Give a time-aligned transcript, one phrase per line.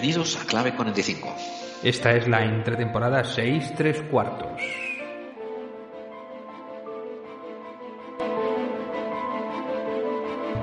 [0.00, 1.36] Bienvenidos a Clave 45.
[1.82, 4.48] Esta es la entretemporada 6 3 cuartos.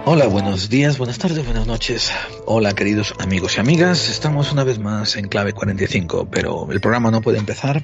[0.05, 2.11] Hola, buenos días, buenas tardes, buenas noches.
[2.47, 4.09] Hola, queridos amigos y amigas.
[4.09, 7.83] Estamos una vez más en Clave 45, pero el programa no puede empezar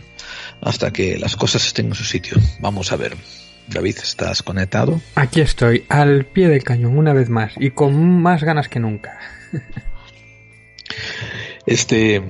[0.60, 2.36] hasta que las cosas estén en su sitio.
[2.62, 3.16] Vamos a ver.
[3.68, 5.00] David, ¿estás conectado?
[5.14, 9.20] Aquí estoy, al pie del cañón, una vez más, y con más ganas que nunca.
[11.74, 12.22] Este,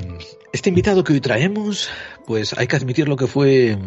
[0.52, 1.90] este invitado que hoy traemos,
[2.26, 3.78] pues hay que admitir lo que fue,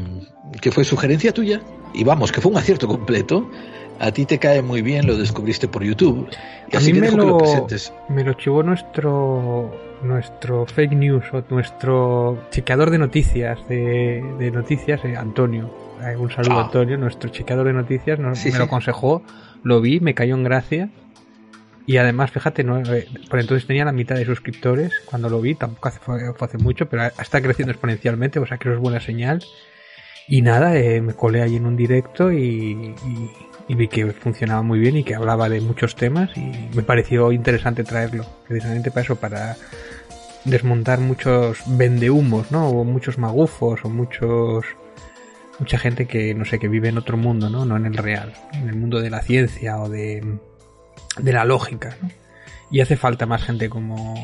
[0.60, 1.60] que fue sugerencia tuya.
[1.95, 3.51] Y vamos, que fue un acierto completo.
[3.98, 6.28] A ti te cae muy bien, lo descubriste por YouTube.
[6.70, 7.92] Y A así mí me dejo que lo lo, presentes.
[8.11, 15.02] me lo chivó nuestro nuestro fake news o nuestro chequeador de noticias de, de noticias
[15.06, 15.70] eh, Antonio
[16.02, 16.64] Eh, un saludo Ah.
[16.66, 18.59] Antonio nuestro chequeador de noticias nos- Sí, me sí.
[18.59, 19.22] lo aconsejó
[19.62, 20.91] lo vi me cayó en gracia
[21.87, 25.55] y además fíjate no Eh, por entonces tenía la mitad de suscriptores cuando lo vi
[25.55, 29.01] tampoco hace, fue, hace mucho pero está creciendo exponencialmente o sea que eso es buena
[29.01, 29.43] señal
[30.28, 32.37] y nada, eh, me colé allí en un directo y,
[33.06, 33.31] y-
[33.69, 37.31] y vi que funcionaba muy bien y que hablaba de muchos temas y me pareció
[37.31, 39.56] interesante traerlo, precisamente para eso, para
[40.45, 42.69] desmontar muchos vendehumos, ¿no?
[42.71, 44.65] O muchos magufos o muchos
[45.61, 47.65] mucha gente que no sé que vive en otro mundo, ¿no?
[47.65, 50.23] No en el real, en el mundo de la ciencia o de
[51.19, 52.11] de la lógica, ¿no?
[52.70, 54.14] Y hace falta más gente como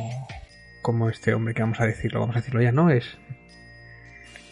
[0.83, 2.91] como este hombre que vamos a decirlo, vamos a decirlo ya, ¿no?
[2.91, 3.05] Es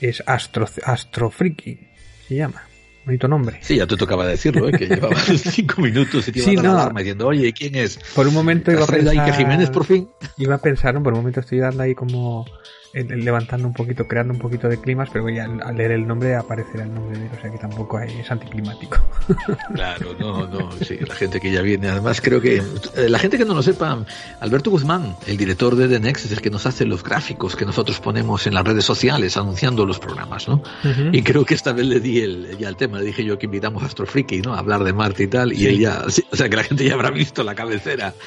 [0.01, 1.89] es Astro, Astrofriki,
[2.29, 2.63] se llama.
[3.05, 3.59] Bonito nombre.
[3.63, 4.73] Sí, ya te tocaba decirlo, ¿eh?
[4.73, 6.73] que llevaba cinco minutos y te Sí, la no.
[6.73, 7.99] alarma diciendo, oye, ¿quién es?
[8.15, 9.27] Por un momento iba a ¿Has traído pensar...
[9.27, 10.09] ahí que Jiménez por fin?
[10.37, 11.03] Iba a pensar, ¿no?
[11.03, 12.45] Por un momento estoy dando ahí como...
[12.93, 16.35] eh, levantando un poquito, creando un poquito de climas, pero ya al, leer el nombre
[16.35, 18.99] aparecerá el nombre de él, o sea que tampoco es anticlimático.
[19.75, 21.89] Claro, no, no, sí, la gente que ya viene.
[21.89, 24.05] Además, creo que eh, la gente que no lo sepa,
[24.41, 27.65] Alberto Guzmán, el director de The Next, es el que nos hace los gráficos que
[27.65, 30.63] nosotros ponemos en las redes sociales anunciando los programas, ¿no?
[31.13, 33.47] Y creo que esta vez le di el, ya el tema, le dije yo que
[33.47, 34.55] invitamos a Astrofriki, ¿no?
[34.55, 36.95] A hablar de Marte y tal, y él ya, o sea que la gente ya
[36.95, 38.15] habrá visto la cabecera.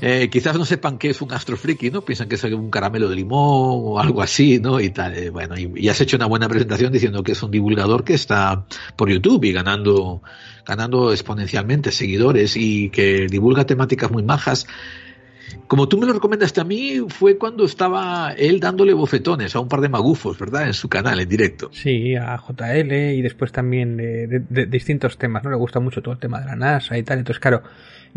[0.00, 2.00] Eh, quizás no sepan qué es un astrofriki, ¿no?
[2.00, 4.80] Piensan que es un caramelo de limón o algo así, ¿no?
[4.80, 5.16] Y tal.
[5.16, 8.64] Eh, bueno, y, has hecho una buena presentación diciendo que es un divulgador que está
[8.96, 10.22] por YouTube y ganando,
[10.66, 14.66] ganando exponencialmente seguidores y que divulga temáticas muy majas.
[15.68, 19.68] Como tú me lo recomendaste a mí, fue cuando estaba él dándole bofetones a un
[19.68, 20.66] par de magufos, ¿verdad?
[20.66, 21.70] En su canal, en directo.
[21.72, 25.50] Sí, a JL y después también de- de distintos temas, ¿no?
[25.50, 27.18] Le gusta mucho todo el tema de la NASA y tal.
[27.18, 27.62] Entonces, claro,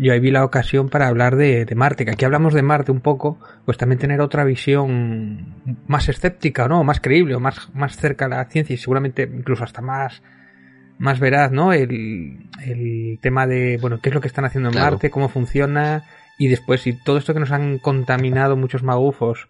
[0.02, 2.90] yo ahí vi la ocasión para hablar de, de Marte, que aquí hablamos de Marte
[2.90, 5.54] un poco, pues también tener otra visión
[5.86, 6.82] más escéptica, ¿no?
[6.84, 10.22] Más creíble o más, más cerca a la ciencia y seguramente incluso hasta más,
[10.98, 11.72] más veraz, ¿no?
[11.72, 14.92] El, el tema de, bueno, qué es lo que están haciendo en Claro.
[14.92, 16.04] Marte, cómo funciona
[16.38, 19.48] y después si todo esto que nos han contaminado muchos magufos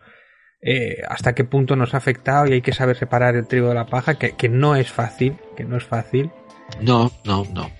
[0.62, 3.74] eh, hasta qué punto nos ha afectado y hay que saber separar el trigo de
[3.74, 6.30] la paja, que, que no es fácil, que no es fácil.
[6.82, 7.70] No, no, no.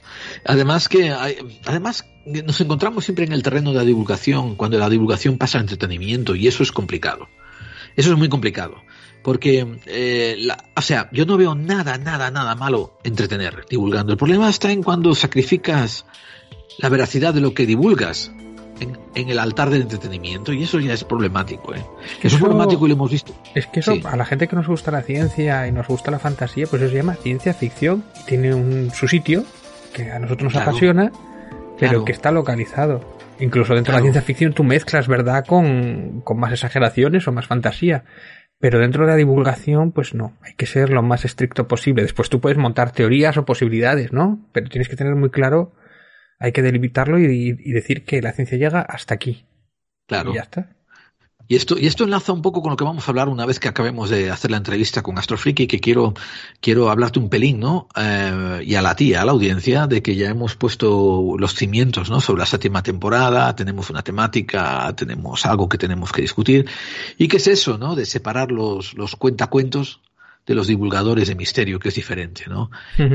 [0.47, 2.05] Además que hay- además
[2.45, 6.35] nos encontramos siempre en el terreno de la divulgación cuando la divulgación pasa al entretenimiento
[6.35, 7.29] y eso es complicado.
[7.97, 8.77] Eso es muy complicado.
[9.23, 14.13] Porque, eh, la- o sea, yo no veo nada, nada, nada malo entretener divulgando.
[14.13, 16.07] El problema está en cuando sacrificas
[16.79, 18.33] la veracidad de lo que divulgas
[18.81, 21.75] en, en el altar del entretenimiento y eso ya es problemático.
[21.75, 21.85] ¿eh?
[22.23, 23.35] Eso es problemático y lo hemos visto.
[23.55, 24.03] Es que eso, Sí.
[24.07, 26.91] a la gente que nos gusta la ciencia y nos gusta la fantasía, pues eso
[26.93, 29.45] se llama ciencia ficción y tiene un, su sitio
[29.93, 30.71] que a nosotros nos Claro.
[30.71, 31.13] apasiona,
[31.81, 32.05] pero Claro.
[32.05, 33.19] que está localizado.
[33.41, 37.47] Incluso dentro de la ciencia ficción tú mezclas verdad con, con más exageraciones o más
[37.47, 38.05] fantasía.
[38.59, 42.03] Pero dentro de la divulgación, pues no, hay que ser lo más estricto posible.
[42.03, 44.47] Después tú puedes montar teorías o posibilidades, ¿no?
[44.53, 45.73] Pero tienes que tener muy claro,
[46.39, 47.25] hay que delimitarlo y,
[47.59, 49.47] y decir que la ciencia llega hasta aquí.
[50.07, 50.33] Claro.
[50.33, 50.77] Y ya está.
[51.51, 53.59] Y esto, y esto enlaza un poco con lo que vamos a hablar una vez
[53.59, 56.15] que acabemos de hacer la entrevista con Astrofriki, que quiero,
[56.61, 57.89] quiero hablarte un pelín, ¿no?
[57.97, 62.09] Eh, y a la tía, a la audiencia, de que ya hemos puesto los cimientos,
[62.09, 62.21] ¿no?
[62.21, 66.71] Sobre la séptima temporada, tenemos una temática, tenemos algo que tenemos que discutir.
[67.19, 67.97] ¿Y qué es eso, no?
[67.97, 70.03] De separar los, los cuentacuentos
[70.47, 72.71] de los divulgadores de misterio, que es diferente, ¿no?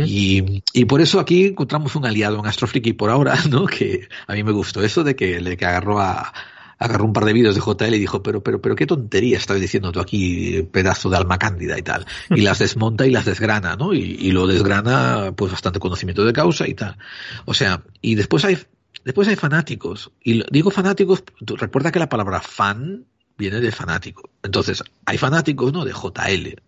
[0.05, 3.65] Y, y por eso aquí encontramos un aliado en Astrofriki por ahora, ¿no?
[3.65, 6.33] Que a mí me gustó eso de que le que agarró a
[6.77, 9.59] agarró un par de vídeos de JL y dijo, pero, pero, pero qué tontería estás
[9.59, 12.05] diciendo tú aquí, pedazo de alma cándida y tal.
[12.29, 13.93] Y las desmonta y las desgrana, ¿no?
[13.93, 16.97] Y, lo desgrana, pues bastante conocimiento de causa y tal.
[17.45, 18.57] O sea, y después hay,
[19.03, 20.11] después hay fanáticos.
[20.23, 23.05] Y digo fanáticos, recuerda que la palabra fan
[23.37, 24.29] viene de fanático.
[24.43, 25.85] Entonces, hay fanáticos, ¿no?
[25.85, 26.61] De JL,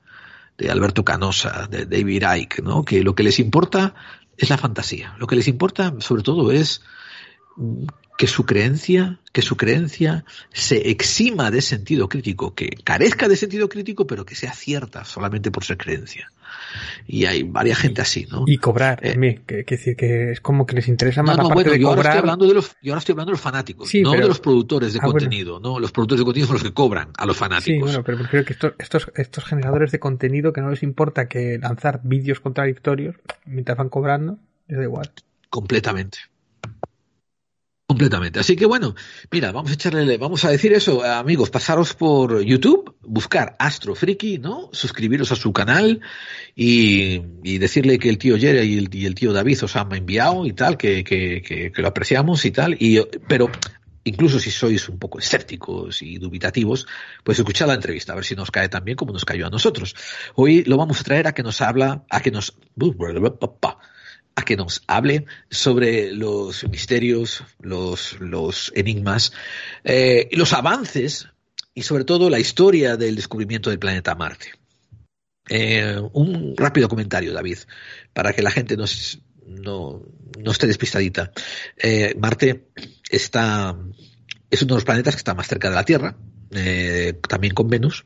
[0.57, 2.83] de Alberto Canosa, de David Icke, ¿no?
[2.83, 3.94] Que lo que les importa
[4.38, 5.15] es la fantasía.
[5.19, 6.81] Lo que les importa, sobre todo, es
[8.18, 13.69] que su creencia, que su creencia se exima de sentido crítico, que carezca de sentido
[13.69, 16.31] crítico, pero que sea cierta solamente por ser creencia.
[17.06, 18.44] Y hay varias gente así, ¿no?
[18.48, 21.50] Y cobrar eh, también, que, que, que, es como que les interesa más no, la
[21.50, 21.98] parte bueno, de yo cobrar.
[22.00, 24.24] ahora estoy hablando de los, yo ahora estoy hablando de los fanáticos, Sí, no pero-
[24.24, 25.19] de los productores de Ah, bueno.
[25.19, 27.81] contenido, no, los productores de contenido son los que cobran a los Sí, fanáticos.
[27.89, 31.59] bueno, pero prefiero que estos, estos, estos generadores de contenido que no les importa que
[31.59, 33.15] lanzar vídeos contradictorios
[33.45, 35.12] mientras van cobrando, les da igual.
[35.50, 36.18] Completamente.
[37.89, 38.42] Completamente.
[38.42, 38.95] Así que bueno,
[39.31, 44.39] mira, vamos a echarle, vamos a decir eso, amigos, pasaros por YouTube, buscar Astro Friki,
[44.39, 44.69] ¿no?
[44.74, 46.01] Suscribiros a su canal
[46.54, 49.95] y, y decirle que el tío Jerry y el, y el tío David os han
[49.95, 52.75] enviado y tal, que, que, que, que lo apreciamos y tal.
[52.78, 53.50] Y, pero
[54.04, 56.88] incluso si sois un poco escépticos y dubitativos,
[57.24, 59.50] pues escuchad la entrevista, a ver si nos cae tan bien como nos cayó a
[59.50, 59.95] nosotros.
[60.36, 62.57] Hoy lo vamos a traer a que nos habla, a que nos,
[64.38, 69.34] a que nos hable sobre los misterios, los, enigmas,
[69.84, 71.28] eh, los avances
[71.74, 74.51] y sobre todo la historia del descubrimiento del planeta Marte.
[75.50, 77.57] Eh, un rápido comentario, David,
[78.13, 78.86] para que la gente no,
[80.45, 81.31] esté despistadita.
[81.75, 82.68] Eh, Marte
[83.10, 83.75] está,
[84.51, 86.16] es uno de los planetas que está más cerca de la Tierra,
[87.28, 88.06] también con Venus,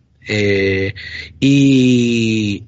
[1.42, 2.64] y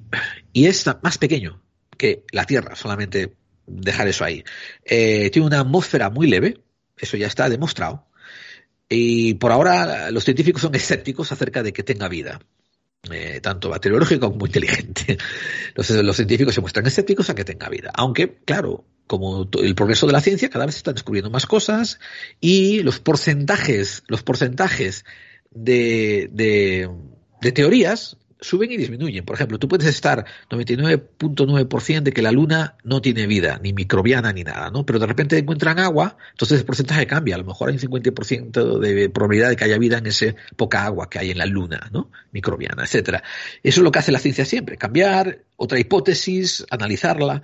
[0.52, 1.62] es más pequeño
[1.96, 3.32] que la Tierra, solamente
[3.66, 4.44] dejar eso ahí.
[4.84, 6.60] Eh, tiene una atmósfera muy leve,
[6.96, 8.06] eso ya está demostrado,
[8.88, 12.40] y por ahora los científicos son escépticos acerca de que tenga vida.
[13.10, 15.18] Eh, tanto bacteriológica como inteligente.
[15.74, 17.90] Los, científicos se muestran escépticos a que tenga vida.
[17.94, 21.98] Aunque, claro, como el progreso de la ciencia, cada vez se están descubriendo más cosas
[22.40, 25.04] y los porcentajes, los porcentajes
[25.50, 26.88] de, de,
[27.42, 29.24] de teorías suben y disminuyen.
[29.24, 34.32] Por ejemplo, tú puedes estar 99.9% de que la luna no tiene vida, ni microbiana
[34.32, 34.84] ni nada, ¿no?
[34.84, 37.36] Pero de repente encuentran agua, entonces el porcentaje cambia.
[37.36, 40.84] A lo mejor hay un 50% de probabilidad de que haya vida en ese poca
[40.84, 42.10] agua que hay en la luna, ¿no?
[42.32, 43.22] Microbiana, etcétera.
[43.62, 47.42] Eso es lo que hace la ciencia siempre, cambiar otra hipótesis, analizarla.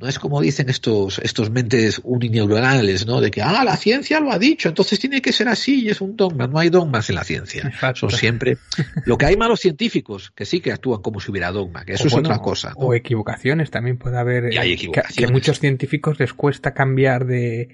[0.00, 3.20] No es como dicen estos, estos mentes unineuronales, ¿no?
[3.20, 6.00] De que, ah, la ciencia lo ha dicho, entonces tiene que ser así y es
[6.00, 6.46] un dogma.
[6.46, 7.64] No hay dogmas en la ciencia.
[7.66, 8.08] Exacto.
[8.08, 8.56] Son siempre.
[9.04, 12.04] Lo que hay malos científicos, que sí que actúan como si hubiera dogma, que eso
[12.04, 12.70] o es bueno, otra cosa.
[12.70, 12.86] ¿no?
[12.86, 14.54] O equivocaciones también puede haber.
[14.54, 17.68] Y hay que, que, a muchos científicos les cuesta cambiar de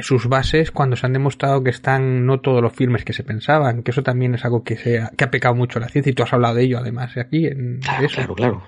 [0.00, 3.84] sus bases cuando se han demostrado que están no todos los firmes que se pensaban,
[3.84, 6.14] que eso también es algo que, se ha, que ha pecado mucho la ciencia y
[6.14, 7.46] tú has hablado de ello además aquí.
[7.46, 8.16] En claro, eso.
[8.16, 8.62] claro, claro.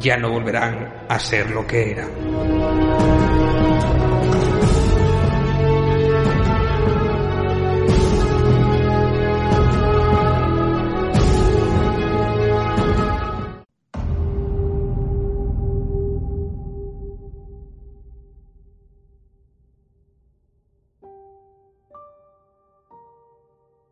[0.00, 2.08] ya no volverán a ser lo que eran.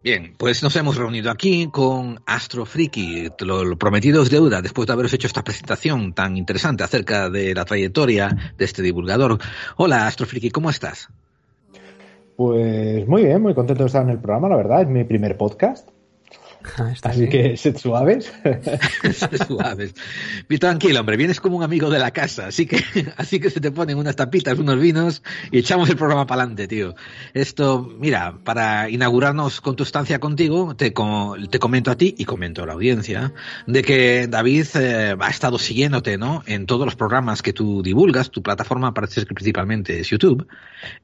[0.02, 4.87] Bien, pues nos hemos reunido aquí con Astro Friki, lo, lo, prometido es deuda, después
[4.87, 9.38] de haberos hecho esta presentación tan interesante acerca de la trayectoria de este divulgador.
[9.76, 11.11] Hola Astro Friki, ¿cómo estás?
[12.35, 15.37] Pues muy bien, muy contento de estar en el programa, la verdad, es mi primer
[15.37, 15.90] podcast.
[16.76, 18.33] Ah, Así que sed suaves.
[19.02, 19.95] sed suaves.
[20.49, 22.83] Y tranquilo, hombre, vienes como un amigo de la casa, así que,
[23.17, 26.69] así que se te ponen unas tapitas, unos vinos y echamos el programa para adelante,
[26.69, 26.95] tío.
[27.33, 30.93] Esto, mira, para inaugurarnos con tu estancia contigo, te,
[31.50, 33.33] te comento a ti y comento a la audiencia
[33.67, 36.43] de que David eh, ha estado siguiéndote, ¿no?
[36.47, 40.47] En todos los programas que tú divulgas, tu plataforma parece que principalmente es YouTube.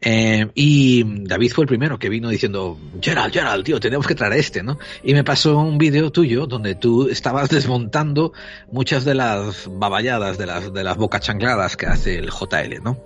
[0.01, 4.35] Eh, y David fue el primero que vino diciendo, Gerald, Gerald, tío, tenemos que traer
[4.35, 4.79] a este, ¿no?
[5.03, 8.33] Y me pasó un vídeo tuyo donde tú estabas desmontando
[8.71, 12.99] muchas de las baballadas, de las, de las bocachancladas que hace el JL, ¿no?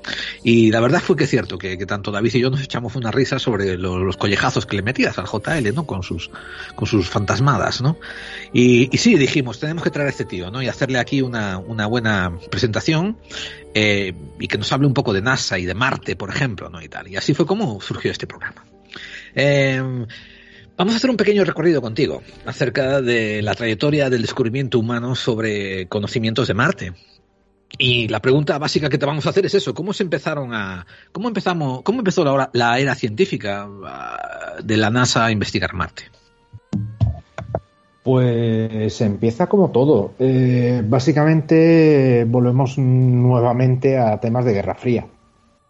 [0.43, 2.97] Y la verdad fue que es cierto que, que tanto David y yo nos echamos
[2.97, 5.87] una risa sobre los, los, collejazos que le metías al JL, ¿no?
[5.87, 6.31] Con sus,
[6.75, 7.99] con sus fantasmadas, ¿no?
[8.53, 10.63] Y, sí, dijimos, tenemos que traer a este tío, ¿no?
[10.63, 13.19] Y hacerle aquí una, una buena presentación
[13.75, 16.83] eh, y que nos hable un poco de NASA y de Marte, por ejemplo, ¿no?
[16.83, 17.09] Y tal.
[17.09, 18.65] Y así fue como surgió este programa.
[19.35, 20.07] Eh,
[20.81, 25.87] Vamos a hacer un pequeño recorrido contigo acerca de la trayectoria del descubrimiento humano sobre
[25.89, 26.93] conocimientos de Marte.
[27.77, 30.87] Y la pregunta básica que te vamos a hacer es eso: ¿cómo se empezaron a,
[31.13, 33.69] cómo empezamos, cómo empezó la, la era científica
[34.65, 36.05] de la NASA a investigar Marte?
[38.03, 40.15] Pues empieza como todo.
[40.19, 45.07] Eh, básicamente volvemos nuevamente a temas de Guerra Fría,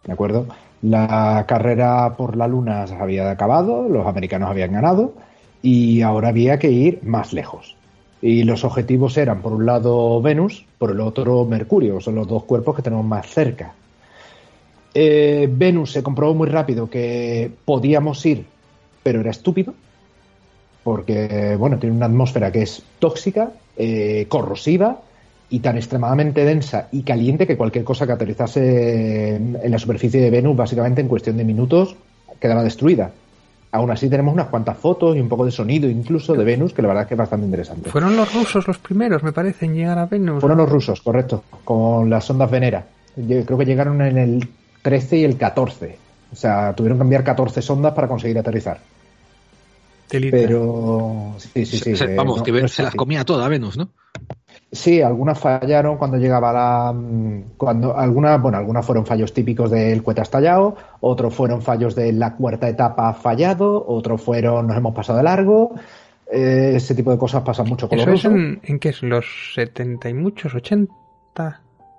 [0.05, 0.47] ¿de acuerdo?
[0.81, 5.13] La carrera por la Luna se había acabado, los americanos habían ganado
[5.61, 7.75] y ahora había que ir más lejos.
[8.21, 12.43] Y los objetivos eran, por un lado, Venus, por el otro, Mercurio, son los dos
[12.43, 13.73] cuerpos que tenemos más cerca.
[14.93, 18.45] Eh, Venus se comprobó muy rápido que podíamos ir,
[19.03, 19.73] pero era estúpido,
[20.83, 24.99] porque, bueno, tiene una atmósfera que es tóxica, eh, corrosiva,
[25.51, 30.19] y tan extremadamente densa y caliente que cualquier cosa que aterrizase en, en la superficie
[30.19, 31.95] de Venus, básicamente en cuestión de minutos,
[32.39, 33.11] quedaba destruida.
[33.73, 36.81] Aún así tenemos unas cuantas fotos y un poco de sonido incluso de Venus, que
[36.81, 37.89] la verdad es que es bastante interesante.
[37.89, 40.41] Fueron los rusos los primeros, me parece, en llegar a Venus.
[40.41, 42.85] Fueron los rusos, correcto, con las sondas Venera.
[43.15, 44.49] Yo creo que llegaron en el
[44.81, 45.97] 13 y el 14.
[46.31, 48.79] O sea, tuvieron que enviar 14 sondas para conseguir aterrizar.
[50.09, 50.37] Delita.
[50.37, 51.95] Pero sí, sí, sí.
[51.95, 53.91] Se, vamos, no, que no se las comía toda Venus, ¿no?
[54.73, 56.95] Sí, algunas fallaron cuando llegaba la.
[57.57, 62.35] cuando Algunas, bueno, algunas fueron fallos típicos del cohete estallado, otros fueron fallos de la
[62.35, 65.75] cuarta etapa fallado, otros fueron nos hemos pasado de largo.
[66.31, 69.03] Eh, ese tipo de cosas pasan mucho con ¿Eso los es en, en, qué es?
[69.03, 69.25] ¿Los
[69.55, 70.53] 70 y muchos?
[70.53, 70.87] ¿80?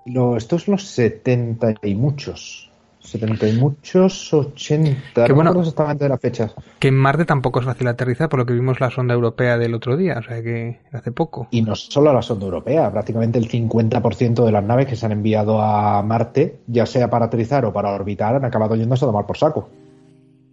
[0.07, 2.72] Lo, esto es los 70 y muchos.
[3.03, 5.25] 70 y muchos, 80.
[5.25, 6.53] Que bueno, no exactamente de las fechas.
[6.79, 9.73] Que en Marte tampoco es fácil aterrizar, por lo que vimos la sonda europea del
[9.73, 11.47] otro día, o sea que hace poco.
[11.51, 15.11] Y no solo la sonda europea, prácticamente el 50% de las naves que se han
[15.11, 19.25] enviado a Marte, ya sea para aterrizar o para orbitar, han acabado yéndose a tomar
[19.25, 19.69] por saco.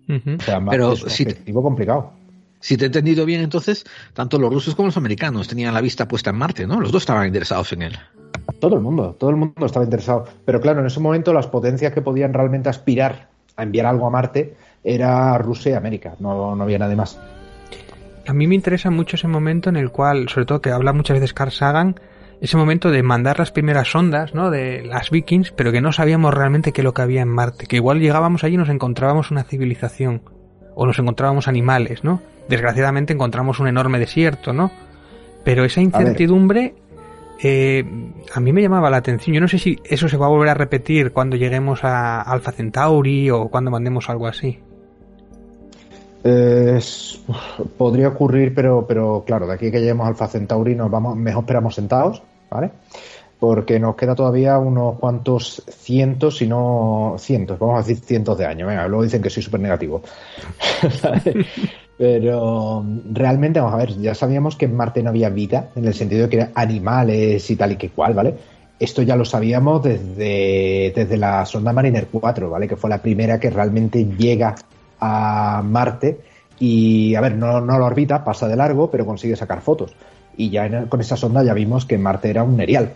[0.09, 0.39] Uh -huh.
[0.39, 2.13] O sea, Pero es un si objetivo complicado.
[2.59, 6.07] Si te he entendido bien, entonces, tanto los rusos como los americanos tenían la vista
[6.07, 6.79] puesta en Marte, ¿no?
[6.81, 7.99] Los dos estaban interesados en él.
[8.59, 10.25] Todo el mundo, todo el mundo estaba interesado.
[10.45, 14.11] Pero claro, en ese momento las potencias que podían realmente aspirar a enviar algo a
[14.11, 17.21] Marte era Rusia y América, no, no había nadie más.
[18.27, 21.17] A mí me interesa mucho ese momento en el cual, sobre todo que habla muchas
[21.17, 21.99] veces Carl Sagan,
[22.41, 24.51] ese momento de mandar las primeras sondas, ¿no?
[24.51, 27.67] De las Vikings, pero que no sabíamos realmente qué es lo que había en Marte.
[27.67, 30.23] Que igual llegábamos allí y nos encontrábamos una civilización.
[30.75, 32.23] O nos encontrábamos animales, ¿no?
[32.49, 34.71] Desgraciadamente encontramos un enorme desierto, ¿no?
[35.45, 36.75] Pero esa incertidumbre
[37.43, 37.85] eh,
[38.35, 39.35] a mí me llamaba la atención.
[39.35, 42.53] Yo no sé si eso se va a volver a repetir cuando lleguemos a Alpha
[42.53, 44.59] Centauri o cuando mandemos algo así.
[46.23, 47.21] Es-
[47.79, 51.17] podría ocurrir, pero, pero claro, de aquí a que lleguemos al Alfa Centauri nos vamos,
[51.17, 52.71] mejor esperamos sentados, ¿vale?
[53.39, 58.45] Porque nos queda todavía unos cuantos cientos, si no cientos, vamos a decir cientos de
[58.45, 58.69] años.
[58.69, 60.03] Venga, luego dicen que soy súper negativo.
[62.01, 65.93] Pero realmente, vamos a ver, ya sabíamos que en Marte no había vida, en el
[65.93, 68.37] sentido de que eran animales y tal y que cual, ¿vale?
[68.79, 72.67] Esto ya lo sabíamos desde, desde la sonda Mariner 4, ¿vale?
[72.67, 74.55] Que fue la primera que realmente llega
[74.99, 76.21] a Marte
[76.59, 79.93] y, a ver, no, no lo orbita, pasa de largo, pero consigue sacar fotos.
[80.39, 82.95] Y ya con esa sonda ya vimos que Marte era un erial.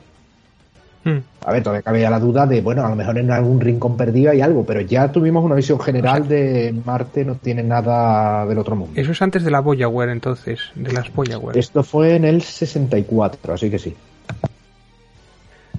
[1.04, 1.18] Hmm.
[1.44, 4.30] A ver, todavía cabía la duda de, bueno, a lo mejor en algún rincón perdido
[4.30, 8.74] hay algo, pero ya tuvimos una visión general de Marte no tiene nada del otro
[8.74, 8.98] mundo.
[8.98, 11.58] Eso es antes de la Voyager, entonces, de las Voyager.
[11.58, 13.94] Esto fue en el 64, así que sí.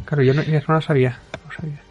[0.06, 1.18] Claro, yo no, yo no lo sabía.
[1.34, 1.82] no lo sabía.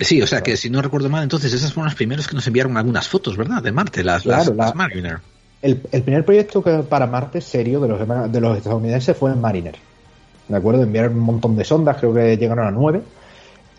[0.00, 2.44] Sí, o sea que si no recuerdo mal, entonces esas fueron las primeras que nos
[2.48, 3.62] enviaron algunas fotos, ¿verdad?
[3.62, 5.18] De Marte, las, las, Claro, la- las Mariner.
[5.62, 9.76] El, el primer proyecto que para Marte serio de los, de los estadounidenses fue Mariner.
[10.48, 10.82] ¿De acuerdo?
[10.82, 13.02] Enviaron un montón de sondas, creo que llegaron a nueve.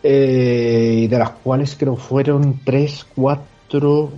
[0.03, 4.11] eh, y de las cuales creo fueron tres, cuatro.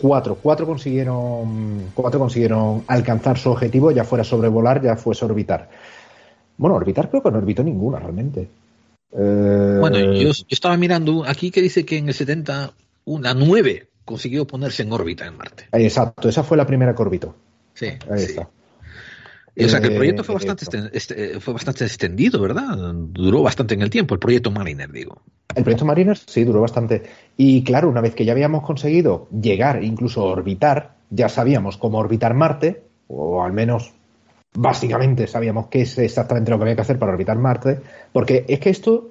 [0.00, 0.36] Cuatro.
[0.40, 1.90] Cuatro consiguieron.
[1.94, 5.68] Cuatro consiguieron alcanzar su objetivo, ya fuera sobrevolar, ya fuese orbitar.
[6.56, 8.48] Bueno, orbitar creo que no orbitó ninguna realmente.
[9.12, 12.72] Eh, Bueno, yo, yo estaba mirando aquí que dice que en el 70
[13.06, 15.64] una 9 consiguió ponerse en órbita en Marte.
[15.72, 17.34] Exacto, esa fue la primera que orbitó.
[17.74, 18.24] Sí, Ahí sí.
[18.30, 18.48] está.
[19.64, 20.76] O sea que el proyecto Eh, fue bastante, esto.
[20.76, 22.76] esten- este, fue bastante extendido, ¿verdad?
[22.94, 25.22] Duró bastante en el tiempo, el proyecto Mariner, digo.
[25.54, 27.02] El proyecto Mariner sí duró bastante.
[27.36, 32.34] Y claro, una vez que ya habíamos conseguido llegar, incluso orbitar, ya sabíamos cómo orbitar
[32.34, 33.92] Marte, o al menos
[34.54, 37.80] básicamente sabíamos qué es exactamente lo que había que hacer para orbitar Marte,
[38.12, 39.10] porque es que esto,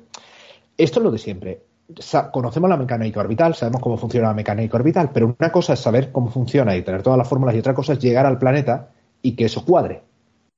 [0.78, 1.62] esto es lo de siempre.
[2.00, 5.80] Sa- conocemos la mecánica orbital, sabemos cómo funciona la mecánica orbital, pero una cosa es
[5.80, 8.90] saber cómo funciona y tener todas las fórmulas y otra cosa es llegar al planeta
[9.22, 10.02] y que eso cuadre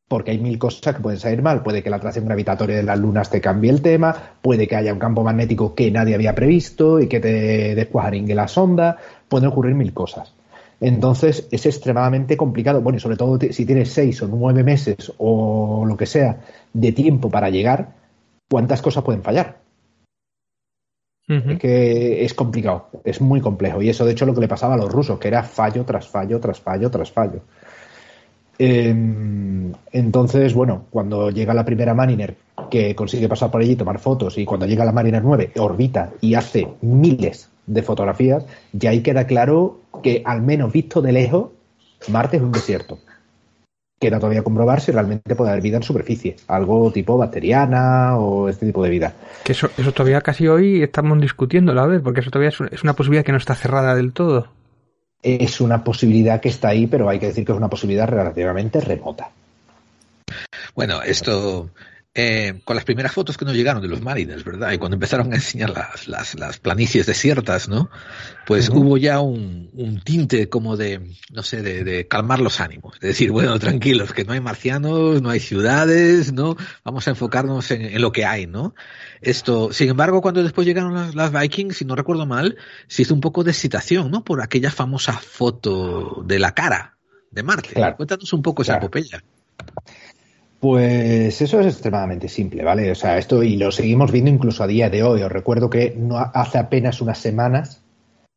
[0.10, 1.64] porque hay mil cosas que pueden salir mal.
[1.64, 4.92] Puede que la atracción gravitatoria de las lunas te cambie el tema, puede que haya
[4.92, 8.98] un campo magnético que nadie había previsto y que te descuajaringue la sonda,
[9.30, 10.34] pueden ocurrir mil cosas.
[10.82, 15.86] Entonces es extremadamente complicado, bueno, y sobre todo si tienes seis o nueve meses o
[15.86, 16.42] lo que sea
[16.74, 17.94] de tiempo para llegar,
[18.50, 19.60] ¿cuántas cosas pueden fallar?
[21.28, 23.84] Es que es complicado, es muy complejo.
[23.84, 25.86] Y eso, de hecho, es lo que le pasaba a los rusos, que era fallo
[25.86, 27.42] tras fallo, tras fallo, tras fallo.
[28.62, 32.36] Em, entonces, bueno, cuando llega la primera Mariner,
[32.70, 36.34] que consigue pasar por allí, tomar fotos, y cuando llega la Mariner 9, orbita y
[36.36, 41.52] hace miles de fotografías, ya ahí queda claro que, al menos visto de lejos,
[42.10, 43.00] Marte es un desierto.
[43.98, 48.66] Queda todavía comprobar si realmente puede haber vida en superficie, algo tipo bacteriana o este
[48.66, 49.14] tipo de vida.
[49.44, 52.94] Que eso, eso todavía casi hoy estamos discutiendo a ver, porque eso todavía es una
[52.94, 54.48] posibilidad que no está cerrada del todo.
[55.22, 58.80] Es una posibilidad que está ahí, pero hay que decir que es una posibilidad relativamente
[58.80, 59.32] remota.
[60.76, 61.70] Bueno, esto
[62.16, 64.72] eh, con las primeras fotos que nos llegaron de los Mariners, ¿verdad?
[64.72, 67.90] Y cuando empezaron a enseñar las, las, las planicies desiertas, ¿no?
[68.48, 73.00] Pues hubo ya un, un tinte como de, no sé, de, de calmar los ánimos.
[73.00, 76.58] De decir, bueno, tranquilos, que no hay marcianos, no hay ciudades, ¿no?
[76.84, 78.74] Vamos a enfocarnos en, en lo que hay, ¿no?
[79.22, 83.14] Esto, sin embargo, cuando después llegaron las, las Vikings, si no recuerdo mal, se hizo
[83.14, 84.24] un poco de excitación, ¿no?
[84.24, 86.98] Por aquella famosa foto de la cara
[87.30, 87.70] de Marte.
[87.74, 87.98] Claro.
[87.98, 89.24] Cuéntanos un poco esa epopeya.
[90.60, 92.92] Pues eso es extremadamente simple, ¿vale?
[92.92, 95.22] O sea, esto y lo seguimos viendo incluso a día de hoy.
[95.22, 97.82] Os recuerdo que no hace apenas unas semanas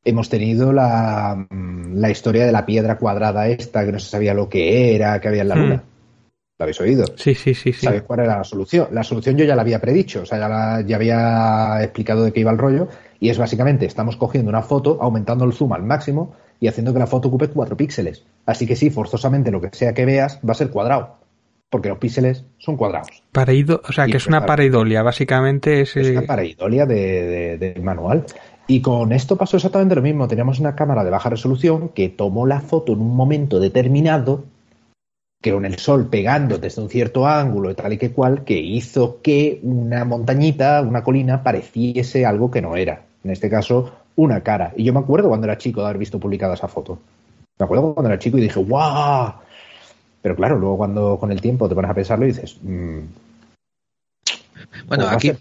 [0.05, 4.35] hemos tenido la, mm, la historia de la piedra cuadrada esta, que no se sabía
[4.35, 5.61] lo que era, que había en la Hmm.
[5.61, 5.83] luna.
[6.59, 7.05] ¿Lo habéis oído?
[7.17, 7.87] Sí, sí, sí, sí.
[7.87, 8.89] ¿Sabéis cuál era la solución?
[8.93, 12.33] La solución yo ya la había predicho, o sea, ya, la- ya había explicado de
[12.33, 12.87] qué iba el rollo,
[13.19, 17.01] y es básicamente, estamos cogiendo una foto, aumentando el zoom al máximo y haciendo que
[17.01, 18.23] la foto ocupe cuatro píxeles.
[18.47, 21.17] Así que sí, forzosamente lo que sea que veas va a ser cuadrado,
[21.73, 23.09] porque los píxeles son cuadrados.
[23.33, 25.97] Pareido, o sea, Y que es una pareidolia, básicamente es...
[25.97, 28.27] Es una pareidolia de, manual.
[28.67, 30.29] Y con esto pasó exactamente lo mismo.
[30.29, 34.45] Teníamos una cámara de baja resolución que tomó la foto en un momento determinado,
[35.41, 38.61] que con el sol pegando desde un cierto ángulo y tal y que cual, que
[38.61, 43.07] hizo que una montañita, una colina, pareciese algo que no era.
[43.25, 44.75] En este caso, una cara.
[44.77, 46.99] Y yo me acuerdo cuando era chico de haber visto publicada esa foto.
[47.59, 49.33] Me acuerdo cuando era chico y dije, ¡guau!
[50.23, 52.99] Pero claro, luego cuando con el tiempo te pones a pensarlo y dices, mm,
[54.87, 55.33] Bueno, ¿cómo va a aquí,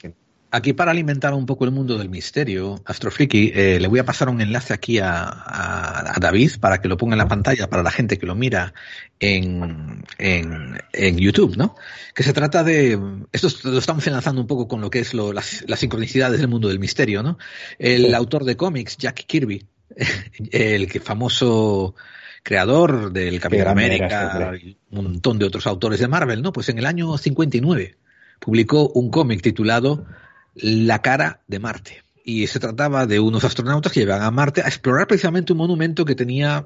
[0.53, 4.27] Aquí para alimentar un poco el mundo del misterio, Astrofriki, eh, le voy a pasar
[4.27, 7.83] un enlace aquí a, a- a David para que lo ponga en la pantalla para
[7.83, 8.73] la gente que lo mira
[9.21, 11.75] en, en, en YouTube, ¿no?
[12.13, 12.99] Que se trata de,
[13.31, 16.39] esto es- lo estamos enlazando un poco con lo que es lo- las, las sincronicidades
[16.41, 17.37] del mundo del misterio, ¿no?
[17.79, 18.13] El Sí.
[18.13, 19.65] autor de cómics, Jack Kirby,
[20.51, 21.95] el que famoso
[22.43, 26.51] creador del Capitán América y un montón de otros autores de Marvel, ¿no?
[26.51, 27.97] Pues en el año 59
[28.39, 30.05] publicó un cómic titulado
[30.55, 32.03] La cara de Marte.
[32.23, 36.05] Y se trataba de unos astronautas que llevaban a Marte a explorar precisamente un monumento
[36.05, 36.65] que tenía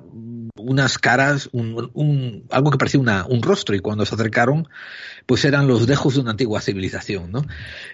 [0.58, 4.68] unas caras, un, un, algo que parecía una, un rostro, y cuando se acercaron,
[5.26, 7.46] pues eran los dejos de una antigua civilización, ¿no?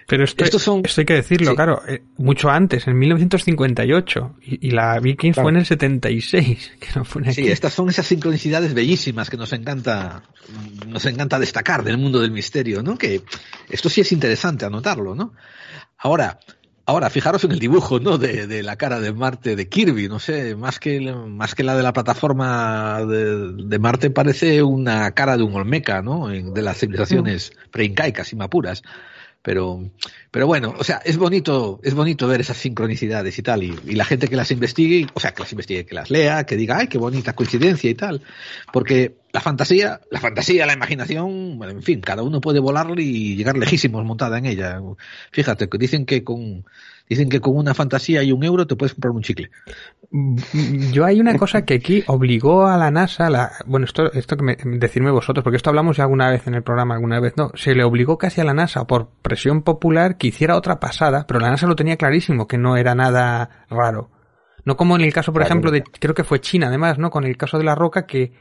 [0.06, 1.56] Pero esto, Estos son, esto hay que decirlo, sí.
[1.56, 5.44] claro, eh, mucho antes, en 1958, y, y la Vikings claro.
[5.44, 7.32] fue en el 76, que no fue.
[7.32, 10.22] Sí, estas son esas sincronicidades bellísimas que nos encanta,
[10.86, 12.96] nos encanta destacar del mundo del misterio, ¿no?
[12.96, 13.22] Que
[13.70, 15.34] esto sí es interesante anotarlo, ¿no?
[15.98, 16.38] Ahora,
[16.84, 18.18] Ahora, fijaros en el dibujo, ¿no?
[18.18, 21.76] De, de, la cara de Marte de Kirby, no sé, más que, más que la
[21.76, 26.28] de la plataforma de, de Marte parece una cara de un Olmeca, ¿no?
[26.28, 28.82] De las civilizaciones preincaicas y mapuras.
[29.42, 29.90] Pero,
[30.30, 33.94] pero bueno, o sea, es bonito, es bonito ver esas sincronicidades y tal, y, y,
[33.94, 36.78] la gente que las investigue, o sea, que las investigue, que las lea, que diga,
[36.78, 38.22] ay, qué bonita coincidencia y tal,
[38.72, 43.34] porque la fantasía, la fantasía, la imaginación, bueno, en fin, cada uno puede volar y
[43.34, 44.80] llegar lejísimos montada en ella.
[45.30, 46.64] Fíjate, que dicen que con,
[47.08, 49.50] dicen que con una fantasía y un euro te puedes comprar un chicle.
[50.92, 54.42] Yo hay una cosa que aquí obligó a la NASA, la, bueno, esto, esto que
[54.42, 57.50] me, decirme vosotros, porque esto hablamos ya alguna vez en el programa, alguna vez no,
[57.54, 61.40] se le obligó casi a la NASA por presión popular que hiciera otra pasada, pero
[61.40, 64.10] la NASA lo tenía clarísimo que no era nada raro.
[64.64, 67.10] No como en el caso, por claro, ejemplo, de, creo que fue China, además, ¿no?
[67.10, 68.32] Con el caso de la roca que,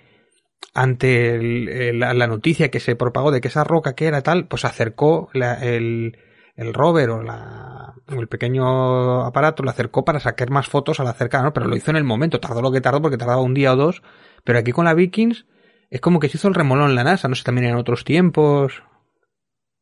[0.74, 4.48] ante el, el, la, noticia que se propagó de que esa roca que era tal,
[4.48, 6.18] pues acercó la, el,
[6.56, 11.14] el rover o, la, el pequeño aparato, lo acercó para sacar más fotos a la
[11.14, 11.54] cercana, ¿no?
[11.54, 13.76] pero lo hizo en el momento, tardó lo que tardó porque tardaba un día o
[13.76, 14.02] dos,
[14.44, 15.46] pero aquí con la Vikings
[15.90, 18.06] es como que se hizo el remolón en la NASA, no sé, también en otros
[18.06, 18.84] tiempos.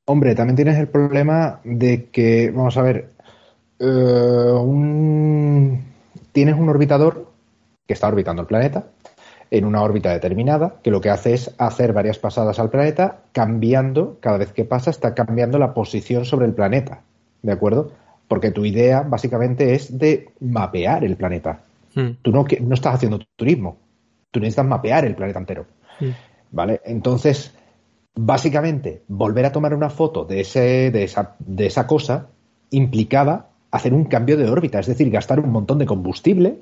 [0.05, 3.12] Hombre, también tienes el problema de que, vamos a ver,
[3.79, 5.86] uh, un...
[6.32, 7.32] tienes un orbitador
[7.86, 8.88] que está orbitando el planeta,
[9.51, 14.17] en una órbita determinada, que lo que hace es hacer varias pasadas al planeta, cambiando,
[14.19, 17.01] cada vez que pasa, está cambiando la posición sobre el planeta.
[17.41, 17.91] ¿De acuerdo?
[18.27, 21.62] Porque tu idea básicamente es de mapear el planeta.
[21.95, 22.09] Mm.
[22.21, 23.77] Tú no, no, estás haciendo turismo,
[24.31, 25.65] tú necesitas mapear el planeta entero.
[25.99, 26.09] Mm.
[26.51, 26.81] ¿Vale?
[26.85, 27.53] Entonces,
[28.15, 32.27] básicamente, volver a tomar una foto de, ese, de, esa, de esa cosa
[32.69, 36.59] implicaba hacer un cambio de órbita, es decir, gastar un montón de combustible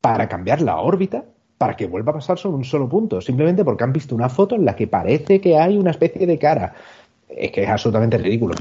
[0.00, 1.24] para cambiar la órbita
[1.58, 4.54] para que vuelva a pasar sobre un solo punto, simplemente porque han visto una foto
[4.54, 6.72] en la que parece que hay una especie de cara.
[7.28, 8.54] Es que es absolutamente ridículo.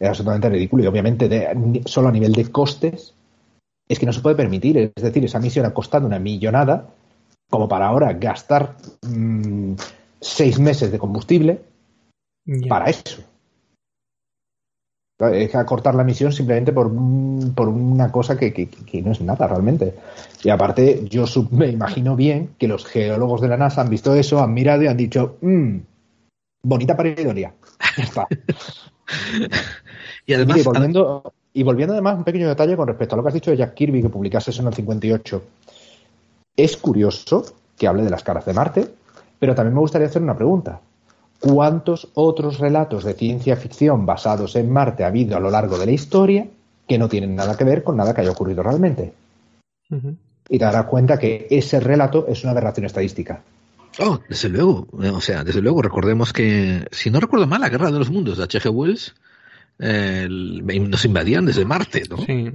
[0.00, 3.14] Es absolutamente ridículo y obviamente de, solo a nivel de costes
[3.86, 4.92] es que no se puede permitir.
[4.96, 6.88] Es decir, esa misión ha costado una millonada
[7.50, 9.74] como para ahora gastar mmm,
[10.20, 11.60] seis meses de combustible
[12.46, 12.68] yeah.
[12.68, 13.22] para eso.
[15.28, 16.90] Es acortar la misión simplemente por,
[17.54, 19.94] por una cosa que, que, que, no es nada realmente.
[20.42, 24.14] Y aparte, yo sub, me imagino bien que los geólogos de la NASA han visto
[24.14, 25.78] eso, han mirado y han dicho, mmm,
[26.62, 27.54] bonita paridoria.
[27.96, 28.26] Ya está.
[30.26, 30.58] y además.
[30.58, 33.50] Y volviendo, y volviendo además un pequeño detalle con respecto a lo que has dicho
[33.50, 35.42] de Jack Kirby, que publicase eso en el 58.
[36.56, 37.44] Es curioso
[37.76, 38.88] que hable de las caras de Marte,
[39.38, 40.80] pero también me gustaría hacer una pregunta.
[41.44, 45.84] ¿Cuántos otros relatos de ciencia ficción basados en Marte ha habido a lo largo de
[45.84, 46.46] la historia
[46.88, 49.12] que no tienen nada que ver con nada que haya ocurrido realmente?
[49.90, 50.16] Uh -huh.
[50.48, 53.42] Y te darás cuenta que ese relato es una aberración estadística.
[53.98, 54.88] Oh, desde luego.
[54.90, 58.38] O sea, desde luego, recordemos que, si no recuerdo mal, la Guerra de los Mundos
[58.38, 58.70] de H.G.
[58.70, 59.14] Wells
[59.78, 62.16] eh, nos invadían desde Marte, ¿no?
[62.18, 62.52] Sí.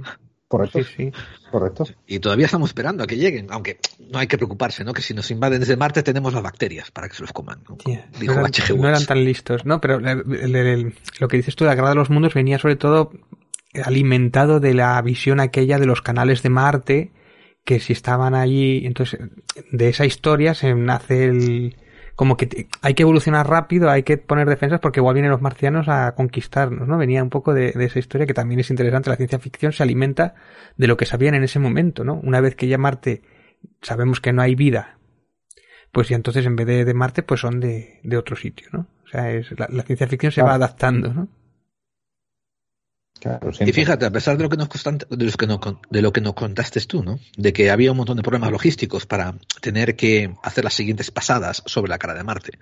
[0.48, 1.12] Correcto, sí, sí.
[1.50, 1.84] Correcto.
[2.06, 3.78] Y todavía estamos esperando a que lleguen, aunque
[4.10, 4.92] no hay que preocuparse, ¿no?
[4.92, 7.60] Que si nos invaden desde Marte tenemos las bacterias para que se los coman.
[7.68, 7.76] ¿no?
[7.84, 8.06] Yeah.
[8.18, 9.80] Dijo no, eran, no eran tan listos, ¿no?
[9.80, 12.58] Pero el, el, el, lo que dices tú de la Guerra de los Mundos venía
[12.58, 13.12] sobre todo
[13.84, 17.12] alimentado de la visión aquella de los canales de Marte,
[17.64, 19.20] que si estaban allí, entonces
[19.70, 21.76] de esa historia se nace el
[22.20, 25.88] como que hay que evolucionar rápido, hay que poner defensas porque igual vienen los marcianos
[25.88, 26.98] a conquistarnos, ¿no?
[26.98, 29.08] Venía un poco de, de, esa historia que también es interesante.
[29.08, 30.34] La ciencia ficción se alimenta
[30.76, 32.20] de lo que sabían en ese momento, ¿no?
[32.22, 33.22] Una vez que ya Marte
[33.80, 34.98] sabemos que no hay vida,
[35.92, 38.86] pues ya entonces en vez de, de Marte, pues son de, de, otro sitio, ¿no?
[39.02, 40.50] O sea, es, la, la ciencia ficción se claro.
[40.50, 41.28] va adaptando, ¿no?
[43.20, 46.00] Claro, y fíjate, a pesar de lo que nos constante, de, los que no, de
[46.00, 47.20] lo que nos contaste tú, ¿no?
[47.36, 51.62] De que había un montón de problemas logísticos para tener que hacer las siguientes pasadas
[51.66, 52.58] sobre la cara de Marte.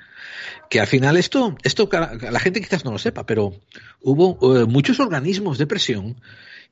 [0.68, 3.54] Que al final esto, esto la gente quizás no lo sepa, pero
[4.02, 6.20] hubo uh, muchos organismos de presión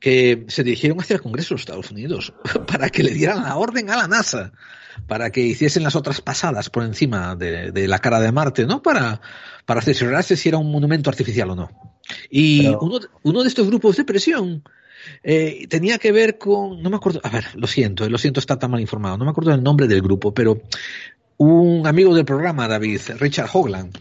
[0.01, 2.35] que se dirigieron hacia el Congreso de los Estados Unidos
[2.67, 4.53] para que le dieran la orden a la NASA
[5.07, 8.83] para que hiciesen las otras pasadas por encima de, de la cara de Marte, ¿no?
[8.83, 9.21] Para,
[9.65, 11.71] para cerciorarse si era un monumento artificial o no.
[12.31, 12.81] Y Pero...
[12.81, 14.63] uno, uno de estos grupos de presión
[15.23, 18.59] Eh, tenía que ver con, no me acuerdo, a ver, lo siento, lo siento estar
[18.59, 20.61] tan mal informado, no me acuerdo del nombre del grupo, pero
[21.37, 23.97] un amigo del programa, David, Richard Hogland,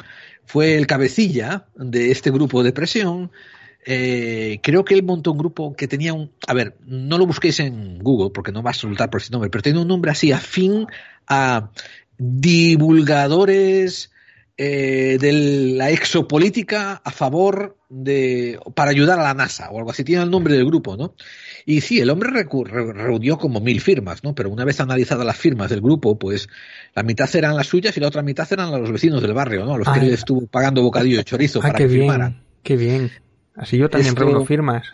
[0.45, 3.29] fue el cabecilla de este grupo de presión.
[3.87, 6.31] Eh, creo que él montó un grupo que tenía un.
[6.47, 9.51] A ver, no lo busquéis en Google porque no va a resultar por ese nombre,
[9.51, 10.87] pero tenía un nombre así afín
[11.27, 11.69] a
[12.17, 14.11] divulgadores
[14.57, 15.33] eh, de
[15.75, 18.57] la exopolítica a favor de.
[18.73, 20.03] para ayudar a la NASA o algo así.
[20.03, 21.13] Tiene el nombre del grupo, ¿no?
[21.67, 24.33] Y sí, el hombre reunió como mil firmas, ¿no?
[24.33, 26.49] Pero una vez analizadas las firmas del grupo, pues
[26.95, 29.77] la mitad eran las suyas y la otra mitad eran los vecinos del barrio, ¿no?
[29.77, 32.41] Los que él estuvo pagando bocadillo de chorizo para que firmaran.
[32.63, 33.11] qué bien.
[33.55, 34.85] Así yo también reúno firmas.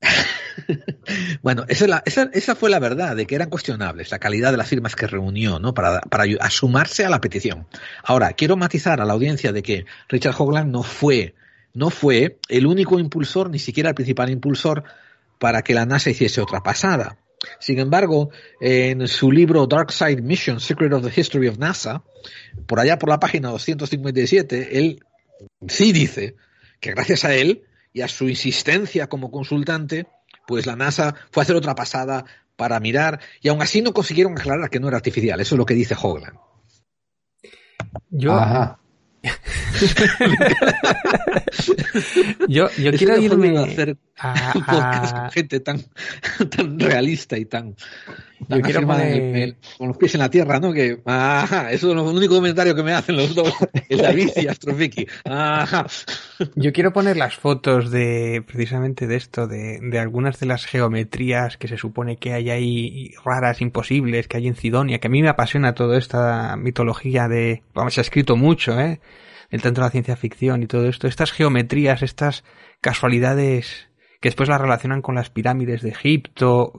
[1.42, 4.68] bueno, esa, esa, esa, fue la verdad, de que eran cuestionables la calidad de las
[4.68, 5.74] firmas que reunió, ¿no?
[5.74, 7.66] Para, para sumarse a la petición.
[8.02, 11.34] Ahora, quiero matizar a la audiencia de que Richard Hoagland no fue,
[11.74, 14.84] no fue el único impulsor, ni siquiera el principal impulsor
[15.38, 17.18] para que la NASA hiciese otra pasada.
[17.60, 22.02] Sin embargo, en su libro Dark Side Mission, Secret of the History of NASA,
[22.66, 25.04] por allá por la página 257, él
[25.68, 26.34] sí dice
[26.80, 30.06] que gracias a él y a su insistencia como consultante,
[30.46, 32.24] pues la NASA fue a hacer otra pasada
[32.56, 35.40] para mirar y aún así no consiguieron aclarar que no era artificial.
[35.40, 36.38] Eso es lo que dice Hoagland.
[38.10, 38.38] Yo,
[42.48, 45.80] yo, yo quiero irme hacer a, gente tan,
[46.50, 47.76] tan realista y tan,
[48.48, 49.56] yo quiero poner...
[49.76, 50.72] con los pies en la tierra, ¿no?
[50.72, 53.52] Que ah, eso es el único comentario que me hacen los dos,
[53.88, 55.06] el David y Astrofiki.
[56.54, 61.56] Yo quiero poner las fotos de precisamente de esto, de, de algunas de las geometrías
[61.56, 65.22] que se supone que hay ahí raras, imposibles, que hay en Sidonia, que a mí
[65.22, 69.00] me apasiona toda esta mitología de, vamos, se ha escrito mucho, ¿eh?
[69.50, 72.44] el tanto de la ciencia ficción y todo esto, estas geometrías, estas
[72.80, 73.87] casualidades
[74.20, 76.72] que después las relacionan con las pirámides de Egipto,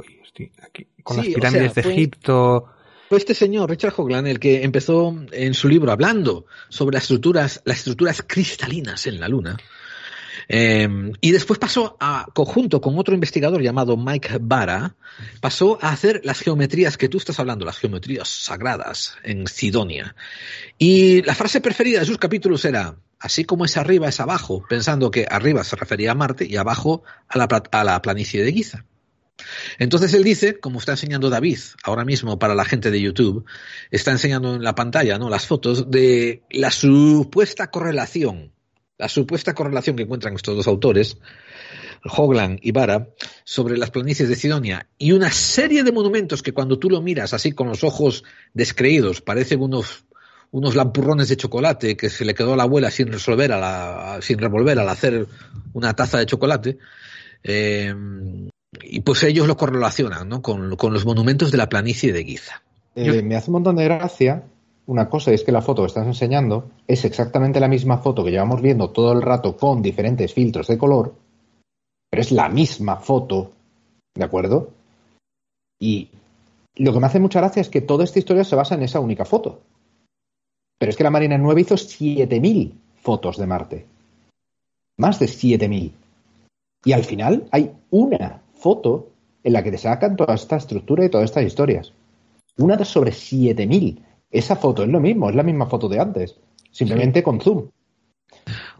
[1.03, 2.65] con las pirámides de Egipto.
[3.07, 7.61] Fue este señor, Richard Hoagland, el que empezó en su libro hablando sobre las estructuras,
[7.65, 9.57] las estructuras cristalinas en la Luna.
[10.51, 10.87] Eh,
[11.21, 14.95] y después pasó a, conjunto con otro investigador llamado Mike Bara,
[15.39, 20.15] pasó a hacer las geometrías que tú estás hablando, las geometrías sagradas en Sidonia.
[20.77, 25.11] Y la frase preferida de sus capítulos era, así como es arriba es abajo, pensando
[25.11, 27.37] que arriba se refería a Marte y abajo a
[27.83, 28.85] la, planicie de Giza.
[29.77, 33.45] Entonces él dice, como está enseñando David ahora mismo para la gente de YouTube,
[33.89, 35.29] está enseñando en la pantalla ¿no?
[35.29, 38.51] las fotos de la supuesta correlación
[38.99, 41.17] la supuesta correlación que encuentran estos dos autores,
[42.03, 43.07] Hogland y Vara,
[43.45, 47.33] sobre las planicies de Sidonia y una serie de monumentos que cuando tú lo miras
[47.33, 50.03] así con los ojos descreídos parecen unos
[50.51, 54.19] unos lampurrones de chocolate que se le quedó a la abuela sin resolver a la,
[54.21, 55.27] sin revolver al hacer
[55.73, 56.77] una taza de chocolate
[57.43, 57.93] eh,
[58.83, 60.41] y pues ellos lo correlacionan ¿no?
[60.41, 62.61] con, con, los monumentos de la planicie de Giza.
[62.95, 64.43] Eh, me hace un montón de gracia
[64.89, 68.31] una cosa es que la foto que estás enseñando es exactamente la misma foto que
[68.31, 71.13] llevamos viendo todo el rato con diferentes filtros de color,
[72.09, 73.51] pero es la misma foto,
[74.15, 74.71] ¿de acuerdo?
[75.79, 76.09] Y
[76.77, 78.99] lo que me hace mucha gracia es que toda esta historia se basa en esa
[78.99, 79.61] única foto.
[80.79, 83.85] Pero es que la Marina 9 hizo 7.000 fotos de Marte.
[84.97, 85.91] Más de 7.000.
[86.85, 89.11] Y al final hay una foto
[89.43, 91.93] en la que te sacan toda esta estructura y todas estas historias.
[92.57, 93.99] Una sobre 7.000.
[94.31, 96.35] Esa foto es lo mismo, es la misma foto de antes,
[96.71, 97.69] simplemente con zoom.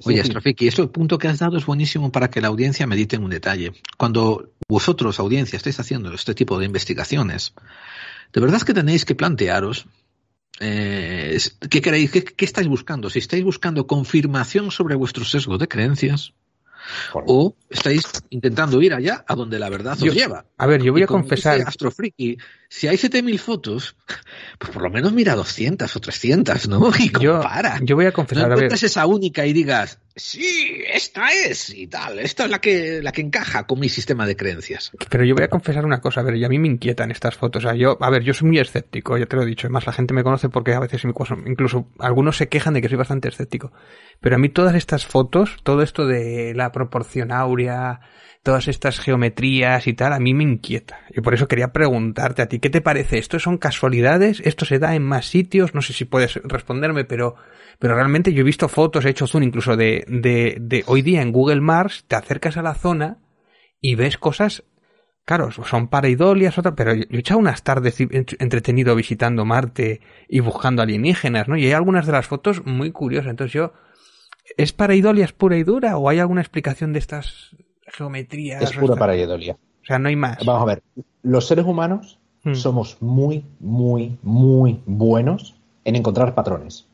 [0.06, 3.18] Oye, Astrofiki, eso el punto que has dado es buenísimo para que la audiencia medite
[3.18, 3.74] en un detalle.
[3.98, 7.54] Cuando vosotros, audiencia, estáis haciendo este tipo de investigaciones,
[8.32, 9.88] de verdad es que tenéis que plantearos
[10.60, 11.38] eh,
[11.70, 13.10] qué queréis, qué estáis buscando.
[13.10, 16.34] Si estáis buscando confirmación sobre vuestro sesgo de creencias,
[17.14, 20.46] o estáis intentando ir allá a donde la verdad os lleva.
[20.58, 21.62] A ver, yo voy a confesar.
[21.62, 23.96] Astrofriki, si hay 7000 fotos,
[24.58, 26.92] pues por lo menos mira 200 o 300, ¿no?
[27.00, 27.78] Y compara.
[27.80, 28.48] Yo, yo voy a confesar.
[28.48, 28.74] No a ver.
[28.74, 33.22] esa única y digas, sí, esta es y tal, esta es la que, la que
[33.22, 34.92] encaja con mi sistema de creencias.
[35.10, 37.36] Pero yo voy a confesar una cosa, a ver, y a mí me inquietan estas
[37.36, 37.66] fotos.
[37.78, 39.68] Yo, a ver, yo soy muy escéptico, ya te lo he dicho.
[39.68, 42.98] Además, la gente me conoce porque a veces incluso algunos se quejan de que soy
[42.98, 43.72] bastante escéptico.
[44.20, 48.02] Pero a mí todas estas fotos, todo esto de la proporción áurea,
[48.44, 51.02] todas estas geometrías y tal, a mí me inquieta.
[51.10, 53.18] Y por eso quería preguntarte a ti, ¿qué te parece?
[53.18, 54.42] ¿Esto son casualidades?
[54.46, 55.76] ¿Esto se da en más sitios?
[55.76, 57.36] No sé si puedes responderme, pero,
[57.80, 61.22] pero realmente yo he visto fotos, he hecho zoom incluso de, de, de hoy día
[61.22, 63.18] en Google Maps, te acercas a la zona
[63.82, 64.64] y ves cosas
[65.30, 70.82] Claro, son pareidolias, otra, pero yo he echado unas tardes entretenido visitando Marte y buscando
[70.82, 71.56] alienígenas, ¿no?
[71.56, 73.30] Y hay algunas de las fotos muy curiosas.
[73.30, 73.74] Entonces yo,
[74.58, 77.56] ¿es pareidolias pura y dura o hay alguna explicación de estas
[77.90, 78.62] geometrías?
[78.62, 79.58] Es pura pareidolia.
[79.84, 80.38] sea, no hay más.
[80.46, 80.84] Vamos a ver,
[81.24, 82.56] los seres humanos Hmm.
[82.56, 86.88] somos muy, muy, muy buenos en encontrar patrones.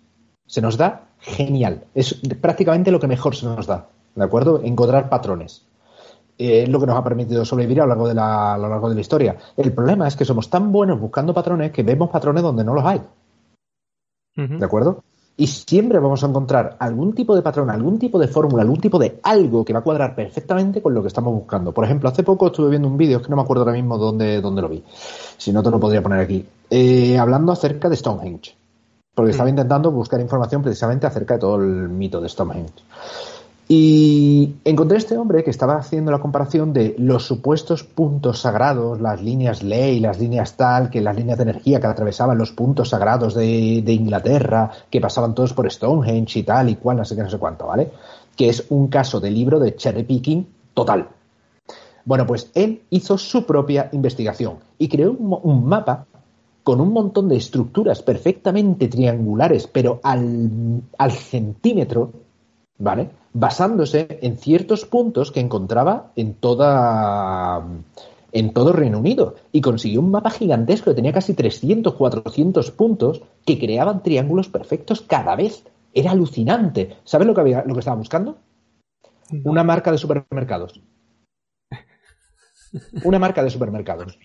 [0.47, 1.85] Se nos da genial.
[1.93, 3.87] Es prácticamente lo que mejor se nos da.
[4.15, 4.61] ¿De acuerdo?
[4.63, 5.65] Encontrar patrones.
[6.37, 8.69] Eh, Es lo que nos ha permitido sobrevivir a lo, largo de la, a lo
[8.69, 9.37] largo de la historia.
[9.55, 12.85] El problema es que somos tan buenos buscando patrones que vemos patrones donde no los
[12.85, 13.01] hay.
[14.35, 15.03] ¿De acuerdo?
[15.37, 18.97] Y siempre vamos a encontrar algún tipo de patrón, algún tipo de fórmula, algún tipo
[18.97, 21.73] de algo que va a cuadrar perfectamente con lo que estamos buscando.
[21.73, 23.97] Por ejemplo, hace poco estuve viendo un vídeo, es que no me acuerdo ahora mismo
[23.97, 24.81] dónde, dónde lo vi.
[25.37, 26.45] Si no, te lo podría poner aquí.
[26.69, 28.55] Eh, hablando acerca de Stonehenge.
[29.13, 32.73] Porque estaba intentando buscar información precisamente acerca de todo el mito de Stonehenge.
[33.67, 39.23] Y encontré este hombre que estaba haciendo la comparación de los supuestos puntos sagrados, las
[39.23, 43.33] líneas ley, las líneas tal, que las líneas de energía que atravesaban los puntos sagrados
[43.33, 47.29] de, Inglaterra, que pasaban todos por Stonehenge y tal y cual, no sé qué, no
[47.29, 47.89] sé cuánto, ¿vale?
[48.35, 51.07] Que es un caso de libro de cherry picking total.
[52.03, 56.05] Bueno, pues él hizo su propia investigación y creó un, mapa
[56.63, 62.11] con un montón de estructuras perfectamente triangulares, pero al centímetro,
[62.77, 63.09] ¿vale?
[63.37, 67.65] Basándose en ciertos puntos que encontraba en toda
[68.31, 73.23] en todo Reino Unido y consiguió un mapa gigantesco que tenía casi 300, 400 puntos
[73.45, 75.65] que creaban triángulos perfectos cada vez.
[75.93, 76.95] Era alucinante.
[77.03, 78.37] ¿Sabes lo que había lo que estaba buscando?
[79.43, 80.81] Una marca de supermercados.
[83.03, 84.17] Una marca de supermercados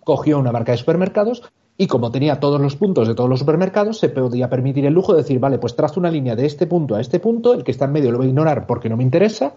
[0.00, 3.98] cogió una marca de supermercados y como tenía todos los puntos de todos los supermercados,
[3.98, 6.94] se podía permitir el lujo de decir, vale, pues trazo una línea de este punto
[6.94, 9.02] a este punto, el que está en medio lo voy a ignorar porque no me
[9.02, 9.52] interesa,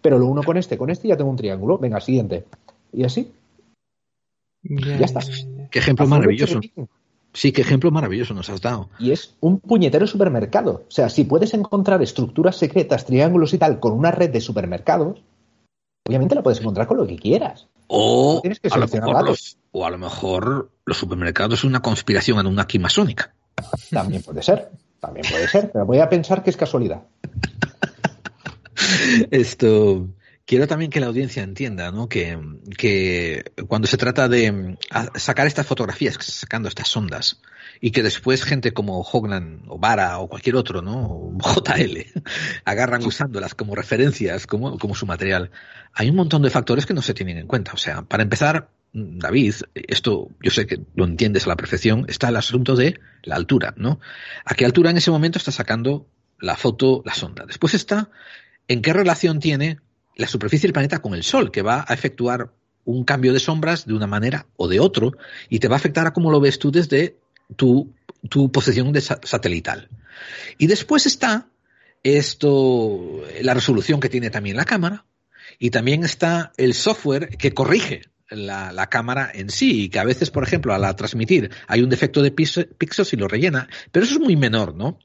[0.00, 1.78] pero lo uno con este, con este y ya tengo un triángulo.
[1.78, 2.46] Venga, siguiente.
[2.92, 3.32] Y así.
[4.62, 5.20] Ya está.
[5.70, 6.60] Qué ejemplo maravilloso.
[7.32, 8.88] Sí, qué ejemplo maravilloso nos has dado.
[8.98, 10.84] Y es un puñetero supermercado.
[10.88, 15.22] O sea, si puedes encontrar estructuras secretas, triángulos y tal con una red de supermercados,
[16.08, 17.68] obviamente la puedes encontrar con lo que quieras.
[17.92, 22.38] O que a, lo mejor los, o a lo mejor los supermercados es una conspiración
[22.38, 23.34] en una masónica.
[23.90, 24.70] También puede ser.
[25.00, 25.72] También puede ser.
[25.72, 27.02] Pero voy a pensar que es casualidad.
[29.32, 30.06] Esto
[30.46, 32.08] quiero también que la audiencia entienda, ¿no?
[32.08, 32.38] Que,
[32.78, 34.76] que cuando se trata de mm,
[35.16, 37.42] sacar estas fotografías, sacando estas ondas,
[37.80, 41.06] y que después gente como Hoglan o Vara o cualquier otro, ¿no?
[41.06, 42.06] O JL,
[42.64, 45.50] agarran usándolas como referencias, como, como su material.
[45.94, 47.72] Hay un montón de factores que no se tienen en cuenta.
[47.72, 52.28] O sea, para empezar, David, esto yo sé que lo entiendes a la perfección, está
[52.28, 53.98] el asunto de la altura, ¿no?
[54.44, 56.06] ¿A qué altura en ese momento está sacando
[56.38, 57.46] la foto, la sonda?
[57.46, 58.10] Después está
[58.68, 59.78] en qué relación tiene
[60.16, 62.52] la superficie del planeta con el Sol, que va a efectuar
[62.84, 65.12] un cambio de sombras de una manera o de otro
[65.48, 67.16] y te va a afectar a cómo lo ves tú desde
[67.56, 67.92] tu,
[68.28, 69.88] tu posición de sa- satelital.
[70.58, 71.48] Y después está
[72.02, 75.04] esto, la resolución que tiene también la cámara
[75.58, 80.04] y también está el software que corrige la, la cámara en sí y que a
[80.04, 84.04] veces, por ejemplo, al transmitir hay un defecto de pix- píxeles y lo rellena, pero
[84.04, 84.98] eso es muy menor, ¿no?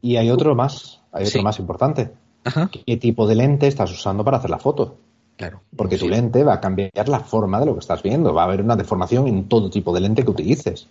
[0.00, 1.42] Y hay otro más, hay otro Sí.
[1.44, 2.10] más importante.
[2.44, 4.98] Ajá, ¿Qué tipo de lente estás usando para hacer la foto?
[5.36, 5.62] claro.
[5.74, 8.34] Porque tu lente va a cambiar la forma de lo que estás viendo.
[8.34, 10.86] Va a haber una deformación en todo tipo de lente que utilices.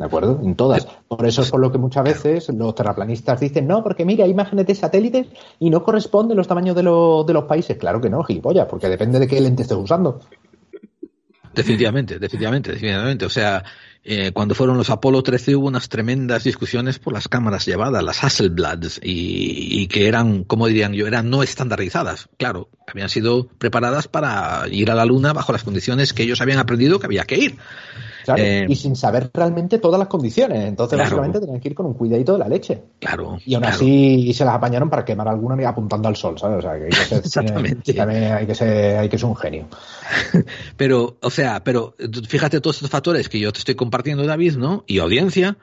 [0.00, 0.40] ¿De acuerdo?
[0.42, 0.86] En todas.
[1.08, 4.30] Por eso es por lo que muchas veces los terraplanistas dicen, no, porque mira, hay
[4.30, 5.26] imágenes de satélites
[5.58, 7.76] y no corresponden los tamaños de, los de los países.
[7.76, 10.20] Claro que no, gilipollas, porque depende de qué lente estés usando.
[11.54, 13.26] Definitivamente, definitivamente, definitivamente.
[13.26, 13.62] O sea,
[14.02, 18.24] eh, cuando fueron los Apolo 13 hubo unas tremendas discusiones por las cámaras llevadas, las
[18.24, 22.30] Hasselblads, y, y que eran, como dirían yo, eran no estandarizadas.
[22.38, 26.58] Claro, habían sido preparadas para ir a la Luna bajo las condiciones que ellos habían
[26.58, 27.58] aprendido que había que ir.
[28.36, 30.66] Eh, y sin saber realmente todas las condiciones.
[30.66, 31.10] Entonces, Claro.
[31.16, 32.82] básicamente, tenían que ir con un cuidadito de la leche.
[32.98, 33.38] Claro.
[33.44, 33.76] Y aún claro.
[33.76, 36.58] así se las apañaron para quemar alguna apuntando al sol, ¿sabes?
[36.58, 37.94] O sea, que hay que ser, Exactamente.
[37.94, 39.66] también hay que ser, hay que ser un genio.
[40.76, 41.94] Pero, o sea, pero
[42.28, 44.84] fíjate todos estos factores que yo te estoy compartiendo, David, ¿no?
[44.86, 45.56] Y audiencia,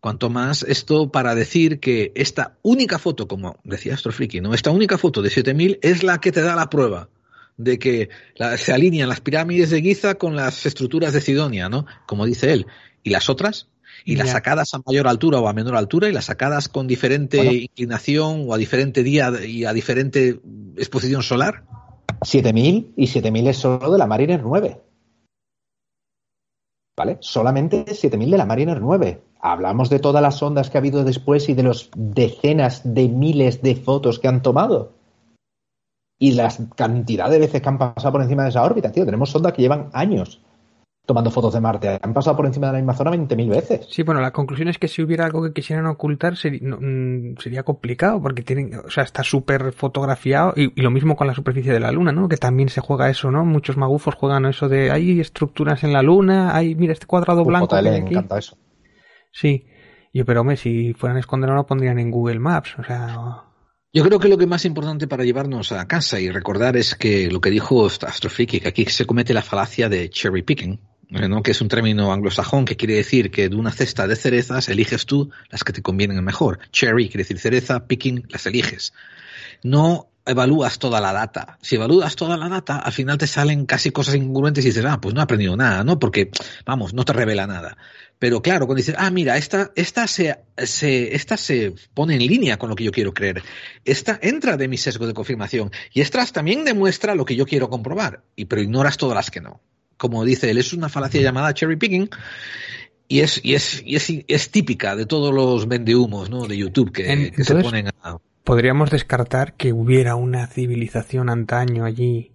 [0.00, 4.54] cuanto más esto para decir que esta única foto, como decía Astrofriki, ¿no?
[4.54, 7.08] Esta única foto de 7000 es la que te da la prueba
[7.58, 11.84] de que la- se alinean las pirámides de Giza con las estructuras de Sidonia, ¿no?
[12.06, 12.66] Como dice él.
[13.02, 13.68] ¿Y las otras?
[14.04, 17.36] Y las sacadas a mayor altura o a menor altura y las sacadas con diferente
[17.38, 17.52] Bueno.
[17.52, 20.40] inclinación o a diferente día y a diferente
[20.76, 21.64] exposición solar.
[22.22, 24.80] 7000 y 7000 es solo de la Mariner 9.
[26.96, 27.18] ¿Vale?
[27.20, 29.20] Solamente 7000 de la Mariner 9.
[29.40, 33.62] Hablamos de todas las ondas que ha habido después y de los decenas de miles
[33.62, 34.97] de fotos que han tomado.
[36.18, 39.04] Y la cantidad de veces que han pasado por encima de esa órbita, tío.
[39.04, 40.40] Tenemos ondas que llevan años
[41.08, 41.98] tomando fotos de Marte.
[42.02, 43.86] Han pasado por encima de la misma zona 20.000 veces.
[43.90, 47.38] Sí, bueno, la conclusión es que si hubiera algo que quisieran ocultar sería, no, mm,
[47.38, 51.34] sería complicado porque tienen, o sea, está súper fotografiado y, y, lo mismo con la
[51.34, 52.28] superficie de la Luna, ¿no?
[52.28, 53.46] Que también se juega eso, ¿no?
[53.46, 57.68] Muchos magufos juegan eso de hay estructuras en la Luna, hay, mira, este cuadrado blanco.
[57.68, 58.12] que hay aquí.
[58.12, 58.58] encanta eso.
[59.32, 59.64] Sí.
[60.12, 63.47] Yo, pero hombre, si fueran a esconderlo lo pondrían en Google Maps, o sea...
[63.90, 67.30] Yo creo que lo que más importante para llevarnos a casa y recordar es que
[67.30, 70.78] lo que dijo Astrofriki, que aquí se comete la falacia de cherry picking,
[71.08, 71.42] ¿no?
[71.42, 75.06] que es un término anglosajón que quiere decir que de una cesta de cerezas eliges
[75.06, 76.58] tú las que te convienen mejor.
[76.70, 78.92] Cherry quiere decir cereza, picking las eliges.
[79.62, 81.58] No evalúas toda la data.
[81.62, 85.00] Si evalúas toda la data, al final te salen casi cosas incongruentes y dices, ah,
[85.00, 85.98] pues no he aprendido nada, ¿no?
[85.98, 86.30] Porque,
[86.64, 87.76] vamos, no te revela nada.
[88.18, 92.58] Pero claro, cuando dices, ah, mira, esta, esta se, se, esta se pone en línea
[92.58, 93.42] con lo que yo quiero creer.
[93.84, 95.70] Esta entra de mi sesgo de confirmación.
[95.92, 98.24] Y esta también demuestra lo que yo quiero comprobar.
[98.36, 99.60] Y, pero ignoras todas las que no.
[99.96, 102.10] Como dice él, es una falacia llamada cherry picking.
[103.06, 106.46] Y es, y es, y es, es típica de todos los vendehumos, ¿no?
[106.46, 108.18] De YouTube que se ponen a,
[108.48, 112.32] podríamos descartar que hubiera una civilización antaño allí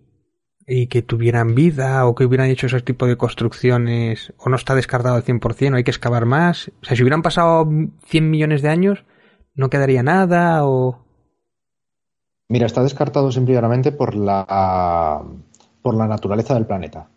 [0.68, 4.76] y que tuvieran vida o que hubieran hecho ese tipo de construcciones o no está
[4.76, 6.72] descartado al 100% o hay que excavar más.
[6.84, 7.68] O sea, si hubieran pasado
[8.06, 9.06] 100 millones de años,
[9.56, 11.04] no quedaría nada o...
[12.48, 15.24] Mira, está descartado simplemente por la,
[15.82, 17.10] por la naturaleza del planeta.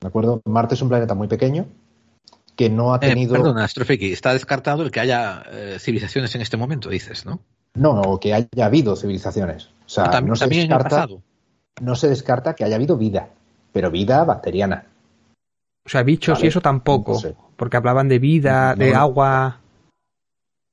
[0.00, 0.40] ¿De acuerdo?
[0.46, 1.66] Marte es un planeta muy pequeño
[2.56, 3.34] que no ha tenido...
[3.34, 7.40] Eh, perdona, Astrofeki, está descartado el que haya eh, civilizaciones en este momento, dices, ¿no?
[7.74, 9.66] No, que haya habido civilizaciones.
[9.86, 11.22] O sea, también, no, se también descarta, en el
[11.80, 13.28] no se descarta que haya habido vida,
[13.72, 14.84] pero vida bacteriana.
[15.86, 16.46] O sea, bichos Vale.
[16.46, 17.36] y eso tampoco, No sé.
[17.56, 18.98] porque hablaban de vida, de No.
[18.98, 19.60] agua.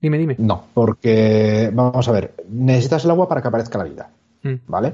[0.02, 0.36] Dime, dime.
[0.40, 4.10] No, porque, vamos a ver, necesitas el agua para que aparezca la vida,
[4.44, 4.56] Mm.
[4.68, 4.94] ¿vale?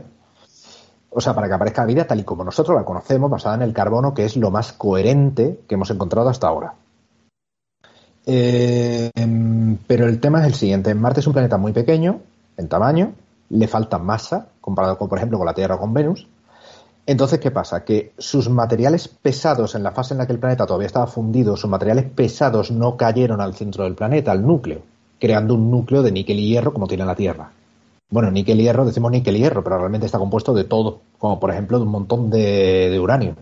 [1.09, 3.63] O sea, para que aparezca la vida tal y como nosotros la conocemos, basada en
[3.63, 6.73] el carbono, que es lo más coherente que hemos encontrado hasta ahora.
[8.25, 10.93] Eh, em, pero el tema es el siguiente.
[10.93, 12.21] Marte es un planeta muy pequeño
[12.57, 13.13] en tamaño,
[13.49, 16.27] le falta masa comparado con, por ejemplo, con la Tierra o con Venus.
[17.05, 17.83] Entonces, ¿qué pasa?
[17.83, 21.57] Que sus materiales pesados en la fase en la que el planeta todavía estaba fundido,
[21.57, 24.81] sus materiales pesados no cayeron al centro del planeta, al núcleo,
[25.19, 27.51] creando un núcleo de níquel y hierro como tiene la Tierra.
[28.09, 31.39] Bueno, níquel y hierro, decimos níquel y hierro, pero realmente está compuesto de todo, como
[31.39, 33.35] por ejemplo de un montón de, de uranio.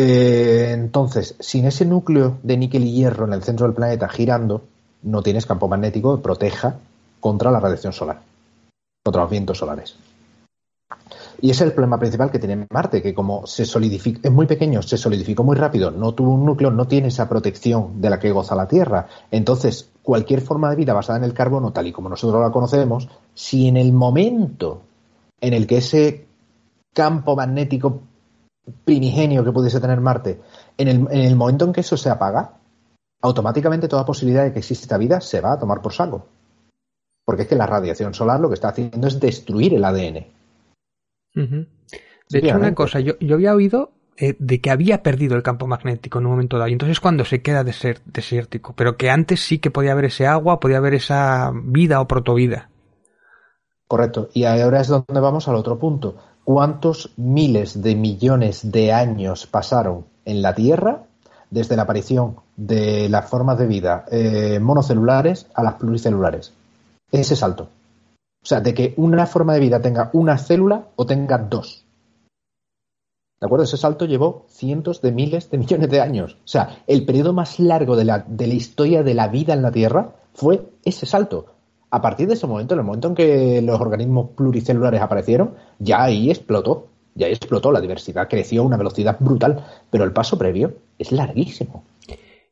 [0.00, 4.62] Eh, entonces, sin ese núcleo de níquel y hierro en el centro del planeta girando,
[5.02, 6.76] no tienes campo magnético que proteja
[7.18, 8.20] contra la radiación solar,
[9.02, 9.96] contra los vientos solares.
[11.40, 14.46] Y ese es el problema principal que tiene Marte, que como se solidifica, es muy
[14.46, 18.20] pequeño, se solidificó muy rápido, no tuvo un núcleo, no tiene esa protección de la
[18.20, 19.08] que goza la Tierra.
[19.32, 23.08] Entonces, cualquier forma de vida basada en el carbono, tal y como nosotros la conocemos,
[23.34, 24.80] si en el momento
[25.40, 26.28] en el que ese
[26.94, 28.02] campo magnético
[28.84, 30.40] primigenio que pudiese tener Marte,
[30.76, 32.54] en el, en el momento en que eso se apaga,
[33.20, 36.26] automáticamente toda posibilidad de que exista vida se va a tomar por saco.
[37.24, 40.26] Porque es que la radiación solar lo que está haciendo es destruir el ADN.
[42.30, 45.66] De hecho, una cosa, yo, yo había oído eh, de que había perdido el campo
[45.66, 49.40] magnético en un momento dado, y entonces cuando se queda deser- desértico, pero que antes
[49.40, 52.70] sí que podía haber ese agua, podía haber esa vida o protovida.
[53.86, 54.28] Correcto.
[54.34, 56.16] Y ahora es donde vamos al otro punto.
[56.48, 61.02] ¿Cuántos miles de millones de años pasaron en la Tierra
[61.50, 66.54] desde la aparición de las formas de vida eh, monocelulares a las pluricelulares?
[67.12, 67.64] Ese salto.
[68.42, 71.84] O sea, de que una forma de vida tenga una célula o tenga dos.
[73.38, 73.64] ¿De acuerdo?
[73.64, 76.38] Ese salto llevó cientos de miles de millones de años.
[76.42, 79.60] O sea, el periodo más largo de la, de la historia de la vida en
[79.60, 81.57] la Tierra fue ese salto.
[81.90, 86.02] A partir de ese momento, en el momento en que los organismos pluricelulares aparecieron, ya
[86.04, 86.88] ahí explotó.
[87.14, 87.72] Ya ahí explotó.
[87.72, 89.64] La diversidad creció a una velocidad brutal.
[89.90, 91.84] Pero el paso previo es larguísimo.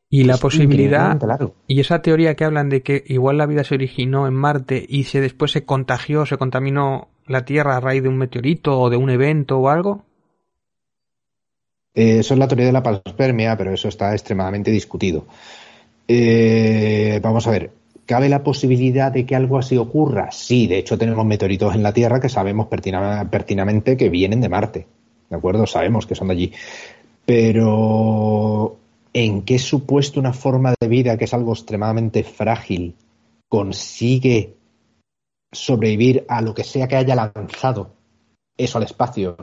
[0.09, 1.19] Y la Es posibilidad,
[1.67, 5.05] y esa teoría que hablan de que igual la vida se originó en Marte y
[5.05, 8.97] se después se contagió, se contaminó la Tierra a raíz de un meteorito o de
[8.97, 10.05] un evento o algo.
[11.93, 15.27] Eh, eso es la teoría de la panspermia, pero eso está extremadamente discutido.
[16.07, 17.73] Eh, vamos a ver,
[18.07, 20.31] ¿cabe la posibilidad de que algo así ocurra?
[20.33, 24.49] Sí, de hecho tenemos meteoritos en la Tierra que sabemos pertina- pertinamente que vienen de
[24.49, 24.87] Marte.
[25.29, 25.67] ¿De acuerdo?
[25.67, 26.53] Sabemos que son de allí.
[27.25, 28.77] Pero
[29.13, 32.95] ¿en qué supuesto una forma de vida que es algo extremadamente frágil
[33.49, 34.55] consigue
[35.53, 37.91] sobrevivir a lo que sea que haya lanzado
[38.57, 39.37] eso al espacio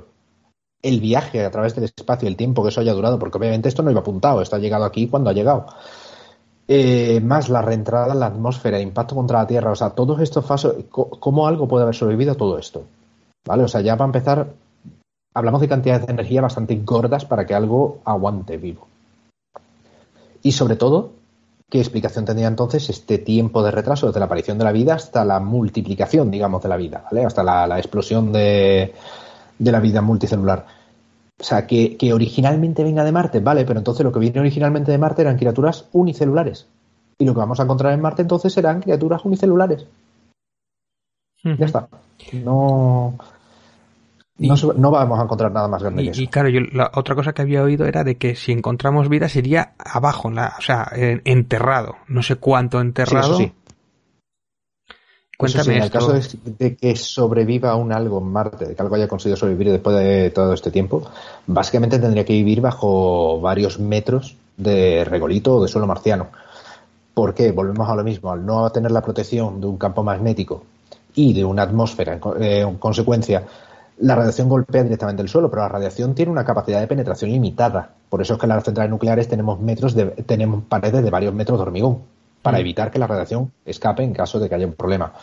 [0.84, 3.82] el viaje a través del espacio, el tiempo que eso haya durado, porque obviamente esto
[3.84, 5.66] no iba apuntado, esto ha llegado aquí cuando ha llegado.
[6.68, 10.46] Eh, más la reentrada en la atmósfera, impacto contra la Tierra, o sea, todos estos
[10.46, 12.84] pasos, co- ¿cómo algo puede haber sobrevivido a todo esto?
[13.46, 13.64] ¿Vale?
[13.64, 14.48] O sea, ya para empezar,
[15.34, 18.88] hablamos de cantidades de energía bastante gordas para que algo aguante vivo.
[20.42, 21.12] Y sobre todo,
[21.70, 25.26] ¿qué explicación tendría entonces este tiempo de retraso desde la aparición de la vida hasta
[25.26, 27.26] la multiplicación, digamos, de la vida, ¿vale?
[27.26, 28.94] Hasta la, explosión de,
[29.60, 30.66] la vida multicelular.
[31.40, 34.98] O sea, que, originalmente venga de Marte, vale, pero entonces lo que viene originalmente de
[34.98, 36.68] Marte eran criaturas unicelulares.
[37.18, 39.88] Y lo que vamos a encontrar en Marte entonces serán criaturas unicelulares.
[41.44, 41.90] Ya está.
[42.32, 43.18] No,
[44.38, 46.22] no, vamos a encontrar nada más grande y, que eso.
[46.22, 49.30] Y claro, yo, la otra cosa que había oído era de que si encontramos vida
[49.30, 51.96] sería abajo, o sea, enterrado.
[52.08, 53.38] No sé cuánto enterrado.
[53.38, 53.52] Sí,
[55.38, 59.08] Cuéntame en el caso de, que sobreviva un algo en Marte, de que algo haya
[59.08, 61.10] conseguido sobrevivir después de todo este tiempo,
[61.48, 66.28] básicamente tendría que vivir bajo varios metros de regolito o de suelo marciano.
[67.14, 67.52] ¿Por qué?
[67.52, 68.32] Volvemos a lo mismo.
[68.32, 70.64] Al no tener la protección de un campo magnético
[71.16, 73.44] y de una atmósfera en consecuencia,
[74.00, 77.90] la radiación golpea directamente el suelo, pero la radiación tiene una capacidad de penetración limitada.
[78.10, 81.34] Por eso es que en las centrales nucleares tenemos metros de, tenemos paredes de varios
[81.34, 82.00] metros de hormigón
[82.44, 82.62] para mm.
[82.62, 85.14] evitar que la radiación escape en caso de que haya un problema.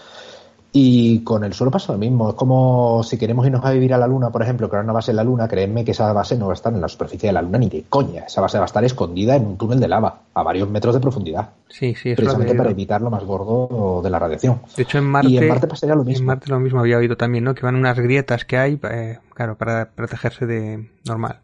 [0.72, 2.30] Y con el suelo pasa lo mismo.
[2.30, 5.10] Es como si queremos irnos a vivir a la Luna, por ejemplo, crear una base
[5.10, 7.32] en la Luna, créeme que esa base no va a estar en la superficie de
[7.32, 8.24] la Luna ni de coña.
[8.24, 11.00] Esa base va a estar escondida en un túnel de lava, a varios metros de
[11.00, 11.50] profundidad.
[11.68, 14.60] Sí, sí, Precisamente para evitar lo más gordo de la radiación.
[14.76, 16.22] De hecho, en Marte, y en Marte pasaría lo mismo.
[16.22, 17.54] En Marte lo mismo había oído también, ¿no?
[17.54, 21.40] Que van unas grietas que hay, eh, claro, para protegerse de normal.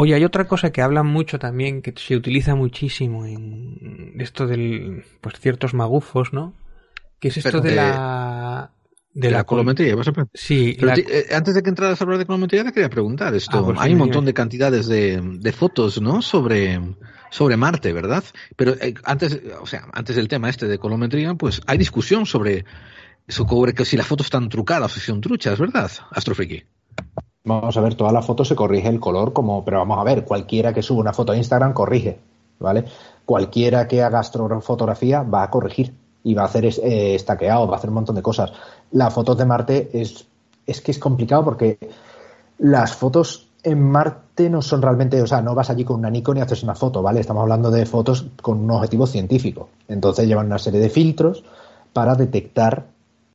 [0.00, 5.02] Oye, hay otra cosa que hablan mucho también, que se utiliza muchísimo en esto del,
[5.20, 6.54] pues ciertos magufos, ¿no?
[7.18, 8.70] Que es esto de la
[9.12, 10.76] de, la, colometría, vas a Sí.
[10.80, 13.58] Eh, antes de que entraras a hablar de colometría, te quería preguntar esto.
[13.58, 16.22] Ah, pues Hay un montón de cantidades de, de, fotos, ¿no?
[16.22, 16.80] Sobre,
[17.30, 18.22] sobre Marte, ¿verdad?
[18.54, 22.64] Pero eh, antes, o sea, antes del tema este de colometría, pues hay discusión sobre,
[23.26, 26.62] sobre que si las fotos están trucadas o si son truchas, ¿verdad, Astrofriki?
[27.44, 30.24] Vamos a ver, todas las fotos se corrige el color como, pero vamos a ver,
[30.24, 32.18] cualquiera que suba una foto a Instagram corrige,
[32.58, 32.84] ¿vale?
[33.24, 37.78] Cualquiera que haga astrofotografía va a corregir y va a hacer eh, estaqueado, va a
[37.78, 38.52] hacer un montón de cosas.
[38.90, 40.26] Las fotos de Marte es,
[40.66, 41.78] es que es complicado porque
[42.58, 46.36] las fotos en Marte no son realmente, o sea, no vas allí con una Nikon
[46.36, 47.20] y haces una foto, ¿vale?
[47.20, 49.68] Estamos hablando de fotos con un objetivo científico.
[49.88, 51.44] Entonces llevan una serie de filtros
[51.92, 52.86] para detectar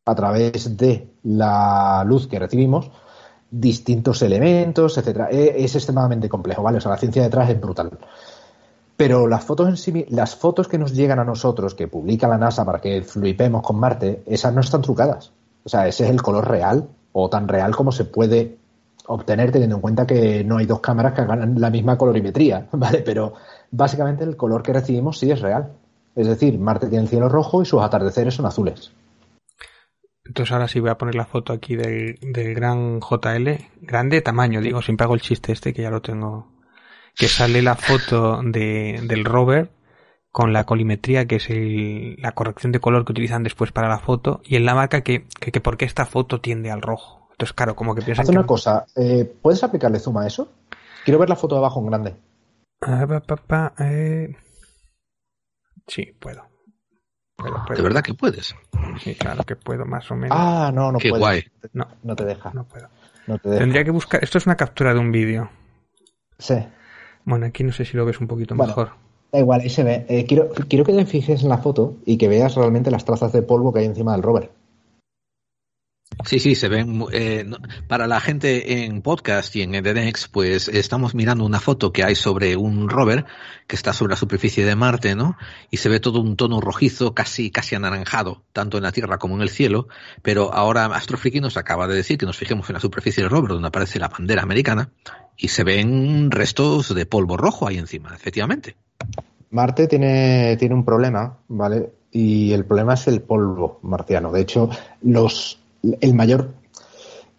[0.05, 2.91] a través de la luz que recibimos
[3.53, 5.29] distintos elementos, etcétera.
[5.31, 6.79] E, es extremadamente complejo, ¿vale?
[6.79, 7.91] O sea, la ciencia detrás es brutal.
[8.97, 12.37] Pero las fotos en sí, las fotos que nos llegan a nosotros, que publica la
[12.37, 15.31] NASA para que flipemos con Marte, esas no están trucadas.
[15.63, 18.57] O sea, ese es el color real, o tan real como se puede
[19.05, 22.99] obtener teniendo en cuenta que no hay dos cámaras que hagan la misma colorimetría, ¿vale?
[22.99, 23.33] Pero
[23.69, 25.69] básicamente el color que recibimos sí es real.
[26.15, 28.91] Es decir, Marte tiene el cielo rojo y sus atardeceres son azules.
[30.25, 33.49] Entonces ahora sí voy a poner la foto aquí del, del gran JL,
[33.81, 36.53] grande tamaño, digo, siempre hago el chiste este que ya lo tengo
[37.15, 39.69] que sale la foto de, del rover
[40.31, 41.47] con la colimetría, que es
[42.19, 45.27] la corrección de color que utilizan después para la foto, y en la marca que,
[45.39, 47.27] que, que por qué esta foto tiende al rojo.
[47.31, 50.51] Entonces, claro, como que piensan Haz una cosa, eh, ¿puedes aplicarle zoom a eso?
[51.05, 52.15] Quiero ver la foto de abajo en grande.
[52.81, 54.35] Ah, eh...
[55.87, 56.52] Sí, puedo.
[57.75, 58.55] ¿De verdad que puedes?
[59.01, 60.37] Sí, claro que puedo, más o menos.
[60.39, 61.43] Ah, no, no Qué guay.
[61.73, 62.51] No, no te deja.
[62.53, 62.87] No puedo.
[63.27, 63.59] No te deja.
[63.59, 64.23] Tendría que buscar...
[64.23, 65.49] Esto es una captura de un vídeo.
[66.37, 66.55] Sí.
[67.25, 68.91] Bueno, aquí no sé si lo ves un poquito mejor.
[69.31, 70.05] Da igual, ahí se ve.
[70.09, 73.33] Eh, quiero, quiero que te fijes en la foto y que veas realmente las trazas
[73.33, 74.51] de polvo que hay encima del rover.
[76.25, 77.03] Sí, sí, se ven.
[77.11, 77.45] Eh,
[77.87, 82.15] para la gente en podcast y en Edenex, pues estamos mirando una foto que hay
[82.15, 83.25] sobre un rover
[83.67, 85.37] que está sobre la superficie de Marte, ¿no?
[85.69, 89.35] Y se ve todo un tono rojizo, casi, casi anaranjado, tanto en la Tierra como
[89.35, 89.87] en el cielo.
[90.21, 93.51] Pero ahora Astrofriki nos acaba de decir que nos fijemos en la superficie del rover,
[93.51, 94.91] donde aparece la bandera americana,
[95.37, 98.75] y se ven restos de polvo rojo ahí encima, efectivamente.
[99.49, 101.91] Marte tiene, tiene un problema, ¿vale?
[102.11, 104.31] Y el problema es el polvo marciano.
[104.31, 104.69] De hecho,
[105.01, 106.53] los el mayor,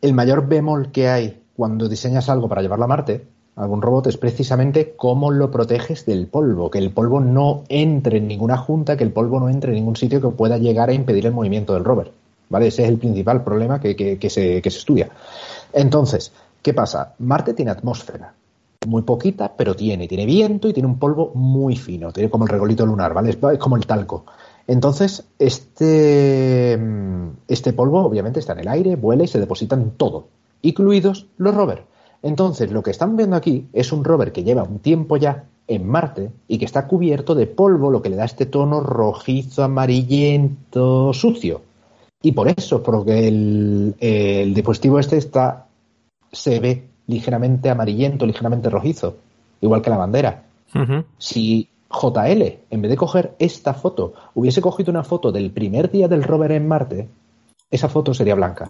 [0.00, 3.26] el mayor bemol que hay cuando diseñas algo para llevarlo a Marte,
[3.56, 8.28] algún robot, es precisamente cómo lo proteges del polvo, que el polvo no entre en
[8.28, 11.26] ninguna junta, que el polvo no entre en ningún sitio que pueda llegar a impedir
[11.26, 12.12] el movimiento del rover.
[12.50, 12.66] ¿Vale?
[12.66, 15.08] Ese es el principal problema que, que, se, que se estudia.
[15.72, 16.30] Entonces,
[16.62, 17.14] ¿qué pasa?
[17.18, 18.34] Marte tiene atmósfera,
[18.86, 22.50] muy poquita, pero tiene, tiene viento y tiene un polvo muy fino, tiene como el
[22.50, 23.30] regolito lunar, ¿vale?
[23.30, 24.24] es como el talco.
[24.66, 26.78] Entonces, este,
[27.48, 30.28] este polvo obviamente está en el aire, vuela y se deposita en todo,
[30.62, 31.82] incluidos los rovers.
[32.22, 35.86] Entonces, lo que están viendo aquí es un rover que lleva un tiempo ya en
[35.86, 41.12] Marte y que está cubierto de polvo, lo que le da este tono rojizo, amarillento,
[41.12, 41.60] sucio.
[42.22, 45.66] Y por eso, porque el, el dispositivo este está
[46.32, 49.16] se ve ligeramente amarillento, ligeramente rojizo,
[49.60, 50.44] igual que la bandera.
[50.74, 51.04] Ujú.
[51.18, 56.08] Si JL, en vez de coger esta foto, hubiese cogido una foto del primer día
[56.08, 57.08] del rover en Marte,
[57.70, 58.68] esa foto sería blanca.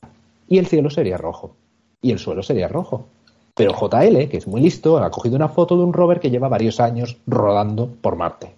[0.49, 1.57] Y el cielo sería rojo.
[2.01, 3.07] Y el suelo sería rojo.
[3.55, 6.49] Pero JL, que es muy listo, ha cogido una foto de un rover que lleva
[6.49, 8.55] varios años rodando por Marte.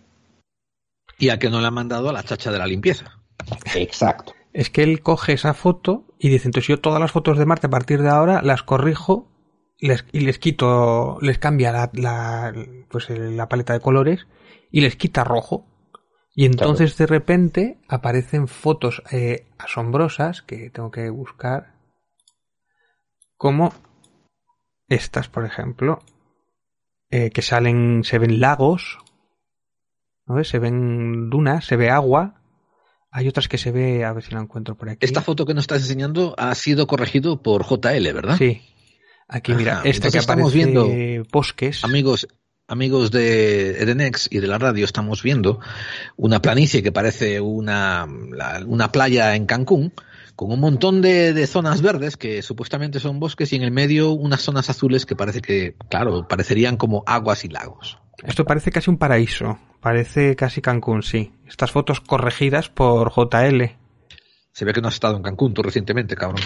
[1.19, 3.19] Y a que no le han mandado a la chacha de la limpieza.
[3.75, 4.33] Exacto.
[4.53, 7.67] Es que él coge esa foto y dice, entonces yo todas las fotos de Marte
[7.67, 9.27] a partir de ahora las corrijo
[9.79, 12.53] les- y les quito, les cambia la, la-
[12.89, 14.27] pues la paleta de colores
[14.70, 15.66] y les quita rojo.
[16.35, 21.74] Y entonces de repente aparecen fotos eh, asombrosas que tengo que buscar,
[23.37, 23.72] como
[24.89, 26.01] estas, por ejemplo,
[27.11, 28.99] eh, que salen, se ven lagos,
[30.27, 30.49] ¿no ves?
[30.49, 32.43] Se ven dunas, se ve agua.
[33.11, 35.07] Hay otras que se ve, a ver si la encuentro por aquí.
[35.07, 38.37] Esta foto que nos estás enseñando ha sido corregido por JL, ¿verdad?
[38.37, 38.62] Sí.
[39.29, 40.89] Aquí, mira, esta que estamos viendo-
[41.33, 41.85] bosques.
[41.85, 42.29] Amigos,
[42.68, 45.61] amigos de Edenex y de la radio, estamos viendo
[46.16, 48.07] una planicie que parece una,
[48.66, 49.93] una playa en Cancún,
[50.37, 54.11] con un montón de, de zonas verdes que supuestamente son bosques y en el medio
[54.12, 57.99] unas zonas azules que parece que, claro, parecerían como aguas y lagos.
[58.22, 59.59] Esto parece casi un paraíso.
[59.81, 61.33] Parece casi Cancún, sí.
[61.47, 63.77] Estas fotos corregidas por JL.
[64.53, 66.41] Se ve que no has estado en Cancún tú recientemente, cabrón.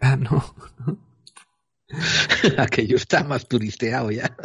[0.00, 0.54] Ah, no.
[2.58, 4.36] Aquello está más turisteado ya.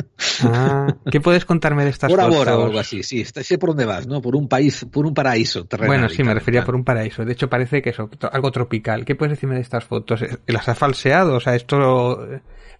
[0.44, 2.36] Ah, ¿Qué puedes contarme de estas Por fotos?
[2.38, 4.22] ahora o algo así, sí, está- sé por dónde vas, ¿no?
[4.22, 5.88] Por un país, por un paraíso terrenal.
[5.90, 6.66] Bueno, sí, me tal, refería tal.
[6.68, 7.26] por un paraíso.
[7.26, 9.04] De hecho, parece que es algo tropical.
[9.06, 10.24] ¿Qué puedes decirme de estas fotos?
[10.48, 11.36] ¿Las ha falseado?
[11.36, 12.18] O sea, esto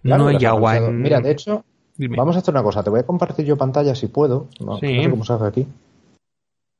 [0.02, 1.00] Claro, no hay agua en...
[1.02, 1.64] Mira, de hecho,
[1.96, 2.16] Dime.
[2.16, 2.82] vamos a hacer una cosa.
[2.82, 4.48] Te voy a compartir yo pantalla si puedo.
[4.60, 4.96] No, Sí.
[4.96, 5.66] no sé cómo se hace aquí.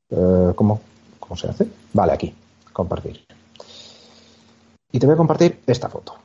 [0.09, 0.81] Eh, ¿cómo,
[1.19, 1.67] ¿Cómo se hace?
[1.93, 2.33] Vale, aquí.
[2.73, 3.23] Compartir.
[4.91, 6.15] Y te voy a compartir esta foto.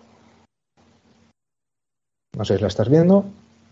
[2.40, 3.26] No sé si la estás viendo.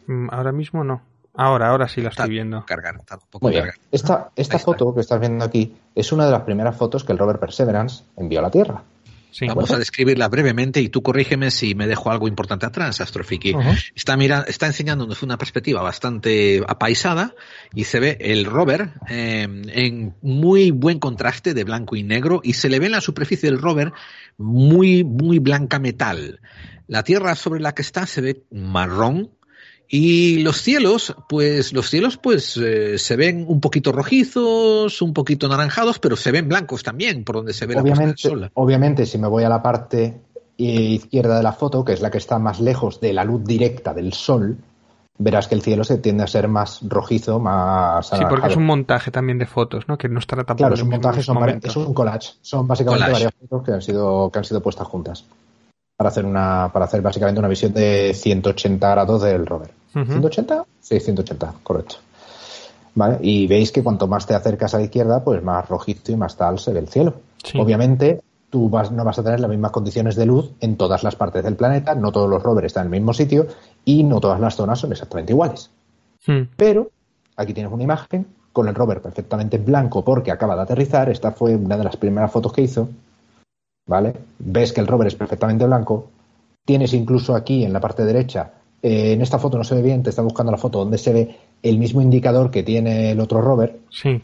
[0.08, 1.00] Mm, Ahora mismo no.
[1.34, 2.66] Ahora, ahora sí la Está- estoy viendo.
[2.66, 3.64] Cargar, está un poco Muy bien.
[3.64, 3.80] cargar.
[3.90, 4.58] Esta, esta está.
[4.66, 8.04] foto que estás viendo aquí es una de las primeras fotos que el rover Perseverance
[8.18, 8.82] envió a la Tierra.
[9.30, 9.46] Sí.
[9.46, 13.54] Vamos a describirla brevemente y tú corrígeme si me dejo algo importante atrás, Astrofiki.
[13.94, 17.34] Está, mira, está enseñándonos una perspectiva bastante apaisada
[17.74, 22.52] y se ve el rover eh, en muy buen contraste de blanco y negro y
[22.52, 23.92] se le ve en la superficie del rover
[24.36, 26.40] muy, muy blanca metal.
[26.88, 29.30] La tierra sobre la que está se ve marrón
[29.90, 35.46] y los cielos, pues los cielos pues eh, se ven un poquito rojizos, un poquito
[35.46, 38.50] anaranjados, pero se ven blancos también por donde se ve la puesta del Obviamente, sol.
[38.54, 40.20] obviamente, si me voy a la parte
[40.58, 43.94] izquierda de la foto, que es la que está más lejos de la luz directa
[43.94, 44.58] del sol,
[45.16, 48.50] verás que el cielo se tiende a ser más rojizo, más Sí, porque anaranjado.
[48.52, 49.96] es un montaje también de fotos, ¿no?
[49.96, 52.32] Que no estará tampoco Claro, es un los montaje, son es un collage.
[52.42, 53.24] Son básicamente Collage.
[53.24, 55.24] varias fotos que han sido que han sido puestas juntas
[55.98, 59.72] para hacer una para hacer básicamente una visión de 180 grados del rover.
[59.96, 60.28] Ujú.
[60.28, 60.64] ¿180?
[60.80, 61.96] Sí, 180, correcto.
[62.94, 63.18] ¿Vale?
[63.20, 66.36] Y veis que cuanto más te acercas a la izquierda, pues más rojizo y más
[66.36, 67.14] tal se ve el cielo.
[67.42, 67.58] Sí.
[67.58, 71.16] Obviamente, tú vas, no vas a tener las mismas condiciones de luz en todas las
[71.16, 73.48] partes del planeta, no todos los rovers están en el mismo sitio
[73.84, 75.68] y no todas las zonas son exactamente iguales.
[76.28, 76.42] Mm.
[76.56, 76.92] Pero
[77.34, 81.10] aquí tienes una imagen con el rover perfectamente blanco porque acaba de aterrizar.
[81.10, 82.88] Esta fue una de las primeras fotos que hizo.
[83.88, 84.14] ¿Vale?
[84.38, 86.08] Ves que el rover es perfectamente blanco.
[86.64, 90.02] Tienes incluso aquí en la parte derecha, eh, en esta foto no se ve bien,
[90.02, 93.40] te está buscando la foto donde se ve el mismo indicador que tiene el otro
[93.40, 94.22] rover Sí,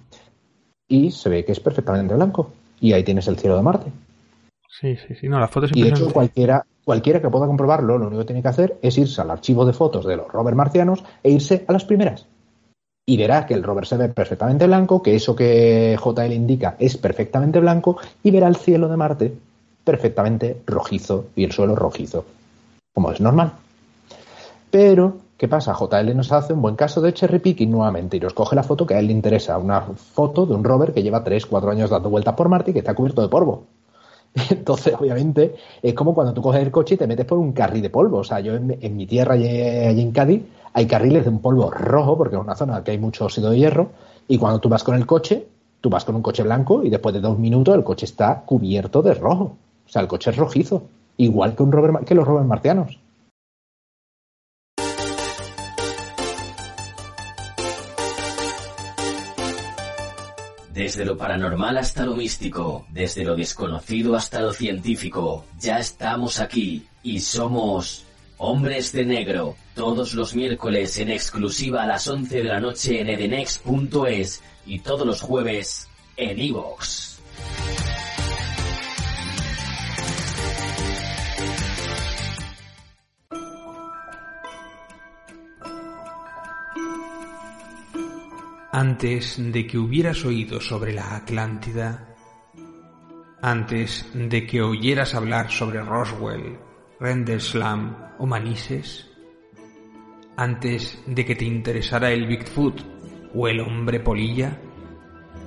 [0.87, 2.53] y se ve que es perfectamente blanco.
[2.81, 3.91] Y ahí tienes el cielo de Marte.
[4.69, 5.29] sí, sí, sí.
[5.29, 8.27] No, la foto es Y de hecho, cualquiera, cualquiera que pueda comprobarlo, lo único que
[8.27, 11.65] tiene que hacer es irse al archivo de fotos de los rovers marcianos e irse
[11.67, 12.27] a las primeras.
[13.07, 16.97] Y verá que el rover se ve perfectamente blanco, que eso que JL indica es
[16.97, 19.33] perfectamente blanco, y verá el cielo de Marte
[19.85, 22.25] perfectamente rojizo y el suelo rojizo,
[22.95, 23.53] como es normal.
[24.71, 25.75] Pero, ¿qué pasa?
[25.79, 28.87] JL nos hace un buen caso de cherry picking nuevamente y nos coge la foto
[28.87, 32.11] que a él le interesa, una foto de un rover que lleva 3-4 años dando
[32.11, 33.67] vueltas por Marte y que está cubierto de polvo.
[34.51, 37.83] Entonces, obviamente, es como cuando tú coges el coche y te metes por un carril
[37.83, 38.19] de polvo.
[38.19, 41.41] O sea, yo en, en mi tierra, allí, allí en Cádiz, hay carriles de un
[41.41, 43.91] polvo rojo, porque es una zona que hay mucho óxido de hierro,
[44.27, 45.47] y cuando tú vas con el coche,
[45.81, 49.03] tú vas con un coche blanco y después de dos minutos el coche está cubierto
[49.03, 49.57] de rojo.
[49.87, 52.99] O sea, el coche es rojizo, igual que, un rover, ma- que los rovers marcianos.
[60.73, 66.85] Desde lo paranormal hasta lo místico, desde lo desconocido hasta lo científico, ya estamos aquí
[67.03, 68.05] y somos
[68.39, 73.09] Hombres de Negro, todos los miércoles en exclusiva a las 11 de la noche en
[73.09, 77.14] edenex.es y todos los jueves en iVoox.
[88.77, 92.17] Antes de que hubieras oído sobre la Atlántida,
[93.41, 96.59] antes de que oyeras hablar sobre Roswell,
[96.99, 99.09] Rendlesham o Manises,
[100.37, 102.81] antes de que te interesara el Bigfoot
[103.33, 104.61] o el hombre polilla,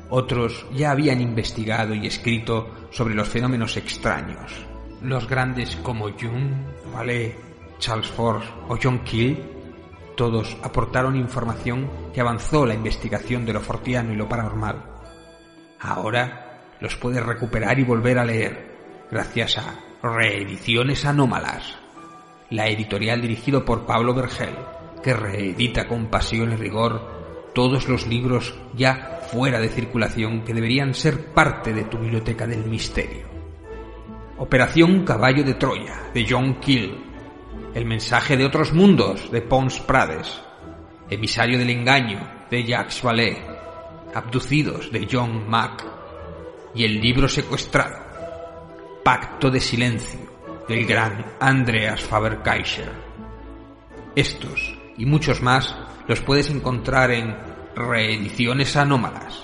[0.09, 4.53] otros ya habían investigado y escrito sobre los fenómenos extraños.
[5.01, 6.53] Los grandes como Jung,
[6.95, 7.35] Vallée,
[7.77, 9.56] Charles Force o John Keel,
[10.17, 14.83] todos aportaron información que avanzó la investigación de lo fortiano y lo paranormal.
[15.79, 21.75] Ahora los puedes recuperar y volver a leer gracias a Reediciones Anómalas,
[22.49, 24.55] la editorial dirigido por Pablo Vergel,
[25.03, 30.93] que reedita con pasión y rigor todos los libros ya fuera de circulación que deberían
[30.93, 33.27] ser parte de tu biblioteca del misterio.
[34.37, 37.06] Operación Caballo de Troya, de John Keel.
[37.73, 40.39] El mensaje de otros mundos, de Pons Prades.
[41.09, 43.37] Emisario del engaño, de Jacques Vallée.
[44.13, 45.83] Abducidos, de John Mack.
[46.73, 47.97] Y el libro secuestrado,
[49.03, 50.19] Pacto de Silencio,
[50.67, 52.91] del gran Andreas Faber-Kaiser.
[54.15, 55.75] Estos y muchos más
[56.07, 57.37] los puedes encontrar en
[57.75, 59.43] Reediciones Anómalas.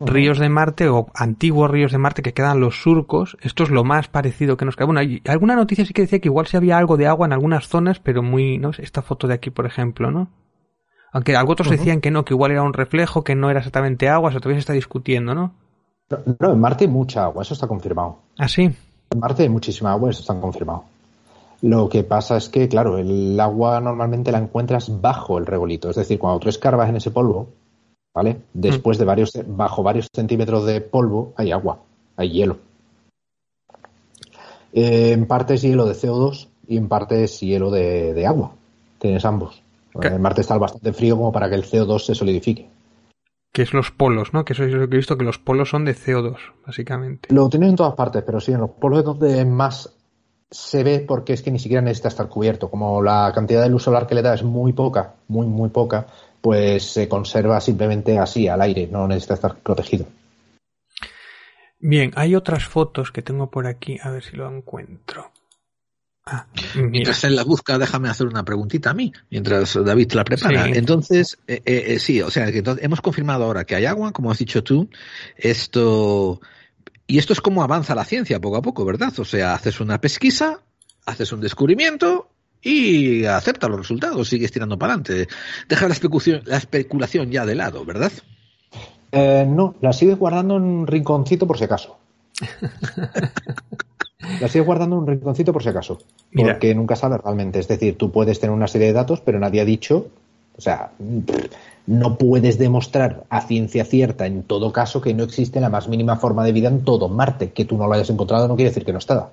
[0.00, 3.84] ríos de Marte o antiguos ríos de Marte que quedan los surcos, esto es lo
[3.84, 4.86] más parecido que nos queda.
[4.86, 7.32] Bueno, hay alguna noticia sí que decía que igual se había algo de agua en
[7.32, 8.70] algunas zonas, pero muy, ¿no?
[8.78, 10.28] Esta foto de aquí, por ejemplo, ¿no?
[11.12, 14.28] Aunque algunos decían que no, que igual era un reflejo, que no era exactamente agua,
[14.28, 15.52] o sea, todavía se está discutiendo, ¿no?
[16.08, 18.18] No, no, en Marte hay mucha agua, eso está confirmado.
[18.38, 18.62] ¿Ah, sí?
[18.62, 20.84] En Marte hay muchísima agua, eso está confirmado.
[21.62, 25.90] Lo que pasa es que, claro, el agua normalmente la encuentras bajo el regolito.
[25.90, 27.48] Es decir, cuando tú escarbas en ese polvo,
[28.14, 28.40] ¿vale?
[28.52, 31.80] Después de varios, bajo varios centímetros de polvo, hay agua,
[32.16, 32.58] hay hielo.
[34.72, 38.52] Eh, en parte es hielo de CO2 y en parte es hielo de, de agua.
[38.98, 39.62] Tienes ambos.
[39.98, 40.08] ¿Qué?
[40.08, 42.68] En Marte está bastante frío como para que el CO2 se solidifique.
[43.52, 44.44] Que es los polos, ¿no?
[44.44, 47.34] Que eso es lo que he visto, que los polos son de CO2, básicamente.
[47.34, 49.92] Lo tienen en todas partes, pero sí, en los polos es donde más
[50.50, 52.70] se ve porque es que ni siquiera necesita estar cubierto.
[52.70, 56.06] Como la cantidad de luz solar que le da es muy poca, muy, muy poca,
[56.40, 60.06] pues se conserva simplemente así, al aire, no necesita estar protegido.
[61.78, 65.32] Bien, hay otras fotos que tengo por aquí, a ver si lo encuentro.
[66.26, 66.46] Ah.
[66.76, 70.66] Mientras en la busca, déjame hacer una preguntita a mí, mientras David la prepara.
[70.66, 70.72] Sí.
[70.74, 74.12] Entonces, eh, eh, eh, sí, o sea, que entonces hemos confirmado ahora que hay agua,
[74.12, 74.88] como has dicho tú.
[75.36, 76.40] Esto.
[77.06, 79.12] Y esto es como avanza la ciencia poco a poco, ¿verdad?
[79.18, 80.60] O sea, haces una pesquisa,
[81.06, 82.30] haces un descubrimiento
[82.62, 85.28] y acepta los resultados, sigues tirando para adelante.
[85.68, 88.12] Deja la especulación, la especulación ya de lado, ¿verdad?
[89.12, 91.96] Eh, no, la sigues guardando en un rinconcito por si acaso.
[94.40, 95.98] La sigues guardando en un rinconcito por si acaso.
[96.32, 96.52] Mira.
[96.52, 97.58] Porque nunca sabes realmente.
[97.58, 100.08] Es decir, tú puedes tener una serie de datos, pero nadie ha dicho.
[100.56, 100.92] O sea,
[101.86, 106.16] no puedes demostrar a ciencia cierta en todo caso que no existe la más mínima
[106.16, 107.52] forma de vida en todo Marte.
[107.52, 109.30] Que tú no lo hayas encontrado no quiere decir que no está.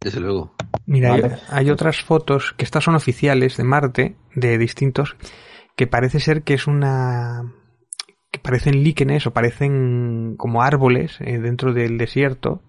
[0.00, 0.54] Desde luego.
[0.86, 1.38] Mira, hay, Vale.
[1.48, 5.16] hay otras fotos que estas son oficiales de Marte, de distintos,
[5.74, 7.52] que parece ser que es una.
[8.30, 12.62] que parecen líquenes o parecen como árboles eh, dentro del desierto.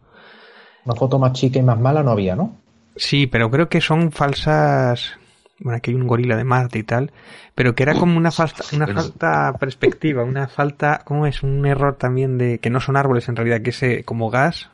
[0.86, 2.56] Una foto más chica y más mala no había, ¿no?
[2.96, 5.18] Sí, pero creo que son falsas.
[5.60, 7.12] Bueno, aquí hay un gorila de Marte y tal,
[7.56, 9.02] pero que era como una falta, una Bueno.
[9.02, 11.42] falta perspectiva, una falta, ¿cómo es?
[11.44, 14.70] Un error también de que no son árboles en realidad, que es eh, como gas.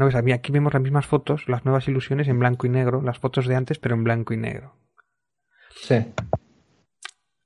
[0.00, 2.70] No ves, a mí aquí vemos las mismas fotos, las nuevas ilusiones en blanco y
[2.70, 4.74] negro, las fotos de antes, pero en blanco y negro.
[5.76, 6.06] Sí.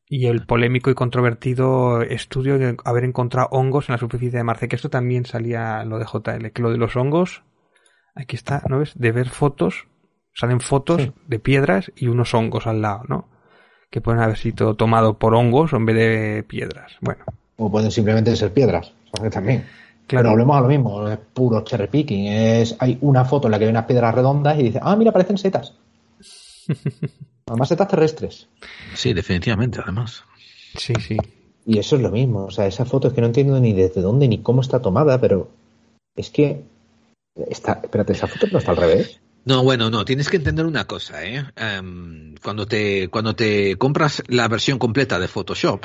[0.06, 4.68] Y el polémico y controvertido estudio de haber encontrado hongos en la superficie de Marte,
[4.68, 7.42] que esto también salía lo de JL, que lo de los hongos,
[8.14, 8.92] aquí está, ¿no ves?
[8.96, 9.88] De ver fotos,
[10.32, 11.12] salen fotos Sí.
[11.26, 13.28] de piedras y unos hongos al lado, ¿no?
[13.90, 16.92] Que pueden haber sido tomado por hongos o en vez de piedras.
[17.00, 17.24] Bueno,
[17.56, 18.94] O pueden simplemente ser piedras.
[19.10, 19.66] O sea, también.
[20.06, 20.24] Claro.
[20.24, 22.26] Pero volvemos a lo mismo, es puro cherry picking.
[22.26, 25.12] Es, hay una foto en la que hay unas piedras redondas y dice, ah, mira,
[25.12, 25.74] parecen setas.
[27.46, 28.48] Además, setas terrestres.
[28.94, 30.24] Sí, definitivamente, además.
[30.76, 31.18] Sí, sí.
[31.66, 32.46] Y eso es lo mismo.
[32.46, 35.20] O sea, esa foto es que no entiendo ni desde dónde ni cómo está tomada,
[35.20, 35.50] pero
[36.16, 36.62] es que.
[37.34, 39.20] Está, espérate, esa foto no está al revés.
[39.44, 41.44] No, bueno, no, tienes que entender una cosa, ¿eh?
[41.56, 45.84] Em, cuando, te, cuando te compras la versión completa de Photoshop,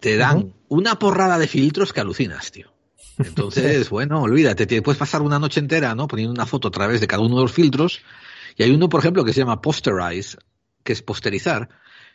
[0.00, 2.71] te dan una porrada de filtros que alucinas, tío.
[3.18, 6.08] Entonces, bueno, olvídate, te puedes pasar una noche entera, ¿no?
[6.08, 8.00] Poniendo una foto a través de cada uno de los filtros.
[8.56, 10.38] Y hay uno, por ejemplo, que se llama Posterize,
[10.82, 11.68] que es posterizar,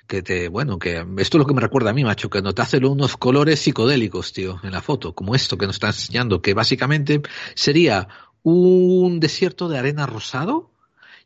[0.08, 2.54] que te, bueno, que esto es lo que me recuerda a mí, macho, que no
[2.54, 6.42] te hace unos colores psicodélicos, tío, en la foto, como esto que nos está enseñando,
[6.42, 7.22] que básicamente
[7.56, 8.08] sería
[8.44, 10.72] un desierto de arena rosado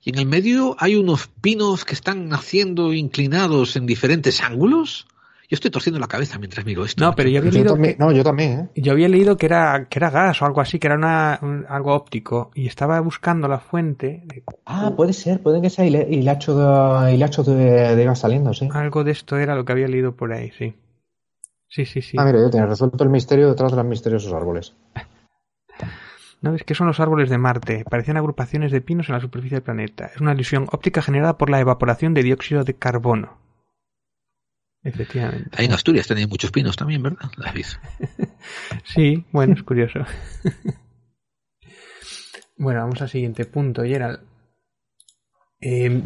[0.03, 5.05] y en el medio hay unos pinos que están naciendo inclinados en diferentes ángulos.
[5.52, 7.04] Yo estoy torciendo la cabeza mientras miro esto.
[7.04, 8.82] No, pero yo había Yo leído, también, no, yo también, ¿eh?
[8.82, 11.66] yo había leído que era, que era gas o algo así, que era una, un-
[11.68, 12.52] algo óptico.
[12.56, 14.24] Y estaba buscando la fuente.
[14.28, 18.54] de- Ah, puede ser, puede que sea hila- hilacho de, hilacho de, de gas saliendo,
[18.54, 18.70] sí.
[18.72, 20.74] algo de esto era lo que había leído por ahí, sí.
[21.68, 22.16] Sí, sí, sí.
[22.18, 24.74] Ah, mira, ya tienes resuelto el misterio detrás de los misteriosos árboles.
[26.41, 27.84] ¿No ves qué son los árboles de Marte?
[27.89, 30.06] Parecían agrupaciones de pinos en la superficie del planeta.
[30.16, 33.38] Es una ilusión óptica generada por la evaporación de dióxido de carbono.
[34.84, 35.50] Efectivamente.
[35.54, 37.66] Ahí en Asturias tenéis muchos pinos también, ¿verdad, David?
[38.84, 40.00] Sí, bueno, es curioso.
[42.58, 44.20] bueno, vamos al siguiente punto, Gerald.
[45.60, 46.02] Eh,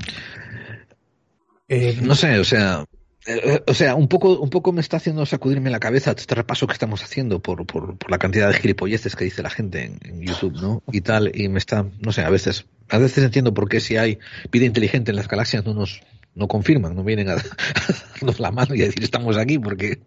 [1.69, 2.83] eh, No sé, o sea,
[3.25, 6.67] eh, o sea, un poco, un poco me está haciendo sacudirme la cabeza este repaso
[6.67, 9.99] que estamos haciendo por, por, por la cantidad de gilipolleces que dice la gente en,
[10.03, 10.83] en YouTube, ¿no?
[10.91, 13.97] Y tal, y me está, no sé, a veces, a veces entiendo por qué si
[13.97, 14.19] hay
[14.51, 16.01] vida inteligente en las galaxias no nos,
[16.35, 19.99] no confirman, no vienen a, darnos la mano y a decir estamos aquí porque,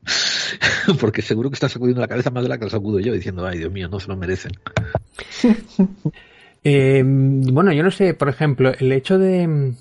[1.01, 3.47] porque seguro que está sacudiendo la cabeza más de la que la sacudo yo diciendo,
[3.47, 4.53] ay Dios mío, no se lo merecen.
[6.65, 9.75] Eh, bueno, yo no sé, por ejemplo, el hecho de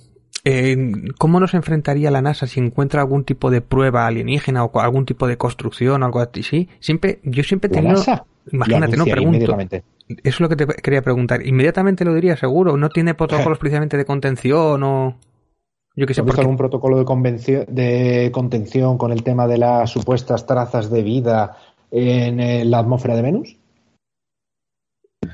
[0.45, 0.77] eh,
[1.17, 5.27] cómo nos enfrentaría la NASA si encuentra algún tipo de prueba alienígena o algún tipo
[5.27, 6.69] de construcción o algo así.
[6.79, 8.25] Siempre, yo siempre he ¿La tenido, NASA?
[8.51, 9.57] imagínate, no pregunto.
[10.07, 11.45] Eso es lo que te quería preguntar.
[11.45, 12.77] Inmediatamente lo diría seguro.
[12.77, 15.17] No tiene protocolos precisamente de contención o
[15.97, 16.21] yo qué sé.
[16.21, 16.41] ¿Has visto Porque...
[16.41, 21.57] algún protocolo de, convención, de contención con el tema de las supuestas trazas de vida
[21.89, 23.57] en eh, la atmósfera de Venus?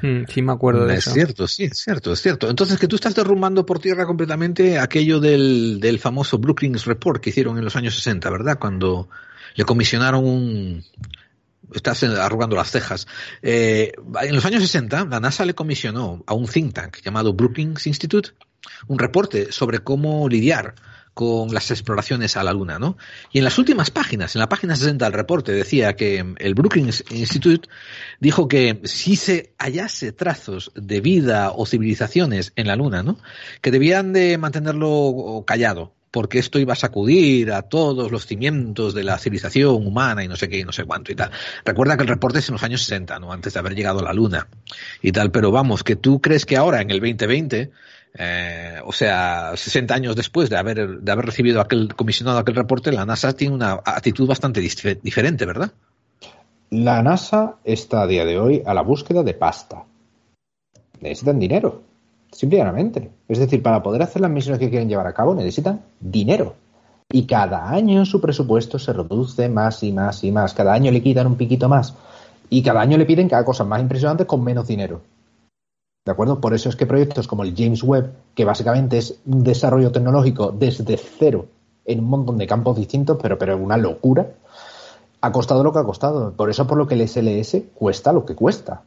[0.01, 1.11] Mm, sí, me acuerdo de es eso.
[1.11, 2.49] cierto, sí, es cierto, es cierto.
[2.49, 7.31] Entonces que tú estás derrumbando por tierra completamente aquello del, del famoso Brookings Report que
[7.31, 8.57] hicieron en los años 60, ¿verdad?
[8.57, 9.09] Cuando
[9.55, 10.83] le comisionaron un...
[11.73, 13.07] Estás arrugando las cejas.
[13.41, 13.91] Eh,
[14.21, 18.29] en los años 60, la NASA le comisionó a un think tank llamado Brookings Institute
[18.87, 20.75] un reporte sobre cómo lidiar
[21.13, 22.97] con las exploraciones a la Luna, ¿no?
[23.31, 27.05] Y en las últimas páginas, en la página 60 del reporte, decía que el Brookings
[27.11, 27.69] Institute
[28.19, 33.19] dijo que si se hallase trazos de vida o civilizaciones en la Luna, ¿no?
[33.61, 39.03] Que debían de mantenerlo callado, porque esto iba a sacudir a todos los cimientos de
[39.03, 41.29] la civilización humana y no sé qué y no sé cuánto y tal.
[41.63, 43.33] Recuerda que el reporte es en los años 60, ¿no?
[43.33, 44.47] Antes de haber llegado a la Luna
[45.01, 47.71] y tal, pero vamos, que tú crees que ahora, en el 2020,
[48.15, 52.91] eh, o sea, 60 años después de haber, de haber recibido aquel comisionado aquel reporte,
[52.91, 55.71] la NASA tiene una actitud bastante dif diferente, ¿verdad?
[56.69, 59.83] La NASA está a día de hoy a la búsqueda de pasta.
[61.01, 61.81] Necesitan dinero,
[62.31, 63.11] simplemente.
[63.27, 66.55] Es decir, para poder hacer las misiones que quieren llevar a cabo necesitan dinero.
[67.11, 70.53] Y cada año su presupuesto se reduce más y más y más.
[70.53, 71.95] Cada año le quitan un piquito más.
[72.49, 75.01] Y cada año le piden cada cosa más impresionante con menos dinero.
[76.05, 76.41] ¿De acuerdo?
[76.41, 80.51] Por eso es que proyectos como el James Webb, que básicamente es un desarrollo tecnológico
[80.51, 81.47] desde cero
[81.85, 84.27] en un montón de campos distintos, pero, pero una locura,
[85.21, 86.33] ha costado lo que ha costado.
[86.33, 88.83] Por eso por lo que el SLS cuesta lo que cuesta.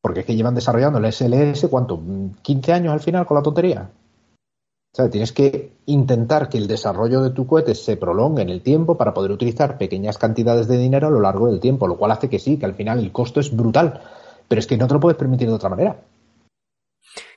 [0.00, 1.98] Porque es que llevan desarrollando el SLS, ¿cuánto?
[1.98, 3.90] ¿15 años al final con la tontería?
[4.92, 8.62] O sea, tienes que intentar que el desarrollo de tu cohete se prolongue en el
[8.62, 12.12] tiempo para poder utilizar pequeñas cantidades de dinero a lo largo del tiempo, lo cual
[12.12, 14.00] hace que sí, que al final el costo es brutal.
[14.48, 15.96] Pero es que no te lo puedes permitir de otra manera.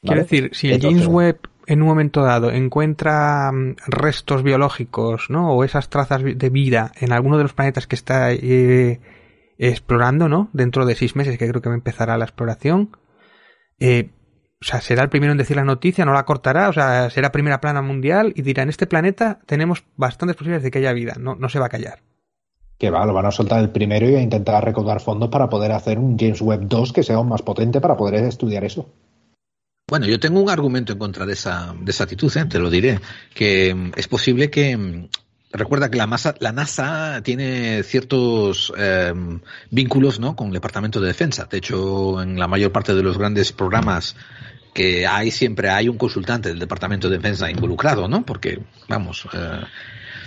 [0.02, 5.52] Quiero decir, si el James Webb en un momento dado encuentra mm, restos biológicos, ¿no?
[5.54, 9.00] O esas trazas de vida en alguno de los planetas que está eh,
[9.58, 10.50] explorando, ¿no?
[10.54, 12.98] Dentro de seis meses, que creo que empezará la exploración.
[13.80, 14.10] Eh,
[14.62, 17.32] o sea, será el primero en decir la noticia, no la cortará, o sea, será
[17.32, 21.16] primera plana mundial y dirá, en este planeta tenemos bastantes posibilidades de que haya vida,
[21.20, 22.00] no, no se va a callar.
[22.78, 25.72] Que va, lo van a soltar el primero y a intentar recaudar fondos para poder
[25.72, 28.90] hacer un James Webb 2 que sea aún más potente para poder estudiar eso.
[29.88, 32.46] Bueno, yo tengo un argumento en contra de esa, de esa actitud, ¿eh?
[32.46, 33.00] te lo diré,
[33.36, 35.08] que es posible que
[35.52, 39.14] recuerda que la, masa, la NASA tiene ciertos eh,
[39.70, 40.36] vínculos ¿no?
[40.36, 41.46] con el Departamento de Defensa.
[41.46, 44.16] De hecho, en la mayor parte de los grandes programas
[44.74, 48.26] que hay siempre hay un consultante del Departamento de Defensa involucrado, ¿no?
[48.26, 48.60] Porque,
[48.90, 49.62] vamos, eh,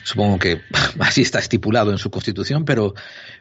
[0.05, 0.63] supongo que
[1.01, 2.95] así está estipulado en su constitución, pero,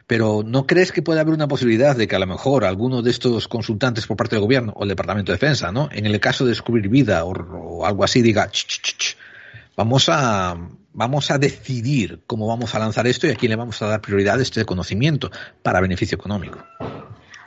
[0.08, 3.10] pero ¿no crees que puede haber una posibilidad de que a lo mejor alguno de
[3.10, 5.90] estos consultantes por parte del gobierno o el Departamento de Defensa, ¿no?
[5.92, 9.16] En el caso de descubrir vida o, algo así, diga, ch, ch, ch,
[9.76, 10.56] vamos a
[10.94, 14.00] vamos a decidir cómo vamos a lanzar esto y a quién le vamos a dar
[14.00, 15.30] prioridad a este conocimiento
[15.62, 16.58] para beneficio económico.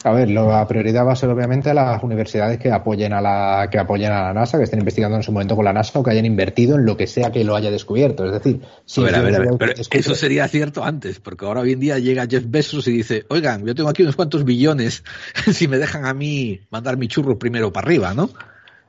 [0.03, 3.69] A ver, la prioridad va a ser obviamente a las universidades que apoyen a la
[3.69, 6.03] que apoyen a la NASA, que estén investigando en su momento con la NASA o
[6.03, 8.25] que hayan invertido en lo que sea que lo haya descubierto.
[8.25, 11.45] Es decir, si a ver, a ver, a ver, pero eso sería cierto antes, porque
[11.45, 14.43] ahora hoy en día llega Jeff Bezos y dice, oigan, yo tengo aquí unos cuantos
[14.43, 15.03] billones,
[15.51, 18.31] si me dejan a mí mandar mi churro primero para arriba, ¿no?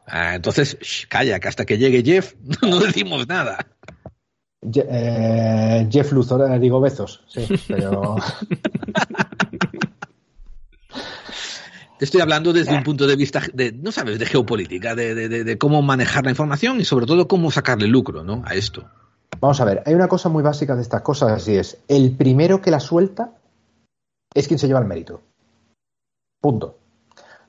[0.07, 3.59] Ah, entonces, shh, calla, que hasta que llegue Jeff no decimos nada.
[4.63, 8.17] Je eh, Jeff Luthor, digo Bezos, sí, pero...
[12.03, 15.57] Estoy hablando desde un punto de vista de, no sabes, de geopolítica, de, de, de,
[15.57, 18.43] cómo manejar la información y sobre todo cómo sacarle lucro, ¿no?
[18.45, 18.83] A esto.
[19.41, 22.61] Vamos a ver, hay una cosa muy básica de estas cosas, así es, el primero
[22.61, 23.31] que la suelta
[24.35, 25.21] es quien se lleva el mérito.
[26.41, 26.77] Punto.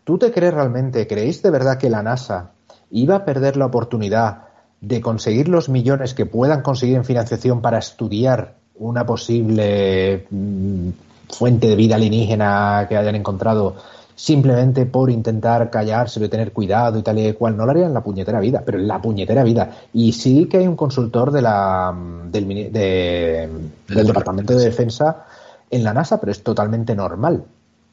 [0.04, 2.52] ¿Tú te crees realmente, creéis de verdad que la NASA
[2.92, 4.50] iba a perder la oportunidad
[4.82, 10.90] de conseguir los millones que puedan conseguir en financiación para estudiar una posible mmm,
[11.28, 13.78] fuente de vida alienígena que hayan encontrado
[14.16, 17.58] simplemente por intentar callarse y tener cuidado y tal y cual.
[17.58, 19.72] No lo harían en la puñetera vida, pero en la puñetera vida.
[19.94, 21.96] Y sí que hay un consultor de la,
[22.32, 23.50] del, de,
[23.88, 25.26] del Departamento de Defensa
[25.70, 27.44] en la NASA, pero es totalmente normal.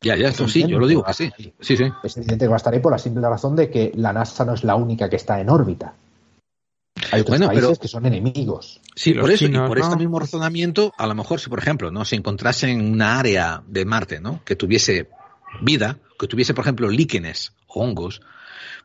[0.02, 1.30] Ya, ya, eso sí, yo lo digo así.
[1.60, 1.84] Sí, sí.
[2.02, 4.44] Es evidente que va a estar ahí por la simple razón de que la NASA
[4.44, 5.92] no es la única que está en órbita.
[7.12, 8.80] Hay otros bueno, países pero, que son enemigos.
[8.94, 9.84] Sí, por eso, chinos, y por ¿no?
[9.84, 13.62] este mismo razonamiento, a lo mejor si, por ejemplo, no se encontrase en una área
[13.66, 14.40] de Marte, ¿no?
[14.44, 15.08] Que tuviese
[15.60, 18.20] vida, que tuviese, por ejemplo, líquenes o hongos,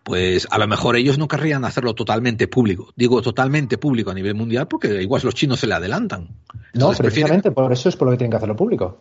[0.04, 2.94] pues a lo mejor ellos no querrían hacerlo totalmente público.
[2.96, 6.30] Digo totalmente público a nivel mundial porque igual los chinos se le adelantan.
[6.74, 7.54] Entonces, no, precisamente prefieren...
[7.54, 9.00] por eso es por lo que tienen que hacerlo público.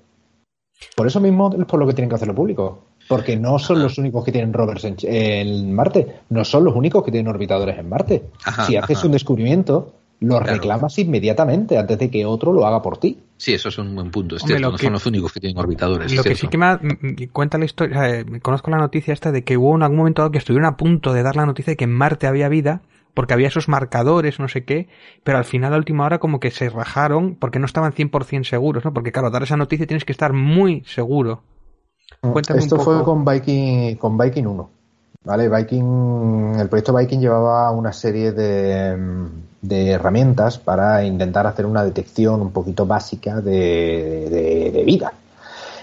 [0.96, 2.86] Por eso mismo es por lo que tienen que hacerlo público.
[3.06, 7.04] Porque no son los únicos que tienen rovers en, en Marte, no son los únicos
[7.04, 8.24] que tienen orbitadores en Marte.
[8.44, 9.06] Ajá, si haces ajá.
[9.06, 10.54] un descubrimiento, lo claro.
[10.54, 13.18] reclamas inmediatamente antes de que otro lo haga por ti.
[13.36, 14.36] Sí, eso es un buen punto.
[14.36, 16.14] Es Hombre, cierto, no que, son los únicos que tienen orbitadores.
[16.14, 19.44] Lo que sí que me, me, cuenta la historia, eh, conozco la noticia esta de
[19.44, 21.76] que hubo en algún momento dado que estuvieron a punto de dar la noticia de
[21.76, 24.88] que en Marte había vida, porque había esos marcadores, no sé qué,
[25.22, 28.84] pero al final a última hora como que se rajaron porque no estaban 100% seguros,
[28.84, 28.92] ¿no?
[28.92, 31.42] Porque claro, dar esa noticia tienes que estar muy seguro.
[32.20, 34.70] Cuéntame Esto fue con Viking, con Viking 1.
[35.24, 35.48] ¿Vale?
[35.48, 38.94] Viking, el proyecto Viking llevaba una serie de,
[39.68, 45.12] de, herramientas para intentar hacer una detección un poquito básica de, vida.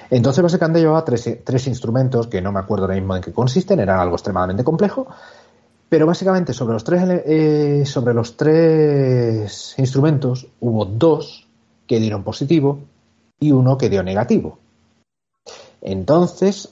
[0.10, 3.80] Entonces, básicamente llevaba tres, tres, instrumentos que no me acuerdo ahora mismo en qué consisten,
[3.80, 5.08] eran algo extremadamente complejo,
[5.88, 11.48] pero básicamente sobre los tres, eh, sobre los tres instrumentos hubo dos
[11.88, 12.80] que dieron positivo
[13.40, 14.60] y uno que dio negativo.
[15.82, 16.70] Entonces,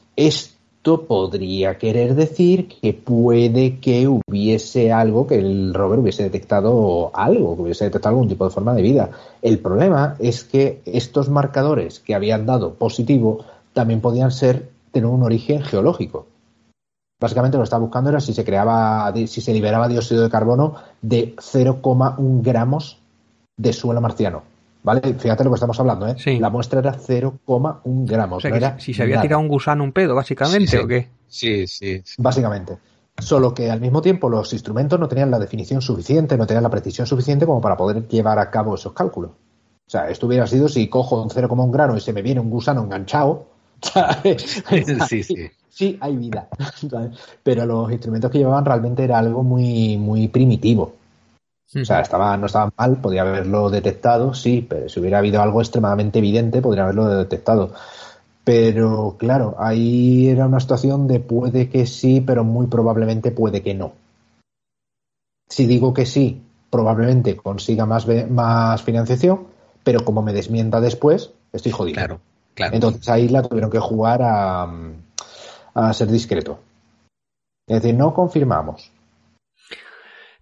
[0.97, 7.61] podría querer decir que puede que hubiese algo, que el rover hubiese detectado algo, que
[7.63, 9.11] hubiese detectado algún tipo de forma de vida.
[9.41, 15.23] El problema es que estos marcadores que habían dado positivo también podían ser tener un
[15.23, 16.27] origen geológico.
[17.19, 20.75] Básicamente lo que estaba buscando era si se creaba, si se liberaba dióxido de carbono
[21.01, 22.97] de 0,1 gramos
[23.57, 24.43] de suelo marciano.
[24.89, 25.13] ¿Vale?
[25.13, 26.15] Fíjate lo que estamos hablando, ¿eh?
[26.17, 26.39] Sí.
[26.39, 28.37] La muestra era 0,1 gramos.
[28.37, 29.21] O sea, no era si se había nada.
[29.21, 30.83] tirado un gusano un pedo, básicamente, sí, sí.
[30.83, 31.07] ¿o qué?
[31.27, 32.15] Sí, sí, sí.
[32.17, 32.75] Básicamente.
[33.19, 36.71] Solo que al mismo tiempo los instrumentos no tenían la definición suficiente, no tenían la
[36.71, 39.29] precisión suficiente como para poder llevar a cabo esos cálculos.
[39.29, 42.49] O sea, esto hubiera sido si cojo un 0,1 grano y se me viene un
[42.49, 43.45] gusano enganchado.
[43.83, 44.63] ¿sabes?
[45.07, 45.51] Sí, sí.
[45.69, 46.47] Sí, hay vida.
[46.89, 47.11] ¿sabes?
[47.43, 50.95] Pero los instrumentos que llevaban realmente era algo muy, muy primitivo.
[51.75, 55.61] O sea, estaba, no estaban mal, podía haberlo detectado, sí, pero si hubiera habido algo
[55.61, 57.73] extremadamente evidente, podría haberlo detectado.
[58.43, 63.75] Pero claro, ahí era una situación de puede que sí, pero muy probablemente puede que
[63.75, 63.93] no.
[65.47, 66.41] Si digo que sí,
[66.71, 69.47] probablemente consiga más, más financiación,
[69.83, 71.95] pero como me desmienta después, estoy jodido.
[71.95, 72.19] Claro,
[72.55, 72.73] claro.
[72.73, 74.67] Entonces ahí la tuvieron que jugar a,
[75.75, 76.59] a ser discreto.
[77.67, 78.91] Es decir, no confirmamos,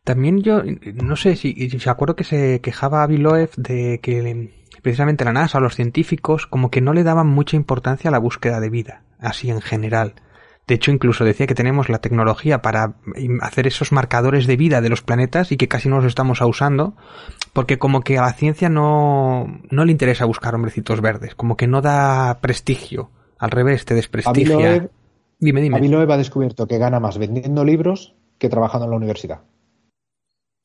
[0.08, 0.62] también yo,
[1.04, 5.58] no sé si, si acuerdo que se quejaba a Biloev de que precisamente la NASA
[5.58, 9.04] o los científicos como que no le daban mucha importancia a la búsqueda de vida,
[9.20, 10.14] así en general.
[10.66, 12.96] De hecho, incluso decía que tenemos la tecnología para
[13.42, 16.96] hacer esos marcadores de vida de los planetas y que casi no los estamos usando,
[17.52, 21.68] porque como que a la ciencia no, no le interesa buscar hombrecitos verdes, como que
[21.68, 23.12] no da prestigio.
[23.40, 24.88] Al revés, te desprestigia.
[25.38, 25.76] Dime, dime.
[25.76, 29.42] Abiloev ha descubierto que gana más vendiendo libros que trabajando en la universidad.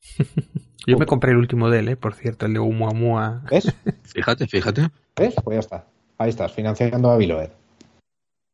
[0.85, 1.95] Yo me compré el último de él, ¿eh?
[1.95, 3.41] por cierto, el de Umuamua.
[3.49, 3.73] ¿Ves?
[4.03, 4.89] Fíjate, fíjate.
[5.15, 5.33] ¿Ves?
[5.43, 5.85] Pues ya está.
[6.17, 7.49] Ahí estás, financiando a Biloed.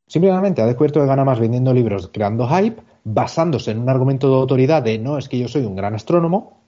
[0.07, 4.35] Simplemente ha descubierto que gana más vendiendo libros, creando hype, basándose en un argumento de
[4.35, 6.61] autoridad de no, es que yo soy un gran astrónomo,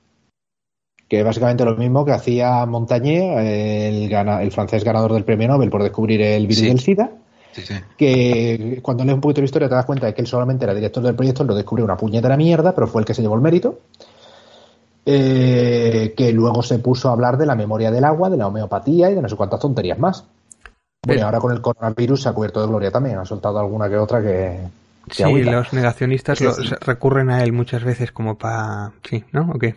[1.07, 5.69] que básicamente lo mismo que hacía Montagnier, el, gana, el francés ganador del premio Nobel
[5.69, 6.67] por descubrir el virus Sí.
[6.67, 7.11] del SIDA,
[7.53, 7.73] Sí, sí.
[7.97, 10.73] que cuando lees un poquito la historia te das cuenta de que él solamente era
[10.75, 13.41] director del proyecto, lo descubrió una puñetera mierda, pero fue el que se llevó el
[13.41, 13.79] mérito.
[15.05, 19.09] Eh, que luego se puso a hablar de la memoria del agua, de la homeopatía
[19.09, 20.25] y de no sé cuántas tonterías más.
[21.03, 23.97] Bueno, ahora con el coronavirus se ha cubierto de gloria también, ha soltado alguna que
[23.97, 24.59] otra que...
[25.07, 25.51] que Sí, agüita.
[25.51, 26.69] los negacionistas Sí, sí.
[26.81, 28.91] recurren a él muchas veces como para...
[29.09, 29.49] Sí, ¿no?
[29.53, 29.73] ¿O qué?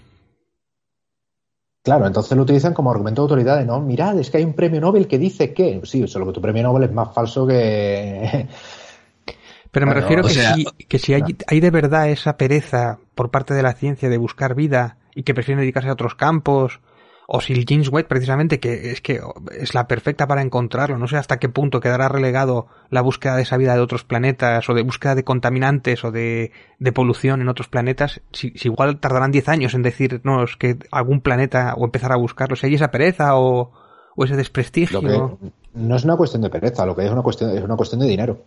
[1.83, 4.55] Claro, entonces lo utilizan como argumento de autoridad de no, mirad, es que hay un
[4.55, 8.49] premio Nobel que dice que, sí, solo que tu premio Nobel es más falso que...
[9.71, 13.31] Pero me refiero que, sea- si, que si hay, hay de verdad esa pereza por
[13.31, 16.81] parte de la ciencia de buscar vida y que prefieren dedicarse a otros campos,
[17.27, 19.21] o si el James Webb precisamente, que es que
[19.59, 23.43] es la perfecta para encontrarlo, no sé hasta qué punto quedará relegado la búsqueda de
[23.43, 27.49] esa vida de otros planetas, o de búsqueda de contaminantes, o de, de polución en
[27.49, 32.17] otros planetas, si, igual tardarán 10 años en decirnos que algún planeta, o empezar a
[32.17, 33.73] buscarlo, si hay esa pereza o,
[34.17, 35.39] o ese desprestigio.
[35.73, 38.07] No es una cuestión de pereza, lo que es una cuestión, es una cuestión de
[38.07, 38.45] dinero.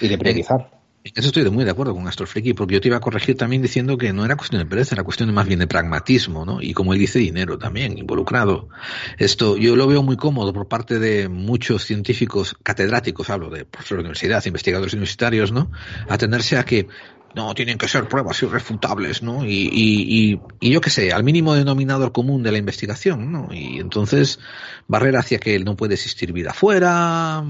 [0.00, 0.79] Y de priorizar.
[1.02, 3.96] Eso estoy muy de acuerdo con Astrofreaky, porque yo te iba a corregir también diciendo
[3.96, 6.60] que no era cuestión de pereza, era cuestión de más bien de pragmatismo, ¿no?
[6.60, 8.68] Y como él dice, dinero también involucrado.
[9.16, 14.02] Esto yo lo veo muy cómodo por parte de muchos científicos catedráticos, hablo de profesores
[14.02, 15.70] de universidad, investigadores universitarios, ¿no?
[16.06, 16.86] Atenderse a que
[17.34, 19.44] no, tienen que ser pruebas irrefutables, ¿no?
[19.44, 23.48] Y, y, y, y yo qué sé, al mínimo denominador común de la investigación, ¿no?
[23.52, 24.40] Y entonces
[24.88, 27.42] barrer hacia que no puede existir vida afuera,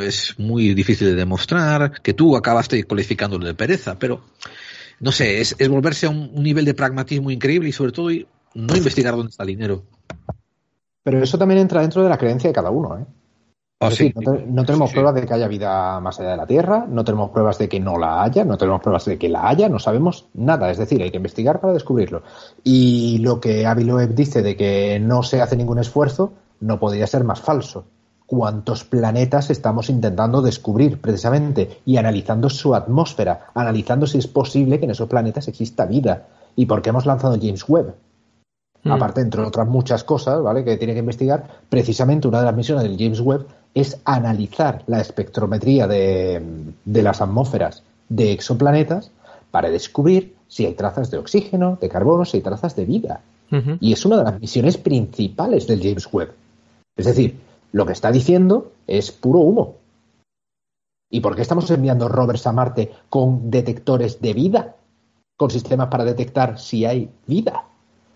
[0.00, 4.22] es muy difícil de demostrar, que tú acabaste calificándolo de pereza, pero
[5.00, 8.10] no sé, es, es volverse a un, un nivel de pragmatismo increíble y sobre todo
[8.54, 9.84] no investigar dónde está el dinero.
[11.04, 13.06] Pero eso también entra dentro de la creencia de cada uno, ¿eh?
[13.80, 14.08] Es sí.
[14.08, 14.94] decir, no, te- no tenemos Sí, sí.
[14.94, 17.78] pruebas de que haya vida más allá de la Tierra, no tenemos pruebas de que
[17.78, 20.70] no la haya, no tenemos pruebas de que la haya, no sabemos nada.
[20.70, 22.22] Es decir, hay que investigar para descubrirlo.
[22.64, 27.06] Y lo que Avi Loeb dice de que no se hace ningún esfuerzo no podría
[27.06, 27.84] ser más falso.
[28.26, 34.86] ¿Cuántos planetas estamos intentando descubrir precisamente y analizando su atmósfera, analizando si es posible que
[34.86, 36.26] en esos planetas exista vida?
[36.56, 37.94] ¿Y por qué hemos lanzado James Webb?
[38.82, 38.92] Mm.
[38.92, 40.64] Aparte, entre otras muchas cosas, ¿vale?
[40.64, 45.00] Que tiene que investigar, precisamente una de las misiones del James Webb es analizar la
[45.00, 46.42] espectrometría de,
[46.84, 49.10] de las atmósferas de exoplanetas
[49.50, 53.20] para descubrir si hay trazas de oxígeno, de carbono, si hay trazas de vida.
[53.80, 56.34] Y es una de las misiones principales del James Webb.
[56.96, 57.38] Es decir,
[57.72, 59.76] lo que está diciendo es puro humo.
[61.10, 64.76] ¿Y por qué estamos enviando rovers a Marte con detectores de vida?
[65.36, 67.64] Con sistemas para detectar si hay vida.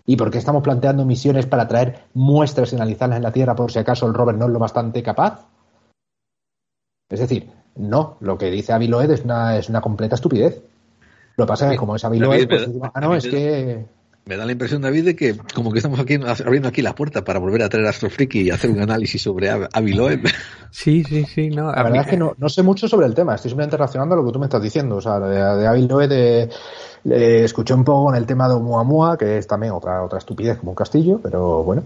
[0.05, 3.71] ¿Y por qué estamos planteando misiones para traer muestras y analizarlas en la Tierra por
[3.71, 5.47] si acaso el rover no es lo bastante capaz?
[7.09, 10.61] Es decir, no, lo que dice Avi Loeb es una, es una completa estupidez.
[11.37, 13.85] Lo que pasa es que como es Avi David, Loeb, pues ah, no, es que
[14.25, 16.15] Me da la impresión, David, de que como que estamos aquí
[16.45, 19.49] abriendo aquí la puerta para volver a traer a Astrofreaky y hacer un análisis sobre
[19.49, 20.21] Av- Avi Loeb.
[20.75, 21.71] Sí, sí, sí, no.
[21.71, 24.17] La verdad es que no, no sé mucho sobre el tema, estoy simplemente reaccionando a
[24.17, 24.95] lo que tú me estás diciendo.
[24.95, 29.15] O sea, de, de Avi Loeb de- escuché un poco en el tema de Oumuamua,
[29.17, 31.83] que es también otra, otra estupidez como un castillo, pero bueno.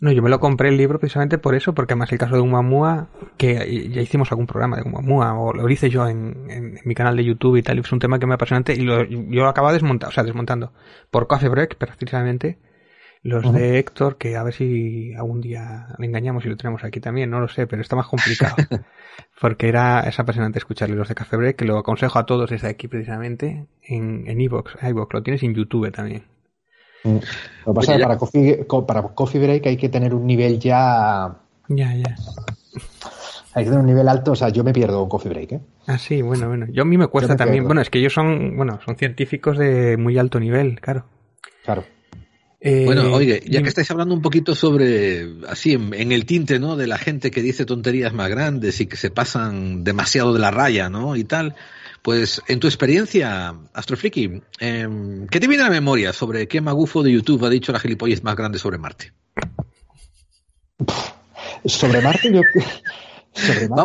[0.00, 2.40] No, yo me lo compré el libro precisamente por eso, porque además el caso de
[2.40, 6.80] Umamua, que ya hicimos algún programa de Umamua, o lo hice yo en, en- en
[6.84, 9.04] mi canal de YouTube y tal, y es un tema que me apasionante, y lo,
[9.04, 10.72] yo lo acababa desmontando, o sea, desmontando,
[11.10, 12.58] por Coffee Break, precisamente,
[13.22, 17.00] los de Héctor, que a ver si algún día le engañamos y lo tenemos aquí
[17.00, 18.56] también, no lo sé, pero está más complicado.
[19.40, 22.68] porque era, es apasionante escucharle los de Café Break, que lo aconsejo a todos desde
[22.68, 26.24] aquí precisamente, en, en iVoox, iVoox, lo tienes en YouTube también.
[27.04, 27.16] Mm.
[27.66, 30.26] Lo que pasa es que para coffee, co- para coffee Break hay que tener un
[30.26, 31.34] nivel ya.
[31.68, 32.16] Ya, ya.
[33.54, 35.60] Hay que tener un nivel alto, o sea, yo me pierdo un Coffee Break, ¿eh?
[35.88, 36.66] Ah, sí, bueno, bueno.
[36.70, 37.54] Yo a mí me cuesta me también.
[37.56, 37.66] pierdo.
[37.68, 41.04] Bueno, es que ellos son, bueno, son científicos de muy alto nivel, claro.
[41.64, 41.84] Claro.
[42.60, 46.60] Eh, Bueno, oye, ya que estáis hablando un poquito sobre, así, en, en el tinte,
[46.60, 46.76] ¿no?
[46.76, 50.50] De la gente que dice tonterías más grandes y que se pasan demasiado de la
[50.52, 51.16] raya, ¿no?
[51.16, 51.56] Y tal.
[52.02, 54.88] Pues, en tu experiencia, Astrofriki, eh,
[55.30, 58.22] ¿qué te viene a la memoria sobre qué magufo de YouTube ha dicho la gilipollez
[58.22, 59.12] más grande sobre Marte?
[61.66, 62.40] Sobre Marte, yo,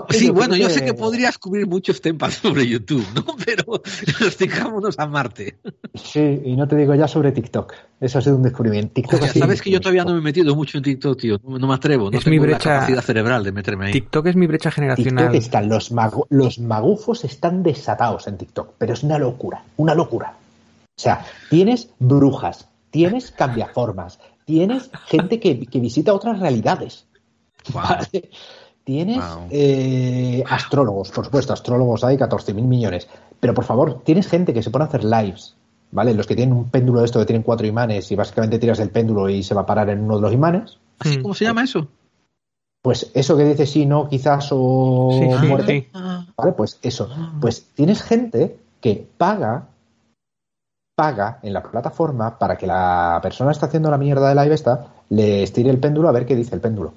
[0.09, 3.23] Sí, bueno, yo sé que podrías cubrir muchos temas sobre YouTube, ¿no?
[3.45, 3.81] Pero
[4.25, 5.57] explicámonos a Marte.
[5.93, 7.73] Sí, y no te digo ya sobre TikTok.
[8.01, 8.93] Eso ha sido un descubrimiento.
[8.93, 11.39] TikTok sido sabes un que yo todavía no me he metido mucho en TikTok, tío.
[11.43, 12.09] No, no me atrevo.
[12.11, 13.91] No Es mi la brecha- capacidad cerebral de meterme ahí.
[13.93, 15.25] TikTok es mi brecha generacional.
[15.31, 15.91] TikTok están, los,
[16.29, 20.33] los magufos están desatados en TikTok, pero es una locura, una locura.
[20.97, 27.05] O sea, tienes brujas, tienes cambiaformas, tienes gente que, que visita otras realidades.
[27.73, 27.81] Wow.
[27.83, 28.29] ¿vale?
[28.85, 29.47] Tienes Wow.
[29.49, 33.07] eh, astrólogos, por supuesto, astrólogos hay 14 mil millones.
[33.39, 35.55] Pero por favor, tienes gente que se pone a hacer lives,
[35.91, 36.13] ¿vale?
[36.13, 38.91] Los que tienen un péndulo de esto que tienen cuatro imanes y básicamente tiras el
[38.91, 40.77] péndulo y se va a parar en uno de los imanes.
[40.99, 41.87] ¿Así cómo se llama eso?
[42.83, 45.89] Pues eso que dice sí, no, quizás o Sí, muerte.
[45.91, 45.99] sí.
[46.37, 46.51] ¿Vale?
[46.51, 47.09] Pues eso.
[47.41, 49.69] Pues tienes gente que paga,
[50.95, 54.53] paga en la plataforma para que la persona que está haciendo la mierda de live
[54.53, 56.93] esta le estire el péndulo a ver qué dice el péndulo.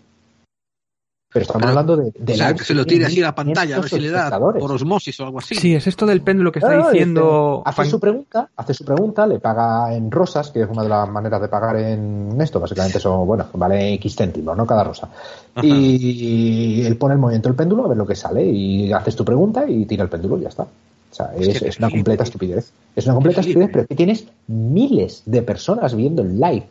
[1.30, 3.34] Pero estamos Pero, hablando de, de o sea, que se lo tire así a la
[3.34, 5.56] pantalla, a ver si le da por osmosis o algo así.
[5.56, 7.62] Sí, es esto del péndulo que está diciendo.
[7.66, 11.08] hace su pregunta, hace su pregunta, le paga en rosas, que es una de las
[11.10, 12.60] maneras de pagar en esto.
[12.60, 14.66] Básicamente son, bueno, vale X céntimos, ¿no?
[14.66, 15.08] Cada rosa.
[15.54, 15.66] Ajá.
[15.66, 19.24] Y él pone el movimiento del péndulo a ver lo que sale y haces tu
[19.24, 20.62] pregunta y tira el péndulo y ya está.
[20.62, 21.98] O sea, es, una flipe.
[21.98, 22.72] completa estupidez.
[22.96, 26.66] Es una completa estupidez, pero es que tienes miles de personas viendo el live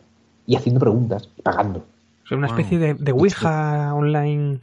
[0.46, 1.84] y haciendo preguntas y pagando.
[2.28, 2.56] Es una Wow.
[2.58, 4.60] especie de, de Ouija online.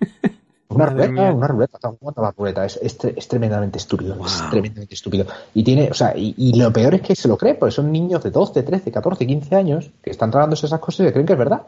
[0.72, 1.78] Una ruleta, una ruleta,
[2.16, 2.64] la ruleta.
[2.64, 4.14] Es, es, es tremendamente estúpido.
[4.24, 5.26] Es tremendamente estúpido.
[5.52, 7.90] Y tiene, o sea, y, y lo peor es que se lo cree, porque son
[7.90, 11.26] niños de 12, 13, 14, 15 años que están tragándose esas cosas y que creen
[11.26, 11.66] que es verdad.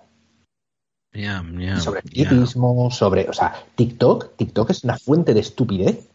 [1.80, 2.22] Sobre ya.
[2.22, 6.08] espiritismo, sobre, o sea, TikTok, TikTok es una fuente de estupidez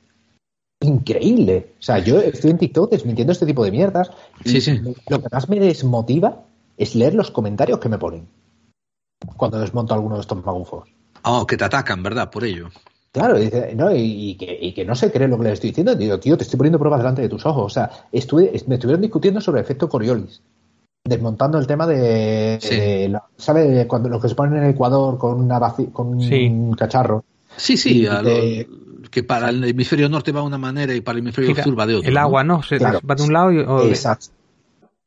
[0.79, 1.73] increíble.
[1.79, 4.11] O sea, yo estoy en TikTok desmintiendo este tipo de mierdas.
[4.45, 4.79] y Sí, sí.
[5.09, 6.43] Lo que más me desmotiva
[6.77, 8.27] es leer los comentarios que me ponen
[9.35, 10.89] cuando desmonto alguno de estos magufos.
[11.23, 12.29] Oh, que te atacan, ¿verdad?
[12.29, 12.69] Por ello.
[13.11, 13.99] Claro, y, dice, no, y,
[14.31, 15.95] y que, y que no se cree lo que le estoy diciendo.
[15.95, 17.65] Digo, tío, te estoy poniendo pruebas delante de tus ojos.
[17.65, 20.41] O sea, estuve, es- me estuvieron discutiendo sobre el efecto Coriolis.
[21.03, 22.59] Desmontando el tema de.
[22.61, 22.75] Sí.
[22.75, 23.87] de la- ¿Sabe?
[23.87, 25.59] Cuando los que se ponen en el Ecuador con, una
[25.93, 26.51] con un Sí.
[26.77, 27.23] cacharro.
[27.55, 30.93] Sí, sí, Y a de- lo- que para el hemisferio norte va de una manera
[30.93, 32.09] y para el hemisferio sur va de otra.
[32.09, 32.61] el agua, ¿no?
[32.61, 32.99] Se Claro.
[33.09, 33.59] va de un lado y.
[33.59, 34.27] o Exacto.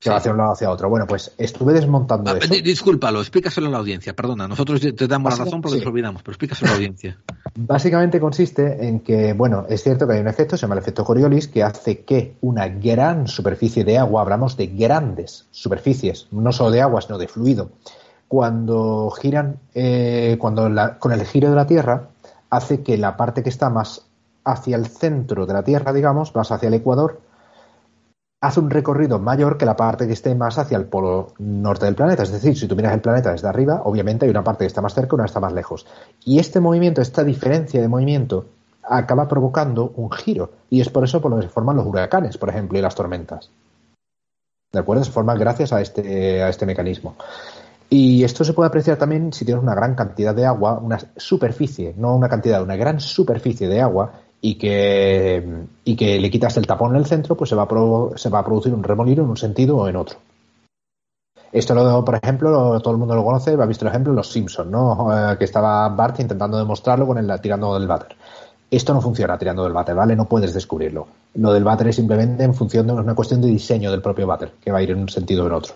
[0.01, 0.89] Que va hacia un lado hacia otro.
[0.89, 2.55] Bueno, pues estuve desmontando Ah, eso.
[2.55, 4.49] discúlpalo, explícaselo a la audiencia, perdona.
[4.49, 5.85] Nosotros te damos la razón porque sí.
[5.85, 7.19] nos olvidamos, pero explícaselo a la audiencia.
[7.55, 11.05] Básicamente consiste en que, bueno, es cierto que hay un efecto, se llama el efecto
[11.05, 16.71] Coriolis, que hace que una gran superficie de agua, hablamos de grandes superficies, no solo
[16.71, 17.69] de agua, sino de fluido,
[18.27, 22.09] cuando giran, eh, cuando la- con el giro de la Tierra,
[22.49, 24.07] hace que la parte que está más
[24.45, 27.21] hacia el centro de la Tierra, digamos, más hacia el Ecuador,
[28.41, 31.95] hace un recorrido mayor que la parte que esté más hacia el polo norte del
[31.95, 32.23] planeta.
[32.23, 34.81] Es decir, si tú miras el planeta desde arriba, obviamente hay una parte que está
[34.81, 35.87] más cerca y una que está más lejos.
[36.25, 38.47] Y este movimiento, esta diferencia de movimiento,
[38.83, 40.51] acaba provocando un giro.
[40.71, 42.95] Y es por eso por lo que se forman los huracanes, por ejemplo, y las
[42.95, 43.51] tormentas.
[44.73, 45.05] ¿De acuerdo?
[45.05, 47.17] Se forman gracias a este, a este mecanismo.
[47.91, 51.93] Y esto se puede apreciar también si tienes una gran cantidad de agua, una superficie,
[51.97, 56.67] no una cantidad, una gran superficie de agua y que, y que le quitas el
[56.67, 59.31] tapón en el centro, pues se va, a se va a producir un remolino en
[59.31, 60.19] un sentido o en otro.
[61.53, 64.31] Esto, lo, por ejemplo, lo- todo el mundo lo conoce, ha visto el ejemplo Los
[64.31, 65.33] Simpsons, ¿no?
[65.33, 68.17] Eh, que estaba Bart intentando demostrarlo con el tirando del váter.
[68.71, 70.15] Esto no funciona tirando del váter, ¿vale?
[70.15, 71.09] No puedes descubrirlo.
[71.35, 74.53] Lo del váter es simplemente en función de una cuestión de diseño del propio váter,
[74.63, 75.75] que va a ir en un sentido o en otro.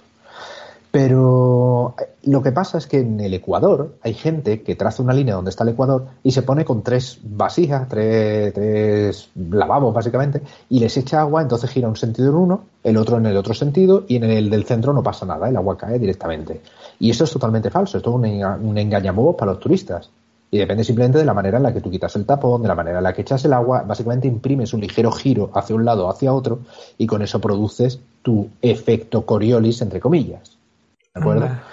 [0.94, 5.12] Pero eh, lo que pasa es que en el Ecuador hay gente que traza una
[5.12, 10.40] línea donde está el Ecuador y se pone con tres vasijas, tres, tres lavabos básicamente,
[10.70, 13.54] y les echa agua, entonces gira un sentido en uno, el otro en el otro
[13.54, 16.60] sentido, y en el del centro no pasa nada, el agua cae directamente.
[17.00, 20.08] Y esto es totalmente falso, esto es un, un para los turistas.
[20.48, 22.76] Y depende simplemente de la manera en la que tú quitas el tapón, de la
[22.76, 26.06] manera en la que echas el agua, básicamente imprimes un ligero giro hacia un lado
[26.06, 26.60] o hacia otro,
[26.98, 30.56] y con eso produces tu efecto Coriolis, entre comillas.
[31.14, 31.44] ¿De acuerdo?
[31.44, 31.64] Anda.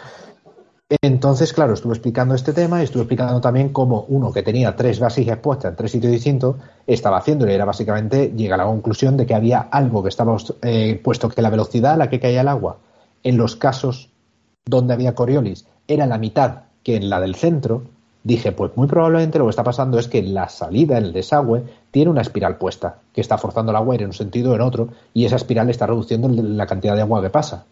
[1.02, 5.00] Entonces, claro, estuve explicando este tema y estuve explicando también cómo uno que tenía tres
[5.00, 7.50] vasijas puestas en tres sitios distintos estaba haciéndolo.
[7.52, 11.30] Y era básicamente llega a la conclusión de que había algo que estaba, eh, puesto
[11.30, 12.80] que la velocidad a la que caía el agua
[13.24, 14.10] en los casos
[14.66, 17.84] donde había Coriolis era la mitad que en la del centro,
[18.24, 22.12] dije, pues muy probablemente lo que está pasando es que la salida, el desagüe, tiene
[22.12, 24.62] una espiral puesta, que está forzando el agua a ir en un sentido o en
[24.62, 27.66] otro, y esa espiral está reduciendo la cantidad de agua que pasa.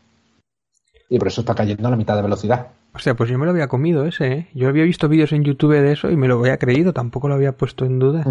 [1.10, 2.68] Y por eso está cayendo a la mitad de velocidad.
[2.94, 4.48] O sea, pues yo me lo había comido ese, ¿eh?
[4.54, 7.36] Yo había visto vídeos en YouTube de eso y me lo había creído, tampoco lo
[7.36, 8.24] había puesto en duda.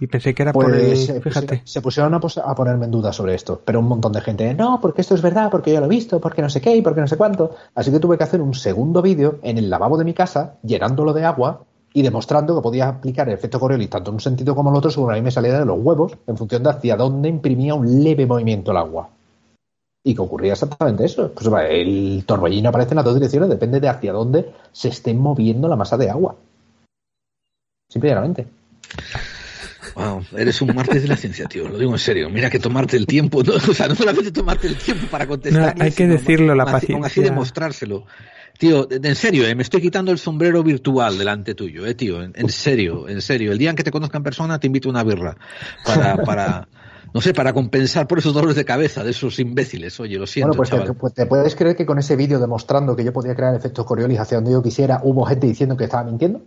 [0.00, 0.86] Y pensé que era por el...
[0.86, 1.46] Pues se, Fíjate.
[1.46, 4.20] pusieron, se pusieron a, pos- a ponerme en duda sobre esto, pero un montón de
[4.20, 6.74] gente, no, porque esto es verdad, porque yo lo he visto, porque no sé qué
[6.76, 7.54] y porque no sé cuánto.
[7.74, 11.12] Así que tuve que hacer un segundo vídeo en el lavabo de mi casa, llenándolo
[11.12, 11.62] de agua
[11.94, 14.78] y demostrando que podías aplicar el efecto Coriolis tanto en un sentido como en el
[14.78, 17.74] otro según a mí me salía de los huevos en función de hacia dónde imprimía
[17.74, 19.10] un leve movimiento el agua.
[20.04, 21.32] Y que ocurría exactamente eso.
[21.32, 25.68] Pues el torbellino aparece en las dos direcciones, depende de hacia dónde se esté moviendo
[25.68, 26.36] la masa de agua.
[27.88, 28.46] Simplemente.
[29.94, 31.68] Wow, eres un martes de la ciencia, tío.
[31.68, 32.30] Lo digo en serio.
[32.30, 33.54] Mira que tomarte el tiempo, ¿no?
[33.70, 35.76] o sea, no solamente tomarte el tiempo para contestar.
[35.76, 37.06] No, hay que decirlo, la paciencia.
[37.06, 38.06] así demostrárselo.
[38.58, 42.22] Tío, en serio, eh, me estoy quitando el sombrero virtual delante tuyo, eh, tío.
[42.22, 43.52] En, en, serio, en serio.
[43.52, 45.36] El día en que te conozca en persona te invito a una birra
[45.84, 46.68] para, para,
[47.12, 49.98] no sé, para compensar por esos dolores de cabeza de esos imbéciles.
[50.00, 50.48] Oye, lo siento.
[50.48, 50.86] Bueno, pues chaval.
[50.86, 53.84] te, pues te, puedes creer que con ese vídeo demostrando que yo podía crear efectos
[53.84, 56.42] Coriolis hacia donde yo quisiera, hubo gente diciendo que estaba mintiendo.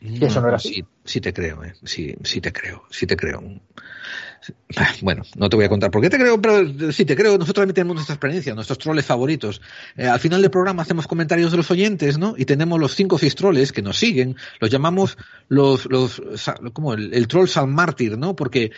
[0.00, 0.74] No, eso no era así.
[0.74, 1.74] Sí, sí te creo, eh.
[1.84, 3.42] sí, sí te creo, sí te creo.
[5.02, 7.38] Bueno, no te voy a contar por qué te creo, pero sí te creo.
[7.38, 9.60] Nosotros también tenemos nuestra experiencia, nuestros troles favoritos.
[9.96, 12.34] Eh, al final del programa hacemos comentarios de los oyentes, ¿no?
[12.36, 14.36] Y tenemos los cinco o seis troles que nos siguen.
[14.58, 15.16] Los llamamos
[15.48, 16.20] los, los,
[16.72, 18.34] como el, el troll San Mártir, ¿no?
[18.34, 18.72] Porque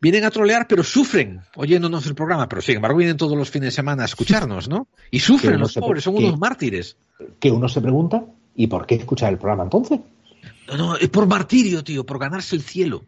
[0.00, 2.48] vienen a trolear, pero sufren oyéndonos el programa.
[2.48, 4.88] Pero sin embargo vienen todos los fines de semana a escucharnos, ¿no?
[5.10, 6.96] Y sufren los pobres, son que, unos mártires.
[7.38, 8.24] Que uno se pregunta,
[8.54, 10.00] ¿y por qué escuchar el programa entonces?
[10.68, 13.04] No, no, es por martirio, tío, por ganarse el cielo.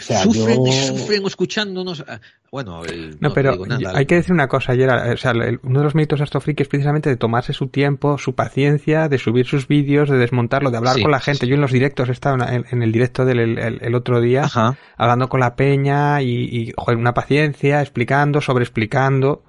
[0.00, 0.72] O sea, sufren, yo...
[0.72, 2.04] sufren escuchándonos.
[2.50, 3.92] Bueno, el, no, no, pero digo nada.
[3.94, 6.60] hay que decir una cosa, ayer, o sea, el, uno de los méritos de Astrofreak
[6.62, 10.78] es precisamente de tomarse su tiempo, su paciencia, de subir sus vídeos, de desmontarlo, de
[10.78, 11.40] hablar Sí, con la gente.
[11.40, 11.48] sí.
[11.48, 14.44] Yo en los directos estaba en, en el directo del el, el- el otro día,
[14.44, 14.78] Ajá.
[14.96, 19.42] hablando con la peña y, y, joder, una paciencia, explicando, sobreexplicando.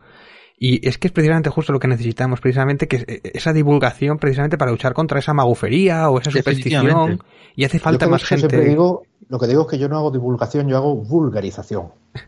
[0.62, 4.18] Y es que es precisamente justo lo que necesitamos, precisamente que es- eh, esa divulgación,
[4.18, 7.22] precisamente para luchar contra esa magufería o esa superstición.
[7.56, 8.60] Y hace falta Yo más gente.
[8.62, 11.92] digo, lo que digo es que yo no hago divulgación, yo hago vulgarización.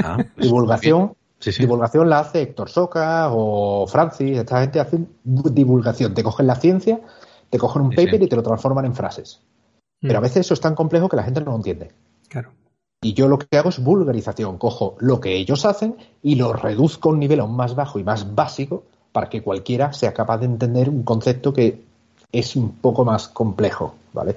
[0.00, 1.62] Ah, pues, divulgación, Sí, sí.
[1.62, 6.14] divulgación la hace Héctor Soca o Francis, esta gente hace divulgación.
[6.14, 7.00] Te cogen la ciencia,
[7.50, 9.40] te cogen un Sí, paper y te lo transforman en frases.
[10.00, 11.90] Pero a Mm, veces eso es tan complejo que la gente no lo entiende.
[12.28, 12.50] Claro.
[13.02, 14.58] Y yo lo que hago es vulgarización.
[14.58, 18.04] Cojo lo que ellos hacen y lo reduzco a un nivel aún más bajo y
[18.04, 21.82] más básico para que cualquiera sea capaz de entender un concepto que
[22.30, 24.36] es un poco más complejo, ¿vale?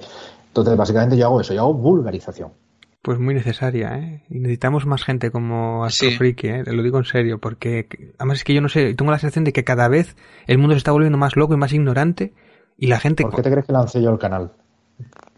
[0.52, 2.52] Entonces, básicamente yo hago eso, yo hago vulgarización.
[3.00, 4.22] Pues muy necesaria, ¿eh?
[4.28, 6.04] Y necesitamos más gente como Sí.
[6.04, 6.62] Astrofriki, ¿eh?
[6.62, 9.44] Te lo digo en serio, porque además es que yo no sé, tengo la sensación
[9.44, 10.14] de que cada vez
[10.46, 12.34] el mundo se está volviendo más loco y más ignorante
[12.76, 13.22] y la gente...
[13.22, 14.52] ¿Por qué te crees que lancé yo el canal?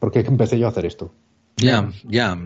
[0.00, 1.12] ¿Por qué empecé yo a hacer esto?
[1.56, 2.36] Ya, ya,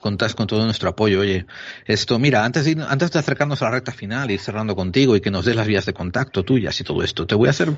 [0.00, 1.20] contás con todo nuestro apoyo.
[1.20, 1.46] Oye,
[1.84, 4.74] esto, mira, antes de, ir- antes de acercarnos a la recta final y ir cerrando
[4.74, 7.48] contigo y que nos des las vías de contacto tuyas y todo esto, te voy
[7.48, 7.76] a hacer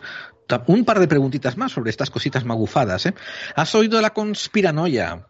[0.66, 3.06] un par de preguntitas más sobre estas cositas magufadas.
[3.06, 3.14] ¿eh?
[3.56, 5.26] ¿Has oído la conspiranoia?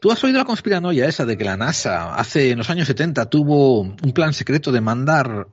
[0.00, 3.30] ¿Tú has oído la conspiranoia esa de que la NASA hace en los años 70
[3.30, 5.46] tuvo un plan secreto de mandar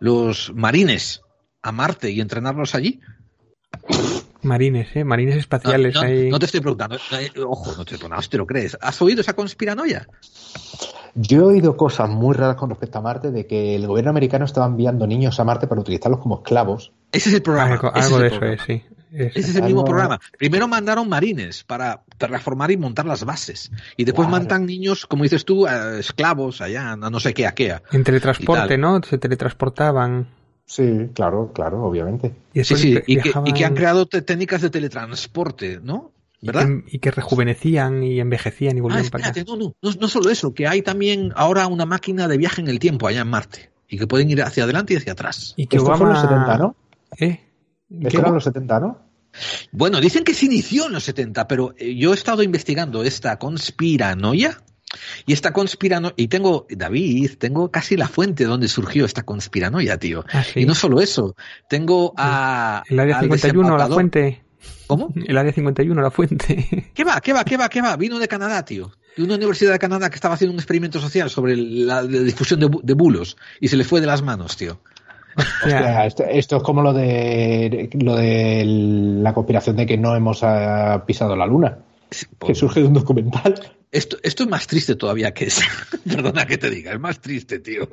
[0.00, 1.22] los marines
[1.62, 3.00] a Marte y entrenarlos allí?
[4.42, 5.04] Marines, ¿eh?
[5.04, 6.30] Marines No, espaciales no, ahí...
[6.30, 8.76] no te estoy preguntando, eh, ojo, no te estoy preguntando si te lo crees.
[8.80, 10.06] ¿Has oído esa conspiranoia?
[11.14, 14.44] Yo he oído cosas muy raras con respecto a Marte, de que el gobierno americano
[14.44, 16.92] estaba enviando niños a Marte para utilizarlos como esclavos.
[17.12, 17.72] Ese es el programa.
[17.74, 18.82] Algo, ese algo es de eso es, sí.
[19.12, 20.20] Es- Ese es el mismo programa.
[20.38, 23.72] Primero mandaron marines para terraformar y montar las bases.
[23.96, 24.40] Y después Claro.
[24.40, 27.74] mandan niños, como dices tú, a esclavos allá, a no sé qué, a qué.
[27.90, 28.78] En teletransporte.
[28.78, 29.02] ¿no?
[29.02, 30.28] Se teletransportaban.
[30.70, 32.32] Sí, claro, claro, obviamente.
[32.54, 36.12] Y Sí, sí, y que, viajaban y que han creado técnicas de teletransporte, ¿no?
[36.42, 36.68] ¿Verdad?
[36.86, 39.50] y que rejuvenecían y envejecían y Ah, volvían para espérate, acá.
[39.50, 42.68] no, no, no, no solo eso, que hay también ahora una máquina de viaje en
[42.68, 43.70] el tiempo allá en Marte.
[43.88, 45.54] Y que pueden ir hacia adelante y hacia atrás.
[45.56, 46.20] Y que Esto fue en Obama...
[46.22, 46.76] los 70, ¿no?
[47.18, 47.40] ¿Eh?
[47.90, 48.16] Esto ¿Qué?
[48.18, 48.98] era en los 70, ¿no?
[49.72, 53.38] Bueno, dicen que se inició en los 70, pero eh, yo he estado investigando esta
[53.40, 54.62] conspiranoia
[55.26, 60.24] y esta conspiranoia, y tengo, David, tengo casi la fuente donde surgió esta conspiranoia, tío.
[60.32, 60.60] Ah, sí.
[60.60, 61.36] Y no solo eso,
[61.68, 62.82] tengo a...
[62.88, 64.42] El área al 51, la fuente.
[64.86, 65.12] ¿Cómo?
[65.14, 66.90] El área 51, la fuente.
[66.94, 67.20] ¿Qué va?
[67.20, 67.44] ¿Qué va?
[67.44, 67.68] ¿Qué va?
[67.68, 67.96] ¿Qué va?
[67.96, 68.90] Vino de Canadá, tío.
[69.16, 72.60] De una universidad de Canadá que estaba haciendo un experimento social sobre la, la difusión
[72.60, 74.80] de, bu- de bulos y se le fue de las manos, tío.
[75.36, 80.42] Hostia, esto, esto es como lo de lo de la conspiración de que no hemos
[80.42, 81.78] ah, pisado la luna,
[82.46, 83.54] que surge de un documental.
[83.92, 85.64] Esto, esto es más triste todavía que esa.
[86.08, 87.88] Perdona que te diga, es más triste, tío.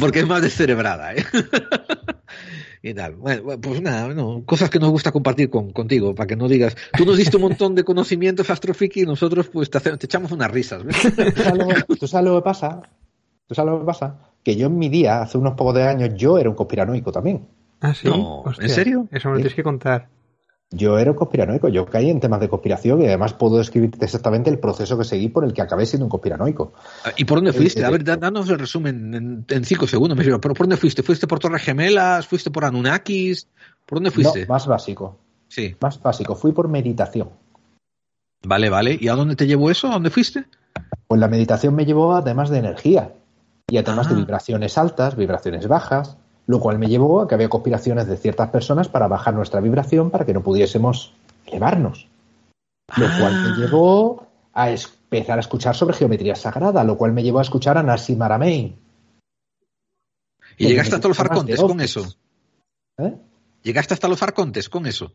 [0.00, 1.24] Porque es más descerebrada, ¿eh?
[2.82, 3.14] y tal.
[3.16, 6.76] Bueno, pues nada, bueno, cosas que nos gusta compartir con, contigo, para que no digas.
[6.96, 10.84] Tú nos diste un montón de conocimientos astrofiki y nosotros, pues, te, echamos unas risas,
[10.84, 10.96] ¿ves?
[11.34, 12.82] ¿Tú sabes, lo, que- tú sabes lo que pasa?
[13.46, 14.18] ¿Tú sabes lo que pasa?
[14.42, 17.46] Que yo en mi día, hace unos pocos de años, yo era un conspiranoico también.
[17.80, 18.08] Ah, sí.
[18.08, 19.08] No, ¿en serio?
[19.12, 19.42] Eso me lo Sí.
[19.42, 20.08] tienes que contar.
[20.74, 24.48] Yo era un conspiranoico, yo caí en temas de conspiración y además puedo describirte exactamente
[24.48, 26.72] el proceso que seguí por el que acabé siendo un conspiranoico.
[27.16, 27.82] ¿Y por dónde fuiste?
[27.82, 30.16] Eh, A ver, da- danos el resumen en, en cinco segundos.
[30.16, 31.02] Me ¿Pero por dónde fuiste?
[31.02, 32.26] ¿Fuiste por Torres Gemelas?
[32.26, 33.46] ¿Fuiste por Anunnakis?
[33.84, 34.46] ¿Por dónde fuiste?
[34.46, 35.18] No, más básico,
[35.48, 35.76] Sí.
[35.80, 36.34] más básico.
[36.34, 37.28] Fui por meditación.
[38.44, 38.98] Vale, vale.
[39.00, 39.88] ¿Y a dónde te llevó eso?
[39.88, 40.46] ¿A dónde fuiste?
[41.06, 43.12] Pues la meditación me llevó a temas de energía
[43.68, 44.10] y a temas Ah.
[44.10, 46.16] de vibraciones altas, vibraciones bajas,
[46.46, 50.10] lo cual me llevó a que había conspiraciones de ciertas personas para bajar nuestra vibración
[50.10, 51.12] para que no pudiésemos
[51.46, 52.08] elevarnos.
[52.96, 53.48] Lo cual Ah.
[53.48, 57.78] me llevó a empezar a escuchar sobre geometría sagrada, lo cual me llevó a escuchar
[57.78, 58.76] a Nassim Aramein.
[60.58, 62.06] ¿Y Que llegaste hasta los arcontes con eso?
[62.98, 63.14] ¿Eh?
[63.62, 65.12] ¿Llegaste hasta los arcontes con eso?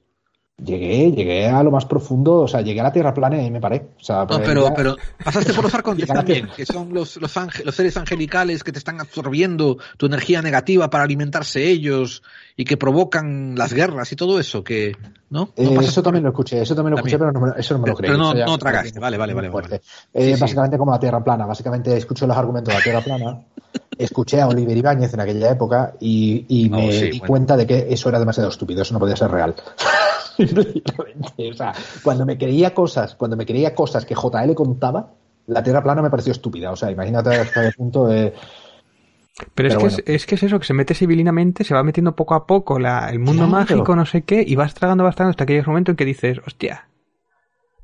[0.60, 3.52] Llegué, llegué a lo más profundo, o sea, llegué a la Tierra plana y ahí
[3.52, 3.90] me paré.
[4.00, 7.18] O sea, No, pues pero, ya- pero pasaste por los arcontes también, que son los,
[7.18, 7.32] los,
[7.76, 12.24] seres angelicales que te están absorbiendo tu energía negativa para alimentarse ellos
[12.56, 14.98] y que provocan las guerras y todo eso, que
[15.30, 15.50] ¿no?
[15.56, 17.74] Eh, ¿No pasaste eso por- también lo escuché, eso también lo escuché, pero no eso
[17.76, 18.10] no me lo creí.
[18.10, 19.76] pero no- no tragaste, vale, vale, vale, vale.
[20.12, 20.42] Eh, Sí, sí.
[20.42, 23.42] básicamente como la Tierra plana, básicamente escucho los argumentos de la Tierra plana,
[23.98, 27.28] escuché a Oliver Ibáñez en aquella época y, y me Oh, sí, di bueno.
[27.28, 29.56] cuenta de que eso era demasiado estúpido, eso no podía ser real.
[30.38, 35.12] O sea, cuando me creía cosas, cuando me creía cosas que JL contaba,
[35.48, 36.72] la Tierra plana me pareció estúpida.
[36.72, 38.34] O sea, imagínate hasta qué punto de...
[39.56, 39.98] Pero, es, que bueno.
[39.98, 42.80] es, es que es eso, que se mete civilinamente, se va metiendo poco a poco
[42.80, 43.52] la, el mundo Claro.
[43.52, 45.98] mágico, no sé qué, y vas tragando, vas tragando hasta que llega un momento en
[45.98, 46.88] que dices, hostia.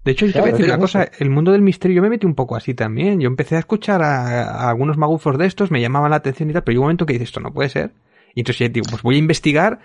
[0.04, 2.10] De hecho, yo te voy a decir una cosa, el mundo del misterio yo me
[2.10, 3.22] metí un poco así también.
[3.22, 6.54] Yo empecé a escuchar a, a algunos magufos de estos, me llamaban la atención y
[6.54, 7.92] tal, pero llegó un momento que dices, esto no puede ser.
[8.36, 9.80] Y entonces ya digo, pues voy a investigar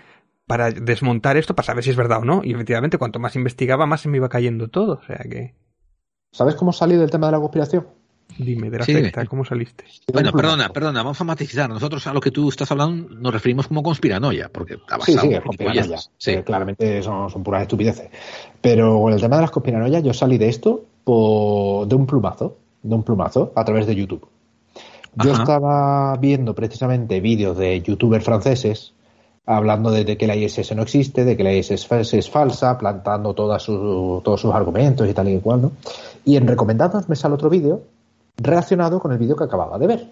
[0.45, 2.41] para desmontar esto, para saber si es verdad o no.
[2.43, 4.99] Y efectivamente, cuanto más investigaba, más se me iba cayendo todo.
[5.01, 5.53] O sea que,
[6.31, 7.87] ¿Sabes cómo salí del tema de la conspiración?
[8.37, 9.25] Dime, de la Sí, secta.
[9.25, 9.83] ¿cómo saliste?
[10.11, 11.69] Bueno, perdona, perdona, vamos a matizar.
[11.69, 15.27] Nosotros a lo que tú estás hablando nos referimos como conspiranoia, porque está Sí, basado
[15.29, 15.97] sí, es conspiranoia.
[16.17, 16.37] Sí.
[16.43, 18.09] Claramente son, son puras estupideces.
[18.61, 22.57] Pero con el tema de las conspiranoias, yo salí de esto por- de un plumazo,
[22.83, 24.27] de un plumazo, a través de YouTube.
[25.15, 25.41] Yo Ajá.
[25.41, 28.93] estaba viendo precisamente vídeos de youtubers franceses
[29.45, 32.77] hablando de, de que la ISS no existe, de que la ISS es, es falsa,
[32.77, 35.71] plantando todas sus- todos sus argumentos y tal y cual, ¿no?
[36.23, 37.81] Y en recomendados me sale otro vídeo
[38.41, 40.11] relacionado con el vídeo que acababa de ver.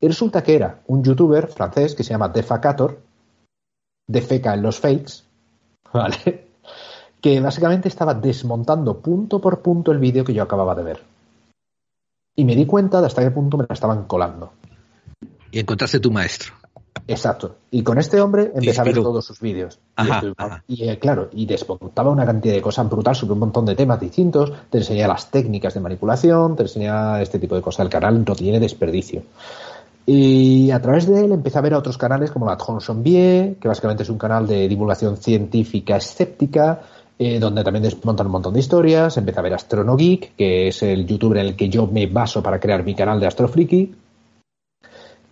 [0.00, 3.00] Y resulta que era un youtuber francés que se llama Defacator,
[4.06, 5.24] defeca en los fakes,
[5.92, 6.48] ¿vale?
[7.20, 11.02] Que básicamente estaba desmontando punto por punto el vídeo que yo acababa de ver.
[12.34, 14.52] Y me di cuenta de hasta qué punto me la estaban colando.
[15.50, 16.59] Y encontraste tu maestro.
[17.10, 17.56] Exacto.
[17.72, 19.80] Y con este hombre empecé a ver todos sus vídeos.
[19.98, 20.64] Y, Ajá, ajá.
[20.68, 23.98] y, eh, claro, y desmontaba una cantidad de cosas brutal sobre un montón de temas
[23.98, 24.52] distintos.
[24.70, 27.84] Te enseñaba las técnicas de manipulación, te enseñaba este tipo de cosas.
[27.84, 29.22] El canal no tiene desperdicio.
[30.06, 33.66] Y a través de él empecé a ver a otros canales como la Tronchonvier, que
[33.68, 36.80] básicamente es un canal de divulgación científica escéptica,
[37.18, 39.16] eh, donde también desmontan un montón de historias.
[39.16, 42.60] Empecé a ver AstronoGeek, que es el youtuber en el que yo me baso para
[42.60, 43.94] crear mi canal de Astrofriki.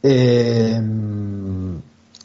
[0.03, 0.81] Eh,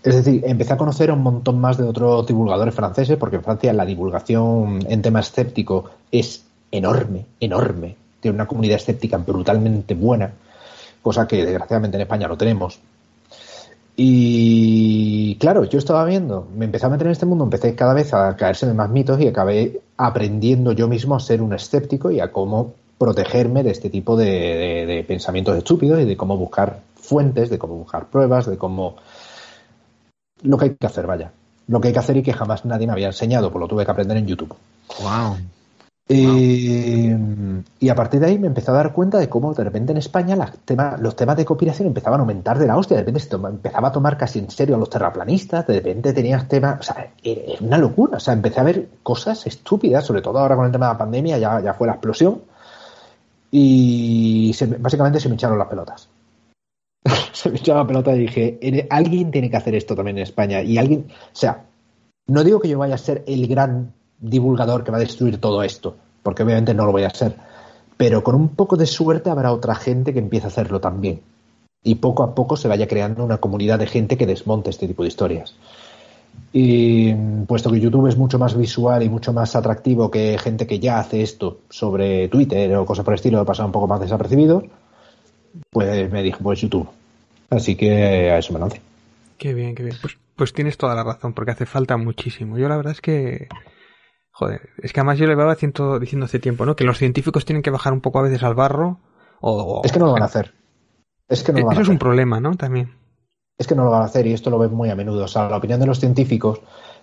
[0.03, 3.43] es decir, empecé a conocer a un montón más de otros divulgadores franceses, porque en
[3.43, 7.95] Francia la divulgación en tema escéptico es enorme, enorme.
[8.19, 10.31] Tiene una comunidad escéptica brutalmente buena,
[11.01, 12.79] cosa que desgraciadamente en España no tenemos.
[13.95, 18.13] Y claro, yo estaba viendo, me empecé a meter en este mundo, empecé cada vez
[18.13, 22.19] a caerse en más mitos y acabé aprendiendo yo mismo a ser un escéptico y
[22.19, 26.79] a cómo protegerme de este tipo de, de- de pensamientos estúpidos y de cómo buscar
[26.95, 28.95] fuentes, de cómo buscar pruebas, de cómo...
[30.41, 31.31] Lo que hay que hacer, vaya.
[31.67, 33.85] Lo que hay que hacer y que jamás nadie me había enseñado, pues lo tuve
[33.85, 34.55] que aprender en YouTube.
[35.01, 35.37] Wow.
[36.09, 37.17] Eh,
[37.79, 39.97] y a partir de ahí me empecé a dar cuenta de cómo de repente en
[39.97, 43.21] España las temas, los temas de conspiración empezaban a aumentar de la hostia, de repente
[43.21, 46.81] se toma- empezaba a tomar casi en serio a los terraplanistas, de repente tenías temas,
[46.81, 50.39] o sea, era era una locura, o sea, empecé a ver cosas estúpidas, sobre todo
[50.39, 52.41] ahora con el tema de la pandemia, ya, ya fue la explosión,
[53.55, 56.09] y básicamente se me echaron las pelotas.
[57.33, 60.23] se me echaron las pelotas y dije, "Ere- alguien tiene que hacer esto también en
[60.23, 61.65] España, y alguien, o sea,
[62.25, 65.61] no digo que yo vaya a ser el gran divulgador que va a destruir todo
[65.61, 67.35] esto, porque obviamente no lo voy a ser,
[67.95, 71.21] pero con un poco de suerte habrá otra gente que empiece a hacerlo también.
[71.83, 75.03] Y poco a poco se vaya creando una comunidad de gente que desmonte este tipo
[75.03, 75.53] de historias.
[76.51, 80.67] Y mm, puesto que YouTube es mucho más visual y mucho más atractivo que gente
[80.67, 83.99] que ya hace esto sobre Twitter o cosas por el estilo, pasar un poco más
[83.99, 84.63] desapercibidos,
[85.71, 86.87] pues me dije, pues YouTube.
[87.49, 88.81] Así que a eso me lancé.
[89.37, 89.97] Qué bien, qué bien.
[90.01, 92.57] Pues, pues tienes toda la razón, porque hace falta muchísimo.
[92.57, 93.47] Yo la verdad es que...
[94.31, 96.75] Joder, es que además yo le iba diciendo, hace tiempo, ¿no?
[96.75, 98.99] Que los científicos tienen que bajar un poco a veces al barro.
[99.41, 100.53] O, Es que no lo van a hacer.
[101.29, 101.93] Es que no lo van Eso a es hacer.
[101.93, 102.55] un problema, ¿no?
[102.55, 102.93] También.
[103.57, 105.25] Es que no lo van a hacer y esto lo ven muy a menudo.
[105.25, 106.59] O sea, la opinión de los científicos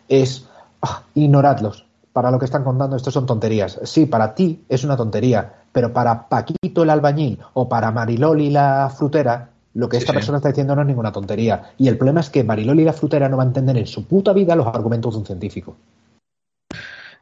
[0.09, 0.47] es
[0.83, 1.87] ah, ignoradlos.
[2.13, 3.79] Para lo que están contando, esto son tonterías.
[3.85, 8.93] Sí, para ti es una tontería, pero para Paquito el albañil o para Mariloli la
[8.95, 10.17] frutera, lo que Sí, esta sí.
[10.17, 11.71] persona está diciendo no es ninguna tontería.
[11.79, 14.33] Y el problema es que Mariloli la frutera no va a entender en su puta
[14.33, 15.77] vida los argumentos de un científico.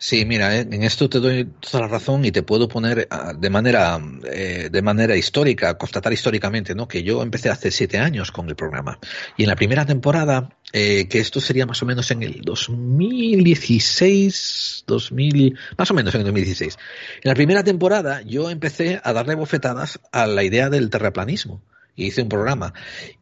[0.01, 3.51] Sí, mira, en esto te doy toda la razón y te puedo poner ah, de
[3.51, 4.01] manera
[4.31, 6.87] eh, de manera histórica, constatar históricamente, ¿no?
[6.87, 9.01] Que yo empecé hace siete años con el programa
[9.37, 14.85] y en la primera temporada, eh, que esto sería más o menos en el 2016,
[14.87, 16.79] 2000, más o menos en el 2016.
[17.25, 21.61] En la primera temporada yo empecé a darle bofetadas a la idea del terraplanismo
[21.97, 22.73] y hice un programa.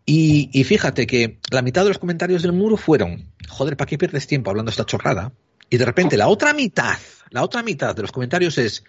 [0.05, 3.97] Y, y fíjate que la mitad de los comentarios del muro fueron, joder, ¿para qué
[3.97, 5.33] pierdes tiempo hablando esta chorrada?
[5.71, 6.99] Y de repente la otra mitad,
[7.31, 8.85] la otra mitad de los comentarios es,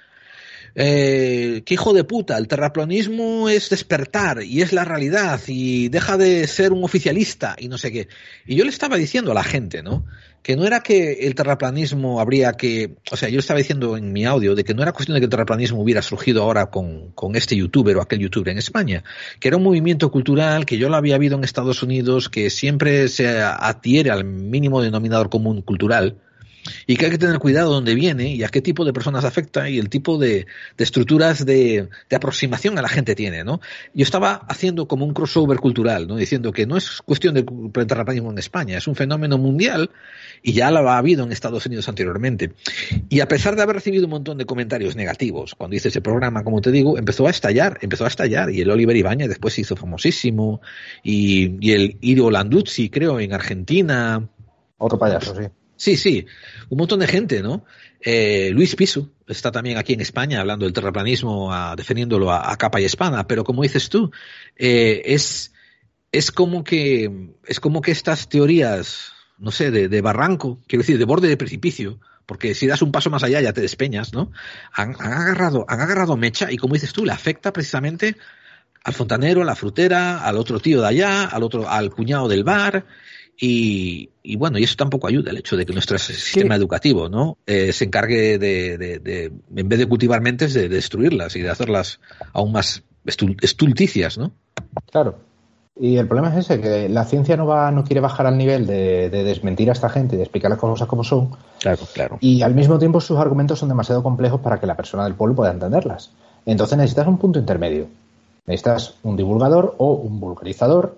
[0.75, 6.17] eh, qué hijo de puta, el terraplanismo es despertar y es la realidad y deja
[6.17, 8.07] de ser un oficialista y no sé qué.
[8.45, 10.05] Y yo le estaba diciendo a la gente, ¿no?
[10.43, 14.25] Que no era que el terraplanismo habría que, o sea, yo estaba diciendo en mi
[14.25, 17.35] audio de que no era cuestión de que el terraplanismo hubiera surgido ahora con, con
[17.35, 19.03] este youtuber o aquel youtuber en España,
[19.39, 23.07] que era un movimiento cultural que yo lo había habido en Estados Unidos, que siempre
[23.07, 26.17] se adhiere al mínimo denominador común cultural,
[26.85, 29.69] y que hay que tener cuidado dónde viene y a qué tipo de personas afecta
[29.69, 33.61] y el tipo de, estructuras de, aproximación a la gente tiene, ¿no?
[33.93, 36.15] Yo estaba haciendo como un crossover cultural, ¿no?
[36.15, 37.43] Diciendo que no es cuestión de
[37.85, 39.91] terraplanismo en España, es un fenómeno mundial
[40.41, 42.53] y ya lo ha habido en Estados Unidos anteriormente.
[43.09, 46.43] Y a pesar de haber recibido un montón de comentarios negativos, cuando hice ese programa,
[46.43, 49.61] como te digo, empezó a estallar, empezó a estallar y el Oliver Ibañez después se
[49.61, 50.61] hizo famosísimo
[51.03, 54.27] y, y el Irio Landuzzi, creo, en Argentina.
[54.77, 55.47] Otro payaso, sí.
[55.77, 56.25] Sí, sí,
[56.69, 57.63] un montón de gente, ¿no?
[58.01, 62.81] Eh, Luis Pisu está también aquí en España hablando del terraplanismo, defendiéndolo a, a, capa
[62.81, 64.11] y espada, pero como dices tú,
[64.55, 65.53] eh, es,
[66.11, 70.97] es como que, es como que estas teorías, no sé, de, de, barranco, quiero decir,
[70.97, 74.31] de borde de precipicio, porque si das un paso más allá ya te despeñas, ¿no?
[74.73, 78.17] Han, han agarrado, han agarrado mecha y como dices tú, le afecta precisamente
[78.83, 82.43] al fontanero, a la frutera, al otro tío de allá, al otro, al cuñado del
[82.43, 82.85] bar,
[83.39, 86.59] y, y, bueno, y eso tampoco ayuda el hecho de que nuestro sistema ¿Qué?
[86.59, 91.35] educativo no eh, se encargue de, de, de, en vez de cultivar mentes, de, destruirlas
[91.35, 91.99] y de hacerlas
[92.33, 94.31] aún más estulticias, ¿no?
[94.91, 95.19] Claro.
[95.79, 98.65] Y el problema es ese, que la ciencia no va, no quiere bajar al nivel
[98.65, 101.29] de, de, desmentir a esta gente y de explicar las cosas como son.
[101.59, 102.17] Claro, claro.
[102.19, 105.35] Y al mismo tiempo sus argumentos son demasiado complejos para que la persona del pueblo
[105.35, 106.09] pueda entenderlas.
[106.47, 107.87] Entonces necesitas un punto intermedio.
[108.47, 110.97] Necesitas un divulgador o un vulgarizador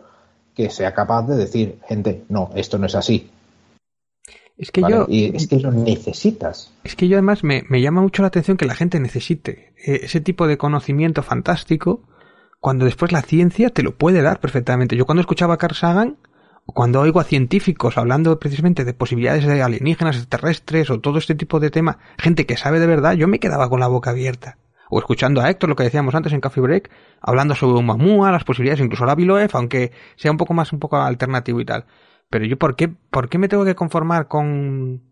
[0.59, 3.31] que sea capaz de decir, gente, no, esto no es así.
[4.57, 4.97] Es que ¿Vale?
[4.97, 5.05] yo.
[5.07, 6.73] Y es que lo necesitas.
[6.83, 10.01] Es que yo además me, me llama mucho la atención que la gente necesite eh,
[10.03, 12.03] ese tipo de conocimiento fantástico
[12.59, 14.97] cuando después la ciencia te lo puede dar perfectamente.
[14.97, 16.17] Yo cuando escuchaba a Carl Sagan,
[16.65, 21.35] o cuando oigo a científicos hablando precisamente de posibilidades de alienígenas, extraterrestres o todo este
[21.35, 24.57] tipo de tema, gente que sabe de verdad, yo me quedaba con la boca abierta
[24.89, 26.89] o escuchando a Héctor, lo que decíamos antes en Coffee Break,
[27.21, 30.79] hablando sobre un mamúa, las posibilidades, incluso la Biloef, aunque sea un poco más, un
[30.79, 31.85] poco alternativo y tal.
[32.29, 35.03] Pero yo, ¿por qué, por qué me tengo que conformar con,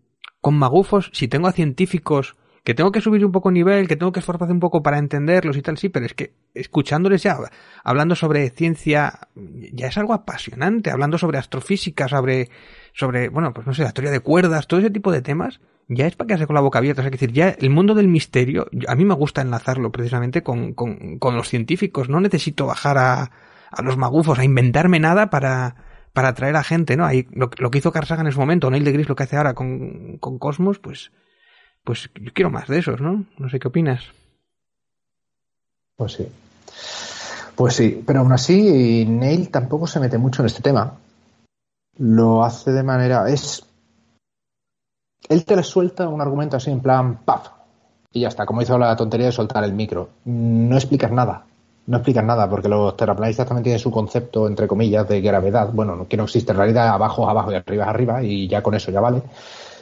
[0.42, 2.36] con magufos si tengo a científicos
[2.68, 5.56] que tengo que subir un poco nivel, que tengo que esforzarme un poco para entenderlos
[5.56, 7.38] y tal, sí, pero es que escuchándoles ya,
[7.82, 9.30] hablando sobre ciencia,
[9.72, 12.50] ya es algo apasionante, hablando sobre astrofísica, sobre,
[12.92, 16.06] sobre, bueno, pues no sé, la teoría de cuerdas, todo ese tipo de temas, ya
[16.06, 17.02] es para quedarse con la boca abierta.
[17.02, 20.44] O sea, es decir, ya el mundo del misterio, a mí me gusta enlazarlo precisamente
[20.44, 22.10] con, con, los científicos.
[22.10, 23.32] No necesito bajar a,
[23.72, 25.76] a, los magufos, a inventarme nada para,
[26.14, 27.06] para atraer a gente, ¿no?
[27.06, 30.18] Ahí, lo, que hizo Carl en su momento, Neil deGrasse lo que hace ahora con,
[30.18, 31.12] con Cosmos, pues,
[31.84, 33.26] pues yo quiero más de esos, ¿no?
[33.38, 34.04] No sé qué opinas.
[35.96, 36.28] Pues sí.
[37.56, 41.00] Pues sí, pero aún así Neil tampoco se mete mucho en este tema.
[41.98, 43.28] Lo hace de manera.
[43.30, 43.67] Es
[45.30, 47.50] él te le suelta un argumento así en plan ¡paf!
[48.14, 50.10] Y ya está, como hizo la tontería de soltar el micro.
[50.26, 51.44] No explicas nada.
[51.88, 55.70] No explicas nada, porque los terraplanistas también tienen su concepto, entre comillas, de gravedad.
[55.72, 58.92] Bueno, que no existe en realidad, abajo abajo y arriba arriba, y ya con eso
[58.92, 59.22] ya vale.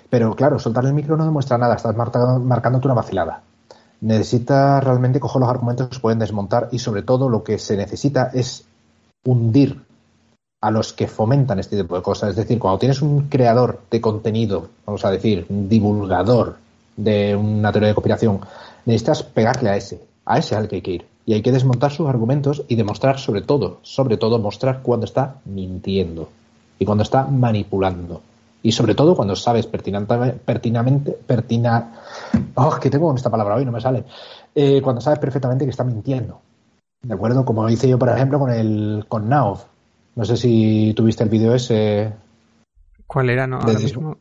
[0.09, 3.41] Pero claro, soltar el micro no demuestra nada, estás marcándote una vacilada.
[4.01, 7.75] Necesitas realmente coger los argumentos que se pueden desmontar y sobre todo lo que se
[7.75, 8.65] necesita es
[9.23, 9.81] hundir
[10.65, 12.31] a los que fomentan este tipo de cosas.
[12.31, 16.55] Es decir, cuando tienes un creador de contenido, vamos a decir, un divulgador
[16.97, 18.39] de una teoría de conspiración,
[18.83, 21.05] necesitas pegarle a ese, a ese al que hay que ir.
[21.23, 25.35] Y hay que desmontar sus argumentos y demostrar sobre todo, sobre todo mostrar cuando está
[25.45, 26.29] mintiendo
[26.79, 28.23] y cuando está manipulando.
[28.63, 31.93] Y sobre todo cuando sabes pertinamente, pertina,
[32.55, 34.03] oh, que tengo con esta palabra hoy, no me sale,
[34.55, 36.41] eh, cuando sabes perfectamente que está mintiendo.
[37.03, 37.45] ¿De acuerdo?
[37.45, 39.65] Como hice yo, por ejemplo, con el con Nauf
[40.15, 42.13] no sé si tuviste el vídeo ese.
[43.05, 43.45] ¿Cuál era?
[43.47, 44.17] No, ahora mismo.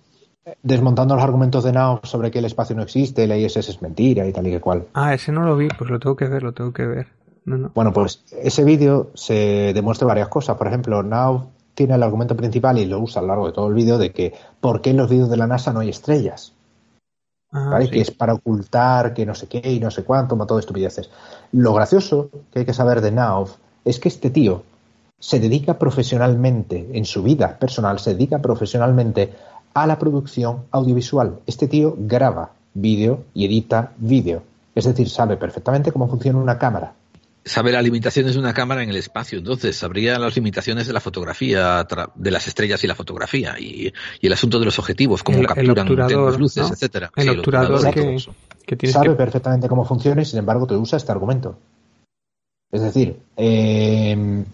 [0.63, 4.27] Desmontando los argumentos de Now sobre que el espacio no existe, el ISS es mentira
[4.27, 4.87] y tal y que cual.
[4.93, 7.07] Ah, ese no lo vi, pues lo tengo que ver, lo tengo que ver.
[7.47, 7.71] No, no.
[7.75, 10.57] Bueno, pues ese vídeo se demuestra varias cosas.
[10.59, 13.69] Por ejemplo, Now tiene el argumento principal y lo usa a lo largo de todo
[13.69, 16.53] el vídeo de que ¿por qué en los vídeos de la NASA no hay estrellas?
[17.53, 17.87] Ah, ¿vale?
[17.87, 17.93] sí.
[17.93, 21.09] Que es para ocultar que no sé qué y no sé cuánto, todo estupideces.
[21.53, 23.49] Lo gracioso que hay que saber de Naov
[23.85, 24.63] es que este tío
[25.19, 29.33] se dedica profesionalmente, en su vida personal, se dedica profesionalmente
[29.73, 31.41] a la producción audiovisual.
[31.47, 34.43] Este tío graba vídeo y edita vídeo.
[34.75, 36.93] Es decir, sabe perfectamente cómo funciona una cámara.
[37.47, 41.01] Sabe las limitaciones de una cámara en el espacio, entonces sabría las limitaciones de la
[41.01, 45.39] fotografía, de las estrellas y la fotografía, y, y el asunto de los objetivos, cómo
[45.39, 46.73] El- el capturan tenues luces, ¿no?
[46.73, 47.11] etcétera.
[47.15, 48.17] El Sí, obturador que-.
[48.77, 49.15] Que sabe que...
[49.15, 51.57] perfectamente cómo funciona y sin embargo te usa este argumento.
[52.73, 54.45] Es decir, eh,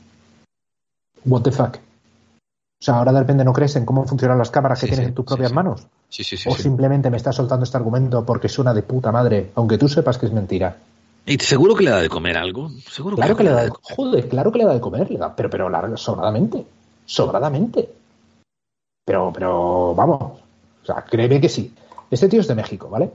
[1.24, 1.76] what the fuck.
[1.76, 5.04] O sea, ahora de repente no crees en cómo funcionan las cámaras que Sí, tienes
[5.06, 5.54] sí, en tus propias sí.
[5.54, 5.86] manos.
[6.08, 6.48] Sí, sí, sí.
[6.48, 10.16] o simplemente me estás soltando este argumento porque suena de puta madre, aunque tú sepas
[10.18, 10.76] que es mentira.
[11.26, 12.70] Y seguro que le da de comer algo.
[12.90, 13.96] Seguro Claro que le da de comer.
[13.96, 16.64] joder, claro que le da de comer, le da, pero pero larga, sobradamente,
[17.04, 17.90] sobradamente.
[19.04, 20.22] Pero pero vamos,
[20.82, 21.74] o sea, créeme que sí.
[22.10, 23.10] Este tío es de México, ¿vale?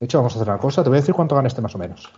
[0.00, 1.74] De hecho, vamos a hacer una cosa, te voy a decir cuánto gana este más
[1.74, 2.08] o menos.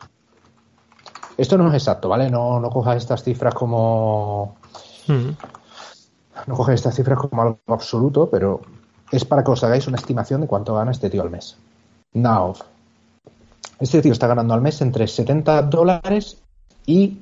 [1.36, 2.30] Esto no es exacto, ¿vale?
[2.30, 4.56] No, no cojas estas cifras como
[5.08, 5.30] Mm.
[6.46, 8.60] no coges estas cifras como algo absoluto, pero
[9.10, 11.56] es para que os hagáis una estimación de cuánto gana este tío al mes.
[12.12, 12.54] Now,
[13.78, 16.38] este tío está ganando al mes entre 70 dólares
[16.86, 17.18] y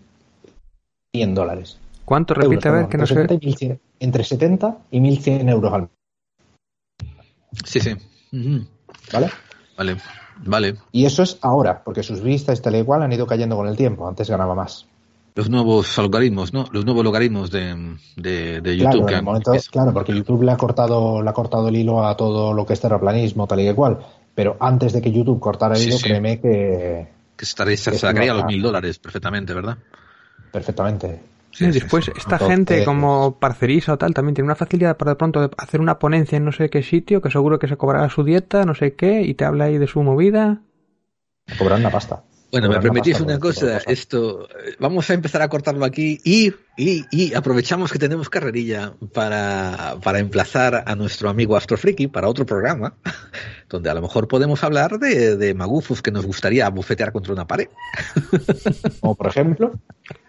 [1.12, 1.78] 100 dólares.
[2.04, 2.34] ¿Cuánto?
[2.34, 3.22] Euros, Repite, a ver, que no entre, sé.
[3.22, 5.90] 70 y 1100 entre 70 y 1100 euros al mes,
[7.64, 7.94] Sí, sí.
[9.12, 9.30] ¿vale?
[9.78, 9.96] Vale,
[10.44, 10.74] vale.
[10.92, 13.68] Y eso es ahora, porque sus vistas y tal y igual han ido cayendo con
[13.68, 14.06] el tiempo.
[14.08, 14.86] Antes ganaba más.
[15.36, 16.66] Los nuevos algoritmos, ¿no?
[16.70, 18.90] Los nuevos logaritmos de, de, de YouTube.
[18.92, 22.06] Claro, que han- momento, claro, porque YouTube le ha cortado, le ha cortado el hilo
[22.06, 23.98] a todo lo que es terraplanismo, tal y que cual.
[24.34, 26.04] Pero antes de que YouTube cortara el Sí, hilo, sí.
[26.04, 29.76] créeme que que estaréis, se sacaría no- los mil dólares perfectamente, ¿verdad?
[30.52, 31.20] perfectamente.
[31.50, 32.12] Sí, Sí, sí, después, sí.
[32.16, 35.50] esta Entonces- gente como Parcerisa o tal también tiene una facilidad para de pronto de
[35.56, 38.64] hacer una ponencia en no sé qué sitio, que seguro que se cobrará su dieta,
[38.64, 40.60] no sé qué, y te habla ahí de su movida.
[41.58, 42.22] Cobran una pasta.
[42.54, 47.04] Bueno, me pasta una cosa, esto, eh, vamos a empezar a cortarlo aquí y, y,
[47.10, 52.94] y aprovechamos que tenemos carrerilla para, para emplazar a nuestro amigo Astrofriki para otro programa,
[53.68, 57.46] donde a lo mejor podemos hablar de, de magufos que nos gustaría bufetear contra una
[57.46, 57.68] pared.
[59.00, 59.72] Como por ejemplo,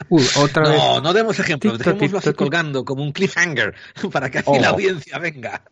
[0.10, 0.78] Uy, otra vez.
[0.78, 3.74] No, no demos ejemplos, Tito, dejémoslo así colgando como un cliffhanger
[4.12, 4.60] para que así Oh.
[4.60, 5.64] la audiencia venga.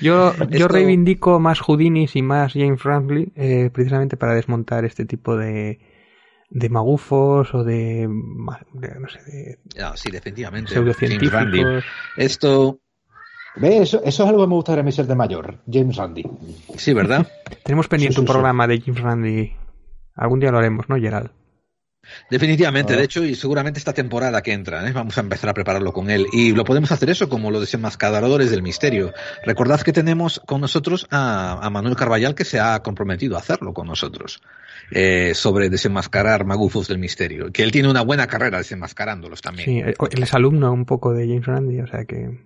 [0.00, 5.04] Yo, yo Esto- reivindico más Houdinis y más James Ramsey eh, precisamente para desmontar este
[5.04, 5.78] tipo de,
[6.50, 10.74] de magufos o de, no sé, de No, sí, definitivamente.
[10.74, 10.96] James
[11.32, 11.58] Randi.
[11.58, 11.84] pseudocientíficos.
[12.16, 12.80] Esto,
[13.56, 13.80] ¿ves?
[13.82, 15.58] Eso, eso es algo que me gustaría mí ser de mayor.
[15.70, 16.24] James Randi.
[16.76, 17.26] sí, ¿verdad?
[17.64, 18.32] Tenemos pendiente Sí, sí, un sí.
[18.32, 19.52] programa de James Randi.
[20.14, 21.30] Algún día lo haremos, ¿no, Gerald?
[22.30, 22.96] Definitivamente, Ah.
[22.96, 24.92] de hecho, y seguramente esta temporada que entra, ¿eh?
[24.92, 26.26] vamos a empezar a prepararlo con él.
[26.32, 29.12] Y lo podemos hacer eso como los desenmascaradores del misterio.
[29.44, 33.72] Recordad que tenemos con nosotros a, a Manuel Carballal que se ha comprometido a hacerlo
[33.72, 34.40] con nosotros.
[34.90, 37.52] eh, sobre desenmascarar magufos del misterio.
[37.52, 39.66] Que él tiene una buena carrera desenmascarándolos también.
[39.68, 42.40] Sí, eh, él es alumno un poco de James Randi, o sea que...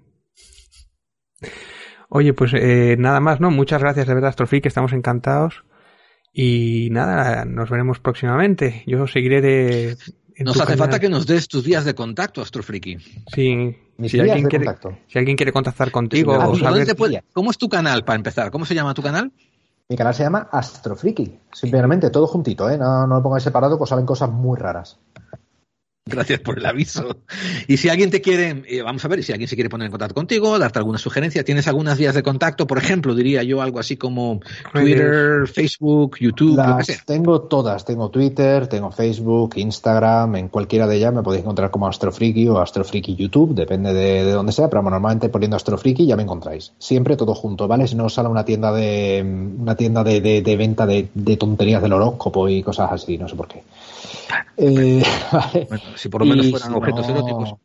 [2.08, 3.50] Oye, pues eh, nada más, ¿no?
[3.50, 5.64] Muchas gracias de verdad, Astrofreak, estamos encantados.
[6.32, 8.82] Y nada, nos veremos próximamente.
[8.86, 9.96] Yo seguiré de...
[10.38, 10.78] Nos hace canal.
[10.78, 12.96] falta que nos des tus vías de contacto, Astrofriki.
[13.32, 14.98] Sí, Mis si vías alguien, de quiere, contacto.
[15.06, 16.86] si alguien quiere contactar contigo Ah, o ¿y ¿Dónde saber...
[16.86, 18.50] te puede- ¿Cómo es tu canal para empezar?
[18.50, 19.30] ¿Cómo se llama tu canal?
[19.88, 21.38] Mi canal se llama Astrofriki.
[21.52, 22.78] Simplemente, todo juntito, ¿eh?
[22.78, 24.98] No, no lo pongáis separado, que os salen cosas muy raras.
[26.04, 27.18] Gracias por el aviso.
[27.68, 29.92] Y si alguien te quiere, eh, vamos a ver, si alguien se quiere poner en
[29.92, 33.78] contacto contigo, darte alguna sugerencia, tienes algunas vías de contacto, por ejemplo, diría yo algo
[33.78, 34.40] así como
[34.72, 36.96] Twitter, Facebook, YouTube, lo que Las sea.
[37.06, 37.84] tengo todas.
[37.84, 40.34] Tengo Twitter, tengo Facebook, Instagram.
[40.34, 44.32] En cualquiera de ellas me podéis encontrar como Astrofriki o Astrofriki YouTube, depende de, de
[44.32, 44.68] dónde sea.
[44.68, 46.72] Pero normalmente poniendo Astrofriki ya me encontráis.
[46.80, 47.86] Siempre todo junto, ¿vale?
[47.86, 49.24] Si no os sale una tienda de
[49.58, 53.28] una tienda de, de- de venta de, de tonterías del horóscopo y cosas así, no
[53.28, 53.62] sé por qué.
[54.56, 55.02] Eh,
[55.32, 55.66] vale.
[55.68, 57.54] Bueno, si por lo menos Y fueran si objetos no- eróticos.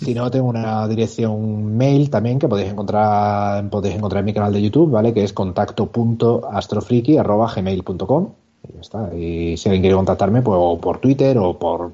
[0.00, 4.50] Si no, tengo una dirección mail también que podéis encontrar, podéis encontrar en mi canal
[4.50, 5.12] de YouTube, ¿vale?
[5.12, 8.28] Que es contacto.astrofriki.gmail.com
[8.68, 9.14] y ya está.
[9.14, 11.92] Y si alguien quiere contactarme, pues o por Twitter o por,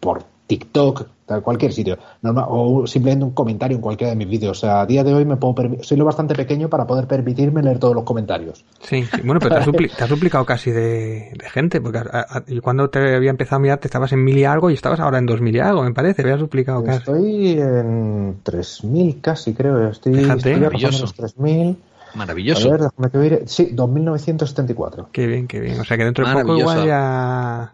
[0.00, 1.96] por TikTok, tal, cualquier sitio.
[2.22, 4.58] Normal, o simplemente un comentario en cualquiera de mis vídeos.
[4.58, 7.62] O sea, a día de hoy me puedo soy lo bastante pequeño para poder permitirme
[7.62, 8.64] leer todos los comentarios.
[8.80, 9.20] Sí, sí.
[9.24, 12.90] bueno, pero te has, dupli- te has duplicado casi de, de gente, porque a- cuando
[12.90, 15.26] te había empezado a mirar te estabas en mil y algo y estabas ahora en
[15.26, 16.98] dos mil y algo, me parece, habías duplicado casi.
[16.98, 19.88] Estoy en 3.000 casi, creo.
[19.88, 20.36] Estoy, Fíjate.
[20.38, 21.02] estoy Maravilloso.
[21.02, 21.76] los 3.000.
[22.14, 22.68] Maravilloso.
[22.68, 23.42] A ver, déjame que mire.
[23.46, 25.06] Sí, 2.974.
[25.12, 25.78] Qué bien, qué bien.
[25.80, 27.72] O sea que dentro de poco igual ya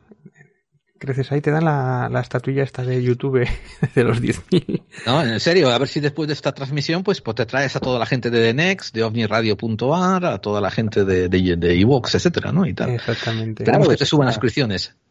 [0.99, 3.47] creces ahí, te dan la, la estatuilla esta de YouTube
[3.95, 4.83] de los 10.000.
[5.07, 7.81] No, en serio, a ver si después de esta transmisión, pues, pues te traes a
[7.81, 11.81] toda la gente de The Next, de OVNIRadio.ar, a toda la gente de, de, de
[11.81, 12.67] Evox, etcétera, ¿no?
[12.67, 12.91] Y tal.
[12.91, 13.65] Exactamente.
[13.65, 14.95] Tenemos que te suban las suscripciones.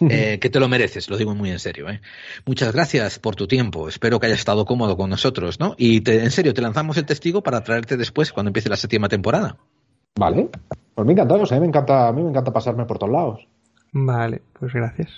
[0.00, 1.90] Eh, que te lo mereces, lo digo muy en serio.
[1.90, 2.00] ¿eh?
[2.46, 3.88] Muchas gracias por tu tiempo.
[3.88, 5.74] Espero que hayas estado cómodo con nosotros, ¿no?
[5.76, 9.08] Y te, en serio, te lanzamos el testigo para traerte después cuando empiece la séptima
[9.08, 9.56] temporada.
[10.16, 10.50] Vale.
[10.94, 13.48] Pues me encanta, o sea, me encanta, a mí me encanta pasarme por todos lados.
[13.92, 15.08] Vale, pues gracias.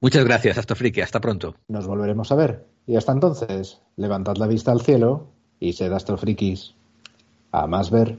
[0.00, 1.54] Muchas gracias, hasta Friki, hasta pronto.
[1.68, 2.66] Nos volveremos a ver.
[2.86, 5.28] Y hasta entonces, levantad la vista al cielo
[5.60, 6.74] y sed astrofrikis.
[7.52, 8.18] A más ver.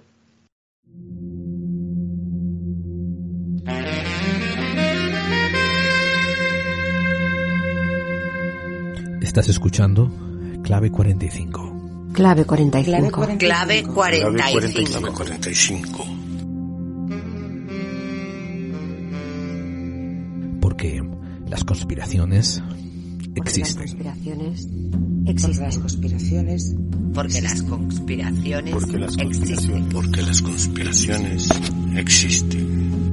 [9.21, 10.09] Estás escuchando
[10.63, 12.11] Clave 45.
[12.13, 13.11] Clave 45.
[13.11, 13.37] Clave 45.
[13.37, 13.83] Clave
[15.11, 16.22] 45.
[20.63, 21.03] Porque
[21.49, 22.63] las conspiraciones
[23.35, 23.83] existen.
[23.83, 24.67] Conspiraciones
[25.25, 25.81] Porque las existen.
[25.81, 26.75] conspiraciones.
[27.13, 28.73] Porque las conspiraciones.
[28.73, 29.27] Porque las existen.
[29.27, 31.49] conspiraciones, porque las conspiraciones
[31.97, 33.12] existen.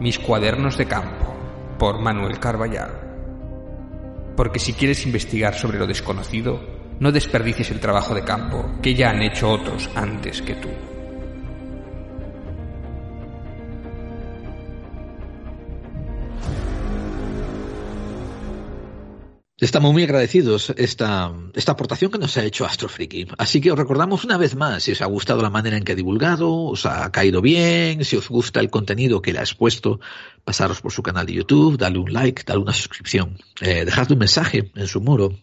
[0.00, 1.34] Mis cuadernos de campo,
[1.78, 2.90] por Manuel Carballal.
[4.34, 6.58] Porque si quieres investigar sobre lo desconocido,
[6.98, 10.70] no desperdicies el trabajo de campo que ya han hecho otros antes que tú.
[19.60, 23.26] Estamos muy agradecidos esta, esta aportación que nos ha hecho Astrofriki.
[23.36, 25.92] Así que os recordamos una vez más, si os ha gustado la manera en que
[25.92, 30.00] ha divulgado, os ha caído bien, si os gusta el contenido que le ha expuesto,
[30.44, 34.20] pasaros por su canal de YouTube, darle un like, darle una suscripción, eh, dejadle un
[34.20, 35.36] mensaje en su muro.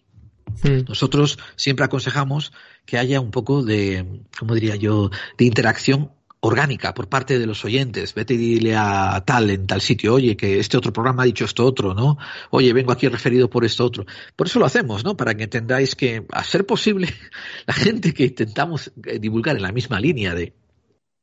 [0.87, 2.53] Nosotros siempre aconsejamos
[2.87, 7.63] que haya un poco de, ¿cómo diría yo?, de interacción orgánica por parte de los
[7.65, 8.13] oyentes.
[8.13, 11.45] Vete y dile a tal en tal sitio, oye, que este otro programa ha dicho
[11.45, 12.17] esto otro, ¿no?
[12.51, 14.05] Oye, vengo aquí referido por esto otro.
[14.35, 15.17] Por eso lo hacemos, ¿no?
[15.17, 17.13] Para que entendáis que, a ser posible,
[17.65, 20.53] la gente que intentamos eh, divulgar en la misma línea de,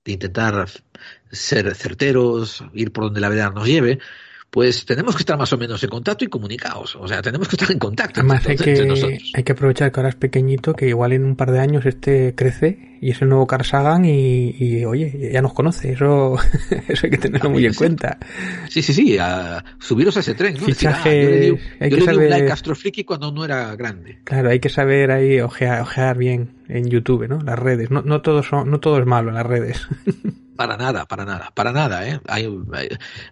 [0.05, 0.69] de intentar
[1.31, 3.99] ser certeros, ir por donde la verdad nos lleve,
[4.55, 6.95] pues tenemos que estar más o menos en contacto y comunicados.
[6.95, 9.33] O sea, tenemos que estar en contacto Además hay que, nosotros.
[9.35, 12.37] hay que aprovechar que ahora es pequeñito, que igual en un par de años este
[12.37, 16.37] crece y es el nuevo Carl Sagan y, y, oye, ya nos conoce, eso,
[16.89, 18.17] eso hay que tenerlo muy en cuenta.
[18.69, 20.67] Sí, sí, sí, a subiros a ese tren, ¿no?
[20.67, 23.03] Decir, ah, Fichaje, yo le di, hay yo que le di un saber- like Astrofriki
[23.03, 24.21] cuando no era grande.
[24.23, 27.41] Claro, hay que saber ahí ojear, ojear bien en YouTube, ¿no?
[27.41, 29.89] Las redes, no, no todo son, no todo es malo en las redes.
[30.57, 32.21] Para nada, para nada, para nada, ¿eh?
[32.29, 32.49] Hay-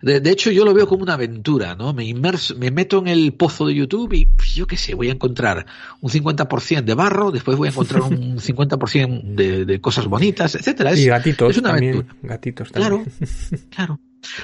[0.02, 1.92] de, de hecho, yo lo veo como una aventura, ¿no?
[1.92, 5.12] Me inmerso, me meto en el pozo de YouTube y yo qué sé, voy a
[5.12, 5.66] encontrar
[6.00, 10.90] un 50% de barro, después voy a encontrar un 50% de, de cosas bonitas, etcétera.
[10.92, 12.16] Es, y gatitos es una también, aventura.
[12.22, 13.68] gatitos Claro, también.
[13.70, 14.00] claro.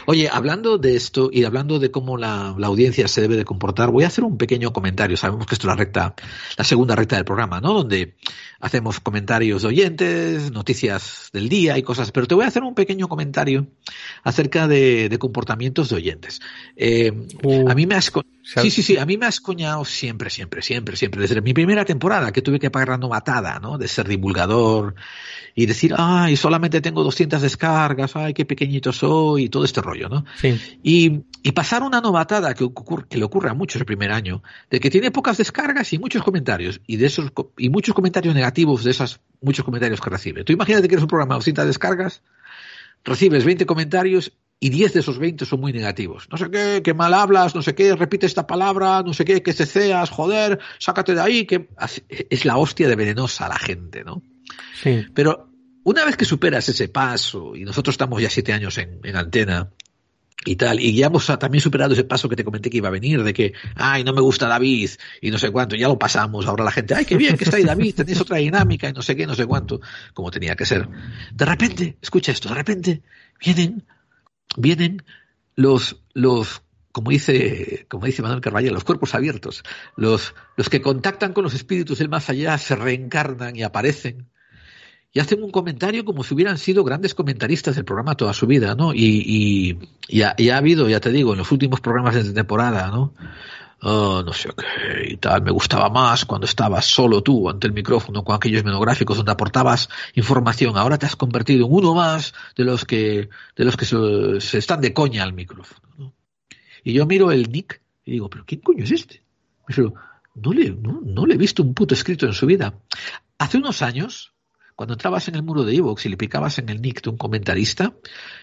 [0.07, 3.91] Oye, hablando de esto y hablando de cómo la, la audiencia se debe de comportar,
[3.91, 5.17] voy a hacer un pequeño comentario.
[5.17, 6.15] Sabemos que esto es la recta,
[6.57, 7.75] la segunda recta del programa, ¿no?
[7.75, 8.17] Donde
[8.61, 12.75] hacemos comentarios de oyentes, noticias del día y cosas, pero te voy a hacer un
[12.75, 13.69] pequeño comentario
[14.25, 16.41] acerca de, de comportamientos de oyentes.
[16.77, 18.11] Eh, Uh, a mí me has,
[18.57, 21.85] sí, sí, sí, a mí me has coñado siempre, siempre, siempre, siempre, desde mi primera
[21.85, 23.77] temporada que tuve que pagar la novatada, ¿no?
[23.77, 24.95] De ser divulgador
[25.55, 30.09] y decir, ay, solamente tengo 200 descargas, ay, qué pequeñito soy y todo este rollo,
[30.09, 30.25] ¿no?
[30.41, 34.13] Sí, Y, y pasar una novatada que, ocurre, que le ocurre a muchos el primer
[34.13, 38.35] año, de que tiene pocas descargas y muchos comentarios, y de esos y muchos comentarios
[38.35, 40.45] negativos de esos muchos comentarios que recibe.
[40.45, 42.23] Tú imagínate que eres un programa de 200 descargas,
[43.05, 46.29] recibes 20 comentarios y 10 de esos 20 son muy negativos.
[46.31, 49.43] No sé qué, que mal hablas, no sé qué, repite esta palabra, no sé qué,
[49.43, 51.69] que ceceas, joder, sácate de ahí, que
[52.09, 54.23] es la hostia de venenosa a la gente, ¿no?
[54.83, 55.07] Sí.
[55.15, 55.51] Pero
[55.85, 59.71] una vez que superas ese paso, y nosotros estamos ya siete años en, en antena,
[60.45, 62.93] y tal, y ya hemos también superado ese paso que te comenté que iba a
[62.93, 64.91] venir, de que, ay, no me gusta David,
[65.21, 67.57] y no sé cuánto, ya lo pasamos, ahora la gente, ay, qué bien que está
[67.57, 69.81] ahí David, tenéis otra dinámica, y no sé qué, no sé cuánto,
[70.15, 70.89] como tenía que ser.
[71.33, 73.03] De repente, escucha esto, de repente
[73.45, 73.85] vienen,
[74.59, 75.05] vienen
[75.57, 76.63] los, los,
[76.93, 79.63] como dice, como dice Manuel Carvalho, los cuerpos abiertos,
[79.97, 84.29] los, los que contactan con los espíritus del más allá, se reencarnan y aparecen,
[85.13, 88.75] y hacen un comentario como si hubieran sido grandes comentaristas del programa toda su vida,
[88.75, 88.93] ¿no?
[88.93, 89.79] Y, y,
[90.09, 93.15] y, ha, y ha, habido, ya te digo, en los últimos programas de temporada, ¿no?
[93.81, 97.73] Oh, no sé qué y tal, me gustaba más cuando estabas solo tú ante el
[97.73, 100.77] micrófono con aquellos monográficos donde aportabas información.
[100.77, 104.59] Ahora te has convertido en uno más de los que, de los que se, se
[104.59, 105.89] están de coña al micrófono.
[105.97, 106.15] ¿no?
[106.83, 109.23] Y yo miro el nick y digo, pero ¿quién coño es este?
[109.67, 109.95] Pero
[110.35, 112.75] no le, no, no le he visto un puto escrito en su vida.
[113.39, 114.33] Hace unos años,
[114.75, 117.17] cuando entrabas en el muro de Evox y le picabas en el nick de un
[117.17, 117.95] comentarista,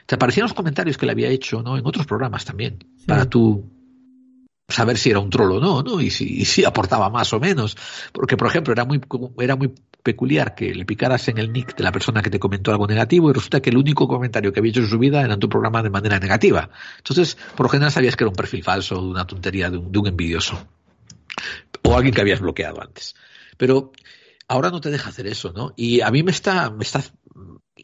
[0.06, 1.78] te aparecían los comentarios que le había hecho ¿no?
[1.78, 3.06] en otros programas también, sí.
[3.06, 3.75] para tú
[4.68, 6.02] saber si era un troll o no, ¿no?
[6.02, 7.78] Y si, si aportaba más o menos.
[8.12, 9.02] Porque, por ejemplo, era muy,
[9.40, 9.74] era muy
[10.04, 13.30] peculiar que le picaras en el nick de la persona que te comentó algo negativo
[13.30, 15.50] y resulta que el único comentario que había hecho en su vida era en tu
[15.50, 16.70] programa de manera negativa.
[16.98, 20.00] Entonces, por lo general sabías que era un perfil falso, una tontería de un, de
[20.00, 20.68] un envidioso.
[21.84, 23.16] O alguien que habías bloqueado antes.
[23.58, 23.92] Pero
[24.48, 25.74] ahora no te deja hacer eso, ¿no?
[25.76, 27.04] Y a mí me está, me está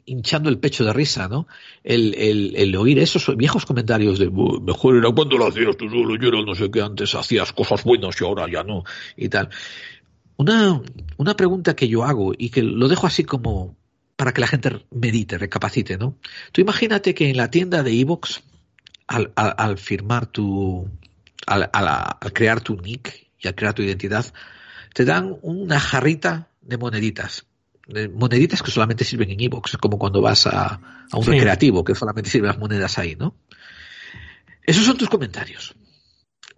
[0.06, 1.48] hinchando el pecho de risa, ¿no?
[1.84, 6.15] El, el, el oír esos viejos comentarios de mejor era cuando lo hacías tú solo,
[6.15, 8.84] yo era no sé qué, antes hacías cosas buenas y ahora ya no,
[9.15, 9.49] y tal.
[10.38, 10.82] Una,
[11.18, 13.78] una pregunta que yo hago y que lo dejo así como
[14.15, 16.18] para que la gente medite, recapacite, ¿no?
[16.52, 18.44] Tú imagínate que en la tienda de Evox,
[19.07, 20.88] al, al, al firmar tu,
[21.48, 24.26] al, al, al crear tu nick y al crear tu identidad,
[24.94, 27.45] te dan una jarrita de moneditas
[28.14, 30.80] moneditas que solamente sirven en Evox, como cuando vas a,
[31.12, 31.32] a un sí.
[31.32, 33.36] recreativo, que solamente sirven las monedas ahí, ¿no?
[34.64, 35.76] Esos son tus comentarios.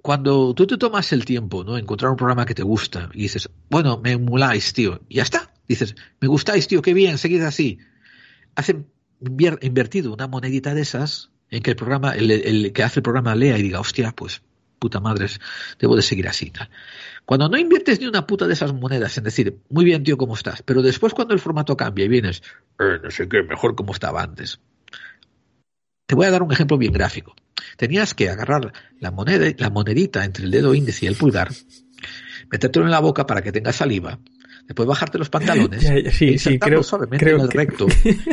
[0.01, 1.77] Cuando tú te tomas el tiempo, ¿no?
[1.77, 5.53] Encontrar un programa que te gusta y dices, bueno, me emuláis, tío, y ya está.
[5.67, 7.79] Dices, me gustáis, tío, qué bien, seguid así.
[8.55, 8.87] Hacen
[9.61, 13.33] invertido una monedita de esas en que el programa, el, el que hace el programa
[13.35, 14.41] lea y diga, hostia, pues
[14.83, 15.27] puta madre,
[15.79, 16.51] debo de seguir así.
[16.51, 16.69] Tal.
[17.25, 20.33] Cuando no inviertes ni una puta de esas monedas en decir, muy bien, tío, ¿cómo
[20.33, 20.61] estás?
[20.61, 22.43] Pero después cuando el formato cambia y vienes,
[22.79, 24.59] eh, no sé qué, mejor como estaba antes.
[26.05, 27.33] Te voy a dar un ejemplo bien gráfico.
[27.77, 31.49] Tenías que agarrar la moneda, la monedita entre el dedo índice y el pulgar,
[32.51, 34.19] metértelo en la boca para que tenga saliva,
[34.65, 35.81] después bajarte los pantalones,
[36.13, 37.57] sí, sí, creo, suavemente creo en el que...
[37.57, 37.87] recto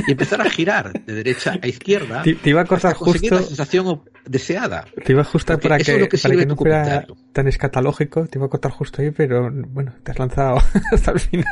[0.06, 3.42] y empezar a girar de derecha a izquierda te, te iba a cortar justo la
[3.42, 4.86] sensación deseada.
[5.04, 8.46] Te iba a ajustar para que, que, para que no fuera tan escatológico, te iba
[8.46, 10.58] a cortar justo ahí, pero bueno, te has lanzado
[10.92, 11.46] hasta el final.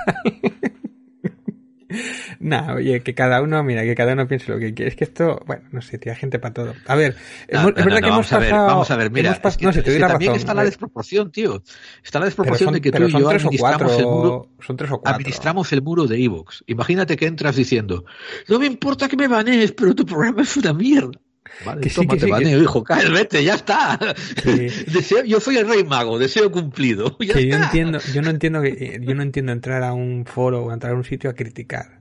[2.41, 4.91] No, oye, que cada uno, mira, que cada uno piense lo que quiere.
[4.91, 6.75] Es que esto, bueno, no sé, tía, gente para todo.
[6.87, 7.17] A ver,
[7.51, 8.43] no, hemos, no, es verdad no, que hemos pasado.
[8.43, 10.33] A ver, vamos a ver, mira, pas, es que, no sé, te doy la también
[10.33, 10.41] razón.
[10.41, 11.63] está la desproporción, tío.
[12.05, 14.51] Está la desproporción son, de que tú y yo administramos cuatro, el muro.
[14.61, 15.15] Son tres o cuatro.
[15.15, 16.65] Administramos el muro de Evox.
[16.67, 18.05] Imagínate que entras diciendo,
[18.49, 21.19] no me importa que me banees, pero tu programa es una mierda.
[21.65, 22.65] Vale, que sí, tómate, que sí, baneo, que...
[22.65, 23.99] hijo, cae, vete, ya está.
[24.43, 24.69] Sí.
[24.93, 27.17] Deseo, yo soy el rey mago, deseo cumplido.
[27.29, 27.59] Ya que está.
[27.59, 30.93] yo entiendo, yo no entiendo que, yo no entiendo entrar a un foro o entrar
[30.93, 31.98] a un sitio a criticar.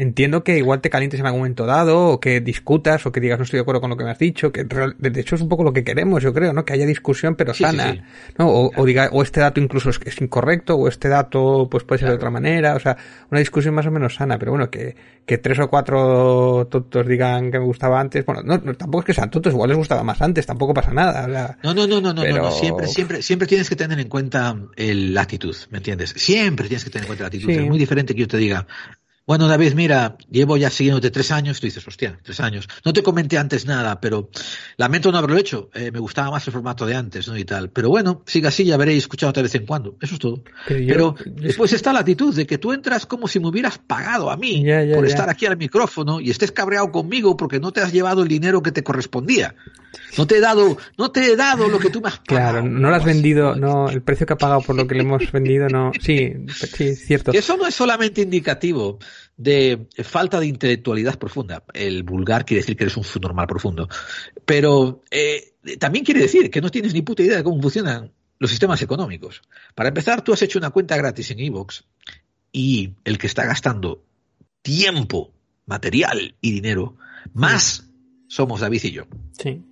[0.00, 3.36] Entiendo que igual te calientes en algún momento dado, o que discutas, o que digas
[3.36, 5.48] no estoy de acuerdo con lo que me has dicho, que de hecho es un
[5.48, 6.64] poco lo que queremos, yo creo, ¿no?
[6.64, 8.00] Que haya discusión pero Sí, sana, sí.
[8.38, 8.48] ¿no?
[8.48, 11.98] O, o diga, o este dato incluso es, es incorrecto, o este dato pues puede
[11.98, 12.96] ser de otra manera, o sea,
[13.30, 14.94] una discusión más o menos sana, pero bueno, que,
[15.26, 19.06] que tres o cuatro tontos digan que me gustaba antes, bueno, no, no tampoco es
[19.06, 21.88] que sean tontos, igual les gustaba más antes, tampoco pasa nada, o sea, No, no,
[21.88, 25.12] no, no, no, pero- no, no, siempre, siempre, siempre tienes que tener en cuenta el-
[25.12, 26.14] la actitud, ¿me entiendes?
[26.16, 27.50] Siempre tienes que tener en cuenta la actitud.
[27.50, 28.64] Es muy diferente que yo te diga,
[29.28, 32.66] bueno, David, mira, llevo ya siguiéndote tres años, tú dices, hostia, tres años.
[32.84, 34.30] No te comenté antes nada, pero
[34.78, 35.70] lamento no haberlo hecho.
[35.74, 37.36] Eh, me gustaba más el formato de antes, ¿no?
[37.36, 37.70] Y tal.
[37.70, 39.96] Pero bueno, siga así, ya veréis escuchándote de vez en cuando.
[40.00, 40.42] Eso es todo.
[40.66, 43.48] Pero yo- Pero yo- después está la actitud de que tú entras como si me
[43.48, 45.10] hubieras pagado a mí Ya, ya, por ya.
[45.10, 48.62] estar aquí al micrófono y estés cabreado conmigo porque no te has llevado el dinero
[48.62, 49.54] que te correspondía.
[50.16, 52.60] No te he dado, no te he dado lo que tú me has pagado.
[52.60, 53.88] Claro, no lo has vendido, ¿no?
[53.88, 57.32] el precio que ha pagado por lo que le hemos vendido, no, sí, sí, cierto.
[57.32, 58.98] Que eso no es solamente indicativo
[59.36, 61.62] de falta de intelectualidad profunda.
[61.72, 63.88] El vulgar quiere decir que eres un subnormal profundo.
[64.44, 68.50] Pero eh, también quiere decir que no tienes ni puta idea de cómo funcionan los
[68.50, 69.42] sistemas económicos.
[69.74, 71.84] Para empezar, tú has hecho una cuenta gratis en Evox
[72.52, 74.04] y el que está gastando
[74.62, 75.32] tiempo,
[75.66, 76.96] material y dinero
[77.32, 77.84] más
[78.26, 79.04] somos David y yo.
[79.40, 79.62] Sí.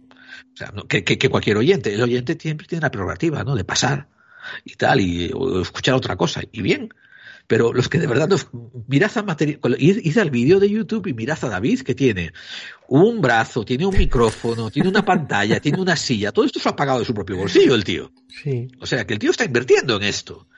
[0.56, 3.54] O sea, no, que, que, que, cualquier oyente, el oyente siempre tiene la prerrogativa, ¿no?
[3.54, 4.08] De pasar
[4.64, 6.40] y tal, y o escuchar otra cosa.
[6.50, 6.88] Y bien,
[7.46, 8.48] pero los que de verdad nos,
[8.88, 12.32] mirad a material, id, id, al vídeo de YouTube y mirad a David que tiene
[12.88, 16.74] un brazo, tiene un micrófono, tiene una pantalla, tiene una silla, todo esto se ha
[16.74, 18.10] pagado de su propio bolsillo el tío.
[18.42, 18.68] Sí.
[18.80, 20.48] O sea que el tío está invirtiendo en esto.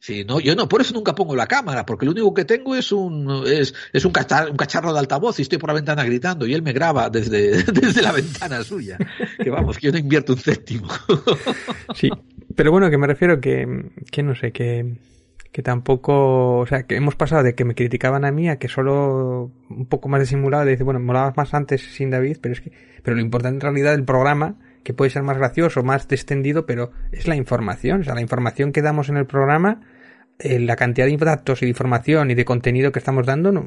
[0.00, 2.74] Sí, no, yo no, por eso nunca pongo la cámara, porque lo único que tengo
[2.74, 6.04] es un, es, es un, cacharro, un cacharro de altavoz y estoy por la ventana
[6.04, 8.98] gritando y él me graba desde, desde la ventana suya.
[9.42, 10.88] Que vamos, que yo no invierto un céntimo.
[11.94, 12.10] Sí,
[12.54, 14.96] pero bueno, que me refiero que, que no sé, que,
[15.56, 18.68] que tampoco, o sea, que hemos pasado de que me criticaban a mí a que
[18.68, 22.60] solo un poco más disimulado, de decir, bueno, molabas más antes sin David, pero es
[22.60, 24.56] que, pero lo importante en realidad del programa,
[24.86, 28.70] que puede ser más gracioso, más extendido, pero es la información, o sea, la información
[28.70, 29.80] que damos en el programa,
[30.38, 33.66] eh, la cantidad de datos y de información y de contenido que estamos dando, no,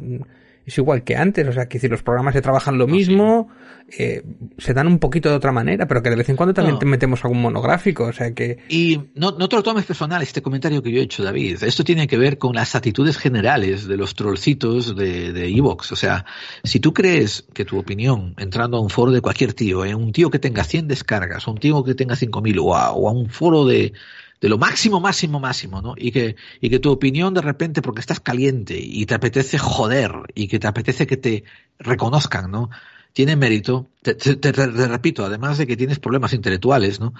[0.70, 3.50] es igual que antes, o sea, que si los programas se trabajan lo mismo,
[3.90, 4.04] sí.
[4.04, 4.24] eh,
[4.58, 6.80] se dan un poquito de otra manera, pero que de vez en cuando también no.
[6.80, 8.60] te metemos algún monográfico, o sea que...
[8.70, 11.64] Y no, no te lo tomes personal este comentario que yo he hecho, David.
[11.64, 15.91] Esto tiene que ver con las actitudes generales de los trollcitos de Evox.
[15.91, 16.26] o sea,
[16.64, 20.12] si tú crees que tu opinión, entrando a un foro de cualquier tío, eh, un
[20.12, 23.30] tío que tenga 100 descargas, un tío que tenga 5.000, o, a, o a un
[23.30, 23.94] foro de
[24.41, 25.95] de lo máximo, máximo, máximo, ¿no?
[25.98, 30.11] Y que, y que tu opinión de repente, porque estás caliente y te apetece joder
[30.34, 31.44] y que te apetece que te
[31.80, 32.70] reconozcan, ¿no?
[33.11, 37.14] Tiene mérito, te, te, te, te repito, además de que tienes problemas intelectuales, ¿no?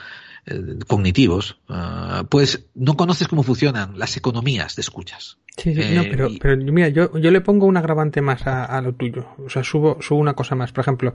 [0.46, 5.38] Eh, cognitivos, uh, pues no conoces cómo funcionan las economías de escuchas.
[5.58, 6.38] Sí, sí, eh, no, pero, y...
[6.38, 9.28] pero mira, yo, yo le pongo un agravante más a, a lo tuyo.
[9.46, 10.72] O sea, subo, subo una cosa más.
[10.72, 11.14] Por ejemplo,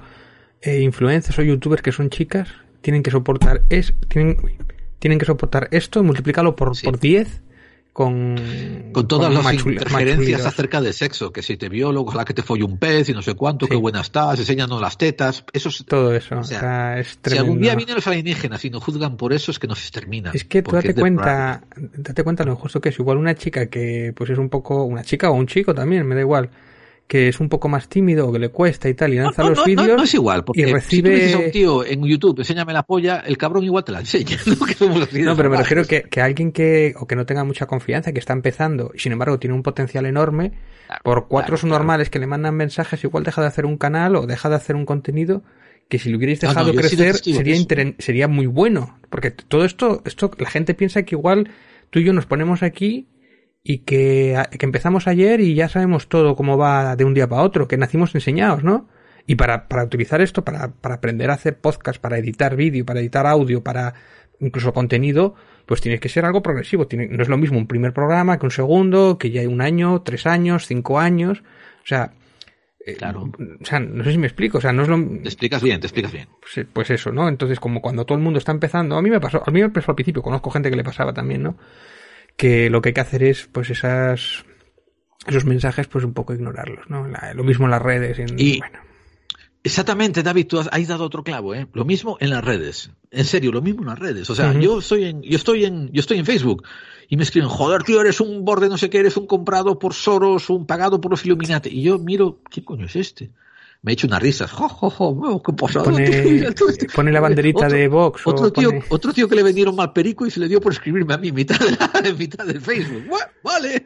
[0.61, 2.51] eh, influencers o youtubers que son chicas
[2.83, 4.37] tienen que soportar es, tienen,
[5.05, 6.87] tienen que soportar esto, multiplicarlo por, sí.
[6.87, 7.43] por 10
[7.93, 8.37] con,
[8.91, 12.33] con todas con las machul interferencias acerca del sexo, que si te luego la que
[12.33, 13.73] te folló un pez y no sé cuánto, sí.
[13.73, 17.19] qué buena estás, enseñando las tetas, eso es, todo eso, o sea, o sea, es
[17.23, 20.35] si algún día vienen los alienígenas y nos juzgan por eso es que nos exterminan.
[20.35, 24.15] Es que tú date cuenta, date cuenta lo injusto que es, igual una chica que
[24.17, 26.49] pues es un poco, una chica o un chico también, me da igual,
[27.07, 29.51] que es un poco más tímido o que le cuesta y tal y lanza no,
[29.51, 31.85] los vídeos no, no, es igual porque y recibe si tú dices a un tío
[31.85, 35.85] en YouTube enséñame la polla el cabrón igual te la enseña no, pero me refiero
[35.89, 39.13] que, que alguien que o que no tenga mucha confianza que está empezando y sin
[39.13, 40.53] embargo tiene un potencial enorme
[40.87, 42.13] claro, por cuatro claro, normales claro.
[42.13, 44.87] que le mandan mensajes igual deja de hacer un canal o deja de hacer un
[44.87, 45.43] contenido
[45.89, 47.97] que si lo hubierais dejado crecer sería inter...
[47.99, 51.51] sería muy bueno porque todo esto esto la gente piensa que igual
[51.91, 53.07] tú y yo nos ponemos aquí
[53.65, 57.43] y que, que, empezamos ayer y ya sabemos todo cómo va de un día para
[57.43, 58.89] otro, que nacimos enseñados, ¿no?
[59.27, 63.01] Y para, para utilizar esto, para, para aprender a hacer podcast, para editar vídeo, para
[63.01, 63.95] editar audio, para
[64.39, 65.35] incluso contenido,
[65.65, 66.87] pues tiene que ser algo progresivo.
[66.87, 69.63] Tiene, no es lo mismo un primer programa que un segundo, que ya hay un
[69.63, 71.43] año, tres años, cinco años.
[71.83, 72.13] O sea,
[72.99, 73.33] Claro.
[73.63, 74.59] O sea, no sé si me explico.
[74.59, 75.03] O sea, no es lo.
[75.03, 76.29] Te explicas bien, te explicas bien.
[76.39, 77.31] Pues, pues, eso, ¿no?
[77.31, 78.99] Entonces, como cuando todo el mundo está empezando.
[78.99, 81.15] A mí me pasó, a mí me pasó al principio, conozco gente que le pasaba
[81.15, 81.57] también, ¿no?
[82.37, 84.45] Que lo que hay que hacer es pues esas
[85.27, 88.59] esos mensajes pues un poco ignorarlos no La, lo mismo en las redes en, y
[88.59, 88.79] bueno.
[89.63, 93.25] exactamente David tú has, has, dado otro clavo eh lo mismo en las redes en
[93.25, 94.29] serio lo mismo en las redes.
[94.31, 94.61] O sea uh -huh.
[94.61, 96.65] yo estoy en yo estoy en yo estoy en Facebook
[97.09, 99.95] y me escriben joder tío eres un borde no sé qué eres un comprado por
[99.95, 103.31] Soros un pagado por los Illuminati y yo miro qué coño es este
[103.85, 104.51] me he hecho unas risas.
[104.51, 105.83] Jo, jo, jo, ¿Qué pasa?
[105.83, 106.55] Pone,
[106.95, 108.23] pone la banderita otro, de Vox.
[108.27, 108.85] Otro tío, pone...
[108.89, 111.29] otro tío que le vendieron mal perico y se le dio por escribirme a mí
[111.29, 113.05] en mitad de, la, en mitad del Facebook.
[113.43, 113.85] Vale.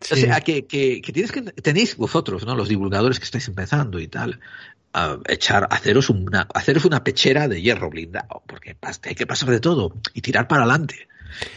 [0.00, 0.14] Sí.
[0.14, 2.56] O sea, que, que, que, tienes que, tenéis vosotros, ¿no?
[2.56, 4.40] Los divulgadores que estáis empezando y tal,
[4.92, 9.60] a echar, haceros una, haceros una pechera de hierro blindado, porque hay que pasar de
[9.60, 11.06] todo y tirar para adelante.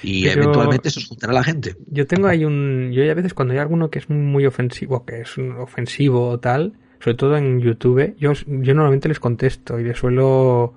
[0.04, 1.76] Y Pero eventualmente eso juntará a la gente.
[1.88, 5.22] Yo tengo ahí un, yo a veces cuando hay alguno que es muy ofensivo, que
[5.22, 9.84] es un ofensivo o tal, sobre todo en YouTube, yo, yo normalmente les contesto y
[9.84, 10.74] les suelo...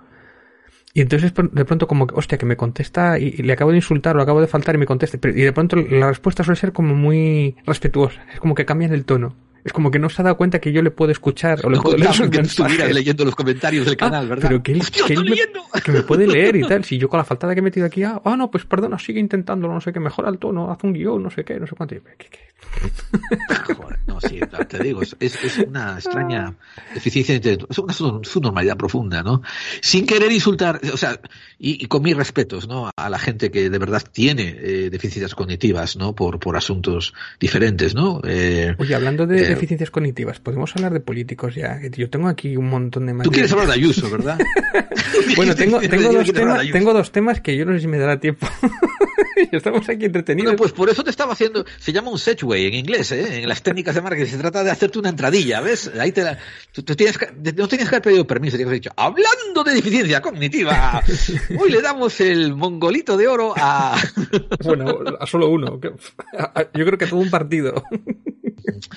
[0.93, 3.77] Y entonces de pronto como que, hostia, que me contesta y, y le acabo de
[3.77, 5.19] insultar o acabo de faltar y me contesta.
[5.23, 8.25] Y de pronto la respuesta suele ser como muy respetuosa.
[8.33, 9.37] Es como que cambian el tono.
[9.65, 11.77] Es como que no se ha dado cuenta que yo le puedo escuchar o le
[11.77, 12.95] no, puedo leer sus mensajes.
[12.95, 14.49] leyendo los comentarios del canal, ah, ¿verdad?
[14.49, 16.85] Pero que, Hostia, que, estoy me, que me puede leer y tal.
[16.91, 19.21] Si yo con la faltada que he metido aquí, ah, oh, no, pues perdona, sigue
[19.21, 21.75] intentándolo, no sé qué, mejora el tono, haz un guion, no sé qué, no sé
[21.77, 21.95] cuánto.
[21.95, 22.51] ¿Qué, qué?
[23.75, 26.55] Joder, no, sí, te digo, es, es una extraña
[26.95, 29.43] deficiencia intelectual, es una subnormalidad profunda, ¿no?
[29.81, 31.21] Sin querer insultar, o sea,
[31.59, 32.91] y, y, con mis respetos, ¿no?
[32.97, 36.15] A la gente que de verdad tiene eh, deficiencias cognitivas, ¿no?
[36.15, 38.21] Por, por asuntos diferentes, ¿no?
[38.25, 41.81] Eh, Oye, hablando de eh, deficiencias cognitivas, podemos hablar de políticos ya.
[41.97, 43.15] Yo tengo aquí un montón de.
[43.23, 44.39] Tú quieres hablar de Ayuso, ¿verdad?
[45.37, 48.19] bueno, tengo, tengo, dos temas, tengo dos temas que yo no sé si me dará
[48.19, 48.47] tiempo.
[49.53, 50.53] Estamos aquí entretenidos.
[50.53, 53.43] Bueno, pues por eso te estaba haciendo, se llama un segway en inglés, ¿eh?
[53.43, 55.91] en las técnicas de marketing, se trata de hacerte una entradilla, ¿ves?
[55.99, 56.39] Ahí te la,
[56.73, 59.65] tú, tú tienes que, no tienes que haber pedido permiso, tienes que haber dicho, hablando
[59.65, 61.03] de deficiencia cognitiva,
[61.59, 63.99] hoy le damos el mongolito de oro a...
[64.65, 67.83] bueno, a solo uno, yo creo que todo un partido.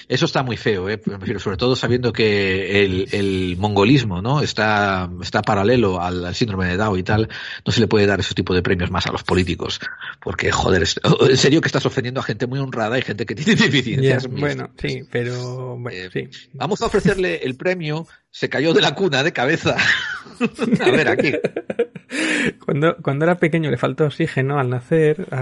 [0.08, 1.02] Eso está muy feo, ¿eh?
[1.38, 4.42] sobre todo sabiendo que el, el mongolismo ¿no?
[4.42, 7.30] está, está paralelo al, al, síndrome de Down y tal,
[7.66, 9.80] no se le puede dar ese tipo de premios más a los políticos.
[10.22, 10.84] Porque, joder,
[11.30, 14.24] en serio que estás ofendiendo a gente muy honrada y gente que tiene deficiencias.
[14.24, 16.30] Yeah, bueno, sí, pero bueno, eh.
[16.54, 19.76] Vamos a ofrecerle el premio, se cayó de la cuna de cabeza.
[20.82, 21.34] a ver, aquí.
[22.66, 25.28] Cuando, cuando era pequeño le faltó oxígeno al nacer.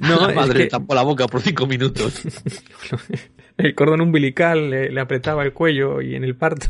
[0.00, 0.70] No, no la madre es que...
[0.70, 2.22] tapó la boca por cinco minutos.
[3.56, 6.68] el cordón umbilical le, le, apretaba el cuello y en el parto.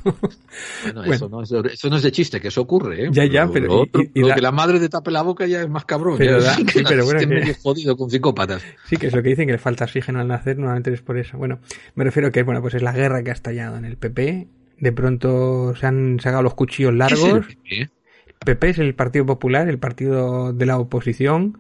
[0.82, 1.14] Bueno, bueno.
[1.14, 3.04] Eso, no es, eso, no es, de chiste, que eso ocurre.
[3.04, 3.08] ¿eh?
[3.12, 3.66] Ya, ya, pero.
[3.66, 4.34] Lo, otro, y, y lo la...
[4.34, 6.16] que la madre te tape la boca ya es más cabrón.
[6.18, 7.28] Pero, da, sí, sí, pero bueno, que...
[7.28, 7.34] que...
[7.34, 8.62] medio jodido con psicópatas.
[8.86, 11.16] Sí, que es lo que dicen, que le falta oxígeno al nacer, nuevamente es por
[11.16, 11.38] eso.
[11.38, 11.60] Bueno,
[11.94, 14.48] me refiero a que, bueno, pues es la guerra que ha estallado en el PP.
[14.78, 17.20] De pronto se han sacado los cuchillos largos.
[17.20, 17.99] ¿Qué es el PP?
[18.42, 21.58] PP es el Partido Popular, el partido de la oposición,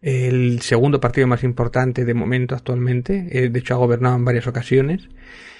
[0.00, 4.46] el segundo partido más importante de momento actualmente, eh, de hecho ha gobernado en varias
[4.46, 5.08] ocasiones.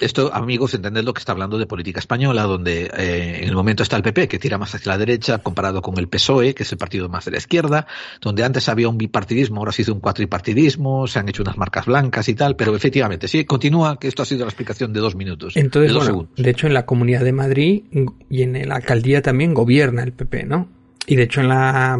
[0.00, 3.82] Esto, amigos, entended lo que está hablando de política española, donde eh, en el momento
[3.82, 6.70] está el PP, que tira más hacia la derecha, comparado con el PSOE, que es
[6.70, 7.88] el partido más de la izquierda,
[8.20, 11.86] donde antes había un bipartidismo, ahora se hizo un cuatripartidismo, se han hecho unas marcas
[11.86, 15.16] blancas y tal, pero efectivamente, sí, continúa, que esto ha sido la explicación de dos
[15.16, 15.56] minutos.
[15.56, 17.82] Entonces, de, dos bueno, de hecho, en la Comunidad de Madrid
[18.30, 20.68] y en la alcaldía también gobierna el PP, ¿no?
[21.08, 21.98] Y de hecho, en la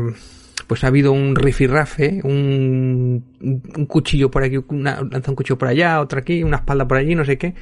[0.66, 5.68] pues ha habido un rifirrafe, un, un cuchillo por aquí, una, lanza un cuchillo por
[5.68, 7.54] allá, otro aquí, una espalda por allí, no sé qué.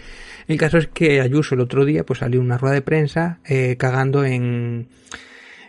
[0.48, 3.76] El caso es que Ayuso el otro día pues salió una rueda de prensa eh,
[3.76, 4.88] cagando en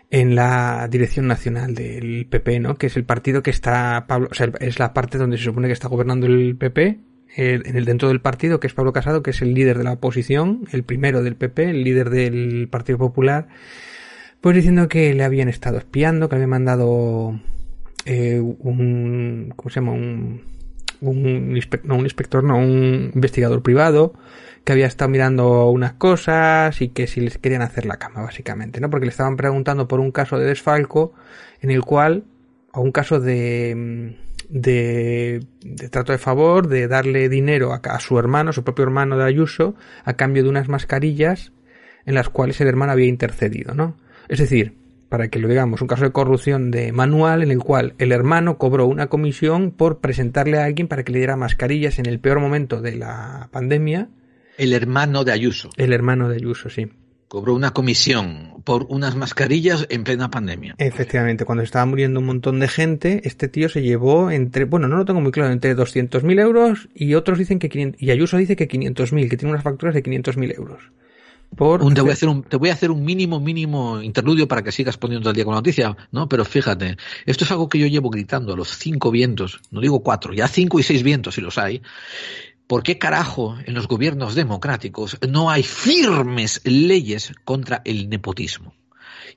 [0.09, 2.75] en la dirección nacional del PP, ¿no?
[2.75, 5.67] Que es el partido que está Pablo, o sea, es la parte donde se supone
[5.67, 6.99] que está gobernando el PP,
[7.35, 9.93] en el dentro del partido, que es Pablo Casado, que es el líder de la
[9.93, 13.47] oposición, el primero del PP, el líder del Partido Popular
[14.41, 17.39] pues diciendo que le habían estado espiando, que habían mandado
[18.05, 19.53] eh, un.
[19.55, 19.93] ¿Cómo se llama?
[19.93, 20.57] Un.
[20.99, 21.53] Un,
[21.83, 24.15] no, un inspector, no, un investigador privado
[24.63, 28.81] que había estado mirando unas cosas y que si les querían hacer la cama, básicamente,
[28.81, 28.89] ¿no?
[28.89, 31.13] Porque le estaban preguntando por un caso de desfalco
[31.61, 32.25] en el cual,
[32.73, 34.17] o un caso de,
[34.49, 39.17] de, de trato de favor, de darle dinero a, a su hermano, su propio hermano
[39.17, 41.53] de Ayuso, a cambio de unas mascarillas
[42.05, 43.95] en las cuales el hermano había intercedido, ¿no?
[44.29, 44.73] Es decir,
[45.09, 48.57] para que lo digamos, un caso de corrupción de manual en el cual el hermano
[48.57, 52.39] cobró una comisión por presentarle a alguien para que le diera mascarillas en el peor
[52.39, 54.09] momento de la pandemia.
[54.57, 55.69] El hermano de Ayuso.
[55.77, 56.87] El hermano de Ayuso, sí.
[57.27, 60.75] Cobró una comisión por unas mascarillas en plena pandemia.
[60.77, 64.95] Efectivamente, cuando estaba muriendo un montón de gente, este tío se llevó entre, bueno, no
[64.95, 68.55] lo tengo muy claro, entre 200.000 euros y otros dicen que 500, y Ayuso dice
[68.55, 70.91] que 500.000, que tiene unas facturas de 500.000 euros.
[71.55, 74.47] Por un, te, voy a hacer un, te voy a hacer un mínimo, mínimo interludio
[74.47, 76.27] para que sigas poniendo al día con la noticia, ¿no?
[76.29, 80.03] Pero fíjate, esto es algo que yo llevo gritando a los cinco vientos, no digo
[80.03, 81.81] cuatro, ya cinco y seis vientos si los hay.
[82.67, 88.73] ¿Por qué carajo en los gobiernos democráticos no hay firmes leyes contra el nepotismo?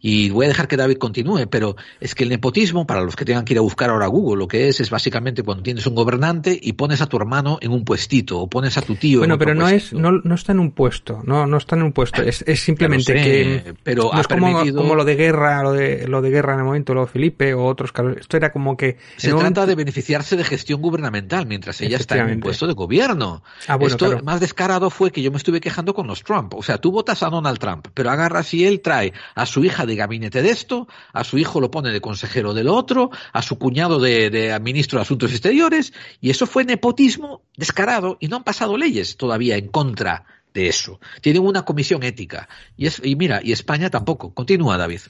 [0.02, 3.24] Y voy a dejar que David continúe, pero es que el nepotismo, para los que
[3.26, 5.86] tengan que ir a buscar ahora a Google, lo que es, es básicamente cuando tienes
[5.86, 9.18] un gobernante y pones a tu hermano en un puestito, o pones a tu tío
[9.18, 9.96] bueno, en pero no puestito.
[9.96, 12.60] es, no, no está en un puesto, no, no está en un puesto, es, es
[12.60, 16.08] simplemente sé, que pero no ha es como, permitido- como lo de guerra, lo de,
[16.08, 18.16] lo de guerra en el momento, lo de Felipe o otros casos.
[18.18, 22.16] Esto era como que Se trata momento- de beneficiarse de gestión gubernamental mientras ella está
[22.16, 23.42] en un puesto de gobierno.
[23.68, 24.24] Ah, bueno, Esto claro.
[24.24, 26.54] más descarado fue que yo me estuve quejando con los Trump.
[26.54, 29.84] O sea, tú votas a Donald Trump, pero agarras y él trae a su hija
[29.84, 33.42] de gabinete de esto, a su hijo lo pone de consejero de lo otro, a
[33.42, 38.36] su cuñado de, de ministro de Asuntos Exteriores, y eso fue nepotismo descarado y no
[38.36, 41.00] han pasado leyes todavía en contra de eso.
[41.20, 42.48] Tienen una comisión ética.
[42.76, 44.34] Y, es, y mira, y España tampoco.
[44.34, 45.00] Continúa, David.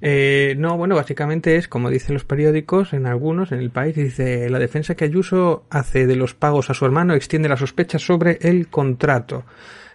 [0.00, 4.48] Eh, no, bueno, básicamente es, como dicen los periódicos, en algunos, en el país, dice,
[4.50, 8.38] la defensa que Ayuso hace de los pagos a su hermano extiende las sospechas sobre
[8.42, 9.44] el contrato.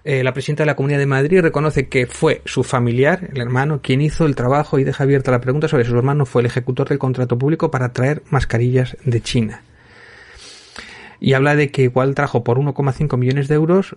[0.04, 3.82] Eh, la presidenta de la Comunidad de Madrid reconoce que fue su familiar, el hermano,
[3.82, 6.48] quien hizo el trabajo y deja abierta la pregunta sobre si su hermano fue el
[6.48, 9.64] ejecutor del contrato público para traer mascarillas de China.
[11.20, 13.96] Y habla de que igual trajo por 1,5 millones de euros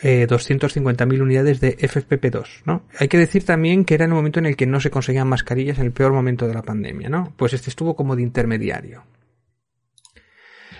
[0.00, 2.84] eh, 250.000 unidades de FFP2, ¿no?
[2.98, 5.28] Hay que decir también que era en el momento en el que no se conseguían
[5.28, 7.34] mascarillas en el peor momento de la pandemia, ¿no?
[7.36, 9.04] Pues este estuvo como de intermediario.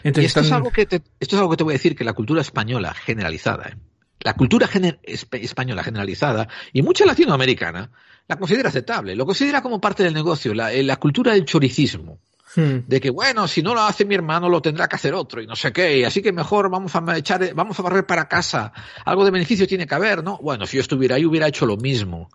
[0.02, 2.02] Y esto, es algo que te, esto es algo que te voy a decir que
[2.02, 3.91] la cultura española generalizada, ¿eh?
[4.22, 7.90] La cultura gener- española generalizada y mucha latinoamericana
[8.28, 12.18] la considera aceptable, lo considera como parte del negocio, la, eh, la cultura del choricismo.
[12.54, 12.80] Hmm.
[12.86, 15.46] de que bueno, si no lo hace mi hermano lo tendrá que hacer otro y
[15.46, 18.74] no sé qué, y así que mejor vamos a echar, vamos a barrer para casa,
[19.06, 20.36] algo de beneficio tiene que haber, ¿no?
[20.36, 22.28] Bueno, si yo estuviera ahí hubiera hecho lo mismo.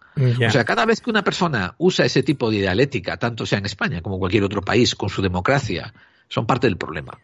[0.48, 3.68] O sea, cada vez que una persona usa ese tipo de dialéctica, tanto sea en
[3.68, 5.94] España como cualquier otro país, con su democracia,
[6.30, 7.16] son parte del problema.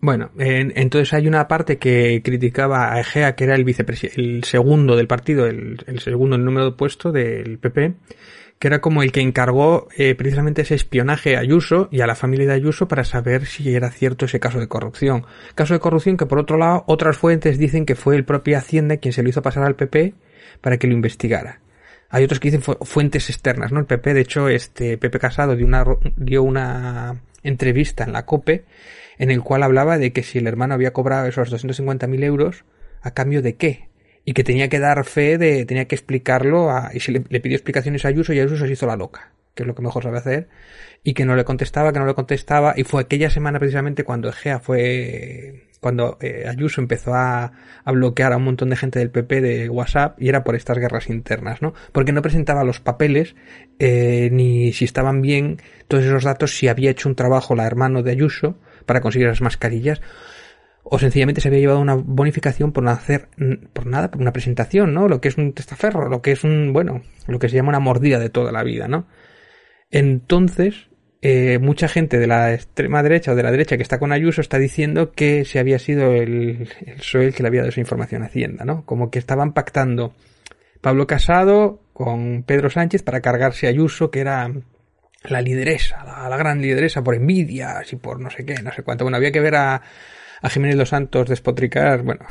[0.00, 3.66] Bueno, en- entonces hay una parte que criticaba a Egea, que era el
[4.16, 7.94] el segundo del partido, el, el segundo en número de puesto del PP,
[8.60, 12.14] que era como el que encargó eh, precisamente ese espionaje a Ayuso y a la
[12.14, 15.26] familia de Ayuso para saber si era cierto ese caso de corrupción.
[15.56, 18.98] Caso de corrupción que por otro lado otras fuentes dicen que fue el propio Hacienda
[18.98, 20.14] quien se lo hizo pasar al PP
[20.60, 21.60] para que lo investigara.
[22.10, 23.80] Hay otros que dicen fu- fuentes externas, ¿no?
[23.80, 25.84] El PP, de hecho, este Pepe Casado dio una,
[26.16, 28.64] dio una entrevista en la COPE
[29.18, 32.64] en el cual hablaba de que si el hermano había cobrado esos 250.000 euros,
[33.02, 33.88] ¿a cambio de qué?
[34.24, 37.56] Y que tenía que dar fe de, tenía que explicarlo a, y se le, pidió
[37.56, 40.18] explicaciones a Ayuso y Ayuso se hizo la loca, que es lo que mejor sabe
[40.18, 40.48] hacer,
[41.02, 44.28] y que no le contestaba, que no le contestaba, y fue aquella semana precisamente cuando
[44.28, 47.52] Egea fue, cuando eh, Ayuso empezó a,
[47.84, 50.78] a bloquear a un montón de gente del PP de WhatsApp, y era por estas
[50.78, 51.72] guerras internas, ¿no?
[51.92, 53.34] Porque no presentaba los papeles,
[53.78, 55.56] eh, ni si estaban bien
[55.88, 58.58] todos esos datos, si había hecho un trabajo la hermano de Ayuso
[58.88, 60.00] para conseguir las mascarillas,
[60.82, 63.28] o sencillamente se había llevado una bonificación por no hacer,
[63.72, 65.06] por nada, por una presentación, ¿no?
[65.06, 67.78] Lo que es un testaferro, lo que es un, bueno, lo que se llama una
[67.78, 69.06] mordida de toda la vida, ¿no?
[69.90, 70.88] Entonces,
[71.20, 74.40] eh, mucha gente de la extrema derecha o de la derecha que está con Ayuso
[74.40, 78.22] está diciendo que se había sido el, el PSOE que le había dado esa información
[78.22, 78.84] a Hacienda, ¿no?
[78.86, 80.14] Como que estaban pactando
[80.80, 84.50] Pablo Casado con Pedro Sánchez para cargarse Ayuso, que era
[85.24, 88.82] la lideresa, la, la gran lideresa por envidias y por no sé qué, no sé
[88.82, 89.04] cuánto.
[89.04, 89.82] Bueno, había que ver a,
[90.42, 92.24] a Jiménez Los Santos despotricar, bueno,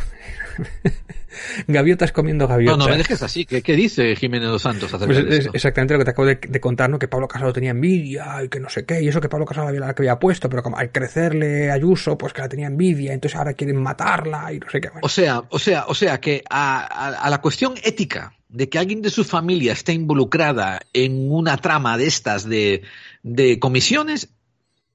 [1.67, 2.77] gaviotas comiendo No, gaviotas.
[2.77, 3.45] no me dejes así.
[3.45, 5.51] ¿Qué, qué dice Jiménez dos Santos acerca Pues de es esto?
[5.53, 6.97] exactamente lo que te acabo de, de contar, ¿no?
[6.99, 9.67] Que Pablo Casado tenía envidia y que no sé qué, y eso que Pablo Casado
[9.67, 13.13] había, la que había puesto, pero como al crecerle Ayuso, pues que la tenía envidia,
[13.13, 14.87] entonces ahora quieren matarla y no sé qué.
[14.89, 18.69] Bueno, O sea, o sea, o sea que a, a- a la cuestión ética de
[18.69, 22.83] que alguien de su familia esté involucrada en una trama de estas de,
[23.23, 24.29] de comisiones,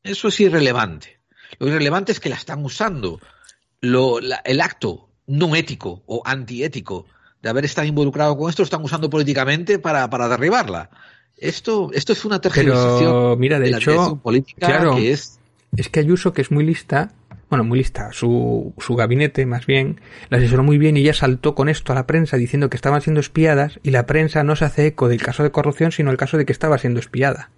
[0.02, 1.18] eso es irrelevante.
[1.58, 3.20] Lo irrelevante es que la están usando.
[3.80, 7.06] Lo, la- el acto no ético o antiético
[7.42, 10.90] de haber estado involucrado con esto lo están usando políticamente para, para derribarla.
[11.36, 15.38] Esto, esto es una tergiversación pero mira, de hecho, política claro, que es
[15.76, 17.12] es que Ayuso, que es muy lista,
[17.52, 20.00] bueno, muy lista, su, su gabinete más bien,
[20.30, 23.02] la asesoró muy bien y ella saltó con esto a la prensa diciendo que estaban
[23.02, 26.16] siendo espiadas y la prensa no se hace eco del caso de corrupción, sino el
[26.16, 27.50] caso de que estaba siendo espiada.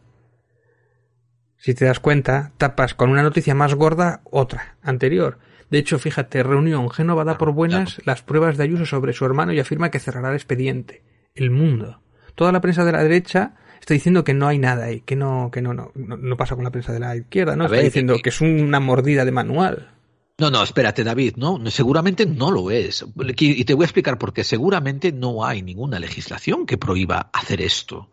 [1.58, 5.38] Si te das cuenta, tapas con una noticia más gorda otra, anterior.
[5.70, 9.52] De hecho, fíjate, reunión, Génova da por buenas las pruebas de Ayuso sobre su hermano
[9.52, 11.04] y afirma que cerrará el expediente.
[11.36, 12.02] El mundo.
[12.34, 13.54] Toda la prensa de la derecha
[13.84, 16.54] está diciendo que no hay nada ahí, que no, que no, no, no, no pasa
[16.54, 17.64] con la prensa de la izquierda, ¿no?
[17.64, 19.90] A ver, diciendo que- que es una mordida de manual.
[20.38, 23.04] No, no, espérate, David, no, no, seguramente no lo es.
[23.38, 24.42] Y te voy a explicar por qué.
[24.42, 28.10] Seguramente no hay ninguna legislación que prohíba hacer esto.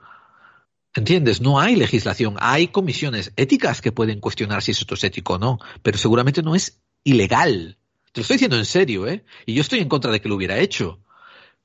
[0.94, 1.42] ¿Entiendes?
[1.42, 2.36] No hay legislación.
[2.40, 6.54] Hay comisiones éticas que pueden cuestionar si esto es ético o no, pero seguramente no
[6.54, 7.78] es ilegal.
[8.12, 9.24] Te lo estoy diciendo en serio, ¿eh?
[9.46, 11.00] Y yo estoy en contra de que lo hubiera hecho.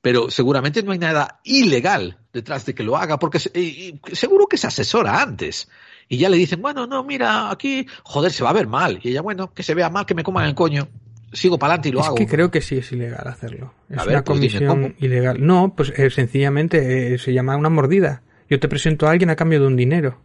[0.01, 4.15] Pero seguramente no hay nada ilegal detrás de que lo haga, porque se- y- y
[4.15, 5.67] seguro que se asesora antes.
[6.07, 8.99] Y ya le dicen, bueno, no, mira, aquí, joder, se va a ver mal.
[9.03, 10.87] Y ella, bueno, que se vea mal, que me coman el coño.
[11.33, 12.15] Sigo para adelante y lo es hago.
[12.15, 13.73] que creo que sí es ilegal hacerlo.
[13.89, 15.45] Es A ver, una pues comisión ilegal.
[15.45, 18.21] No, pues eh, sencillamente eh, se llama una mordida.
[18.49, 20.21] Yo te presento a alguien a cambio de un dinero.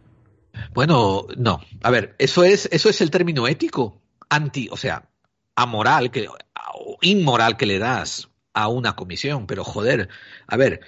[0.73, 1.59] Bueno, no.
[1.81, 4.01] A ver, eso es, eso es el término ético.
[4.29, 5.09] Anti, o sea,
[5.55, 9.45] amoral, que, o inmoral que le das a una comisión.
[9.45, 10.07] Pero joder,
[10.47, 10.79] a ver,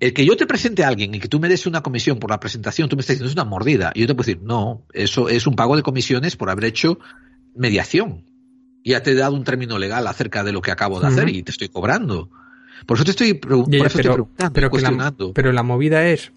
[0.00, 2.30] el que yo te presente a alguien y que tú me des una comisión por
[2.30, 3.92] la presentación, tú me estás diciendo es una mordida.
[3.94, 6.98] Y yo te puedo decir, no, eso es un pago de comisiones por haber hecho
[7.54, 8.24] mediación.
[8.84, 11.42] Ya te he dado un término legal acerca de lo que acabo de hacer y
[11.42, 12.28] te estoy cobrando.
[12.86, 15.32] Por eso te estoy, por ya, eso estoy preguntando, pero, que la, cuestionando.
[15.32, 16.32] pero la movida es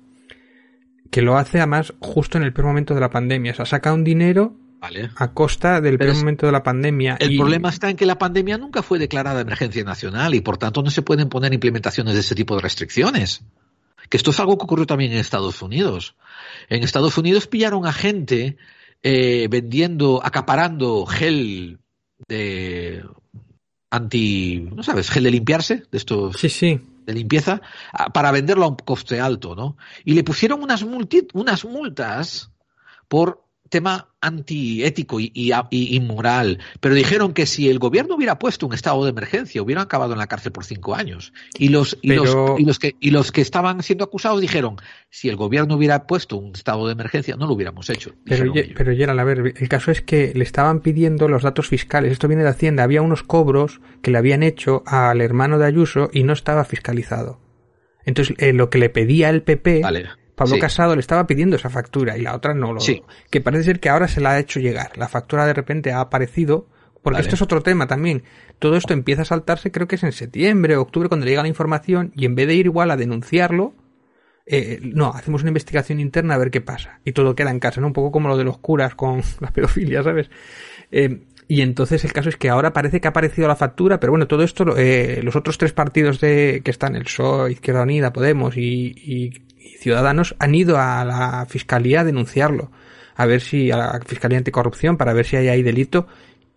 [1.11, 3.51] que lo hace además justo en el peor momento de la pandemia.
[3.51, 5.09] O sea, saca un dinero Vale.
[5.15, 7.17] a costa del es- momento de la pandemia.
[7.19, 10.57] El y- problema está en que la pandemia nunca fue declarada emergencia nacional y por
[10.57, 13.41] tanto no se pueden poner implementaciones de ese tipo de restricciones.
[14.09, 16.15] Que esto es algo que ocurrió también en Estados Unidos.
[16.69, 18.57] En Estados Unidos pillaron a gente
[19.03, 21.79] eh, vendiendo, acaparando gel
[22.27, 23.03] de
[23.89, 26.81] anti, no sabes, gel de limpiarse, de estos Sí, sí.
[27.05, 27.61] de limpieza,
[28.13, 29.77] para venderlo a un coste alto, ¿no?
[30.03, 32.51] Y le pusieron unas, multi- unas multas
[33.07, 38.65] por tema antiético y, y, y, inmoral, pero dijeron que si el gobierno hubiera puesto
[38.67, 41.33] un estado de emergencia, hubieran acabado en la cárcel por cinco años.
[41.57, 44.77] Y los, y, Pero- los, y, los, que, y los que estaban siendo acusados dijeron,
[45.09, 48.13] si el gobierno hubiera puesto un estado de emergencia, no lo hubiéramos hecho.
[48.25, 51.67] Pero, Ye- pero Gerald, a ver, el caso es que le estaban pidiendo los datos
[51.67, 52.11] fiscales.
[52.11, 52.83] Esto viene de Hacienda.
[52.83, 57.39] Había unos cobros que le habían hecho al hermano de Ayuso y no estaba fiscalizado.
[58.05, 60.05] Entonces, eh, lo que le pedía el PP, Vale.
[60.37, 60.61] Pablo Sí.
[60.61, 62.79] Casado le estaba pidiendo esa factura y la otra no lo.
[62.79, 63.01] Sí.
[63.29, 64.97] Que parece ser que ahora se la ha hecho llegar.
[64.97, 66.69] La factura de repente ha aparecido.
[67.03, 67.23] Porque Vale.
[67.25, 68.23] esto es otro tema también.
[68.59, 71.41] Todo esto empieza a saltarse, creo que es en septiembre o octubre cuando le llega
[71.41, 73.73] la información y en vez de ir igual a denunciarlo,
[74.45, 76.99] eh, no, hacemos una investigación interna a ver qué pasa.
[77.05, 77.87] Y todo queda en casa, ¿no?
[77.87, 80.29] Un poco como lo de los curas con la pedofilia, ¿sabes?
[80.91, 84.11] Eh, y entonces el caso es que ahora parece que ha aparecido la factura, pero
[84.11, 88.11] bueno, todo esto, eh, los otros tres partidos de, que están, el PSOE, Izquierda Unida,
[88.11, 88.61] Podemos y,
[88.97, 89.46] y- y
[89.77, 92.71] Ciudadanos, han ido a la Fiscalía a denunciarlo.
[93.15, 96.07] A ver si, a la Fiscalía Anticorrupción, para ver si hay ahí delito.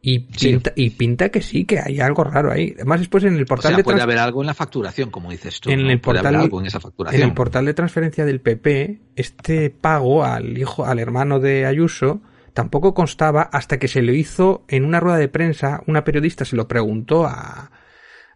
[0.02, 0.48] Y Sí.
[0.48, 2.72] pinta, y pinta que sí, que hay algo raro ahí.
[2.76, 5.30] Además, después en el O portal sea, de puede haber algo en la facturación, como
[5.30, 5.70] dices tú.
[5.70, 5.90] en ¿no?
[5.90, 7.22] el Puede haber portal algo en esa en facturación.
[7.22, 12.22] el portal de transferencia del PP este pago al hijo al hermano de Ayuso
[12.54, 16.56] tampoco constaba hasta que se lo hizo en una rueda de prensa una periodista se
[16.56, 17.70] lo preguntó a,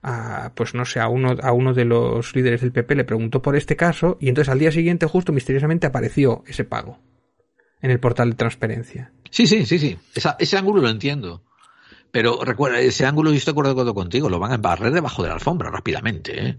[0.04, 3.42] a pues no sé a uno a uno de los líderes del PP le preguntó
[3.42, 6.98] por este caso y entonces al día siguiente justo misteriosamente apareció ese pago
[7.80, 9.98] en el portal de transferencia Sí, sí, sí, sí.
[10.38, 11.42] Ese ángulo lo entiendo.
[12.12, 15.28] Pero recuerda, ese ángulo yo estoy de acuerdo contigo, lo van a barrer debajo de
[15.28, 16.50] la alfombra rápidamente.
[16.50, 16.56] ¿eh?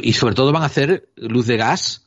[0.00, 2.06] Y sobre todo van a hacer luz de gas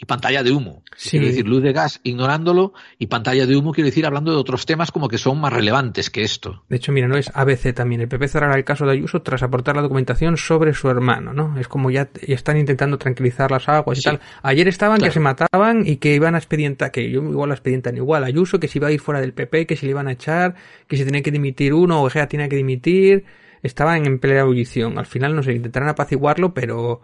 [0.00, 0.84] y pantalla de humo.
[0.96, 1.10] Sí.
[1.10, 4.64] Quiero decir, luz de gas ignorándolo y pantalla de humo, quiero decir, hablando de otros
[4.64, 6.62] temas como que son más relevantes que esto.
[6.68, 8.00] De hecho, mira, no es ABC también.
[8.00, 11.58] El PP cerrará el caso de Ayuso tras aportar la documentación sobre su hermano, ¿no?
[11.58, 14.20] Es como ya, ya están intentando tranquilizar las aguas y tal.
[14.42, 15.10] Ayer estaban Claro.
[15.10, 18.22] que se mataban y que iban a expedientar, que yo igual la expedientan igual.
[18.22, 20.54] Ayuso, que se iba a ir fuera del PP, que se le iban a echar,
[20.86, 23.24] que se tenía que dimitir uno, o Egea tenía que dimitir.
[23.64, 24.96] Estaban en plena ebullición.
[24.96, 27.00] Al final, no sé, intentaron apaciguarlo, pero,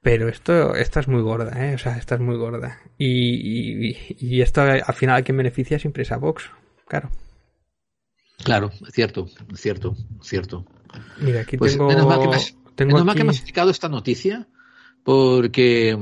[0.00, 1.74] pero esto, esta es muy gorda, ¿eh?
[1.74, 2.78] O sea, esta es muy gorda.
[2.96, 6.50] Y, y, y esto al final a quien beneficia siempre es a Vox.
[6.86, 7.10] Claro.
[8.44, 10.64] Claro, cierto, cierto, cierto.
[11.20, 11.88] Mira, aquí Pues tengo.
[11.88, 14.48] menos mal que me has, tengo menos mal que me has explicado esta noticia,
[15.02, 15.96] porque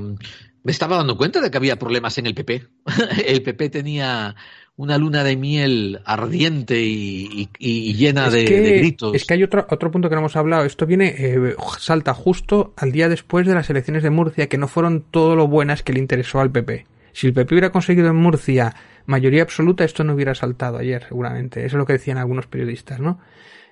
[0.62, 2.68] me estaba dando cuenta de que había problemas en el PP.
[3.26, 4.36] el PP tenía
[4.76, 9.14] una luna de miel ardiente y, y- y llena de, que, de gritos.
[9.14, 10.64] Es que hay otro, otro punto que no hemos hablado.
[10.64, 14.68] Esto viene, eh, salta justo al día después de las elecciones de Murcia, que no
[14.68, 16.86] fueron todo lo buenas que le interesó al PP.
[17.12, 18.74] Si el PP hubiera conseguido en Murcia
[19.06, 21.60] mayoría absoluta, esto no hubiera saltado ayer, seguramente.
[21.60, 23.18] Eso es lo que decían algunos periodistas, ¿no?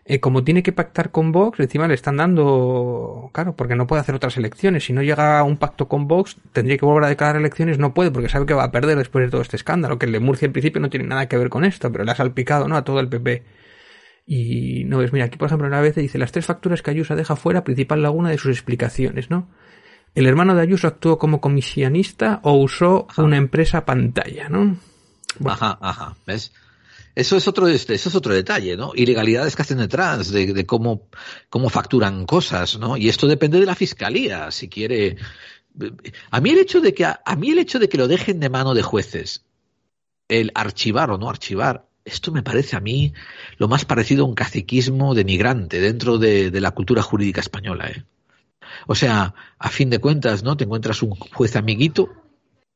[0.07, 4.03] Eh, como tiene que pactar con Vox, encima le están dando, claro, porque no puede
[4.03, 4.85] hacer otras elecciones.
[4.85, 7.95] Si no llega a un pacto con Vox, tendría que volver a declarar elecciones, no
[7.95, 10.21] puede, porque sabe que va a perder después de todo este escándalo, que el de
[10.21, 12.77] Murcia en principio no tiene nada que ver con esto, pero le ha salpicado, ¿no?
[12.77, 13.45] A todo el PP.
[14.27, 17.17] Y no ves, mira, aquí por ejemplo una vez dice las tres facturas que Ayuso
[17.17, 19.49] deja fuera, principal laguna de sus explicaciones, ¿no?
[20.15, 24.77] El hermano de Ayuso actuó como comisionista o usó una empresa pantalla, ¿no?
[25.39, 25.59] Bueno.
[25.61, 26.53] Ajá, ajá, ¿ves?
[27.15, 28.93] Eso es otro, este, eso es otro detalle, ¿no?
[28.95, 31.09] Ilegalidades que hacen detrás de, de cómo,
[31.49, 32.97] cómo facturan cosas, ¿no?
[32.97, 35.17] Y esto depende de la fiscalía, si quiere.
[36.31, 38.49] A mí el hecho de que, a, mí el hecho de que lo dejen de
[38.49, 39.45] mano de jueces,
[40.29, 43.15] el archivar o no archivar, esto me parece a mí
[43.59, 48.05] lo más parecido a un caciquismo denigrante dentro de, de la cultura jurídica española, ¿eh?
[48.87, 50.57] O sea, a fin de cuentas, ¿no?
[50.57, 52.11] Te encuentras un juez amiguito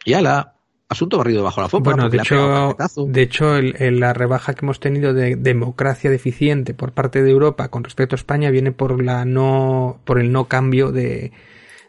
[0.04, 0.57] y ala,
[0.88, 1.92] asunto barrido bajo la alfombra.
[1.92, 2.76] Bueno, de hecho,
[3.12, 7.30] de hecho el- el- la rebaja que hemos tenido de democracia deficiente por parte de
[7.30, 11.32] Europa con respecto a España viene por la no, por el no cambio de,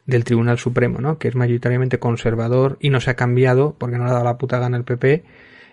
[0.05, 1.17] del Tribunal Supremo, ¿no?
[1.17, 4.38] Que es mayoritariamente conservador y no se ha cambiado porque no le ha dado la
[4.38, 5.23] puta gana al PP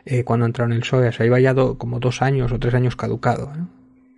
[0.04, 1.08] eh, cuando entró en el PSOE.
[1.08, 3.68] O sea, iba ya do- como dos años o tres años caducado, ¿no?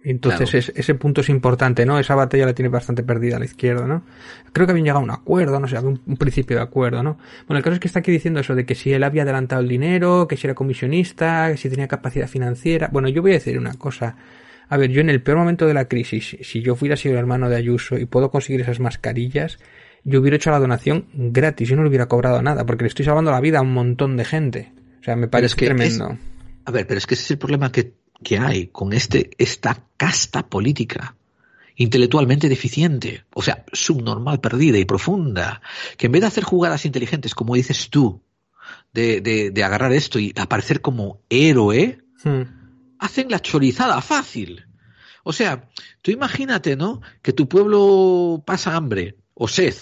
[0.04, 0.58] Entonces Claro.
[0.58, 1.98] es- ese punto es importante, ¿no?
[1.98, 4.04] Esa batalla la tiene bastante perdida a la izquierda, ¿no?
[4.52, 7.02] Creo que habían llegado a un acuerdo, no sé, había un, un principio de acuerdo,
[7.02, 7.18] ¿no?
[7.46, 9.60] Bueno, el caso es que está aquí diciendo eso de que si él había adelantado
[9.60, 12.88] el dinero, que si era comisionista, que si tenía capacidad financiera.
[12.92, 14.16] Bueno, yo voy a decir una cosa.
[14.68, 17.18] A ver, yo en el peor momento de la crisis, si yo fuera sido el
[17.20, 19.58] hermano de Ayuso y puedo conseguir esas mascarillas,
[20.04, 23.04] yo hubiera hecho la donación gratis, yo no le hubiera cobrado nada, porque le estoy
[23.04, 24.72] salvando la vida a un montón de gente.
[25.00, 26.10] O sea, me parece es que tremendo.
[26.12, 26.18] es-
[26.66, 27.92] a ver, pero es que ese es el problema que,
[28.22, 31.14] que hay con este, esta casta política
[31.76, 35.62] intelectualmente deficiente, o sea, subnormal, perdida y profunda,
[35.96, 38.20] que en vez de hacer jugadas inteligentes, como dices tú,
[38.92, 42.42] de, de, de agarrar esto y aparecer como héroe, Hmm.
[42.98, 44.66] hacen la chorizada fácil.
[45.22, 45.68] O sea,
[46.02, 47.00] tú imagínate, ¿no?
[47.22, 49.74] Que tu pueblo pasa hambre o sed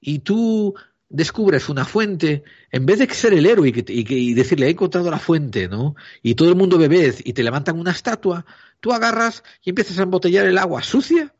[0.00, 0.74] y tú
[1.08, 5.18] descubres una fuente, en vez de ser el héroe y, y decirle he encontrado la
[5.18, 5.94] fuente, ¿no?
[6.22, 8.44] Y todo el mundo bebe y te levantan una estatua,
[8.80, 11.32] tú agarras y empiezas a embotellar el agua sucia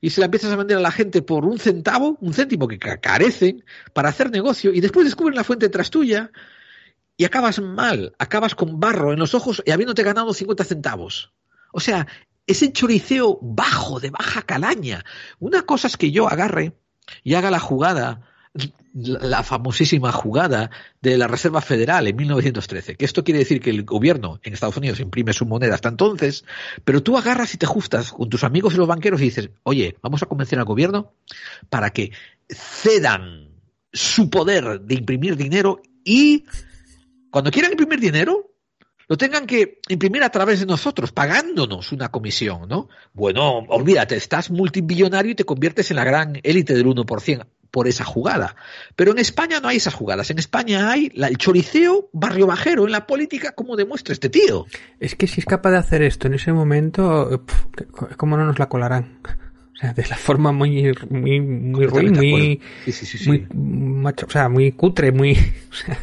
[0.00, 2.78] y se la empiezas a vender a la gente por un centavo, un céntimo que
[2.78, 3.64] ca- carecen
[3.94, 6.30] para hacer negocio y después descubren la fuente tras tuya
[7.16, 11.32] y acabas mal, acabas con barro en los ojos y habiéndote ganado 50 centavos.
[11.72, 12.06] O sea,
[12.46, 15.04] ese choriceo bajo, de baja calaña.
[15.38, 16.74] Una cosa es que yo agarre
[17.24, 18.22] y haga la jugada,
[18.94, 20.70] la, famosísima jugada
[21.00, 24.76] de la Reserva Federal en 1913, que esto quiere decir que el gobierno en Estados
[24.76, 26.44] Unidos imprime su moneda hasta entonces,
[26.84, 29.96] pero tú agarras y te ajustas con tus amigos y los banqueros y dices, oye,
[30.02, 31.12] vamos a convencer al gobierno
[31.70, 32.12] para que
[32.48, 33.48] cedan
[33.92, 36.44] su poder de imprimir dinero y
[37.30, 38.52] cuando quieran imprimir dinero,
[39.06, 42.88] lo tengan que imprimir a través de nosotros, pagándonos una comisión, ¿no?
[43.14, 48.04] Bueno, olvídate, estás multimillonario y te conviertes en la gran élite del 1% por esa
[48.04, 48.56] jugada.
[48.96, 50.30] Pero en España no hay esas jugadas.
[50.30, 54.66] En España hay la- el choriceo barrio bajero en la política, como demuestra este tío.
[55.00, 57.44] Es que si es capaz de hacer esto en ese momento,
[58.16, 59.18] ¿cómo no nos la colarán?
[59.74, 62.66] O sea, de la forma muy, muy, muy ruin, muy, acuerdo.
[62.86, 63.28] Sí, sí, sí, sí.
[63.28, 65.32] muy macho, o sea, muy cutre, muy,
[65.70, 65.98] o sea,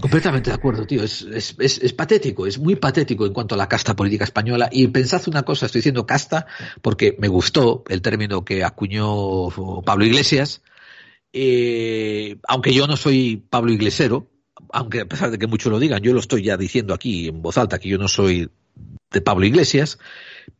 [0.00, 1.02] Completamente de acuerdo, tío.
[1.02, 4.68] Es, es, es, es patético, es muy patético en cuanto a la casta política española.
[4.70, 6.46] Y pensad una cosa, estoy diciendo casta
[6.80, 9.48] porque me gustó el término que acuñó
[9.84, 10.62] Pablo Iglesias.
[11.32, 14.28] Eh, aunque yo no soy Pablo Iglesero,
[14.70, 17.42] aunque a pesar de que muchos lo digan, yo lo estoy ya diciendo aquí en
[17.42, 18.50] voz alta que yo no soy
[19.10, 19.98] de Pablo Iglesias,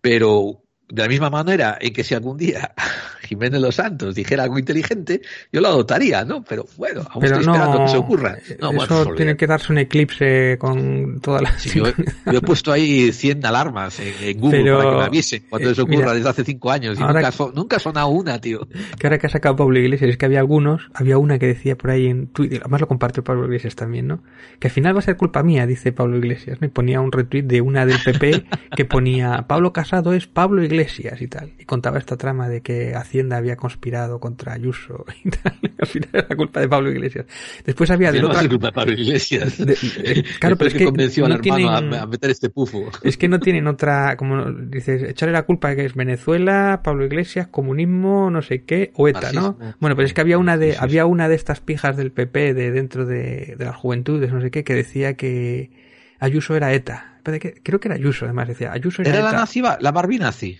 [0.00, 2.74] pero de la misma manera en que si algún día
[3.23, 5.20] Jiménez Los Santos dijera algo inteligente,
[5.53, 6.43] yo lo adoptaría, ¿no?
[6.44, 8.36] Pero bueno, aún pero estoy no, esperando que se ocurra.
[8.61, 9.16] No, bueno, eso olvídate.
[9.16, 11.94] tiene que darse un eclipse con toda la Sí, yo, he,
[12.32, 15.69] yo he puesto ahí 100 alarmas en, en Google Pero, para que me avisen cuando
[15.69, 18.40] eh, eso ocurra mira, desde hace cinco años y nunca, que- nunca ha sonado una,
[18.40, 18.66] tío.
[18.99, 21.77] que ahora que ha sacado Pablo Iglesias, es que había algunos, había una que decía
[21.77, 24.23] por ahí en Twitter, además lo compartió Pablo Iglesias también, ¿no?
[24.59, 26.59] Que al final va a ser culpa mía, dice Pablo Iglesias.
[26.61, 28.44] Y ponía un retweet de una del PP
[28.77, 31.53] que ponía Pablo Casado es Pablo Iglesias y tal.
[31.59, 35.59] Y contaba esta trama de que Hacienda había conspirado contra Ayuso y tal.
[35.78, 37.26] Al final era culpa de Pablo Iglesias.
[37.64, 38.40] Después había de no va a otra...
[38.43, 39.59] ser culpa de Pablo Iglesias.
[39.59, 39.72] de-
[40.05, 42.90] eh, claro, pero es que convenció no al hermano a- tienen- a, meter este pufo.
[43.02, 47.05] Es que no tienen otra, como dices, echarle la culpa de que es Venezuela, Pablo
[47.05, 49.59] Iglesias, comunismo, no sé qué, o ETA, ¿no?
[49.78, 50.84] Bueno, pero es que había una de, Sí, sí, sí.
[50.84, 54.51] había una de estas pijas del PP de dentro de, de las juventudes, no sé
[54.51, 55.70] qué, que decía que
[56.18, 57.18] Ayuso era ETA.
[57.62, 60.59] Creo que era Ayuso, además, decía, Ayuso era, Era la nazi, la Barbie nazi.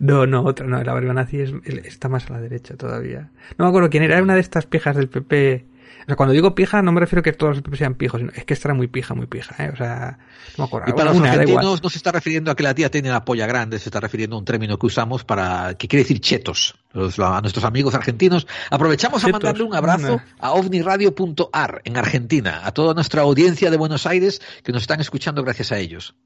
[0.00, 1.52] No, no, otra, no, la barba nazi es-
[1.84, 3.30] está más a la derecha todavía.
[3.56, 5.66] No me acuerdo quién era, era una de estas pijas del PP.
[6.02, 8.20] O sea, cuando digo pija, no me refiero a que todos los PP sean pijos,
[8.20, 9.70] sino es que esta era muy pija, muy pija, ¿eh?
[9.72, 10.18] O sea,
[10.56, 10.88] no me acuerdo.
[10.88, 13.46] Y para los argentinos no se está refiriendo a que la tía tiene la polla
[13.46, 16.74] grande, se está refiriendo a un término que usamos para, que quiere decir chetos.
[16.92, 18.48] Los- a nuestros amigos argentinos.
[18.70, 20.24] Aprovechamos a mandarle un abrazo Anda.
[20.40, 25.44] a ovniradio.ar en Argentina, a toda nuestra audiencia de Buenos Aires que nos están escuchando
[25.44, 26.16] gracias a ellos.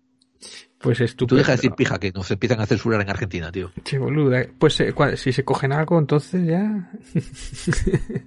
[0.84, 1.36] Pues Tú estupendo.
[1.38, 3.72] deja de decir pija que nos empiezan a censurar en Argentina, tío.
[3.82, 4.44] Che, boluda.
[4.58, 6.90] Pues eh, si se cogen algo, entonces ya.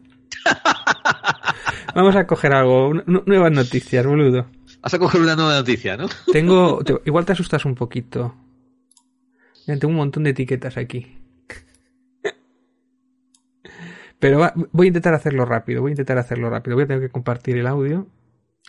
[1.95, 2.93] Vamos a coger algo.
[2.93, 4.47] nu- nu- nuevas noticias, boludo.
[4.81, 6.07] Vas a coger una nueva noticia, ¿no?
[6.31, 6.79] Tengo.
[6.83, 8.35] te- igual te asustas un poquito.
[9.67, 11.15] Mira, tengo un montón de etiquetas aquí.
[14.19, 15.81] Pero va- voy a intentar hacerlo rápido.
[15.81, 16.75] Voy a intentar hacerlo rápido.
[16.75, 18.07] Voy a tener que compartir el audio.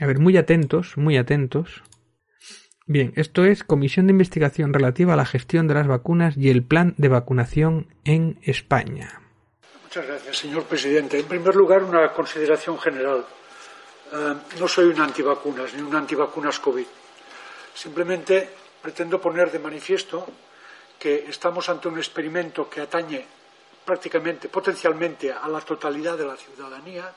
[0.00, 1.82] A ver, muy atentos, muy atentos.
[2.90, 6.62] Bien, esto es Comisión de Investigación relativa a la gestión de las vacunas y el
[6.62, 9.20] plan de vacunación en España.
[9.84, 11.18] Muchas gracias, señor presidente.
[11.18, 13.26] En primer lugar, una consideración general.
[14.10, 16.86] Eh, no soy un antivacunas ni un antivacunas COVID.
[17.74, 18.48] Simplemente
[18.80, 20.26] pretendo poner de manifiesto
[20.98, 23.22] que estamos ante un experimento que atañe
[23.84, 27.12] prácticamente, potencialmente, a la totalidad de la ciudadanía,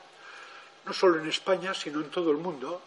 [0.84, 2.82] no solo en España, sino en todo el mundo,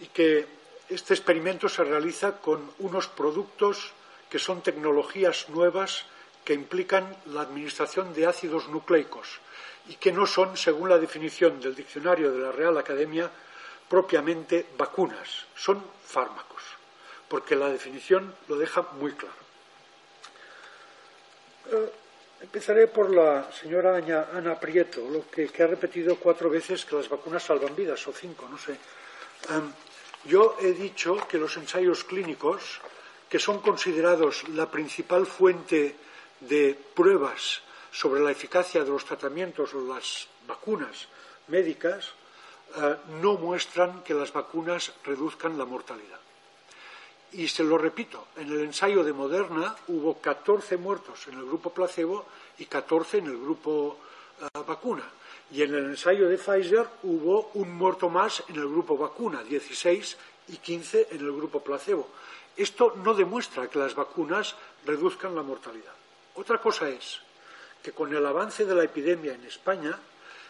[0.00, 0.59] y que
[0.90, 3.92] este experimento se realiza con unos productos
[4.28, 6.04] que son tecnologías nuevas
[6.44, 9.38] que implican la administración de ácidos nucleicos
[9.88, 13.30] y que no son, según la definición del diccionario de la Real Academia,
[13.88, 16.62] propiamente vacunas, son fármacos,
[17.28, 19.40] porque la definición lo deja muy claro.
[21.72, 21.92] Eh,
[22.42, 27.08] empezaré por la señora Ana, Prieto, lo que, que ha repetido cuatro veces que las
[27.08, 28.72] vacunas salvan vidas, o cinco, no sé.
[29.48, 29.72] Em,
[30.24, 32.80] yo he dicho que los ensayos clínicos,
[33.28, 35.96] que son considerados la principal fuente
[36.40, 41.08] de pruebas sobre la eficacia de los tratamientos o las vacunas
[41.48, 42.12] médicas,
[42.76, 46.20] eh, no muestran que las vacunas reduzcan la mortalidad.
[47.32, 51.70] Y se lo repito, en el ensayo de Moderna hubo 14 muertos en el grupo
[51.70, 52.26] placebo
[52.58, 53.98] y 14 en el grupo
[54.40, 55.04] uh, vacuna.
[55.52, 60.16] Y en el ensayo de Pfizer hubo un muerto más en el grupo vacuna, 16
[60.48, 62.08] y 15 en el grupo placebo.
[62.56, 64.54] Esto no demuestra que las vacunas
[64.84, 65.94] reduzcan la mortalidad.
[66.36, 67.20] Otra cosa es
[67.82, 69.98] que con el avance de la epidemia en España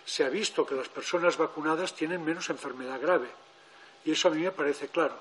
[0.04, 3.28] se ha visto que las personas vacunadas tienen menos enfermedad grave.
[4.04, 5.14] Y eso a mí me parece claro.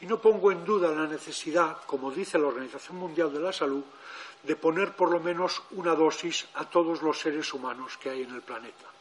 [0.00, 3.84] Y no pongo en duda la necesidad, como dice la Organización Mundial de la Salud,
[4.42, 8.34] de poner por lo menos una dosis a todos los seres humanos que hay en
[8.34, 8.91] el planeta.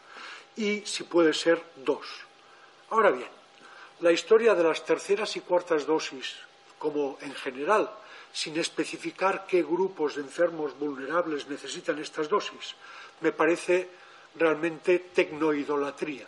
[0.55, 2.05] Y, si puede ser, dos.
[2.89, 3.29] Ahora bien,
[4.01, 6.35] la historia de las terceras y cuartas dosis,
[6.77, 7.89] como en general,
[8.33, 12.75] sin especificar qué grupos de enfermos vulnerables necesitan estas dosis,
[13.21, 13.89] me parece
[14.35, 16.27] realmente tecnoidolatría.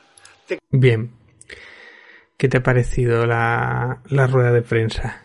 [0.70, 1.12] Bien.
[2.38, 5.24] ¿Qué te ha parecido la, la rueda de prensa?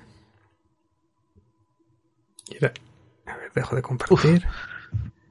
[3.27, 4.47] A ver, dejo de compartir.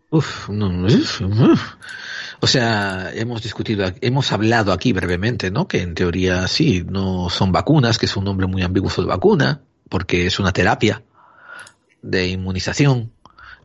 [0.09, 1.21] Uf, no, uf,
[2.39, 5.67] O sea, hemos discutido, hemos hablado aquí brevemente, ¿no?
[5.67, 9.61] Que en teoría sí, no son vacunas, que es un nombre muy ambiguo de vacuna,
[9.89, 11.03] porque es una terapia
[12.01, 13.11] de inmunización.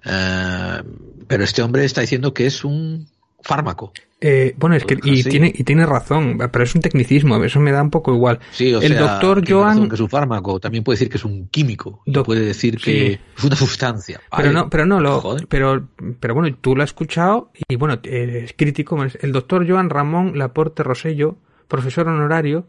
[0.05, 0.83] Eh,
[1.27, 3.09] pero este hombre está diciendo que es un
[3.43, 3.93] fármaco.
[4.25, 7.73] Eh, bueno, es que y tiene y tiene razón, pero es un tecnicismo, eso me
[7.73, 8.39] da un poco igual.
[8.53, 11.25] Sí, o el sea, doctor Joan que es un fármaco, también puede decir que es
[11.25, 12.83] un químico, y Doc- puede decir que
[13.17, 13.19] sí.
[13.37, 14.21] es una sustancia.
[14.37, 15.49] Pero no, pero no lo, Joder.
[15.49, 15.89] pero,
[16.21, 18.97] pero bueno, tú lo has escuchado y bueno, es crítico.
[19.21, 21.37] El doctor Joan Ramón Laporte Rosello,
[21.67, 22.69] profesor honorario,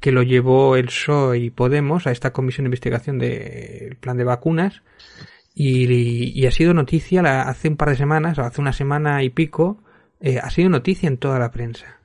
[0.00, 4.24] que lo llevó el PSOE y Podemos a esta comisión de investigación del plan de
[4.24, 4.82] vacunas
[5.54, 9.22] y, y ha sido noticia la- hace un par de semanas, o hace una semana
[9.22, 9.78] y pico,
[10.20, 11.98] eh, ha sido noticia en toda la prensa.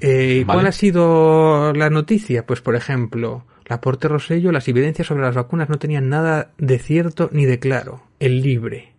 [0.00, 2.44] Eh, ¿Cuál ha sido la noticia?
[2.46, 7.28] Pues, por ejemplo, Laporte Rosello, las evidencias sobre las vacunas no tenían nada de cierto
[7.32, 8.02] ni de claro.
[8.20, 8.92] El libre.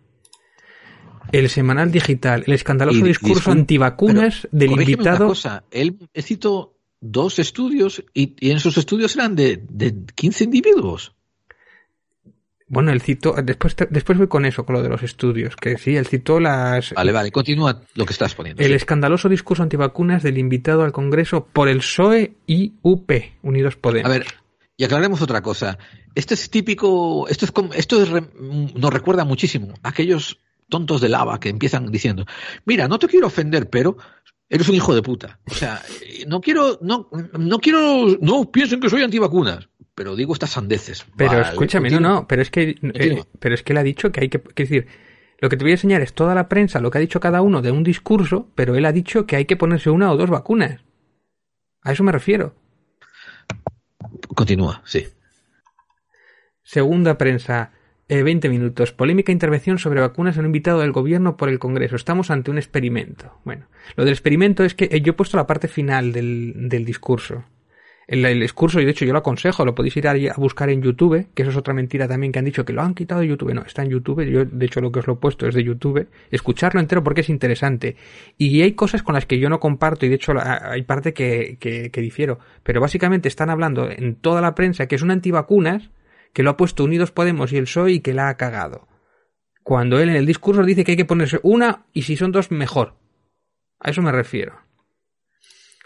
[1.30, 5.26] El semanal digital, el escandaloso Y- discurso discul- antivacunas del corrígeme una invitado.
[5.28, 11.14] cosa, él citó dos estudios y, y en esos estudios eran de, de 15 individuos.
[12.68, 15.96] Bueno, él citó, después, después voy con eso, con lo de los estudios, que sí,
[15.96, 18.62] él citó las, Vale, vale, continúa lo que estás poniendo.
[18.62, 18.74] el sí.
[18.74, 23.10] escandaloso discurso antivacunas del invitado al Congreso por el PSOE y UP,
[23.42, 24.10] Unidos Podemos.
[24.10, 24.26] A ver,
[24.76, 25.78] y aclaremos otra cosa.
[26.14, 28.10] Esto es típico, esto es esto es
[28.74, 30.38] nos recuerda muchísimo a aquellos
[30.68, 32.26] tontos de lava que empiezan diciendo,
[32.64, 33.96] mira, no te quiero ofender, pero
[34.48, 35.40] eres un hijo de puta.
[35.50, 35.82] O sea,
[36.26, 37.08] no quiero, no,
[37.38, 39.68] no quiero, no piensen que soy antivacunas,
[39.98, 41.04] pero digo estas sandeces.
[41.16, 42.20] Pero Vale, escúchame, no, continúa.
[42.20, 44.62] no, pero es que, eh, pero es que él ha dicho que hay que, que
[44.62, 44.86] decir,
[45.40, 47.42] lo que te voy a enseñar es toda la prensa, lo que ha dicho cada
[47.42, 50.30] uno de un discurso, pero él ha dicho que hay que ponerse una o dos
[50.30, 50.84] vacunas.
[51.82, 52.54] A eso me refiero.
[54.36, 55.08] Continúa, sí.
[56.62, 57.72] Segunda prensa,
[58.06, 58.92] eh, 20 minutos.
[58.92, 61.96] Polémica intervención sobre vacunas en un invitado del gobierno por el Congreso.
[61.96, 63.40] Estamos ante un experimento.
[63.44, 63.66] Bueno,
[63.96, 67.42] lo del experimento es que eh, yo he puesto la parte final del, del discurso.
[68.08, 70.80] El, el discurso, y de hecho yo lo aconsejo, lo podéis ir a buscar en
[70.80, 73.28] YouTube, que eso es otra mentira también que han dicho que lo han quitado de
[73.28, 73.52] YouTube.
[73.52, 74.24] No, está en YouTube.
[74.24, 76.08] Yo, de hecho, lo que os lo he puesto es de YouTube.
[76.30, 77.96] Escucharlo entero porque es interesante.
[78.38, 81.58] Y hay cosas con las que yo no comparto, y de hecho hay parte que,
[81.60, 82.38] que, que difiero.
[82.62, 85.90] Pero básicamente están hablando en toda la prensa que es un antivacunas,
[86.32, 88.88] que lo ha puesto Unidos Podemos y el PSOE y que la ha cagado.
[89.62, 92.50] Cuando él en el discurso dice que hay que ponerse una y si son dos,
[92.50, 92.94] mejor.
[93.80, 94.67] A eso me refiero.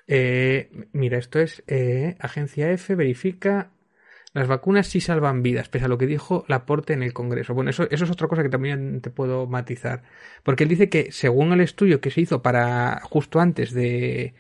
[0.07, 3.71] Eh, mira, esto es eh, Agencia F, verifica.
[4.35, 7.53] Las vacunas sí salvan vidas, pese a lo que dijo Laporte en el Congreso.
[7.53, 10.05] Bueno, eso, es otra cosa que también te puedo matizar.
[10.43, 14.35] Porque él dice que según el estudio que se hizo para justo antes de,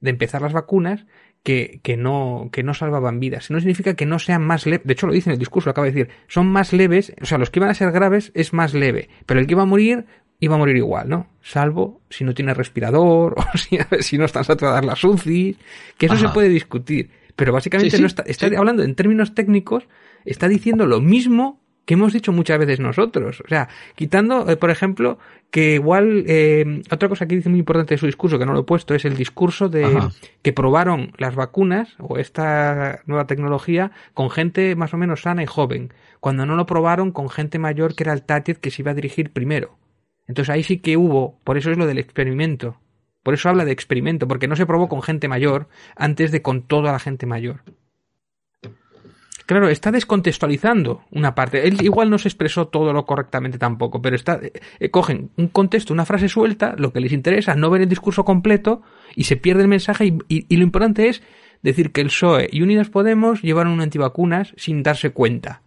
[0.00, 1.06] de empezar las vacunas,
[1.42, 3.50] que, que, no, que no salvaban vidas.
[3.50, 4.86] No significa que no sean más leves.
[4.86, 6.14] De hecho, lo dice en el discurso, lo acaba de decir.
[6.26, 9.08] Son más leves, o sea, los que iban a ser graves es más leve.
[9.24, 10.04] Pero el que iba a morir,
[10.40, 11.26] iba a morir igual, ¿no?
[11.42, 15.56] Salvo si no tiene respirador o si, si no están saturadas las UCI,
[15.96, 16.28] que eso Ajá.
[16.28, 17.10] se puede discutir.
[17.36, 18.54] Pero básicamente Sí, sí, no está, está sí.
[18.56, 19.84] hablando en términos técnicos,
[20.24, 23.40] está diciendo lo mismo que hemos dicho muchas veces nosotros.
[23.42, 25.18] O sea, quitando, eh, por ejemplo,
[25.50, 28.60] que igual, eh, otra cosa que dice muy importante de su discurso, que no lo
[28.60, 30.10] he puesto, es el discurso de Ajá.
[30.42, 35.46] que probaron las vacunas o esta nueva tecnología con gente más o menos sana y
[35.46, 38.90] joven, cuando no lo probaron con gente mayor que era el target que se iba
[38.90, 39.78] a dirigir primero.
[40.28, 42.78] Entonces ahí sí que hubo, por eso es lo del experimento.
[43.22, 46.62] Por eso habla de experimento, porque no se probó con gente mayor antes de con
[46.62, 47.62] toda la gente mayor.
[49.46, 51.66] Claro, está descontextualizando una parte.
[51.66, 55.48] Él igual no se expresó todo lo correctamente tampoco, pero está eh, eh, cogen un
[55.48, 58.82] contexto, una frase suelta, lo que les interesa, no ver el discurso completo
[59.16, 61.22] y se pierde el mensaje y, y- lo importante es
[61.62, 65.62] decir que el PSOE y Unidos Podemos llevaron un antivacunas sin darse cuenta.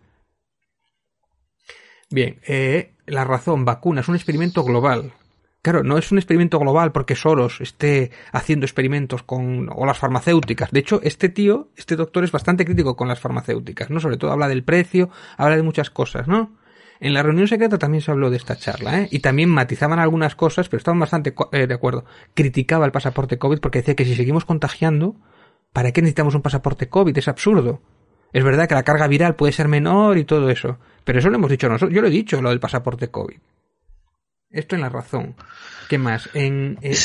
[2.11, 5.13] Bien, eh, la razón, vacunas, un experimento global.
[5.61, 10.71] Claro, no es un experimento global porque Soros esté haciendo experimentos con o las farmacéuticas.
[10.71, 13.99] De hecho, este tío, este doctor es bastante crítico con las farmacéuticas, ¿no?
[13.99, 16.55] Sobre todo habla del precio, habla de muchas cosas, ¿no?
[16.99, 19.07] En la reunión secreta también se habló de esta charla, ¿eh?
[19.11, 22.05] Y también matizaban algunas cosas, pero estaban bastante eh, de acuerdo.
[22.33, 25.15] Criticaba el pasaporte COVID porque decía que si seguimos contagiando,
[25.73, 27.17] ¿para qué necesitamos un pasaporte COVID?
[27.17, 27.81] Es absurdo.
[28.33, 31.35] Es verdad que la carga viral puede ser menor y todo eso, pero eso lo
[31.35, 31.93] hemos dicho nosotros.
[31.93, 33.37] Yo lo he dicho, lo del pasaporte COVID.
[34.49, 35.35] Esto en la razón.
[35.89, 36.29] ¿Qué más?
[36.33, 36.95] En eh,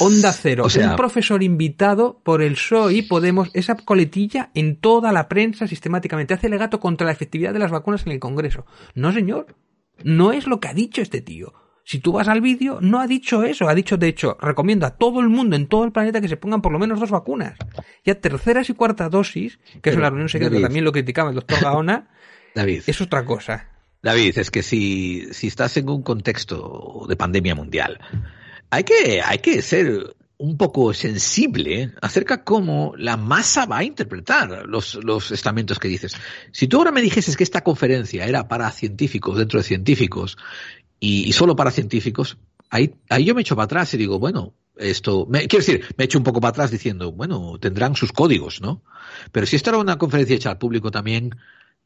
[0.00, 4.76] Onda Cero, O sea- un profesor invitado por el PSOE y Podemos, esa coletilla en
[4.76, 6.34] toda la prensa sistemáticamente.
[6.34, 8.66] Hace legato contra la efectividad de las vacunas en el Congreso.
[8.94, 9.56] No, señor.
[10.02, 11.52] No es lo que ha dicho este tío.
[11.86, 13.68] Si tú vas al vídeo, no ha dicho eso.
[13.68, 16.36] Ha dicho, de hecho, recomiendo a todo el mundo en todo el planeta que se
[16.38, 17.58] pongan por lo menos dos vacunas.
[18.04, 21.28] Ya terceras y cuarta dosis, que eso Pero, en la reunión secreta también lo criticaba
[21.28, 22.08] el doctor Gaona,
[22.54, 23.68] David, es otra cosa.
[24.02, 27.98] David, es que si, si estás en un contexto de pandemia mundial,
[28.70, 34.66] hay que, hay que ser un poco sensible acerca cómo la masa va a interpretar
[34.66, 36.16] los, los estamentos que dices.
[36.52, 40.36] Si tú ahora me dijeses que esta conferencia era para científicos dentro de científicos
[41.00, 42.36] y, y solo para científicos,
[42.70, 46.04] ahí, ahí yo me echo para atrás y digo, bueno, esto, me, quiero decir, me
[46.04, 48.82] echo un poco para atrás diciendo, bueno, tendrán sus códigos, ¿no?
[49.30, 51.36] Pero si esto era una conferencia hecha al público también,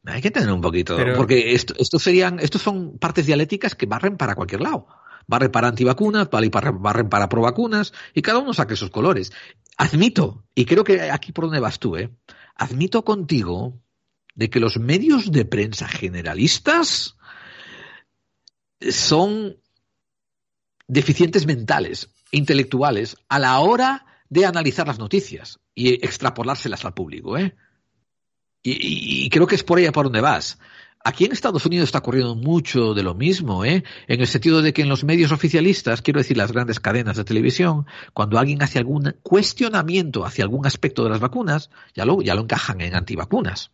[0.05, 3.85] hay que tener un poquito, Pero- porque esto, estos serían, estos son partes dialécticas que
[3.85, 4.87] barren para cualquier lado.
[5.27, 9.31] Barren para antivacunas, barren para provacunas, y cada uno saque sus colores.
[9.77, 12.09] Admito, y creo que aquí por donde vas tú, ¿eh?
[12.55, 13.79] Admito contigo
[14.33, 17.17] de que los medios de prensa generalistas
[18.89, 19.57] son
[20.87, 27.55] deficientes mentales, intelectuales, a la hora de analizar las noticias y extrapolárselas al público, ¿eh?
[28.77, 30.59] Y, creo que es por ahí a por donde vas.
[31.03, 33.83] Aquí en Estados Unidos está ocurriendo mucho de lo mismo, ¿eh?
[34.07, 37.23] En el sentido de que en los medios oficialistas, quiero decir las grandes cadenas de
[37.23, 42.35] televisión, cuando alguien hace algún cuestionamiento hacia algún aspecto de las vacunas, ya lo, ya
[42.35, 43.71] lo encajan en antivacunas.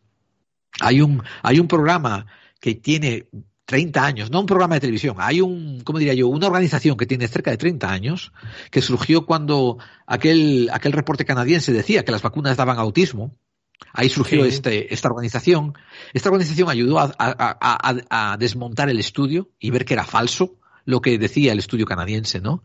[0.81, 2.27] Hay un, hay un programa
[2.59, 3.27] que tiene
[3.65, 6.27] 30 años, no un programa de televisión, hay un, ¿cómo diría yo?
[6.27, 8.31] Una organización que tiene cerca de 30 años,
[8.69, 13.35] que surgió cuando aquel, aquel reporte canadiense decía que las vacunas daban autismo.
[13.93, 14.49] Ahí surgió Sí.
[14.49, 15.73] este, esta organización.
[16.13, 20.05] Esta organización ayudó a, a- a- a- a desmontar el estudio y ver que era
[20.05, 22.63] falso lo que decía el estudio canadiense, ¿no?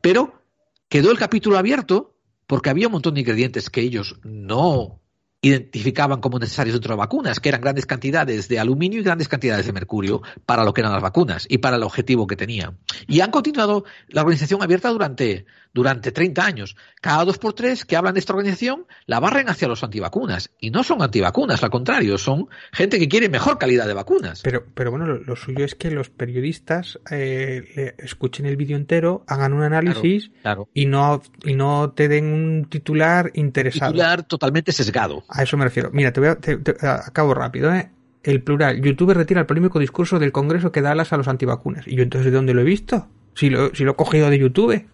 [0.00, 0.42] Pero
[0.88, 2.16] quedó el capítulo abierto
[2.46, 5.00] porque había un montón de ingredientes que ellos no
[5.42, 9.66] identificaban como necesarios dentro de vacunas, que eran grandes cantidades de aluminio y grandes cantidades
[9.66, 12.78] de mercurio para lo que eran las vacunas y para el objetivo que tenían.
[13.06, 15.46] Y han continuado la organización abierta durante,
[15.76, 16.74] durante 30 años.
[17.02, 20.50] Cada dos por tres que hablan de esta organización la barren hacia los antivacunas.
[20.58, 24.40] Y no son antivacunas, al contrario, son gente que quiere mejor calidad de vacunas.
[24.42, 28.76] Pero, pero bueno, lo, lo suyo es que los periodistas eh, le- escuchen el vídeo
[28.78, 30.68] entero, hagan un análisis Claro.
[30.72, 33.92] y no y no te den un titular interesado.
[33.92, 35.24] Titular totalmente sesgado.
[35.28, 35.90] A eso me refiero.
[35.92, 37.90] Mira, te voy a, te- te- acabo rápido, ¿eh?
[38.22, 38.80] El plural.
[38.80, 41.86] YouTube retira el polémico discurso del Congreso que da alas a los antivacunas.
[41.86, 43.06] ¿Y yo entonces de dónde lo he visto?
[43.34, 44.86] Si lo, si lo he cogido de YouTube.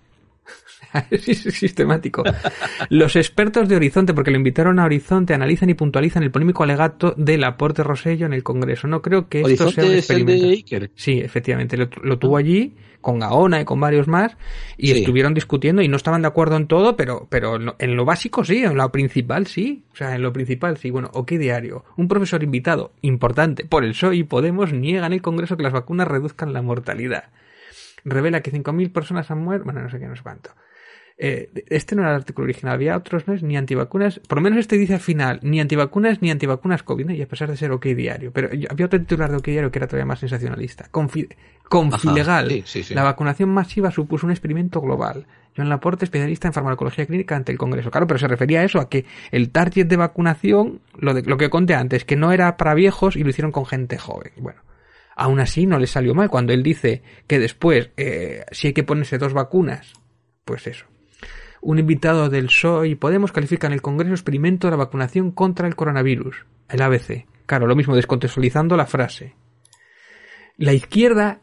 [1.11, 2.23] es sistemático.
[2.89, 7.15] Los expertos de Horizonte, porque lo invitaron a Horizonte, analizan y puntualizan el polémico alegato
[7.17, 8.87] del aporte Rosello en el Congreso.
[8.89, 10.47] No creo que esto sea un Horizonte es el experimento.
[10.47, 10.91] de Iker.
[10.95, 14.37] Sí, efectivamente, lo, lo tuvo allí con Gaona y con varios más
[14.77, 15.01] y Sí.
[15.01, 18.63] estuvieron discutiendo y no estaban de acuerdo en todo, pero, pero en lo- básico sí,
[18.63, 20.91] en lo principal sí, o sea, en lo principal sí.
[20.93, 25.21] Bueno, OK Diario, un profesor invitado importante por el PSOE y Podemos niega en el
[25.23, 27.25] Congreso que las vacunas reduzcan la mortalidad.
[28.05, 30.51] Revela que 5.000 personas han muerto, bueno, no sé qué, no sé cuánto.
[31.19, 33.35] Eh, este no era el artículo original, había otros, ¿no?
[33.35, 37.13] Ni antivacunas, por lo menos este dice al final, ni antivacunas ni antivacunas COVID, ¿no?
[37.15, 38.33] y a pesar de ser OK Diario.
[38.33, 40.91] Pero había otro titular de OK Diario que era todavía más sensacionalista.
[40.91, 41.29] Confi-
[41.69, 42.47] Confilegal.
[42.47, 42.95] Ajá, sí, sí, sí.
[42.95, 45.27] La vacunación masiva supuso un experimento global.
[45.57, 47.91] John Laporte, especialista en farmacología clínica ante el Congreso.
[47.91, 51.37] Claro, pero se refería a eso, a que el target de vacunación, lo, de, lo
[51.37, 54.33] que conté antes, que no era para viejos y lo hicieron con gente joven.
[54.39, 54.61] Bueno,
[55.15, 58.83] aún así no le salió mal cuando él dice que después, eh, si hay que
[58.83, 59.93] ponerse dos vacunas,
[60.47, 60.87] pues eso.
[61.65, 65.69] Un invitado del PSOE y Podemos califica en el Congreso experimento de la vacunación contra
[65.69, 67.27] el coronavirus, el ABC.
[67.47, 69.35] Claro, lo mismo descontextualizando la frase.
[70.57, 71.41] La izquierda,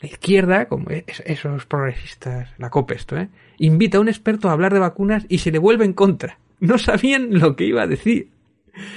[0.00, 3.28] la izquierda, como es- esos progresistas, la COPE esto, ¿eh?
[3.58, 6.38] invita a un experto a hablar de vacunas y se le vuelve en contra.
[6.60, 8.30] No sabían lo que iba a decir.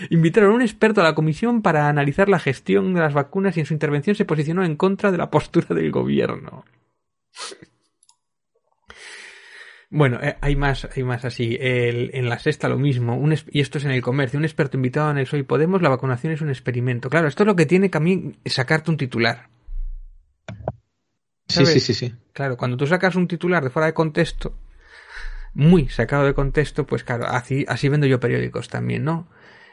[0.10, 3.60] Invitaron a un experto a la comisión para analizar la gestión de las vacunas y
[3.60, 6.64] en su intervención se posicionó en contra de la postura del gobierno.
[9.94, 11.58] Bueno, eh, hay más, hay más así.
[11.60, 13.18] El- en la sexta lo mismo.
[13.18, 14.40] Un y esto es en el comercio.
[14.40, 17.10] Un experto invitado en el Soy Podemos, la vacunación es un experimento.
[17.10, 19.50] Claro, esto es lo que tiene también sacarte un titular.
[21.48, 22.16] Sí, sí, sí, sí.
[22.32, 24.58] Claro, cuando tú sacas un titular de fuera de contexto,
[25.54, 29.28] muy sacado de contexto, pues claro, así, así vendo yo periódicos también, ¿no?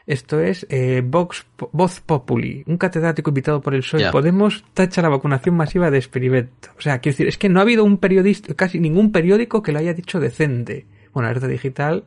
[0.09, 4.11] Esto es eh, Vox, Voz Populi, un catedrático invitado por el PSOE Ya.
[4.11, 6.71] Podemos tacha la vacunación masiva de experimento.
[6.79, 9.71] O sea, quiero decir, es que no ha habido un periodista, casi ningún periódico que
[9.71, 10.87] lo haya dicho decente.
[11.13, 12.05] Bueno, alerta digital,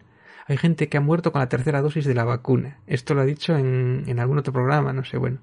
[0.47, 2.79] hay gente que ha muerto con la tercera dosis de la vacuna.
[2.87, 5.37] Esto lo ha dicho en, en algún otro programa, no sé, bueno.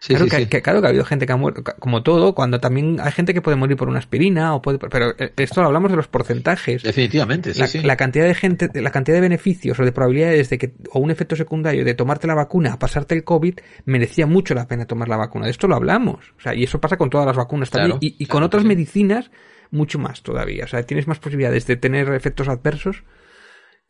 [0.00, 0.46] Sí, claro, sí, que, sí.
[0.46, 3.34] que- claro que ha habido gente que ha muerto, como todo, cuando también hay gente
[3.34, 6.06] que puede morir por una aspirina o puede, pero eh, esto lo hablamos de los
[6.06, 6.84] porcentajes.
[6.84, 7.82] Definitivamente, sí, la, sí.
[7.82, 11.10] la cantidad de gente, la cantidad de beneficios o de probabilidades de que, o un
[11.10, 15.08] efecto secundario de tomarte la vacuna a pasarte el COVID, merecía mucho la pena tomar
[15.08, 15.46] la vacuna.
[15.46, 16.32] De esto lo hablamos.
[16.38, 17.98] O sea, y eso pasa con todas las vacunas también.
[18.00, 19.32] Y y claro con otras medicinas,
[19.72, 20.64] mucho más todavía.
[20.64, 23.02] O sea, tienes más posibilidades de tener efectos adversos.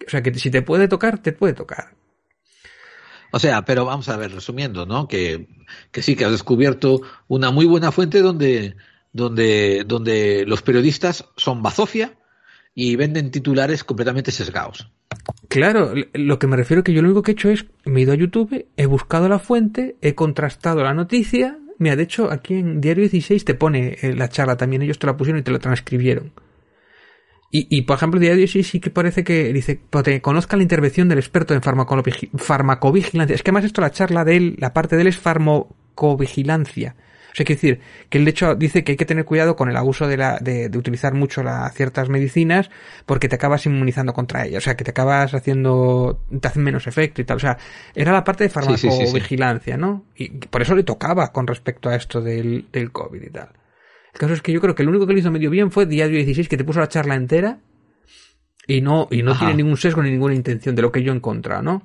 [0.07, 1.98] O sea, que si te puede tocar, te puede tocar.
[3.31, 5.09] O sea, pero vamos a ver, resumiendo, ¿no?
[5.09, 5.49] Que,
[5.91, 8.77] que sí, que has descubierto una muy buena fuente donde,
[9.13, 12.15] donde, donde los periodistas son bazofia
[12.75, 14.91] y venden titulares completamente sesgados.
[15.49, 18.03] Claro, lo que me refiero que yo lo único que he hecho es, me he
[18.05, 21.59] ido a YouTube, he buscado la fuente, he contrastado la noticia.
[21.79, 25.07] Mira, de hecho, aquí en Diario 16 te pone eh, la charla también, ellos te
[25.07, 26.33] la pusieron y te la transcribieron.
[27.51, 30.63] Y, y por ejemplo, Diario 16 sí que parece que dice, "Pues te conozca la
[30.63, 33.35] intervención del experto en farmacovigilancia.
[33.35, 36.95] Es que además esto, la charla de él, la parte de él es farmacovigilancia.
[37.33, 39.69] O sea, quiere decir que él de hecho dice que hay que tener cuidado con
[39.71, 42.71] el abuso de, la, de, de utilizar mucho la, ciertas medicinas
[43.07, 44.63] porque te acabas inmunizando contra ellas.
[44.63, 47.37] O sea, que te acabas haciendo, te hacen menos efecto y tal.
[47.37, 47.59] O sea,
[47.95, 49.23] era la parte de Sí, sí, sí, sí.
[49.23, 50.05] farmacovigilancia, ¿no?
[50.17, 53.51] Y por eso le tocaba con respecto a esto del, del COVID y tal.
[54.19, 55.87] El caso es que yo creo que lo único que le hizo medio bien fue
[55.87, 57.61] Diario 16, que te puso la charla entera
[58.67, 59.47] y no, y no Ajá.
[59.47, 61.83] tiene ningún sesgo ni ninguna intención de lo que yo he encontrado, ¿no?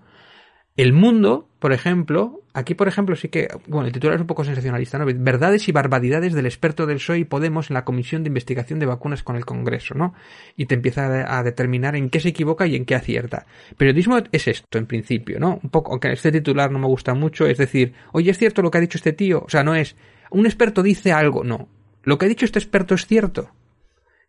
[0.75, 4.43] El mundo, por ejemplo, aquí por ejemplo sí que, bueno, el titular es un poco
[4.43, 5.05] sensacionalista, ¿no?
[5.05, 8.87] Verdades y barbaridades del experto del PSOE y Podemos en la Comisión de Investigación de
[8.87, 10.15] Vacunas con el Congreso, ¿no?
[10.57, 13.45] Y te empieza a, a determinar en qué se equivoca y en qué acierta.
[13.77, 15.59] Periodismo es esto, en principio, ¿no?
[15.61, 18.71] Un poco, aunque este titular no me gusta mucho, es decir, oye, ¿es cierto lo
[18.71, 19.43] que ha dicho este tío?
[19.45, 19.95] O sea, no es,
[20.31, 21.69] un experto dice algo, no.
[22.03, 23.51] Lo que ha dicho este experto es cierto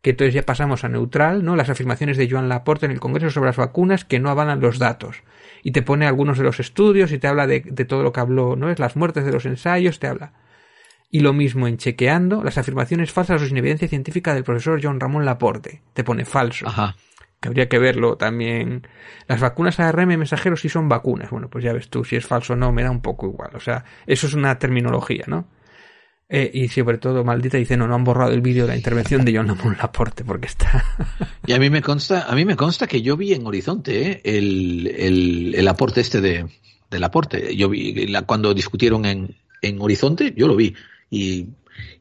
[0.05, 1.57] que entonces ya pasamos a neutral, ¿no?
[1.57, 4.79] Las afirmaciones de Joan Laporte en el Congreso sobre las vacunas que no avalan los
[4.79, 5.23] datos.
[5.63, 8.21] Y te pone algunos de los estudios y te habla de, de todo lo que
[8.21, 8.69] habló, ¿no?
[8.69, 10.35] Es las muertes de los ensayos, te habla.
[11.11, 15.01] Y lo mismo en chequeando las afirmaciones falsas o sin evidencia científica del profesor John
[15.01, 15.81] Ramón Laporte.
[15.95, 16.69] Te pone falso.
[16.69, 16.97] Ajá.
[17.41, 18.87] Que habría que verlo también.
[19.27, 21.31] Las vacunas ARM mensajeros sí son vacunas.
[21.31, 23.53] Bueno, pues ya ves tú, si es falso o no, me da un poco igual.
[23.55, 25.47] O sea, eso es una terminología, ¿no?
[26.29, 29.25] Eh, y sobre todo, maldita dice, no, no han borrado el vídeo de la intervención
[29.25, 30.83] de John Ramón Laporte porque está...
[31.47, 34.21] Y a mí me consta, a mí me consta que yo vi en Horizonte ¿eh?
[34.25, 36.47] el, el, el aporte este de,
[36.91, 37.55] del aporte.
[37.55, 40.75] Yo vi la, cuando discutieron en, en Horizonte, yo lo vi.
[41.11, 41.49] Y,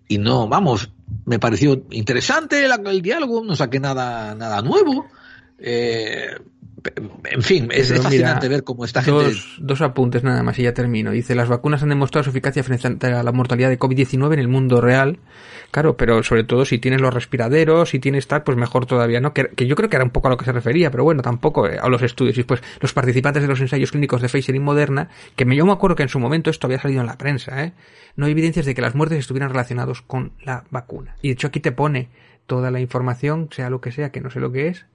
[0.07, 0.89] y no, vamos,
[1.25, 5.07] me pareció interesante la- el diálogo, no saqué nada, nada nuevo.
[5.59, 6.27] Eh,
[7.25, 9.23] en fin, es, es fascinante mira, ver cómo esta gente.
[9.23, 11.11] dos, dos apuntes nada más y ya termino.
[11.11, 14.47] Dice, las vacunas han demostrado su eficacia frente a la mortalidad de COVID-19 en el
[14.47, 15.19] mundo real.
[15.71, 19.33] Claro, pero sobre todo si tienes los respiraderos, si tienes tal, pues mejor todavía, ¿no?
[19.33, 21.21] Que, que yo creo que era un poco a lo que se refería, pero bueno,
[21.21, 22.37] tampoco eh, a los estudios.
[22.37, 25.65] Y pues los participantes de los ensayos clínicos de Pfizer y Moderna, que me, yo
[25.65, 27.73] me acuerdo que en su momento esto había salido en la prensa, ¿eh?
[28.15, 31.15] No hay evidencias de que las muertes estuvieran relacionados con la vacuna.
[31.23, 32.09] Y de hecho aquí te pone
[32.45, 34.85] toda la información, sea lo que sea, que no sé lo que es,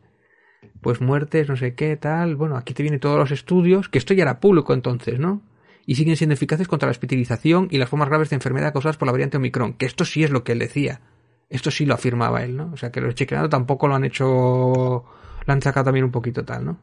[0.81, 2.37] pues muertes, no sé qué, tal.
[2.37, 5.43] Bueno, aquí te vienen todos los estudios, que esto ya era público entonces, ¿no?
[5.87, 9.07] Y siguen siendo eficaces contra la hospitalización y las formas graves de enfermedad causadas por
[9.07, 11.01] la variante Omicron, que esto sí es lo que él decía.
[11.49, 12.71] Esto sí lo afirmaba él, ¿no?
[12.73, 16.45] O sea, que los chequeando tampoco lo han hecho, lo han sacado también un poquito
[16.45, 16.79] tal, ¿no?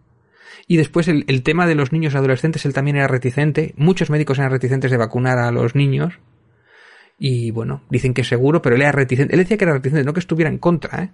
[0.67, 3.73] Y después el, el tema de los niños adolescentes, él también era reticente.
[3.77, 6.19] Muchos médicos eran reticentes de vacunar a los niños.
[7.19, 9.35] Y bueno, dicen que es seguro, pero él era reticente.
[9.35, 11.11] Él decía que era reticente, no que estuviera en contra, ¿eh?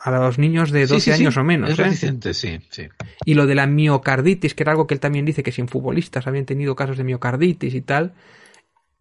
[0.00, 2.32] A los niños de 12 Sí, sí, sí, años o menos, Es ¿eh?
[2.32, 2.88] sí, sí.
[3.24, 6.26] Y lo de la miocarditis, que era algo que él también dice que sin futbolistas
[6.26, 8.14] habían tenido casos de miocarditis y tal,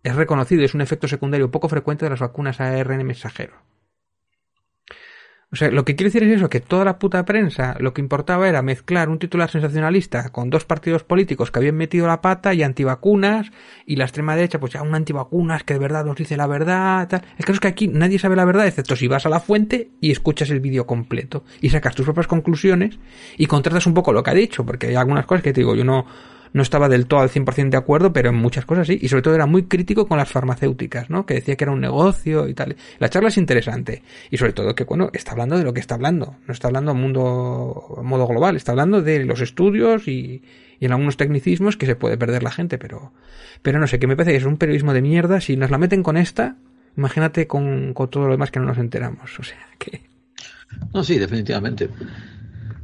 [0.03, 3.53] es reconocido, es un efecto secundario poco frecuente de las vacunas ARN mensajero.
[5.50, 8.01] O sea, lo que quiere decir es eso, que toda la puta prensa lo que
[8.01, 12.53] importaba era mezclar un titular sensacionalista con dos partidos políticos que habían metido la pata
[12.53, 13.51] y antivacunas,
[13.85, 17.08] y la extrema derecha, pues ya un antivacunas que de verdad nos dice la verdad,
[17.08, 17.22] tal.
[17.38, 19.92] El caso es que aquí nadie sabe la verdad, excepto si vas a la fuente
[20.01, 23.00] y escuchas el vídeo completo, y sacas tus propias conclusiones
[23.38, 25.76] y contratas un poco lo que ha dicho, porque hay algunas cosas que te digo,
[25.76, 26.06] yo no,
[26.53, 29.22] no estaba del todo al 100% de acuerdo, pero en muchas cosas sí, y sobre
[29.22, 31.26] todo era muy crítico con las farmacéuticas, ¿no?
[31.26, 32.76] Que decía que era un negocio y tal.
[33.00, 35.95] La charla es interesante, y sobre todo que, bueno, está hablando de lo que está
[35.95, 40.43] hablando, no está hablando mundo, modo global, está hablando de los estudios y,
[40.80, 43.14] y en algunos tecnicismos que se puede perder la gente, pero,
[43.61, 45.77] pero no sé, que me parece que es un periodismo de mierda, si nos la
[45.77, 46.58] meten con esta,
[46.98, 49.40] Imagínate con, con todo lo demás que no nos enteramos.
[49.40, 50.01] O sea, que...
[50.93, 51.90] No, sí, definitivamente.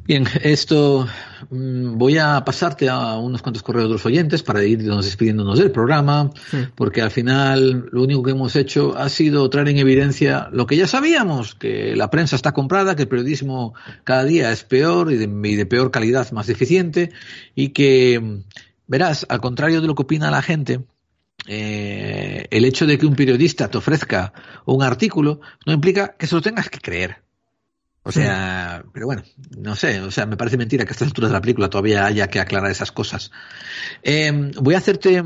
[0.06, 1.08] Bien, esto
[1.50, 5.72] mm, voy a pasarte a unos cuantos correos de los oyentes para irnos despidiéndonos del
[5.72, 6.30] programa,
[6.76, 10.76] porque al final lo único que hemos hecho ha sido traer en evidencia lo que
[10.76, 15.16] ya sabíamos, que la prensa está comprada, que el periodismo cada día es peor y
[15.16, 17.14] de, y de peor calidad, más deficiente,
[17.56, 18.42] y que,
[18.88, 20.82] verás, al contrario de lo que opina la gente,
[21.48, 24.34] eh, el hecho de que un periodista te ofrezca
[24.66, 27.23] un artículo no implica que se lo tengas que creer.
[28.06, 29.24] O sea, pero bueno,
[29.58, 32.06] no sé, o sea, me parece mentira que a estas alturas de la película todavía
[32.06, 33.32] haya que aclarar esas cosas.
[34.04, 35.24] Eh, voy a hacerte,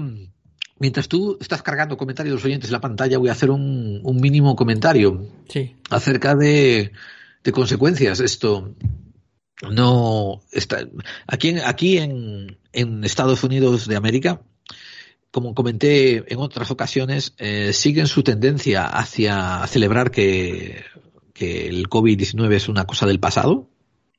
[0.80, 4.00] mientras tú estás cargando comentarios de los oyentes en la pantalla, voy a hacer un,
[4.04, 5.76] un mínimo comentario Sí.
[5.90, 6.92] acerca de,
[7.44, 8.20] de consecuencias.
[8.20, 8.76] Esto
[9.72, 10.88] no está
[11.26, 14.42] aquí en, aquí en, en Estados Unidos de América.
[15.32, 20.84] Como comenté en otras ocasiones, eh, siguen su tendencia hacia celebrar que
[21.38, 23.70] que el COVID-19 es una cosa del pasado.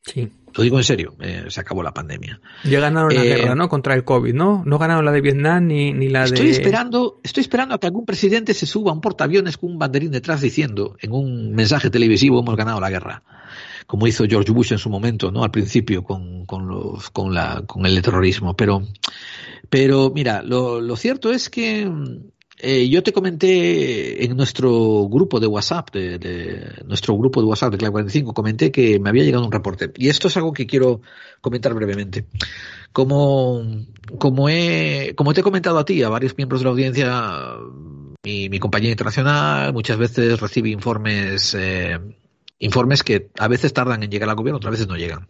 [0.03, 0.31] Sí.
[0.55, 2.41] Lo digo en serio, eh, se acabó la pandemia.
[2.65, 3.69] Ya ganaron la Eh, guerra, ¿no?
[3.69, 4.63] Contra el COVID, ¿no?
[4.65, 6.53] No ganaron la de Vietnam ni, ni la Estoy de...
[6.53, 10.11] esperando, estoy esperando a que algún presidente se suba a un portaaviones con un banderín
[10.11, 13.23] detrás diciendo en un mensaje televisivo hemos ganado la guerra.
[13.87, 15.45] Como hizo George Bush en su momento, ¿no?
[15.45, 18.55] Al principio con, con los, con la, con el terrorismo.
[18.57, 18.83] Pero,
[19.69, 21.91] pero mira, lo, lo cierto es que
[22.61, 27.73] eh, yo te comenté en nuestro grupo de WhatsApp, de, de nuestro grupo de WhatsApp
[27.73, 29.93] de Clave 45, comenté que me había llegado un reporte.
[29.97, 31.01] Y esto es algo que quiero
[31.41, 32.27] comentar brevemente.
[32.93, 33.62] Como,
[34.19, 37.55] como, he, como te he comentado a ti, a varios miembros de la audiencia,
[38.25, 41.99] mi, mi compañía internacional muchas veces recibe informes, eh,
[42.59, 45.28] informes que a veces tardan en llegar al gobierno, otras veces no llegan.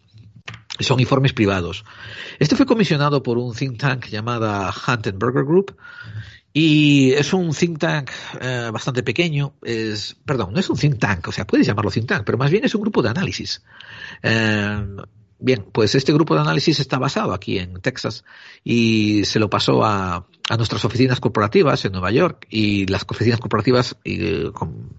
[0.81, 1.85] Son informes privados.
[2.39, 5.77] Este fue comisionado por un think tank llamada Hunt and Burger Group,
[6.61, 9.55] y es un think tank eh, bastante pequeño.
[9.63, 12.51] Es, perdón, no es un think tank, o sea, puedes llamarlo think tank, pero más
[12.51, 13.63] bien es un grupo de análisis.
[14.25, 14.85] Eh,
[15.39, 18.25] bien, pues este grupo de análisis está basado aquí en Texas
[18.65, 23.39] y se lo pasó a, a nuestras oficinas corporativas en Nueva York y las oficinas
[23.39, 24.97] corporativas eh, con,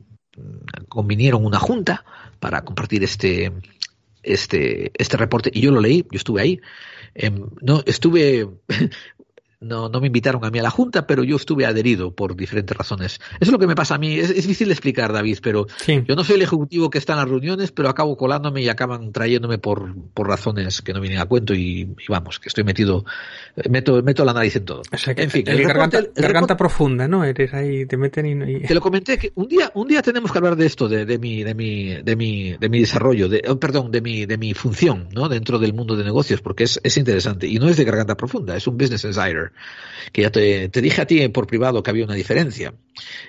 [0.88, 2.05] convinieron una junta
[2.39, 3.51] para compartir este,
[4.23, 6.61] este, este reporte y yo lo leí, yo estuve ahí.
[7.15, 7.31] Eh,
[7.61, 8.47] no, estuve
[9.61, 12.75] no, no me invitaron a mí a la Junta, pero yo estuve adherido por diferentes
[12.77, 13.19] razones.
[13.33, 14.17] Eso es lo que me pasa a mí.
[14.17, 16.01] Es, es difícil de explicar, David, pero Sí.
[16.07, 19.11] yo no soy el ejecutivo que está en las reuniones, pero acabo colándome y acaban
[19.11, 23.03] trayéndome por, por razones que no vienen a cuento y, y vamos, que estoy metido,
[23.57, 24.81] eh, meto, meto la nariz en todo.
[24.93, 27.25] O sea, que en fin, el el garganta, reporte- el garganta profunda, ¿no?
[27.25, 28.51] Eres ahí, te meten y...
[28.53, 31.05] y- te lo comenté que un día, un día tenemos que hablar de esto, de,
[31.05, 34.38] de mi, de mi, de mi, de mi desarrollo, de, oh, perdón, de mi, de
[34.38, 35.27] mi función, ¿no?
[35.27, 37.45] Dentro del mundo de negocios, porque es, es interesante.
[37.47, 39.48] Y no es de garganta profunda, es un business insider.
[40.11, 42.73] Que ya te, dije a ti por privado que había una diferencia.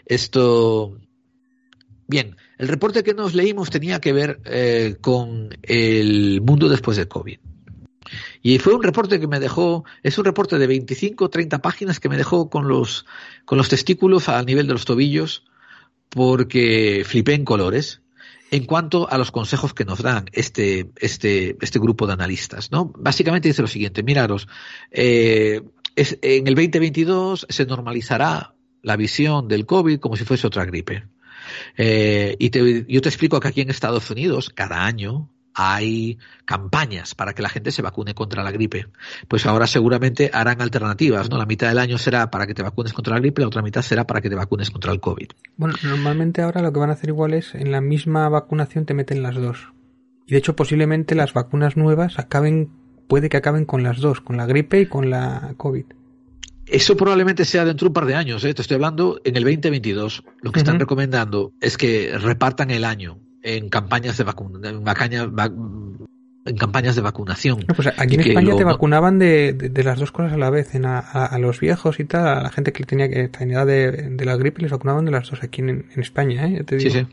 [0.06, 0.98] Esto,
[2.06, 7.08] bien, el reporte que nos leímos tenía que ver eh, con el mundo después del
[7.08, 7.38] COVID.
[8.42, 12.08] Y fue un reporte que me dejó, es un reporte de 25, 30 páginas que
[12.08, 13.04] me dejó con los,
[13.44, 15.44] con los testículos al nivel de los tobillos,
[16.08, 18.00] porque flipé en colores
[18.50, 22.92] en cuanto a los consejos que nos dan este, este, este grupo de analistas, ¿no?
[22.96, 24.48] Básicamente dice lo siguiente, miraros,
[24.90, 25.62] eh,
[26.22, 31.04] en el 2022 se normalizará la visión del COVID como si fuese otra gripe.
[31.76, 37.34] Eh, y yo te explico que aquí en Estados Unidos, cada año, hay campañas para
[37.34, 38.86] que la gente se vacune contra la gripe.
[39.28, 41.38] Pues ahora seguramente harán alternativas, ¿no?
[41.38, 43.82] La mitad del año será para que te vacunes contra la gripe, la otra mitad
[43.82, 45.28] será para que te vacunes contra el COVID.
[45.56, 48.94] Bueno, normalmente ahora lo que van a hacer igual es en la misma vacunación te
[48.94, 49.72] meten las dos.
[50.26, 52.70] Y de hecho posiblemente las vacunas nuevas acaben,
[53.10, 55.84] puede que acaben con las dos, con la gripe y con la COVID.
[56.66, 58.54] Eso probablemente sea dentro de un par de años, ¿eh?
[58.54, 60.22] te estoy hablando en el 2022.
[60.40, 64.84] Lo que están recomendando es que repartan el año en campañas de vacuna, en,
[66.56, 67.64] campañas de vacunación.
[67.68, 70.36] No, pues aquí en España lo- te vacunaban de, de- de las dos cosas a
[70.36, 73.10] la vez, en a, a- a los viejos y tal, a la gente que tenía
[73.10, 76.46] que tenía de, de la gripe les vacunaban de las dos aquí en, en España,
[76.46, 76.64] ¿eh?
[76.78, 77.06] Sí, sí.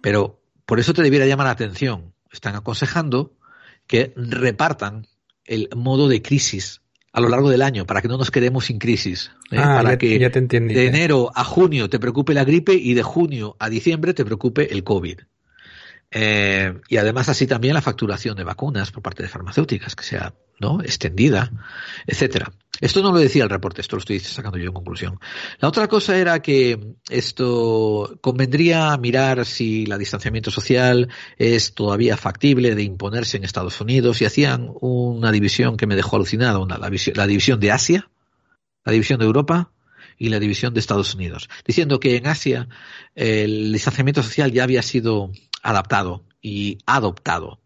[0.00, 2.14] Pero por eso te debiera llamar la atención.
[2.32, 3.37] Están aconsejando
[3.88, 5.08] que repartan
[5.44, 8.78] el modo de crisis a lo largo del año para que no nos quedemos sin
[8.78, 9.32] crisis.
[9.50, 9.56] ¿eh?
[9.58, 10.74] Ah, para ya, que ya te entendí.
[10.74, 14.72] de enero a junio te preocupe la gripe y de junio a diciembre te preocupe
[14.72, 15.18] el COVID.
[16.10, 20.34] Eh, y además así también la facturación de vacunas por parte de farmacéuticas que sea
[20.58, 21.52] no extendida,
[22.06, 22.50] etcétera.
[22.80, 25.18] Esto no lo decía el reporte, esto lo estoy sacando yo en conclusión.
[25.58, 32.76] La otra cosa era que esto convendría mirar si el distanciamiento social es todavía factible
[32.76, 36.90] de imponerse en Estados Unidos y hacían una división que me dejó alucinado, una, la,
[37.14, 38.10] la división de Asia,
[38.84, 39.72] la división de Europa
[40.16, 42.68] y la división de Estados Unidos, diciendo que en Asia
[43.14, 47.60] el distanciamiento social ya había sido adaptado y adoptado.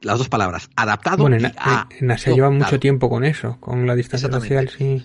[0.00, 2.50] Las dos palabras, adaptado Bueno, en, y en- en Asia adoptado.
[2.70, 5.04] mucho tiempo con eso, con la distancia social, sí.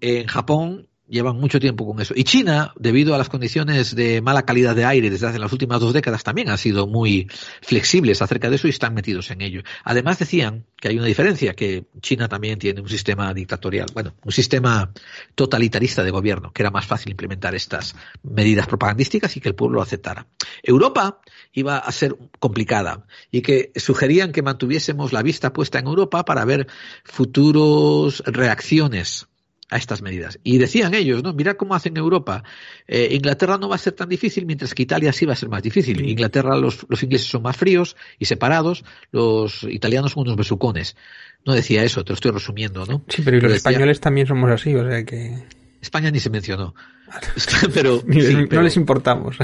[0.00, 2.12] En Japón llevan mucho tiempo con eso.
[2.16, 5.80] Y China, debido a las condiciones de mala calidad de aire desde hace las últimas
[5.80, 7.28] dos décadas, también han sido muy
[7.62, 9.62] flexibles acerca de eso y están metidos en ello.
[9.84, 14.32] Además decían que hay una diferencia, que China también tiene un sistema dictatorial, bueno, un
[14.32, 14.92] sistema
[15.34, 19.76] totalitarista de gobierno, que era más fácil implementar estas medidas propagandísticas y que el pueblo
[19.76, 20.26] lo aceptara.
[20.62, 21.20] Europa
[21.52, 26.44] iba a ser complicada y que sugerían que mantuviésemos la vista puesta en Europa para
[26.44, 26.66] ver
[27.04, 29.28] futuros reacciones
[29.74, 30.38] a estas medidas.
[30.44, 31.32] Y decían ellos, ¿no?
[31.32, 32.44] Mira cómo hacen Europa.
[32.86, 35.48] Eh, Inglaterra no va a ser tan difícil, mientras que Italia sí va a ser
[35.48, 35.98] más difícil.
[35.98, 36.04] Sí.
[36.10, 40.96] Inglaterra, los, los ingleses son más fríos y separados, los italianos son unos besucones.
[41.44, 43.04] No decía eso, te lo estoy resumiendo, ¿no?
[43.08, 45.34] Sí, pero y Lo los decía- españoles también somos así, o sea que
[45.80, 46.74] España ni se mencionó.
[47.74, 49.36] pero, sí, no pero- les importamos.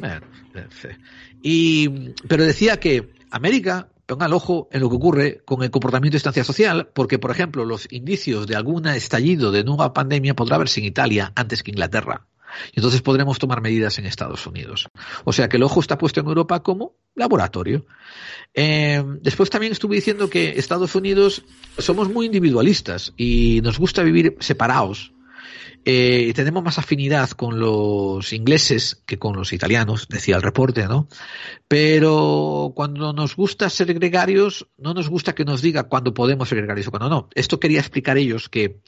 [0.00, 0.26] Bueno,
[1.42, 1.88] y,
[2.28, 6.16] pero decía que América ponga el ojo en lo que ocurre con el comportamiento de
[6.16, 10.80] distancia social, porque, por ejemplo, los indicios de algún estallido de nueva pandemia podrá verse
[10.80, 12.26] en Italia antes que Inglaterra.
[12.72, 14.88] Y entonces podremos tomar medidas en Estados Unidos.
[15.22, 17.86] O sea que el ojo está puesto en Europa como laboratorio.
[18.52, 21.44] Eh, después también estuve diciendo que Estados Unidos
[21.78, 25.12] somos muy individualistas y nos gusta vivir separados
[25.84, 31.08] eh, tenemos más afinidad con los ingleses que con los italianos, decía el reporte, ¿no?
[31.68, 36.58] Pero cuando nos gusta ser gregarios, no nos gusta que nos diga cuándo podemos ser
[36.58, 37.28] gregarios o cuándo no.
[37.34, 38.80] Esto quería explicar ellos que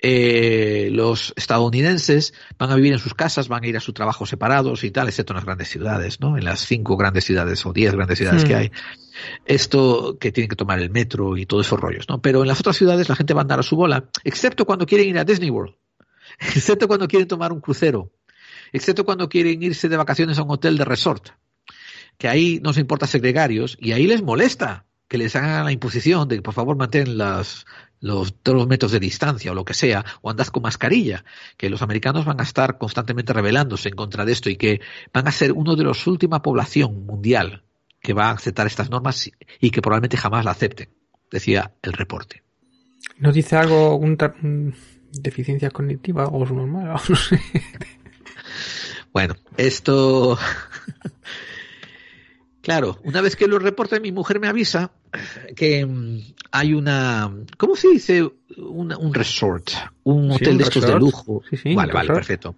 [0.00, 4.26] eh, los estadounidenses van a vivir en sus casas, van a ir a su trabajo
[4.26, 6.36] separados y tal, excepto en las grandes ciudades, ¿no?
[6.36, 8.48] En las cinco grandes ciudades o diez grandes ciudades Hmm.
[8.48, 8.72] que hay.
[9.46, 12.20] Esto que tienen que tomar el metro y todos esos rollos, ¿no?
[12.20, 14.84] Pero en las otras ciudades la gente va a andar a su bola, excepto cuando
[14.84, 15.74] quieren ir a Disney World
[16.38, 18.12] excepto cuando quieren tomar un crucero,
[18.72, 21.30] excepto cuando quieren irse de vacaciones a un hotel de resort,
[22.18, 25.72] que ahí no se importa ser gregarios y ahí les molesta que les hagan la
[25.72, 27.66] imposición de que por favor mantén las,
[28.00, 28.34] los,
[28.66, 31.24] metros de distancia o lo que sea, o andad con mascarilla,
[31.56, 34.80] que los americanos van a estar constantemente rebelándose en contra de esto y que
[35.12, 37.62] van a ser uno de los última población mundial
[38.00, 39.30] que va a aceptar estas normas
[39.60, 40.90] y que probablemente jamás la acepten,
[41.30, 42.42] decía el reporte.
[43.18, 44.74] ¿Nos dice algo, un-
[45.22, 47.00] deficiencia cognitiva o normal?
[47.08, 47.40] No sé.
[49.12, 50.36] Bueno, esto.
[52.60, 54.90] claro, una vez que lo reporte, mi mujer me avisa
[55.54, 56.18] que mm,
[56.50, 57.32] hay una.
[57.56, 58.28] ¿Cómo se dice?
[58.56, 59.70] Una- un resort.
[60.04, 61.42] Un Sí, hotel un de estos de lujo.
[61.48, 62.18] Sí, sí, vale, vale, resort.
[62.18, 62.56] perfecto.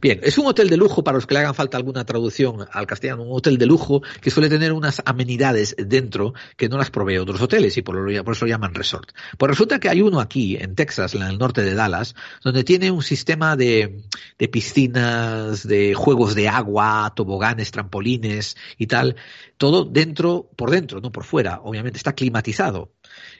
[0.00, 2.86] Bien, es un hotel de lujo para los que le hagan falta alguna traducción al
[2.86, 7.18] castellano, un hotel de lujo que suele tener unas amenidades dentro que no las provee
[7.18, 9.10] otros hoteles y por, eso lo llaman resort.
[9.36, 12.14] Pues resulta que hay uno aquí en Texas, en el norte de Dallas,
[12.44, 14.04] donde tiene un sistema de
[14.50, 19.16] piscinas, de juegos de agua, toboganes, trampolines y tal,
[19.56, 22.92] todo dentro, por dentro, no por fuera, obviamente está climatizado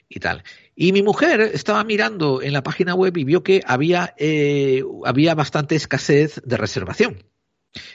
[0.09, 0.43] y tal.
[0.79, 5.35] Y mi mujer estaba mirando en la página web y vio que había, eh, había
[5.35, 7.25] bastante escasez de reservación.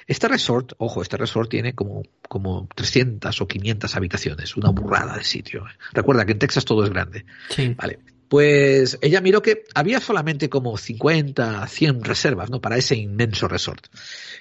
[0.07, 5.23] Este resort, ojo, este resort tiene como, como 300 o 500 habitaciones, una burrada de
[5.23, 5.65] sitio.
[5.93, 7.25] Recuerda que en Texas todo es grande.
[7.49, 7.75] Sí.
[7.77, 7.99] Vale.
[8.31, 12.61] Pues ella miró que había solamente como 50, 100 reservas, ¿no?
[12.61, 13.87] Para ese inmenso resort.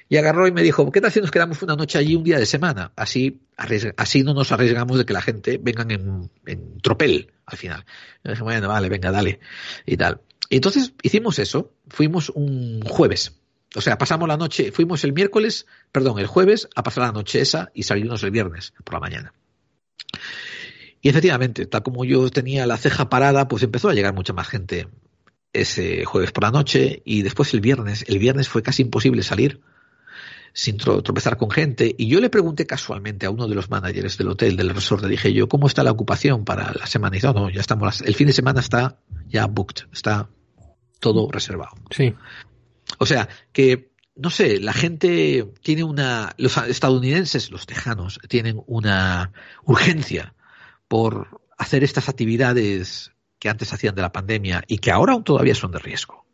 [0.09, 2.39] Y agarró y me dijo, ¿qué tal si nos quedamos una noche allí un día
[2.39, 2.93] de semana?
[2.95, 3.41] Así,
[3.97, 7.85] así no nos arriesgamos de que la gente vengan en, tropel al final.
[8.23, 9.41] Yo dije, bueno, vale, venga, dale.
[9.85, 10.21] Y tal.
[10.49, 11.73] Y entonces hicimos eso.
[11.89, 13.41] Fuimos un jueves.
[13.75, 17.41] O sea, pasamos la noche, fuimos el miércoles, perdón, el jueves a pasar la noche
[17.41, 19.33] esa y salirnos el viernes por la mañana.
[21.01, 24.49] Y efectivamente, tal como yo tenía la ceja parada, pues empezó a llegar mucha más
[24.49, 24.89] gente
[25.53, 28.05] ese jueves por la noche y después el viernes.
[28.07, 29.61] El viernes fue casi imposible salir
[30.53, 31.95] sin tro- tropezar con gente.
[31.97, 35.09] Y yo le pregunté casualmente a uno de los managers del hotel, del resort, le
[35.09, 37.17] dije yo, ¿cómo está la ocupación para la semana?
[37.17, 38.99] Y dice, no, no, ya estamos, el fin de semana está
[39.29, 40.29] ya booked, está
[40.99, 41.73] todo reservado.
[41.91, 42.15] Sí.
[42.99, 49.33] O sea, que, no sé, la gente tiene una, los estadounidenses, los tejanos, tienen una
[49.65, 50.35] urgencia
[50.91, 55.55] por hacer estas actividades que antes hacían de la pandemia y que ahora aún todavía
[55.55, 56.27] son de riesgo.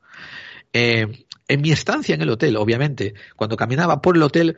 [0.72, 4.56] Eh, en mi estancia en el hotel, obviamente, cuando caminaba por el hotel,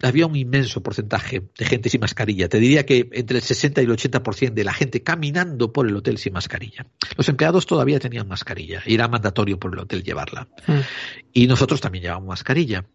[0.00, 2.48] había un inmenso porcentaje de gente sin mascarilla.
[2.48, 5.96] Te diría que entre el 60 y el 80% de la gente caminando por el
[5.96, 6.86] hotel sin mascarilla.
[7.16, 10.46] Los empleados todavía tenían mascarilla y era mandatorio por el hotel llevarla.
[10.68, 10.78] Mm.
[11.32, 12.86] Y nosotros también llevamos mascarilla.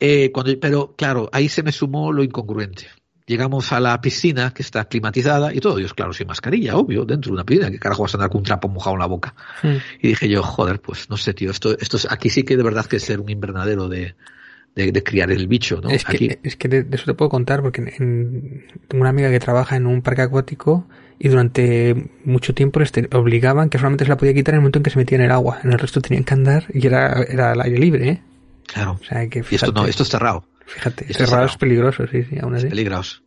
[0.00, 2.88] Eh, cuando, pero claro, ahí se me sumó lo incongruente.
[3.26, 7.30] Llegamos a la piscina que está climatizada y todo Dios, claro, sin mascarilla, obvio, dentro
[7.30, 9.34] de una piscina, que carajo vas a andar con un trapo mojado en la boca.
[9.62, 9.76] Hmm.
[10.00, 12.62] Y dije yo, joder, pues no sé, tío, esto, esto es, aquí sí que de
[12.62, 14.14] verdad que es ser un invernadero de,
[14.74, 15.88] de, de criar el bicho, ¿no?
[15.90, 19.00] Es aquí, que, es que de, de eso te puedo contar porque en, en- tengo
[19.02, 20.86] una amiga que trabaja en un parque acuático
[21.18, 24.60] y durante mucho tiempo les te- obligaban que solamente se la podía quitar en el
[24.62, 25.60] momento en que se metía en el agua.
[25.64, 28.22] En el resto tenían que andar y era, era al aire libre, ¿eh?
[28.66, 28.98] claro.
[29.00, 30.44] O sea que Y esto no, esto es cerrado.
[30.66, 31.58] Fíjate, esto es cerrado es cerrado.
[31.58, 32.68] peligroso, sí, sí, aún así.
[32.68, 33.22] peligroso.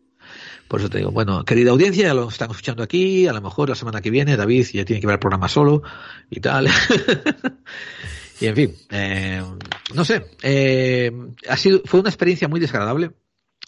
[0.68, 3.70] Por eso te digo, bueno, querida audiencia, ya lo están escuchando aquí, a lo mejor
[3.70, 5.82] la semana que viene David ya tiene que ver el programa solo
[6.30, 6.68] y tal.
[8.42, 9.42] y en fin, eh,
[9.94, 11.12] no sé, eh,
[11.48, 13.12] ha sido, fue una experiencia muy desagradable,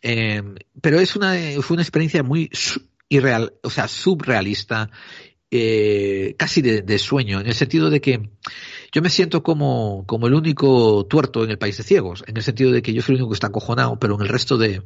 [0.02, 0.44] eh,
[0.82, 2.50] pero es una, fue una experiencia muy
[3.08, 4.90] irreal, o sea, subrealista,
[5.52, 8.30] eh, casi de, de sueño, en el sentido de que
[8.92, 12.44] yo me siento como, como el único tuerto en el país de ciegos, en el
[12.44, 14.82] sentido de que yo soy el único que está acojonado, pero en el resto de,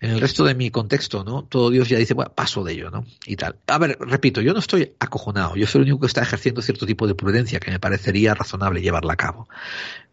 [0.00, 1.44] en el resto de mi contexto, ¿no?
[1.44, 3.04] Todo Dios ya dice, bueno, paso de ello, ¿no?
[3.26, 3.56] Y tal.
[3.66, 6.86] A ver, repito, yo no estoy acojonado, yo soy el único que está ejerciendo cierto
[6.86, 9.48] tipo de prudencia que me parecería razonable llevarla a cabo.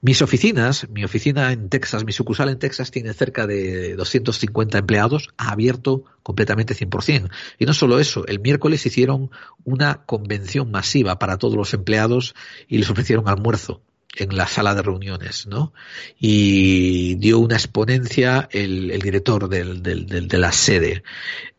[0.01, 5.29] Mis oficinas, mi oficina en Texas, mi sucursal en Texas tiene cerca de 250 empleados,
[5.37, 7.29] ha abierto completamente 100%.
[7.59, 9.29] Y no solo eso, el miércoles hicieron
[9.63, 12.35] una convención masiva para todos los empleados
[12.67, 13.81] y les ofrecieron almuerzo
[14.17, 15.73] en la sala de reuniones, ¿no?
[16.19, 21.03] Y dio una exponencia el, el director del, del- del- de la sede.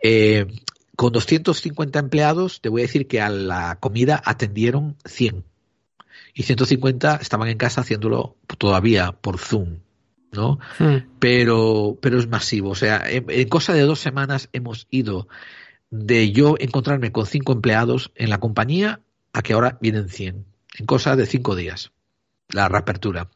[0.02, 0.46] Eh,
[0.96, 5.44] con 250 empleados, te voy a decir que a la comida atendieron 100
[6.34, 9.78] y 150 estaban en casa haciéndolo todavía por Zoom,
[10.32, 10.58] ¿no?
[10.78, 10.96] Hmm.
[11.18, 12.70] Pero, pero es masivo.
[12.70, 15.28] O sea, en, en cosa de dos semanas hemos ido
[15.90, 19.00] de yo encontrarme con cinco empleados en la compañía
[19.32, 20.44] a que ahora vienen 100.
[20.78, 21.92] En cosa de cinco días.
[22.52, 23.30] La reapertura.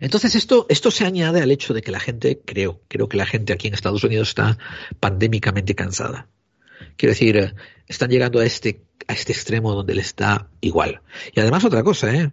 [0.00, 3.26] Entonces esto, esto se añade al hecho de que la gente, creo, creo que la
[3.26, 4.58] gente aquí en Estados Unidos está
[5.00, 6.28] pandémicamente cansada.
[6.96, 7.54] Quiero decir, eh,
[7.88, 11.00] están llegando a este, a este extremo donde le está igual.
[11.34, 12.32] Y además otra cosa, ¿eh?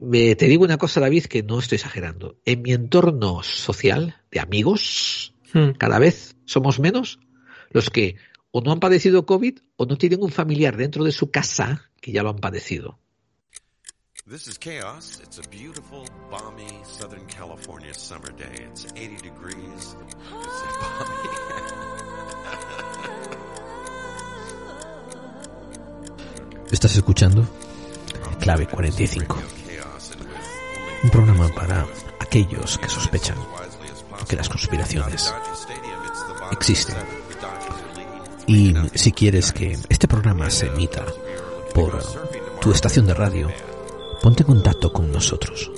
[0.00, 2.38] Me- te digo una cosa, David, que no estoy exagerando.
[2.44, 5.70] En mi entorno social, de amigos, Hmm.
[5.78, 7.20] cada vez somos menos
[7.70, 8.16] los que
[8.50, 12.10] o no han padecido COVID o no tienen un familiar dentro de su casa que
[12.10, 12.98] ya lo han padecido.
[14.28, 15.20] This is Chaos.
[15.22, 18.66] It's a beautiful, balmy Southern California summer day.
[18.72, 19.96] It's 80 degrees.
[26.72, 27.46] Estás escuchando
[28.40, 29.38] Clave 45,
[31.04, 31.86] un programa para
[32.18, 33.38] aquellos que sospechan
[34.28, 35.32] que las conspiraciones
[36.50, 36.96] existen.
[38.48, 41.06] Y si quieres que este programa se emita
[41.72, 42.02] por
[42.60, 43.48] tu estación de radio,
[44.22, 45.70] ponte en contacto con nosotros.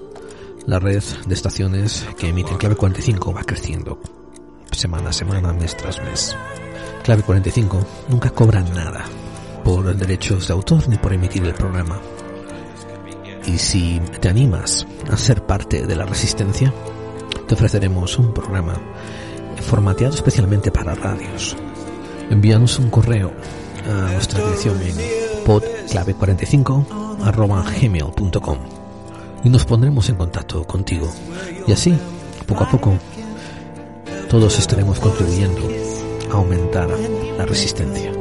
[0.66, 4.00] La red de estaciones que emiten Clave 45 va creciendo
[4.70, 6.36] semana a semana, mes tras mes.
[7.02, 9.04] Clave 45 nunca cobra nada
[9.64, 11.98] por derechos de autor ni por emitir el programa.
[13.46, 16.72] Y si te animas a ser parte de la resistencia,
[17.46, 18.80] te ofreceremos un programa
[19.62, 21.56] formateado especialmente para radios.
[22.30, 23.32] Envíanos un correo
[23.88, 24.94] a nuestra dirección en
[25.44, 28.58] podclave45 arroba gmail.com
[29.44, 31.08] y nos pondremos en contacto contigo.
[31.66, 31.94] Y así,
[32.46, 32.94] poco a poco,
[34.28, 35.62] todos estaremos contribuyendo
[36.30, 36.88] a aumentar
[37.36, 38.17] la resistencia.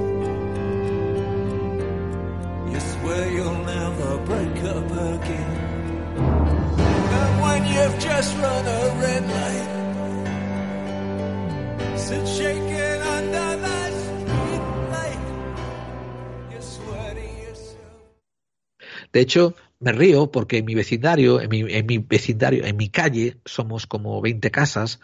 [19.12, 22.90] De hecho, me río porque en mi vecindario, en mi, en mi vecindario, en mi
[22.90, 25.00] calle, somos como 20 casas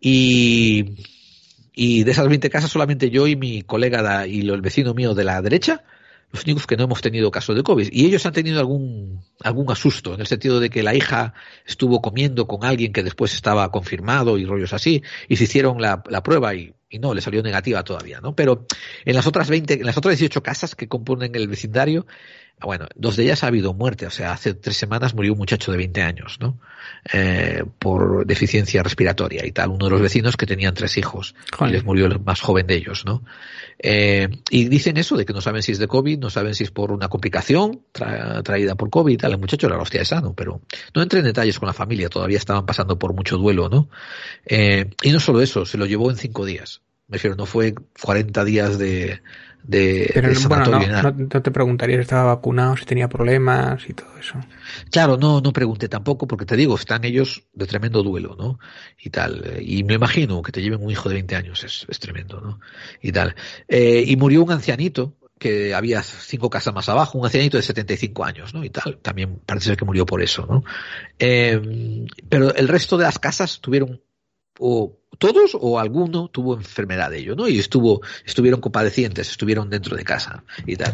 [0.00, 0.96] y,
[1.74, 5.40] de esas 20 casas solamente yo y mi colega y el vecino mío de la
[5.42, 5.84] derecha,
[6.32, 7.88] los únicos que no hemos tenido caso de COVID.
[7.90, 11.34] Y ellos han tenido algún, algún asusto, en el sentido de que la hija
[11.66, 16.02] estuvo comiendo con alguien que después estaba confirmado y rollos así, y se hicieron la,
[16.08, 18.34] la prueba y, y no, le salió negativa todavía, ¿no?
[18.34, 18.66] Pero
[19.04, 22.06] en las otras 20, en las otras 18 casas que componen el vecindario,
[22.62, 25.70] bueno, dos de ellas ha habido muerte, o sea, hace tres semanas murió un muchacho
[25.72, 26.58] de 20 años, ¿no?
[27.12, 31.34] Eh, por deficiencia respiratoria y tal, uno de los vecinos que tenían tres hijos,
[31.70, 33.22] y les murió el más joven de ellos, ¿no?
[33.78, 36.64] Eh, y dicen eso de que no saben si es de COVID, no saben si
[36.64, 40.00] es por una complicación tra- traída por COVID y tal, el muchacho era la hostia
[40.00, 40.60] de sano, pero
[40.94, 43.88] no entré en detalles con la familia, todavía estaban pasando por mucho duelo, ¿no?
[44.44, 46.82] Eh, y no solo eso, se lo llevó en cinco días.
[47.08, 49.20] Me refiero, no fue 40 días de,
[49.62, 50.64] de, Pero de bueno,
[51.02, 54.34] no- no te preguntaría si estaba vacunado, si tenía problemas y todo eso.
[54.90, 58.58] Claro, no, no pregunté tampoco, porque te digo, están ellos de tremendo duelo, ¿no?
[58.98, 59.42] Y tal.
[59.44, 62.40] eh, Y me imagino que te lleven un hijo de 20 años, es, es tremendo,
[62.40, 62.60] ¿no?
[63.02, 63.34] Y tal.
[63.68, 68.24] Eh, y murió un ancianito, que había cinco casas más abajo, un ancianito de 75
[68.24, 68.62] años, ¿no?
[68.62, 68.98] Y tal.
[68.98, 70.64] También parece ser que murió por eso, ¿no?
[71.18, 74.02] Eh, pero el resto de las casas tuvieron
[74.58, 77.48] o todos o alguno tuvo enfermedad de ello, ¿no?
[77.48, 80.92] Y estuvo, estuvieron compadecientes, estuvieron dentro de casa y tal.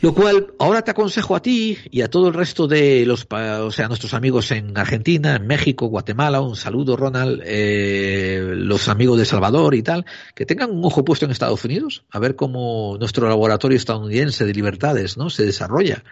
[0.00, 3.70] Lo cual, ahora te aconsejo a ti y a todo el resto de los, o
[3.70, 9.24] sea, nuestros amigos en Argentina, en México, Guatemala, un saludo, Ronald, eh, los amigos de
[9.24, 13.28] Salvador y tal, que tengan un ojo puesto en Estados Unidos, a ver cómo nuestro
[13.28, 15.30] laboratorio estadounidense de libertades, ¿no?
[15.30, 16.02] Se desarrolla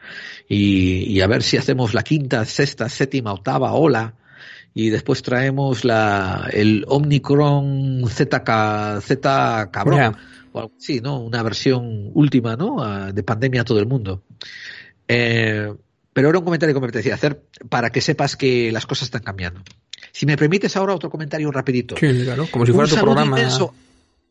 [0.48, 4.14] y, y a ver si hacemos la quinta, sexta, séptima, octava ola
[4.74, 10.16] y después traemos la el Omicron ZK, Z cabrón
[10.52, 11.20] o algo así, ¿no?
[11.20, 13.12] Una versión última, ¿no?
[13.12, 14.22] De pandemia a todo el mundo.
[15.08, 15.72] Eh,
[16.12, 19.22] pero era un comentario que me apetecía hacer para que sepas que las cosas están
[19.22, 19.62] cambiando.
[20.12, 21.96] Si me permites ahora otro comentario rapidito.
[21.96, 23.38] Sí, claro, como si fuera un tu programa.
[23.38, 23.74] inmenso.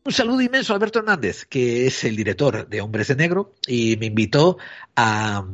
[0.04, 3.96] Un saludo inmenso a Alberto Hernández, que es el director de Hombres de Negro, y
[3.98, 4.58] me invitó
[4.96, 5.44] a,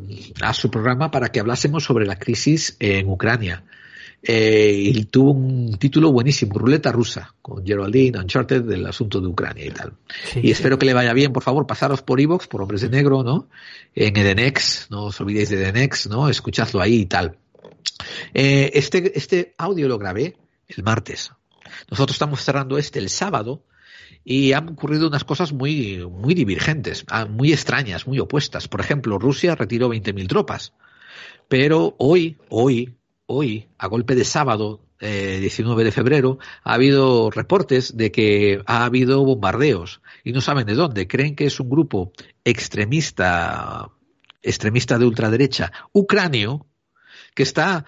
[0.40, 3.64] a su programa para que hablásemos sobre la crisis en Ucrania.
[4.22, 9.66] Eh, y tuvo un título buenísimo, Ruleta Rusa, con Geraldine Uncharted del asunto de Ucrania
[9.66, 9.92] y tal.
[10.32, 10.50] Sí, y sí.
[10.50, 13.48] espero que le vaya bien, por favor, pasaros por Evox, por Hombres de Negro, ¿no?
[13.94, 16.28] En Edenex, no os olvidéis de Edenex, ¿no?
[16.28, 17.38] Escuchadlo ahí y tal.
[18.34, 20.36] Eh, este, este audio lo grabé
[20.68, 21.32] el martes.
[21.90, 23.64] Nosotros estamos cerrando este el sábado
[24.24, 28.68] y han ocurrido unas cosas muy, muy divergentes, ah, muy extrañas, muy opuestas.
[28.68, 30.72] Por ejemplo, Rusia retiró 20.000 tropas.
[31.48, 32.97] Pero hoy, hoy,
[33.30, 38.84] hoy, a golpe de sábado, eh, 19 de febrero, ha habido reportes de que ha
[38.86, 41.06] habido bombardeos y no saben de dónde.
[41.06, 42.12] Creen que es un grupo
[42.44, 43.90] extremista,
[44.42, 46.66] extremista de ultraderecha, ucranio,
[47.34, 47.84] que está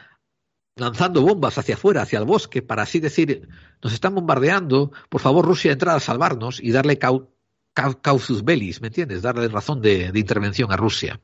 [0.77, 3.49] lanzando bombas hacia afuera, hacia el bosque, para así decir,
[3.83, 7.31] nos están bombardeando, por favor Rusia entrar a salvarnos y darle cau, cau-
[7.74, 9.23] causus bellis, ¿me entiendes?
[9.23, 11.20] Darle razón de, de intervención a Rusia.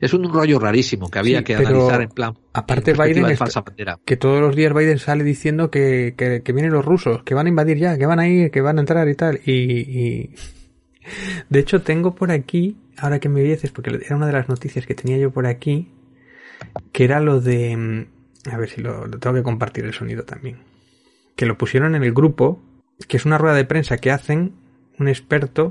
[0.00, 2.34] Es un rollo rarísimo que había Sí, que analizar en plan.
[2.52, 3.98] Aparte en Biden de falsa bandera.
[4.04, 7.46] que todos los días Biden sale diciendo que, que, que vienen los rusos, que van
[7.46, 9.40] a invadir ya, que van a ir, que van a entrar y tal.
[9.44, 10.34] Y, y-
[11.48, 14.86] de hecho tengo por aquí, ahora que me dices, porque era una de las noticias
[14.86, 15.90] que tenía yo por aquí,
[16.92, 20.24] que era lo de, mm, a ver si lo, lo tengo que compartir el sonido
[20.24, 20.58] también,
[21.34, 22.62] que lo pusieron en el grupo,
[23.08, 24.54] que es una rueda de prensa que hacen
[24.98, 25.70] un experto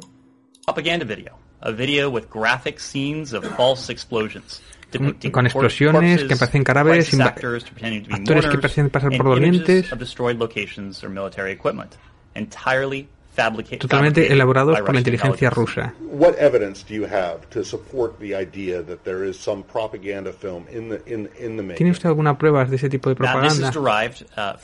[0.66, 4.62] propaganda video, a video with graphic scenes of false explosions.
[4.92, 9.16] depicting con explosiones corpses, que parecen cadáveres, actors pretending to be actores que parecen pasar
[9.18, 9.92] por and images dolientes.
[9.92, 11.98] of destroyed locations or military equipment,
[12.36, 13.08] entirely
[13.80, 15.94] totalmente elaborados por la inteligencia rusa.
[16.02, 20.66] What evidence do you have to support the idea that there is some propaganda film
[20.72, 21.76] in the in in the making?
[21.78, 23.48] ¿Tiene usted alguna prueba de ese tipo de propaganda?
[23.48, 24.56] uh,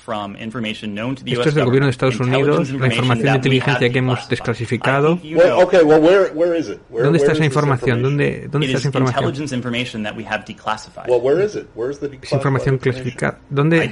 [1.26, 5.20] Esto es del gobierno de Estados Unidos, la información de inteligencia que hemos desclasificado.
[5.22, 6.80] You Well, know, okay, well, where where is it?
[6.90, 8.02] Where, ¿Dónde está esa información?
[8.02, 9.24] ¿Dónde, dónde está esa información?
[9.24, 11.08] intelligence information that we have declassified.
[11.08, 11.68] Well, where is it?
[11.76, 13.40] Where's the Esa información clasificada.
[13.50, 13.92] ¿Dónde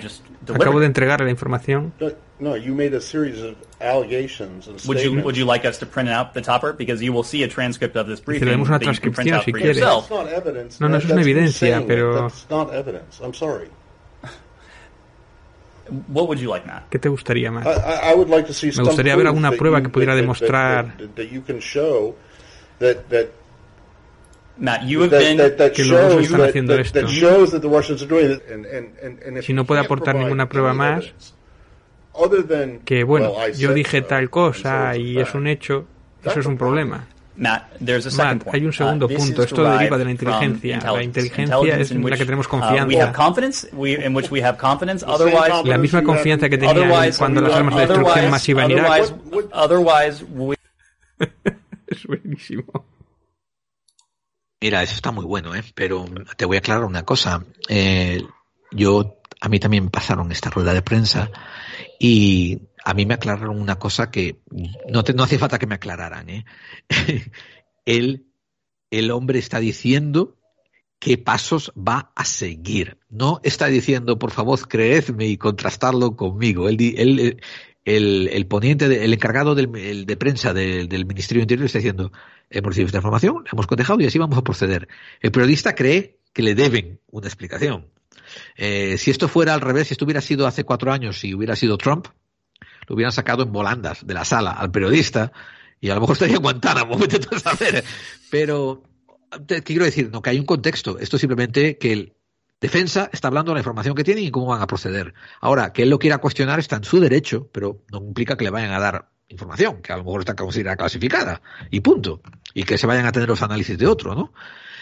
[0.54, 1.94] acabo de entregar la información?
[2.42, 5.86] No, you made a series of allegations and Would you would you like us to
[5.86, 8.80] print out the topper because you will see a transcript of this briefing tenemos una
[8.80, 9.76] that you can print transcripción, out si quieres.
[9.76, 10.08] yourself.
[10.10, 10.80] That's not evidence.
[10.80, 13.20] No, no, That- eso es una evidencia, pero- That's not evidence.
[13.22, 13.68] I'm sorry.
[16.08, 16.90] What would you like, Matt?
[16.92, 17.66] ¿Qué te gustaría más?
[17.66, 19.90] I, would like to see Me some gustaría ver proof alguna that prueba you- que
[19.90, 22.16] pudiera that- demostrar that, that you can show
[22.80, 23.32] that that
[24.58, 25.20] Matt, you have that,
[25.58, 27.00] been que los rusos están haciendo that, esto.
[27.02, 28.44] that shows that the Russians are doing it.
[28.52, 30.78] And, and, and, and if Si no you puede can't aportar provide ninguna prueba any
[30.78, 31.34] más,
[32.86, 35.36] que bueno, yo said dije tal and cosa so it's a y es fact.
[35.36, 35.86] un hecho,
[36.24, 37.08] eso es un problema.
[37.36, 38.56] Matt, there's a second Matt, point.
[38.56, 39.44] hay un segundo Uh, this punto.
[39.44, 40.80] Esto deriva de la inteligencia.
[40.80, 41.42] La intelligence.
[41.44, 42.86] inteligencia es en la que tenemos uh, we confianza.
[45.64, 48.86] La misma confianza que tenían cuando las armas de destrucción otherwise, masiva en Irak.
[51.88, 52.86] Es buenísimo.
[54.62, 55.64] Mira, eso está muy bueno, ¿eh?
[55.74, 56.06] Pero
[56.38, 57.44] te voy a aclarar una cosa.
[57.68, 58.22] Eh,
[58.72, 61.32] yo, a mí también pasaron esta rueda de prensa
[62.00, 64.42] y a mí me aclararon una cosa que
[64.90, 66.46] no, te, no hace falta que me aclararan, ¿eh?
[67.86, 68.28] el,
[68.92, 70.38] el hombre está diciendo
[71.00, 72.98] qué pasos va a seguir.
[73.10, 76.68] No está diciendo, por favor, creedme y contrastarlo conmigo.
[76.68, 77.40] El,
[77.86, 82.12] el poniente, de- el encargado del, el de prensa del, Ministerio Interior está diciendo,
[82.50, 84.88] hemos recibido esta información, la hemos cotejado y así vamos a proceder.
[85.22, 87.88] El periodista cree que le deben una explicación.
[88.62, 91.56] Eh, si esto fuera al revés, si esto hubiera sido hace cuatro años y hubiera
[91.56, 92.08] sido Trump,
[92.88, 95.32] lo hubieran sacado en volandas de la sala al periodista
[95.80, 96.98] y a lo mejor estaría en Guantánamo.
[98.30, 98.84] Pero,
[99.46, 101.00] te quiero decir, no, que hay un contexto.
[101.00, 102.14] Esto es simplemente que el
[102.60, 105.14] defensa está hablando de la información que tiene y cómo van a proceder.
[105.40, 108.50] Ahora, que él lo quiera cuestionar está en su derecho, pero no implica que le
[108.50, 112.22] vayan a dar información, que a lo mejor está considerada clasificada, y punto.
[112.54, 114.34] Y que se vayan a tener los análisis de otro, ¿no?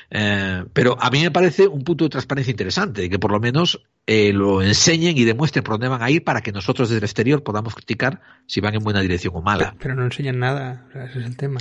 [0.10, 3.82] Eh, pero a mí me parece un punto de transparencia interesante, que por lo menos
[4.06, 7.04] eh, lo enseñen y demuestren por dónde van a ir para que nosotros desde el
[7.04, 9.72] exterior podamos criticar si van en buena dirección o mala.
[9.72, 11.60] Pero, pero no enseñan nada, o sea, ese es el tema.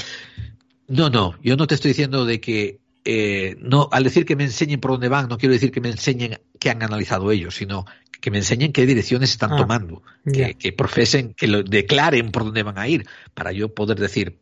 [0.89, 4.45] No, no, yo no te estoy diciendo de que eh, no, al decir que me
[4.45, 7.85] enseñen por dónde van, no quiero decir que me enseñen qué han analizado ellos, sino
[8.21, 12.63] que me enseñen qué direcciones están Ah, tomando, que profesen, que lo declaren por dónde
[12.63, 14.39] van a ir, para yo poder decir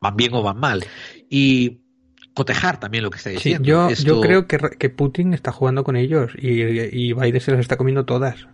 [0.00, 0.84] van bien o van mal.
[1.28, 1.80] Y
[2.36, 3.64] cotejar también lo que está Sí, diciendo.
[3.66, 7.50] yo, Esto- yo creo que, que Putin está jugando con ellos y, y Biden se
[7.50, 8.46] las está comiendo todas.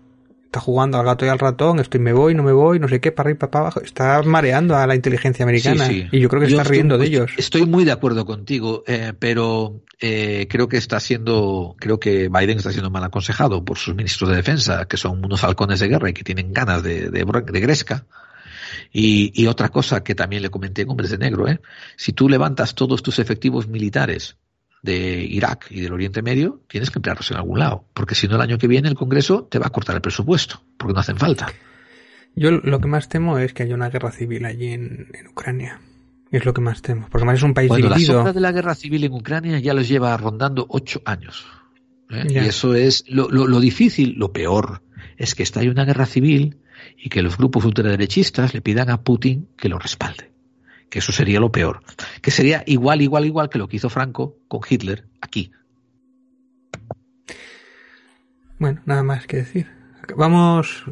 [0.46, 3.00] Está jugando al gato y al ratón, estoy me voy, no me voy, no sé
[3.00, 3.80] qué, para arriba, para abajo.
[3.80, 6.08] Está mareando a la inteligencia americana Sí, sí.
[6.16, 7.32] y yo creo que Yo está estoy- riendo de ellos.
[7.38, 12.58] Estoy muy de acuerdo contigo, eh, pero eh, creo que está siendo, creo que Biden
[12.58, 16.10] está siendo mal aconsejado por sus ministros de defensa, que son unos halcones de guerra
[16.10, 18.04] y que tienen ganas de, de, de gresca.
[18.92, 21.60] Y, y otra cosa que también le comenté en Hombres de Negro, ¿eh?
[21.97, 24.36] si tú levantas todos tus efectivos militares
[24.83, 28.34] de Irak y del Oriente Medio, tienes que emplearlos en algún lado, porque si no
[28.34, 31.17] el año que viene el Congreso te va a cortar el presupuesto, porque no hacen
[31.17, 31.52] falta.
[32.34, 35.81] Yo lo que más temo es que haya una guerra civil allí en, en Ucrania.
[36.31, 38.52] Es lo que más temo, porque además es un país Bueno, la sombra de la
[38.52, 41.47] guerra civil en Ucrania ya los lleva rondando ocho años.
[42.10, 42.26] ¿eh?
[42.28, 44.83] Y eso es lo, lo, lo difícil, lo peor,
[45.18, 46.61] es que está ahí una guerra civil
[46.96, 50.32] y que los grupos ultraderechistas le pidan a Putin que lo respalde.
[50.90, 51.82] Que eso sería lo peor.
[52.20, 55.52] Que sería igual, igual, igual que lo que hizo Franco con Hitler aquí.
[58.58, 59.66] Bueno, nada más que decir.
[60.16, 60.84] Vamos.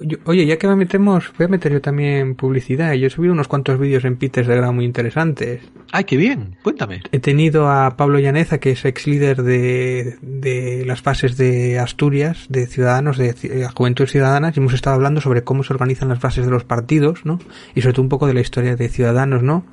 [0.00, 2.92] Yo- oye, ya que me metemos, voy a meter yo también publicidad.
[2.94, 5.60] Yo he subido unos cuantos vídeos en Peters de grado muy interesantes.
[5.92, 6.56] ¡Ay, qué bien!
[6.62, 7.00] Cuéntame.
[7.12, 12.46] He tenido a Pablo Llaneza, que es ex líder de, de las fases de Asturias,
[12.48, 16.08] de Ciudadanos, de Ci- eh, Juventudes Ciudadanas, y hemos estado hablando sobre cómo se organizan
[16.08, 17.38] las fases de los partidos, ¿no?
[17.74, 19.64] Y sobre todo un poco de la historia de Ciudadanos, ¿no?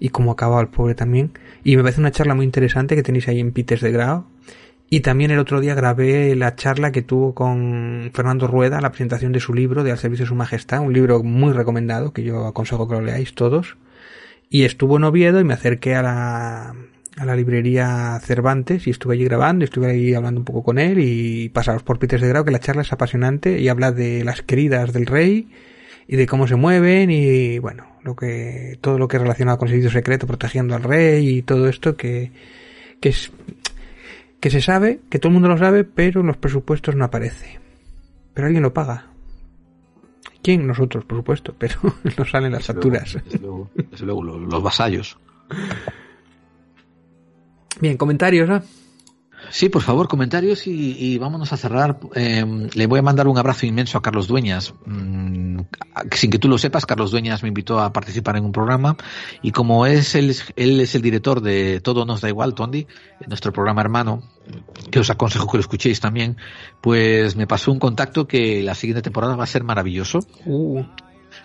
[0.00, 1.32] Y cómo ha acabado el pobre también.
[1.64, 4.26] Y me parece una charla muy interesante que tenéis ahí en Peters de Grado.
[4.90, 9.32] Y también el otro día grabé la charla que tuvo con Fernando Rueda, la presentación
[9.32, 12.46] de su libro, de Al Servicio de Su Majestad, un libro muy recomendado, que yo
[12.46, 13.76] aconsejo que lo leáis todos.
[14.48, 16.74] Y estuvo en Oviedo y me acerqué a la,
[17.18, 20.98] a la librería Cervantes y estuve allí grabando, estuve ahí hablando un poco con él
[21.00, 24.40] y pasaros por Peters de Grau, que la charla es apasionante y habla de las
[24.40, 25.48] queridas del rey
[26.06, 29.68] y de cómo se mueven y bueno, lo que, todo lo que es relacionado con
[29.68, 32.30] el servicio secreto, protegiendo al rey y todo esto que,
[33.00, 33.30] que es,
[34.40, 37.58] que se sabe, que todo el mundo lo sabe, pero en los presupuestos no aparece.
[38.34, 39.06] Pero alguien lo paga.
[40.42, 40.66] ¿Quién?
[40.66, 41.74] Nosotros, por supuesto, pero
[42.18, 43.18] no salen las facturas.
[43.24, 45.18] Desde luego, desde luego, lo- los vasallos.
[47.80, 48.62] Bien, comentarios, ¿no?
[49.50, 51.98] Sí, por favor, comentarios y, y vámonos a cerrar.
[52.14, 52.44] Eh,
[52.74, 54.74] le voy a mandar un abrazo inmenso a Carlos Dueñas.
[54.84, 55.60] Mm,
[56.12, 58.96] sin que tú lo sepas, Carlos Dueñas me invitó a participar en un programa
[59.42, 62.86] y como es él, él es el director de Todo nos da igual, Tondi,
[63.26, 64.22] nuestro programa hermano,
[64.90, 66.36] que os aconsejo que lo escuchéis también,
[66.80, 70.20] pues me pasó un contacto que la siguiente temporada va a ser maravilloso.
[70.44, 70.84] Uh,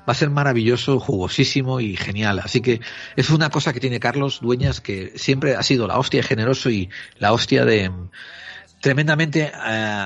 [0.08, 2.40] Va a ser maravilloso, jugosísimo y genial.
[2.40, 2.82] Así que
[3.16, 6.90] es una cosa que tiene Carlos Dueñas que siempre ha sido la hostia generoso y
[7.20, 8.10] la hostia de mm,
[8.82, 10.06] tremendamente eh,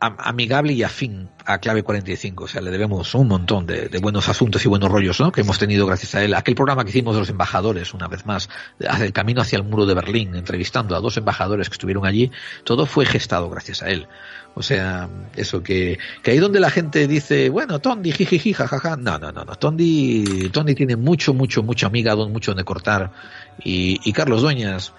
[0.00, 2.44] amigable y afín a Clave 45.
[2.44, 5.30] O sea, le debemos un montón de, buenos asuntos y buenos rollos ¿no?
[5.30, 6.34] que hemos tenido gracias a él.
[6.34, 9.84] Aquel programa que hicimos de los embajadores, una vez más, el camino hacia el muro
[9.84, 12.30] de Berlín, entrevistando a dos embajadores que estuvieron allí,
[12.64, 14.08] todo fue gestado gracias a él.
[14.54, 19.18] O sea, eso que, que ahí donde la gente dice, bueno, Tondi, jijiji, jajaja, no,
[19.18, 23.12] no, no, no, Tondi, Tondi tiene mucho, mucho, mucho amigado, mucho donde cortar.
[23.64, 24.92] Y, y Carlos Dueñas,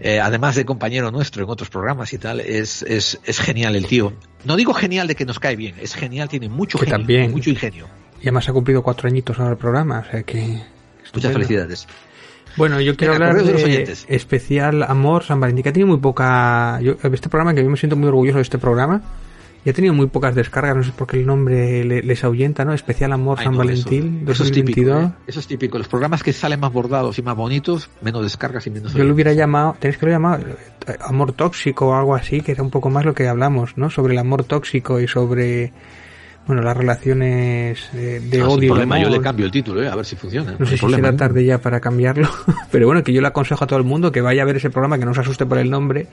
[0.00, 3.86] eh, además de compañero nuestro en otros programas y tal, es, es, es genial el
[3.86, 4.14] tío.
[4.44, 7.30] No digo genial de que nos cae bien, es genial, tiene mucho Que genio, también.
[7.30, 7.86] mucho ingenio.
[8.18, 10.62] y además ha cumplido cuatro añitos ahora el programa, o sea que...
[11.14, 11.86] Muchas felicidades.
[12.56, 14.06] Bueno, yo quiero Venga, hablar de los oyentes.
[14.08, 16.80] especial Amor San Valentín, que ha tenido muy poca...
[16.80, 19.02] Yo, este programa, que yo me siento muy orgulloso de este programa,
[19.64, 22.64] y ha tenido muy pocas descargas, no sé por qué el nombre le- les ahuyenta,
[22.64, 22.72] ¿no?
[22.72, 25.04] Especial Amor Ay, San no, Valentín eso, eso es típico, 2022.
[25.10, 25.24] ¿eh?
[25.26, 25.76] eso es típico.
[25.78, 29.12] Los programas que salen más bordados y más bonitos, menos descargas y menos Yo lo
[29.12, 30.40] hubiera llamado, tenéis que lo llamar
[30.86, 33.90] eh, amor tóxico o algo así, que era un poco más lo que hablamos, ¿no?
[33.90, 35.72] Sobre el amor tóxico y sobre,
[36.46, 38.68] bueno, las relaciones eh, de Ah, odio.
[38.70, 39.88] problema, yo le cambio el título, ¿eh?
[39.88, 40.54] a ver si funciona.
[40.58, 41.18] No sé si problema, será ¿eh?
[41.18, 42.28] tarde ya para cambiarlo,
[42.70, 44.70] pero bueno, que yo le aconsejo a todo el mundo que vaya a ver ese
[44.70, 46.06] programa, que no se asuste por el nombre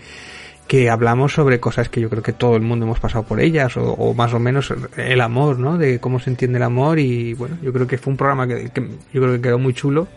[0.67, 3.75] que hablamos sobre cosas que yo creo que todo el mundo hemos pasado por ellas,
[3.75, 5.77] o, o más o menos el amor, ¿no?
[5.77, 8.69] De cómo se entiende el amor y bueno, yo creo que fue un programa que,
[8.69, 8.81] que
[9.13, 10.07] yo creo que quedó muy chulo.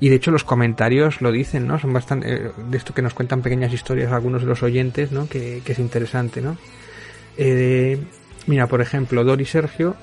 [0.00, 1.78] Y de hecho los comentarios lo dicen, ¿no?
[1.78, 5.28] Son bastante, eh, de esto que nos cuentan pequeñas historias algunos de los oyentes, ¿no?
[5.28, 6.56] Que, que es interesante, ¿no?
[7.36, 7.98] Eh,
[8.46, 9.96] mira, por ejemplo, Dori Sergio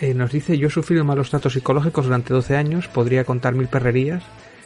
[0.00, 3.68] eh, nos dice, yo he sufrido malos tratos psicológicos durante 12 años, podría contar mil
[3.68, 4.22] perrerías.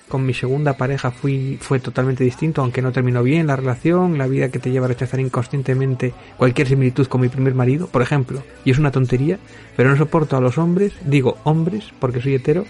[0.08, 4.26] Con mi segunda pareja fui, fue totalmente distinto, aunque no terminó bien la relación, la
[4.26, 8.42] vida que te lleva a rechazar inconscientemente cualquier similitud con mi primer marido, por ejemplo.
[8.64, 9.38] Y es una tontería,
[9.76, 12.64] pero no soporto a los hombres, digo hombres, porque soy hetero,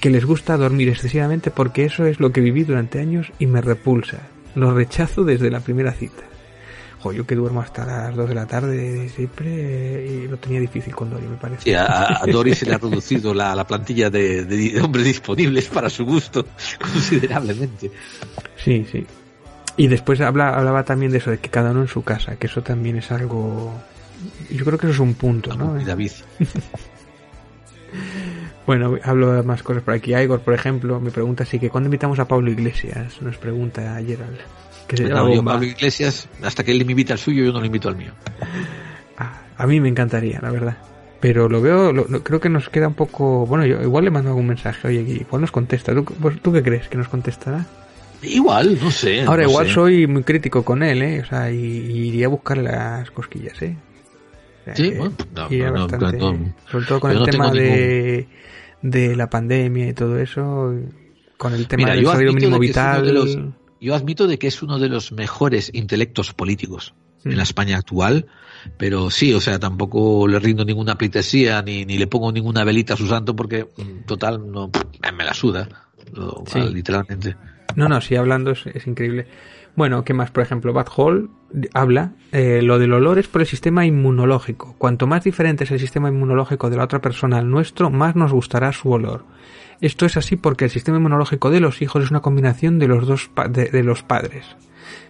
[0.00, 3.62] que les gusta dormir excesivamente porque eso es lo que viví durante años y me
[3.62, 4.18] repulsa.
[4.54, 6.24] Lo rechazo desde la primera cita.
[7.04, 10.58] Jo, yo que duermo hasta las 2 de la tarde siempre eh, y lo tenía
[10.58, 11.60] difícil con Dori, me parece.
[11.64, 15.04] Sí, a, a Dory se le ha reducido la, la plantilla de, de- de hombres
[15.04, 16.46] disponibles para su gusto
[16.80, 17.90] considerablemente.
[18.56, 19.06] Sí, sí.
[19.76, 22.46] Y después habla, hablaba también de eso, de que cada uno en su casa, que
[22.46, 23.72] eso también es algo...
[24.50, 25.78] Yo creo que eso es un punto, ¿no?
[25.80, 26.12] Y David.
[28.66, 30.14] Bueno, hablo de más cosas por aquí.
[30.14, 34.38] Igor, por ejemplo, me pregunta si que cuando invitamos a Pablo Iglesias, nos pregunta Gerald.
[34.88, 35.44] Que se llama yo.
[35.44, 38.12] Pablo Iglesias, hasta que él me invita al suyo, yo no le invito al mío.
[39.56, 40.76] A mí me encantaría, la verdad.
[41.20, 43.46] Pero lo veo, lo- lo- creo que nos queda un poco...
[43.46, 45.94] Bueno, yo igual le mando algún mensaje, oye, igual nos contesta.
[45.94, 47.64] ¿Tú, vos- ¿tú qué crees que nos contestará?
[48.22, 49.22] Igual, no sé.
[49.22, 49.72] Ahora no igual sé.
[49.74, 51.20] soy muy crítico con él, ¿eh?
[51.20, 53.76] O sea, y, y iría a buscarle las cosquillas, ¿eh?
[54.60, 57.50] O sea, Sí, que bueno, no, iría no, bastante- no, sobre todo con el tema
[57.52, 58.26] de,
[58.82, 60.74] de la pandemia y todo eso,
[61.36, 63.54] con el tema Mira, del salario mínimo vital.
[63.84, 68.26] Yo admito de que es uno de los mejores intelectos políticos en la España actual,
[68.76, 72.94] pero sí, o sea, tampoco le rindo ninguna pleitesía ni, ni le pongo ninguna velita
[72.94, 74.70] a su santo porque, mm, total, no,
[75.16, 75.68] me la suda,
[76.46, 76.60] Sí.
[76.72, 77.36] literalmente.
[77.76, 79.26] No, no, sí, hablando es, es increíble.
[79.76, 80.30] Bueno, ¿qué más?
[80.30, 81.30] Por ejemplo, Bad Hall
[81.72, 84.74] habla eh, lo del olor es por el sistema inmunológico.
[84.78, 88.32] Cuanto más diferente es el sistema inmunológico de la otra persona al nuestro, más nos
[88.32, 89.24] gustará su olor.
[89.80, 93.06] Esto es así porque el sistema inmunológico de los hijos es una combinación de los
[93.06, 94.44] dos pa- de, de los padres.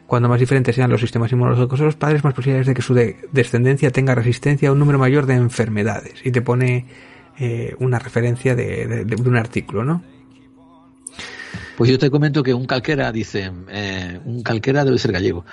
[0.06, 2.94] Cuando más diferentes sean los sistemas inmunológicos de los padres, más posibilidades de que su
[2.94, 6.14] de- descendencia tenga resistencia a un número mayor de enfermedades.
[6.24, 6.86] Y te pone
[7.38, 10.02] eh, una referencia de, de- de un artículo, ¿no?
[11.76, 15.44] Pues yo te comento que un calquera dice, eh, un calquera debe ser gallego.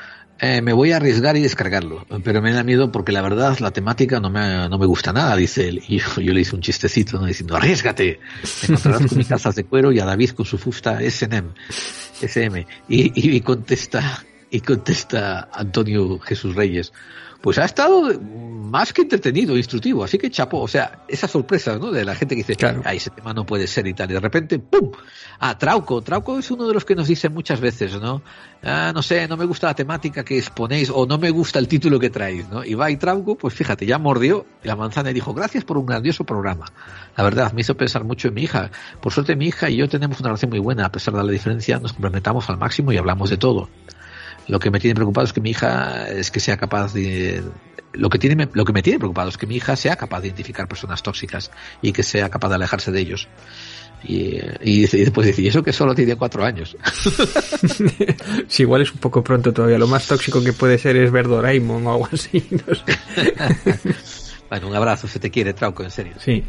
[0.43, 3.69] Eh, me voy a arriesgar y descargarlo, pero me da miedo porque la verdad la
[3.69, 5.83] temática no me, no me gusta nada, dice él.
[5.87, 7.27] Y yo, le hice un chistecito, ¿no?
[7.27, 10.99] diciendo, arriesgate, me encontrarás con mis tazas de cuero y a David con su fusta
[10.99, 11.53] SNM,
[12.21, 12.65] SM.
[12.89, 16.91] Y, y contesta, y contesta Antonio Jesús Reyes,
[17.41, 18.11] pues ha estado
[18.71, 21.91] más que entretenido, instructivo, así que chapó, o sea, esas sorpresas, ¿no?
[21.91, 24.19] De la gente que dice, ay, ese tema no puede ser y tal, y de
[24.21, 24.91] repente, ¡pum!
[25.39, 28.21] Ah, Trauco, Trauco es uno de los que nos dice muchas veces, ¿no?
[28.63, 31.67] Ah, no sé, no me gusta la temática que exponéis o no me gusta el
[31.67, 32.63] título que traéis, ¿no?
[32.63, 35.85] Y va y Trauco, pues fíjate, ya mordió la manzana y dijo, gracias por un
[35.85, 36.67] grandioso programa.
[37.17, 38.71] La verdad, me hizo pensar mucho en mi hija.
[39.01, 41.31] Por suerte mi hija y yo tenemos una relación muy buena, a pesar de la
[41.31, 43.67] diferencia, nos complementamos al máximo y hablamos de todo.
[44.47, 47.43] Lo que me tiene preocupado es que mi hija es que sea capaz de
[47.93, 50.27] lo que tiene lo que me tiene preocupado es que mi hija sea capaz de
[50.27, 53.27] identificar personas tóxicas y que sea capaz de alejarse de ellos.
[54.03, 56.75] Y, y, dice- y después y eso que solo tiene cuatro años.
[58.47, 59.77] Si igual es un poco pronto todavía.
[59.77, 62.43] Lo más tóxico que puede ser es ver Doraemon o algo así.
[62.51, 62.83] No sé.
[64.49, 66.13] bueno, un abrazo, se te quiere, Trauco, en serio.
[66.19, 66.43] Sí.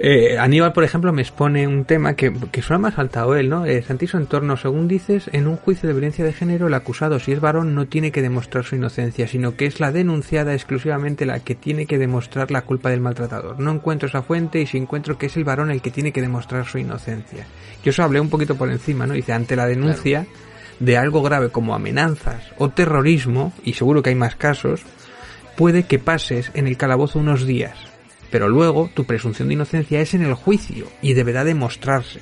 [0.00, 3.66] Eh, Aníbal, por ejemplo, me expone un tema que, que suena más saltado él, ¿no?
[3.66, 7.32] Eh, Santiso Entorno, según dices, en un juicio de violencia de género, el acusado, si
[7.32, 11.40] es varón, no tiene que demostrar su inocencia, sino que es la denunciada exclusivamente la
[11.40, 13.58] que tiene que demostrar la culpa del maltratador.
[13.58, 16.22] No encuentro esa fuente y si encuentro que es el varón el que tiene que
[16.22, 17.46] demostrar su inocencia.
[17.82, 19.14] Yo eso hablé un poquito por encima, ¿no?
[19.14, 20.26] Dice, ante la denuncia
[20.78, 24.82] de algo grave como amenazas o terrorismo, y seguro que hay más casos,
[25.56, 27.87] puede que pases en el calabozo unos días,
[28.30, 32.20] pero luego tu presunción de inocencia es en el juicio y deberá demostrarse.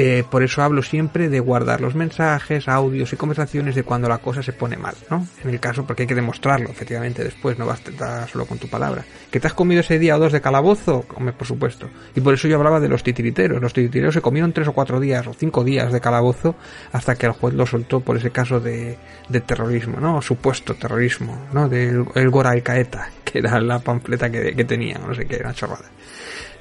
[0.00, 4.18] Eh, por eso hablo siempre de guardar los mensajes, audios y conversaciones de cuando la
[4.18, 5.26] cosa se pone mal, ¿no?
[5.42, 9.04] En el caso, porque hay que demostrarlo, efectivamente, después, no basta solo con tu palabra.
[9.28, 11.04] ¿Que te has comido ese día o dos de calabozo?
[11.16, 11.90] Hombre, por supuesto.
[12.14, 13.60] Y por eso yo hablaba de los titiriteros.
[13.60, 16.54] Los titiriteros se comieron tres o cuatro días o cinco días de calabozo
[16.92, 18.96] hasta que el juez lo soltó por ese caso de,
[19.28, 20.22] de terrorismo, ¿no?
[20.22, 21.68] Supuesto terrorismo, ¿no?
[21.68, 25.54] Del el Gora Qaeda, que era la pamfleta que, que tenía, no sé qué, una
[25.54, 25.90] chorrada.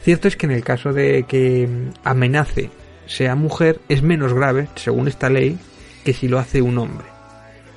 [0.01, 1.69] Cierto es que en el caso de que
[2.03, 2.72] amenace
[3.08, 5.58] sea mujer es menos grave, según esta ley,
[6.03, 7.08] que si lo hace un hombre.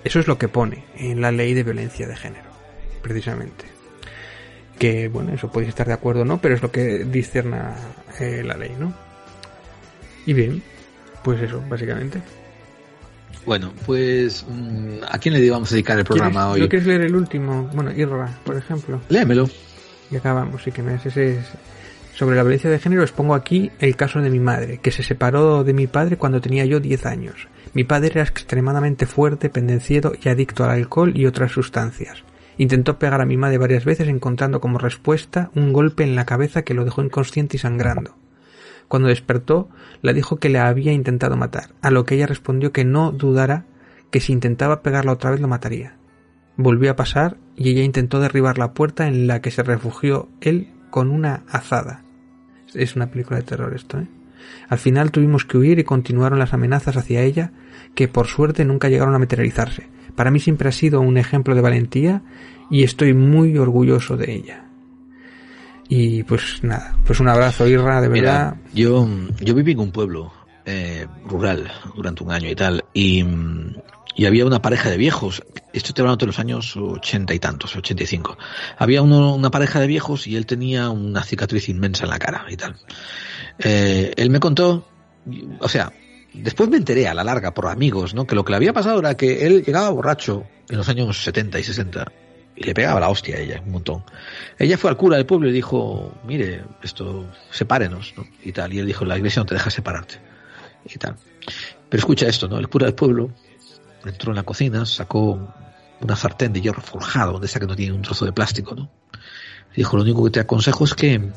[0.05, 2.49] Eso es lo que pone en la ley de violencia de género,
[3.03, 3.65] precisamente.
[4.79, 7.75] Que, bueno, eso podéis estar de acuerdo o no, pero es lo que discerna
[8.19, 8.95] eh, la ley, ¿no?
[10.27, 10.63] Y bien,
[11.23, 12.21] pues eso, básicamente.
[13.45, 16.61] Bueno, pues mm, ¿a quién le vamos a dedicar el programa ¿Quieres- hoy?
[16.61, 17.71] ¿No quieres leer el último?
[17.75, 19.01] Bueno, Irra, por ejemplo.
[19.09, 19.49] Léemelo.
[20.11, 21.47] Y acabamos, sí que me es ese es-
[22.21, 25.03] Sobre la violencia de género os pongo aquí el caso de mi madre, que se
[25.03, 27.49] separó de mi padre cuando tenía yo 10 años.
[27.73, 32.23] Mi padre era extremadamente fuerte, pendenciero y adicto al alcohol y otras sustancias.
[32.59, 36.61] Intentó pegar a mi madre varias veces encontrando como respuesta un golpe en la cabeza
[36.61, 38.15] que lo dejó inconsciente y sangrando.
[38.87, 39.71] Cuando despertó,
[40.03, 43.65] le dijo que la había intentado matar, a lo que ella respondió que no dudara
[44.11, 45.97] que si intentaba pegarla otra vez lo mataría.
[46.59, 50.69] Volvió a pasar y ella intentó derribar la puerta en la que se refugió él
[50.91, 52.05] con una azada.
[52.75, 54.07] Es una película de terror esto, ¿eh?
[54.69, 57.53] Al final tuvimos que huir y continuaron las amenazas hacia ella,
[57.95, 59.89] que por suerte nunca llegaron a materializarse.
[60.15, 62.23] Para mí siempre ha sido un ejemplo de valentía
[62.71, 64.65] y estoy muy orgulloso de ella.
[65.89, 68.57] Y pues nada, pues un abrazo, Irra, de verdad.
[68.63, 69.09] Mira, yo,
[69.41, 70.33] yo viví en un pueblo
[70.65, 73.75] eh, rural durante un año y tal, y, mm,
[74.21, 75.43] y había una pareja de viejos,
[75.73, 78.37] esto te hablando de los años ochenta y tantos, ochenta y cinco.
[78.77, 82.45] Había uno- una pareja de viejos y él tenía una cicatriz inmensa en la cara
[82.51, 82.77] y tal.
[83.61, 84.87] Eh, él me contó,
[85.61, 85.91] o sea,
[86.35, 88.27] después me enteré a la larga por amigos, ¿no?
[88.27, 91.59] Que lo que le había pasado era que él llegaba borracho en los años 70
[91.59, 92.13] y 60
[92.57, 94.05] y le pegaba la hostia a ella un montón.
[94.59, 98.27] Ella fue al cura del pueblo y dijo, mire, esto, sepárenos, ¿no?
[98.45, 98.71] Y tal.
[98.75, 100.17] Y él dijo, la iglesia no te deja separarte.
[100.85, 101.17] Y tal.
[101.89, 102.59] Pero escucha esto, ¿no?
[102.59, 103.31] El cura del pueblo
[104.05, 105.53] entró en la cocina, sacó
[106.01, 108.91] una sartén de hierro forjado, de esa que no tiene un trozo de plástico, ¿no?
[109.75, 111.31] Dijo, lo único que te aconsejo es que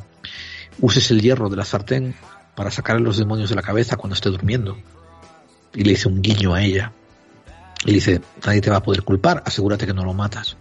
[0.80, 2.16] uses el hierro de la sartén
[2.56, 4.78] para sacarle los demonios de la cabeza cuando esté durmiendo.
[5.74, 6.92] Y le hice un guiño a ella.
[7.84, 10.58] Y le dice, nadie te va a poder culpar, asegúrate que no lo matas.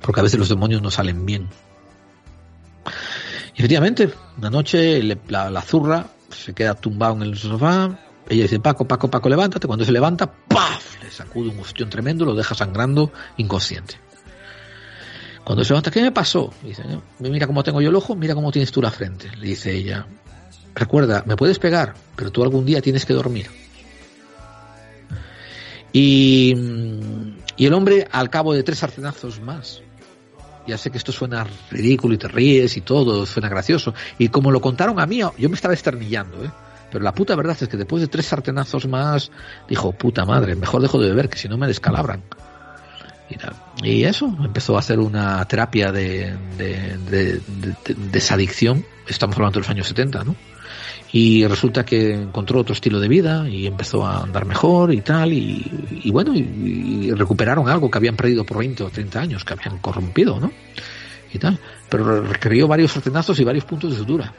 [0.00, 1.48] Porque a veces los demonios no salen bien.
[3.54, 7.98] Y efectivamente, una noche la, la zurra se queda tumbado en el sofá.
[8.28, 9.66] Ella dice, Paco, Paco, Paco, levántate.
[9.66, 11.02] Cuando se levanta, ¡paf!
[11.02, 13.96] Le sacude un ostión tremendo, lo deja sangrando inconsciente.
[15.44, 16.52] Cuando se levanta, ¿qué me pasó?
[16.62, 19.28] Dice, "No, mira cómo tengo yo el ojo, mira cómo tienes tú la frente.
[19.36, 20.06] Le dice ella,
[20.74, 23.50] recuerda, me puedes pegar, pero tú algún día tienes que dormir.
[25.92, 29.82] Y, mm, y el hombre, al cabo de tres sartenazos más,
[30.66, 33.94] ya sé que esto suena ridículo y te ríes y todo, suena gracioso.
[34.18, 36.50] Y como lo contaron a mí, yo me estaba esternillando, ¿eh?
[36.92, 39.32] Pero la puta verdad es que después de tres sartenazos más,
[39.68, 42.22] dijo, puta madre, mejor dejo de beber, que si no me descalabran.
[43.82, 48.84] Y, eso, empezó a hacer una terapia de, de, de- de- de desadicción.
[49.08, 50.36] Estamos hablando de los años 70, ¿no?
[51.14, 55.32] Y resulta que encontró otro estilo de vida y empezó a andar mejor y tal.
[55.32, 59.44] Y, y bueno, y, y recuperaron algo que habían perdido por 20 o 30 años,
[59.44, 60.52] que habían corrompido, ¿no?
[61.32, 61.58] Y tal.
[61.88, 64.32] Pero requirió varios sartenazos y varios puntos de sutura.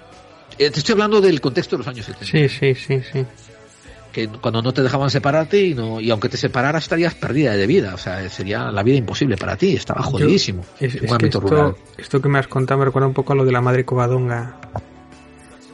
[0.57, 3.25] Eh, Te estoy hablando del contexto de los años 70 Sí, sí, sí, sí.
[4.11, 7.65] que cuando no te dejaban separarte y no y aunque te separaras estarías perdida de
[7.67, 7.93] vida.
[7.95, 11.25] O sea sería la vida imposible para ti estaba jodidísimo Yo- es, en es que
[11.25, 11.75] esto, rural.
[11.98, 14.57] esto que me has contado me recuerda un poco a lo de la madre Covadonga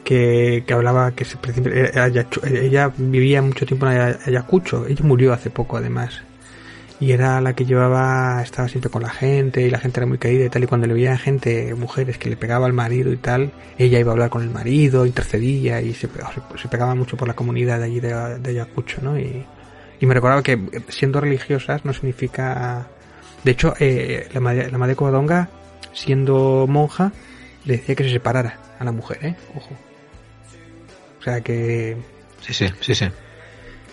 [0.03, 5.33] que, que hablaba que se, Ayachu- ella vivía mucho tiempo en Aya- Ayacucho ella murió
[5.33, 6.21] hace poco además
[6.99, 10.17] y era la que llevaba estaba siempre con la gente y la gente era muy
[10.17, 13.17] querida y tal y cuando le veía gente mujeres que le pegaba al marido y
[13.17, 16.09] tal ella iba a hablar con el marido intercedía y se,
[16.61, 19.45] se pegaba mucho por la comunidad de allí de, de Ayacucho no y,
[19.99, 22.87] y me recordaba que siendo religiosas no significa
[23.43, 25.49] de hecho, eh, la, madre, la madre Covadonga,
[25.93, 27.11] siendo monja,
[27.65, 29.35] le decía que se separara a la mujer, ¿eh?
[29.55, 29.75] Ojo.
[31.19, 31.97] O sea que...
[32.41, 33.05] sí sí sí sí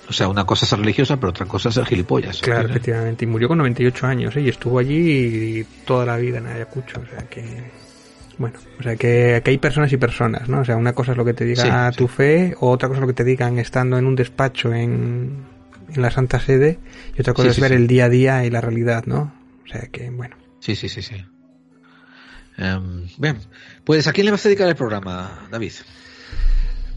[0.08, 2.70] o sea una cosa es ser religiosa pero otra cosa es ser gilipollas Claro, sí.
[2.70, 3.24] efectivamente.
[3.24, 4.42] Y murió con 98 años, ¿eh?
[4.42, 7.00] Y estuvo allí toda la vida en Ayacucho.
[7.00, 7.70] O sea que...
[8.38, 10.60] Bueno, o sea que, que hay personas y personas, ¿no?
[10.60, 12.98] O sea, una cosa es lo que te diga Sí, tu fe, o otra cosa
[12.98, 15.44] es lo que te digan estando en un despacho en,
[15.94, 16.78] en la Santa Sede,
[17.16, 19.32] y otra cosa Sí, es ver el día a día y la realidad, ¿no?
[19.64, 20.36] O sea que, bueno.
[20.60, 21.24] sí sí sí sí
[22.58, 23.36] Em, bien
[23.84, 25.72] pues a quién le vas a dedicar el programa David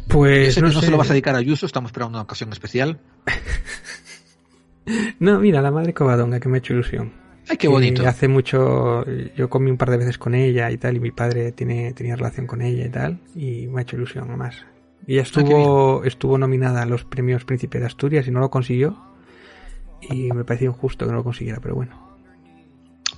[0.10, 0.86] Pues no que no sé.
[0.88, 3.00] se lo vas a dedicar a Ayuso estamos esperando una ocasión especial
[5.20, 7.12] No, mira, la madre Covadonga, que me ha hecho ilusión.
[7.48, 9.06] ay qué bonito Hace mucho,
[9.36, 12.16] yo comí un par de veces con ella y tal, y mi padre tiene, tenía
[12.16, 14.66] relación con ella y tal, y me ha hecho ilusión además.
[15.06, 18.50] Y ella Ah, estuvo, estuvo nominada a los premios Príncipe de Asturias y no lo
[18.50, 18.98] consiguió.
[20.02, 22.09] Y me pareció injusto que no lo consiguiera, pero bueno.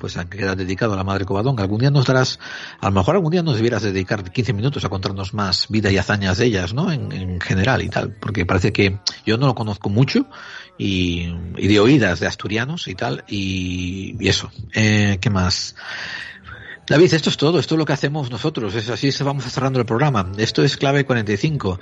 [0.02, 1.62] Pues a- queda dedicado a la madre Covadonga.
[1.62, 2.40] Algún día nos darás,
[2.80, 5.98] a lo mejor algún día nos debieras dedicar 15 minutos a contarnos más vida y
[5.98, 6.92] hazañas de ellas, ¿no?
[6.92, 10.26] En, en general y tal, porque parece que yo no lo conozco mucho
[10.80, 14.52] y, y de oídas de asturianos y tal, y, y eso.
[14.74, 15.76] Eh, ¿Qué más?
[16.92, 19.86] David, esto es todo, esto es lo que hacemos nosotros, es así vamos cerrando el
[19.86, 20.30] programa.
[20.38, 21.80] Esto es clave 45.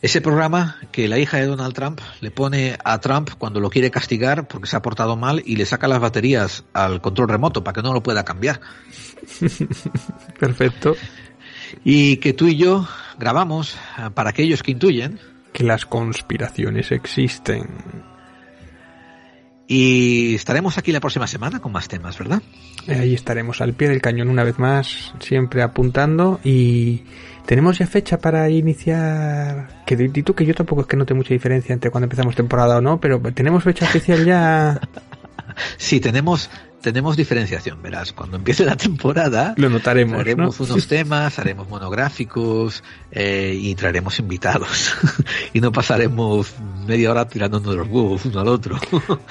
[0.00, 3.90] Ese programa que la hija de Donald Trump le pone a Trump cuando lo quiere
[3.90, 7.74] castigar porque se ha portado mal y le saca las baterías al control remoto para
[7.74, 8.60] que no lo pueda cambiar.
[10.38, 10.94] Perfecto.
[11.82, 12.86] Y que tú y yo
[13.18, 13.76] grabamos
[14.14, 15.18] para aquellos que intuyen
[15.52, 18.11] Que las conspiraciones existen.
[19.66, 22.42] Y estaremos aquí la próxima semana con más temas, ¿verdad?
[22.88, 27.02] Eh, Ahí estaremos al pie del cañón una vez más, siempre apuntando y
[27.46, 29.82] tenemos ya fecha para iniciar.
[29.86, 32.78] Que di tú que yo tampoco es que note mucha diferencia entre cuando empezamos temporada
[32.78, 34.80] o no, pero tenemos fecha oficial ya.
[35.76, 36.48] Sí, tenemos,
[36.82, 38.12] tenemos diferenciación, verás.
[38.12, 40.20] Cuando empiece la temporada, Lo notaremos.
[40.20, 40.66] haremos ¿no?
[40.66, 44.94] unos temas, haremos monográficos eh, y traeremos invitados.
[45.54, 46.54] y no pasaremos
[46.86, 48.78] media hora tirándonos los huevos uno al otro.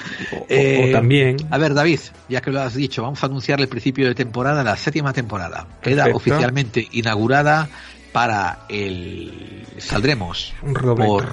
[0.48, 1.36] Eh, o también.
[1.50, 4.62] A ver, David, ya que lo has dicho, vamos a anunciar el principio de temporada,
[4.62, 5.66] la séptima temporada.
[5.80, 6.16] Queda Perfecto.
[6.16, 7.68] oficialmente inaugurada
[8.12, 9.66] para el.
[9.78, 10.52] Saldremos
[10.96, 11.26] por.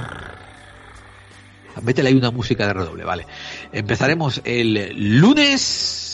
[1.82, 3.26] Métele ahí una música de redoble, vale.
[3.72, 6.09] Empezaremos el lunes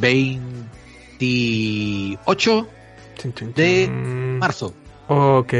[0.00, 2.68] 28
[3.54, 3.88] de
[4.40, 4.74] marzo
[5.08, 5.54] Ok.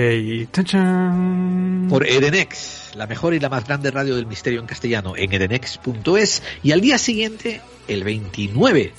[1.88, 6.42] Por Edenex, la mejor y la más grande radio del misterio en castellano, en edenex.es.
[6.64, 8.92] Y al día siguiente, el 29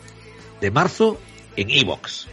[0.61, 1.19] de marzo,
[1.57, 2.27] en Evox.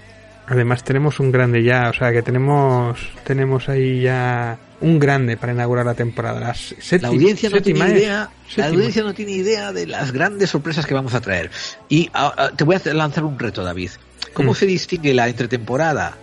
[0.47, 5.53] Además tenemos un grande ya, o sea que tenemos tenemos ahí ya un grande para
[5.53, 6.41] inaugurar la temporada.
[6.41, 10.85] La, audiencia no tiene séptima idea, la audiencia no tiene idea de las grandes sorpresas
[10.85, 11.51] que vamos a traer.
[11.89, 13.91] Y ah, ah, te voy a lanzar un reto, David.
[14.35, 14.55] ¿Cómo Mm.
[14.57, 16.17] se distingue la entretemporada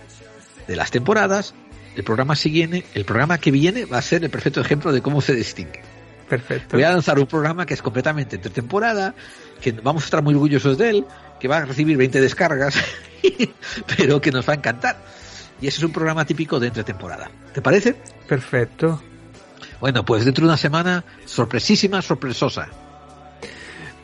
[0.68, 1.54] de las temporadas?
[1.96, 5.20] El programa siguiente, el programa que viene va a ser el perfecto ejemplo de cómo
[5.20, 5.82] se distingue.
[6.28, 6.76] Perfecto.
[6.76, 9.14] Voy a lanzar un programa que es completamente entre temporada,
[9.60, 11.06] que vamos a estar muy orgullosos de él,
[11.42, 12.76] que va a recibir 20 descargas,
[13.96, 14.96] pero que nos va a encantar.
[15.60, 17.32] Y ese es un programa típico de entre temporada.
[17.52, 17.96] ¿Te parece?
[18.28, 19.02] Perfecto.
[19.80, 22.68] Bueno, pues dentro de una semana, sorpresísima, sorpresosa.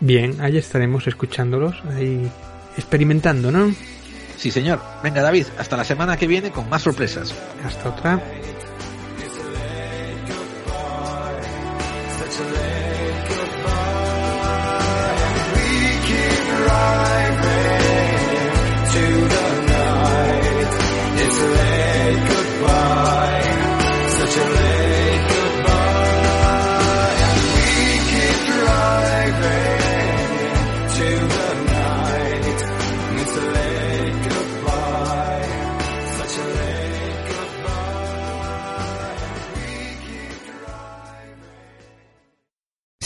[0.01, 2.29] Bien, ahí estaremos escuchándolos, ahí
[2.77, 3.73] experimentando, ¿no?
[4.37, 4.81] Sí, señor.
[5.05, 7.33] Venga, David, hasta la semana que viene con más sorpresas.
[7.65, 8.21] Hasta otra.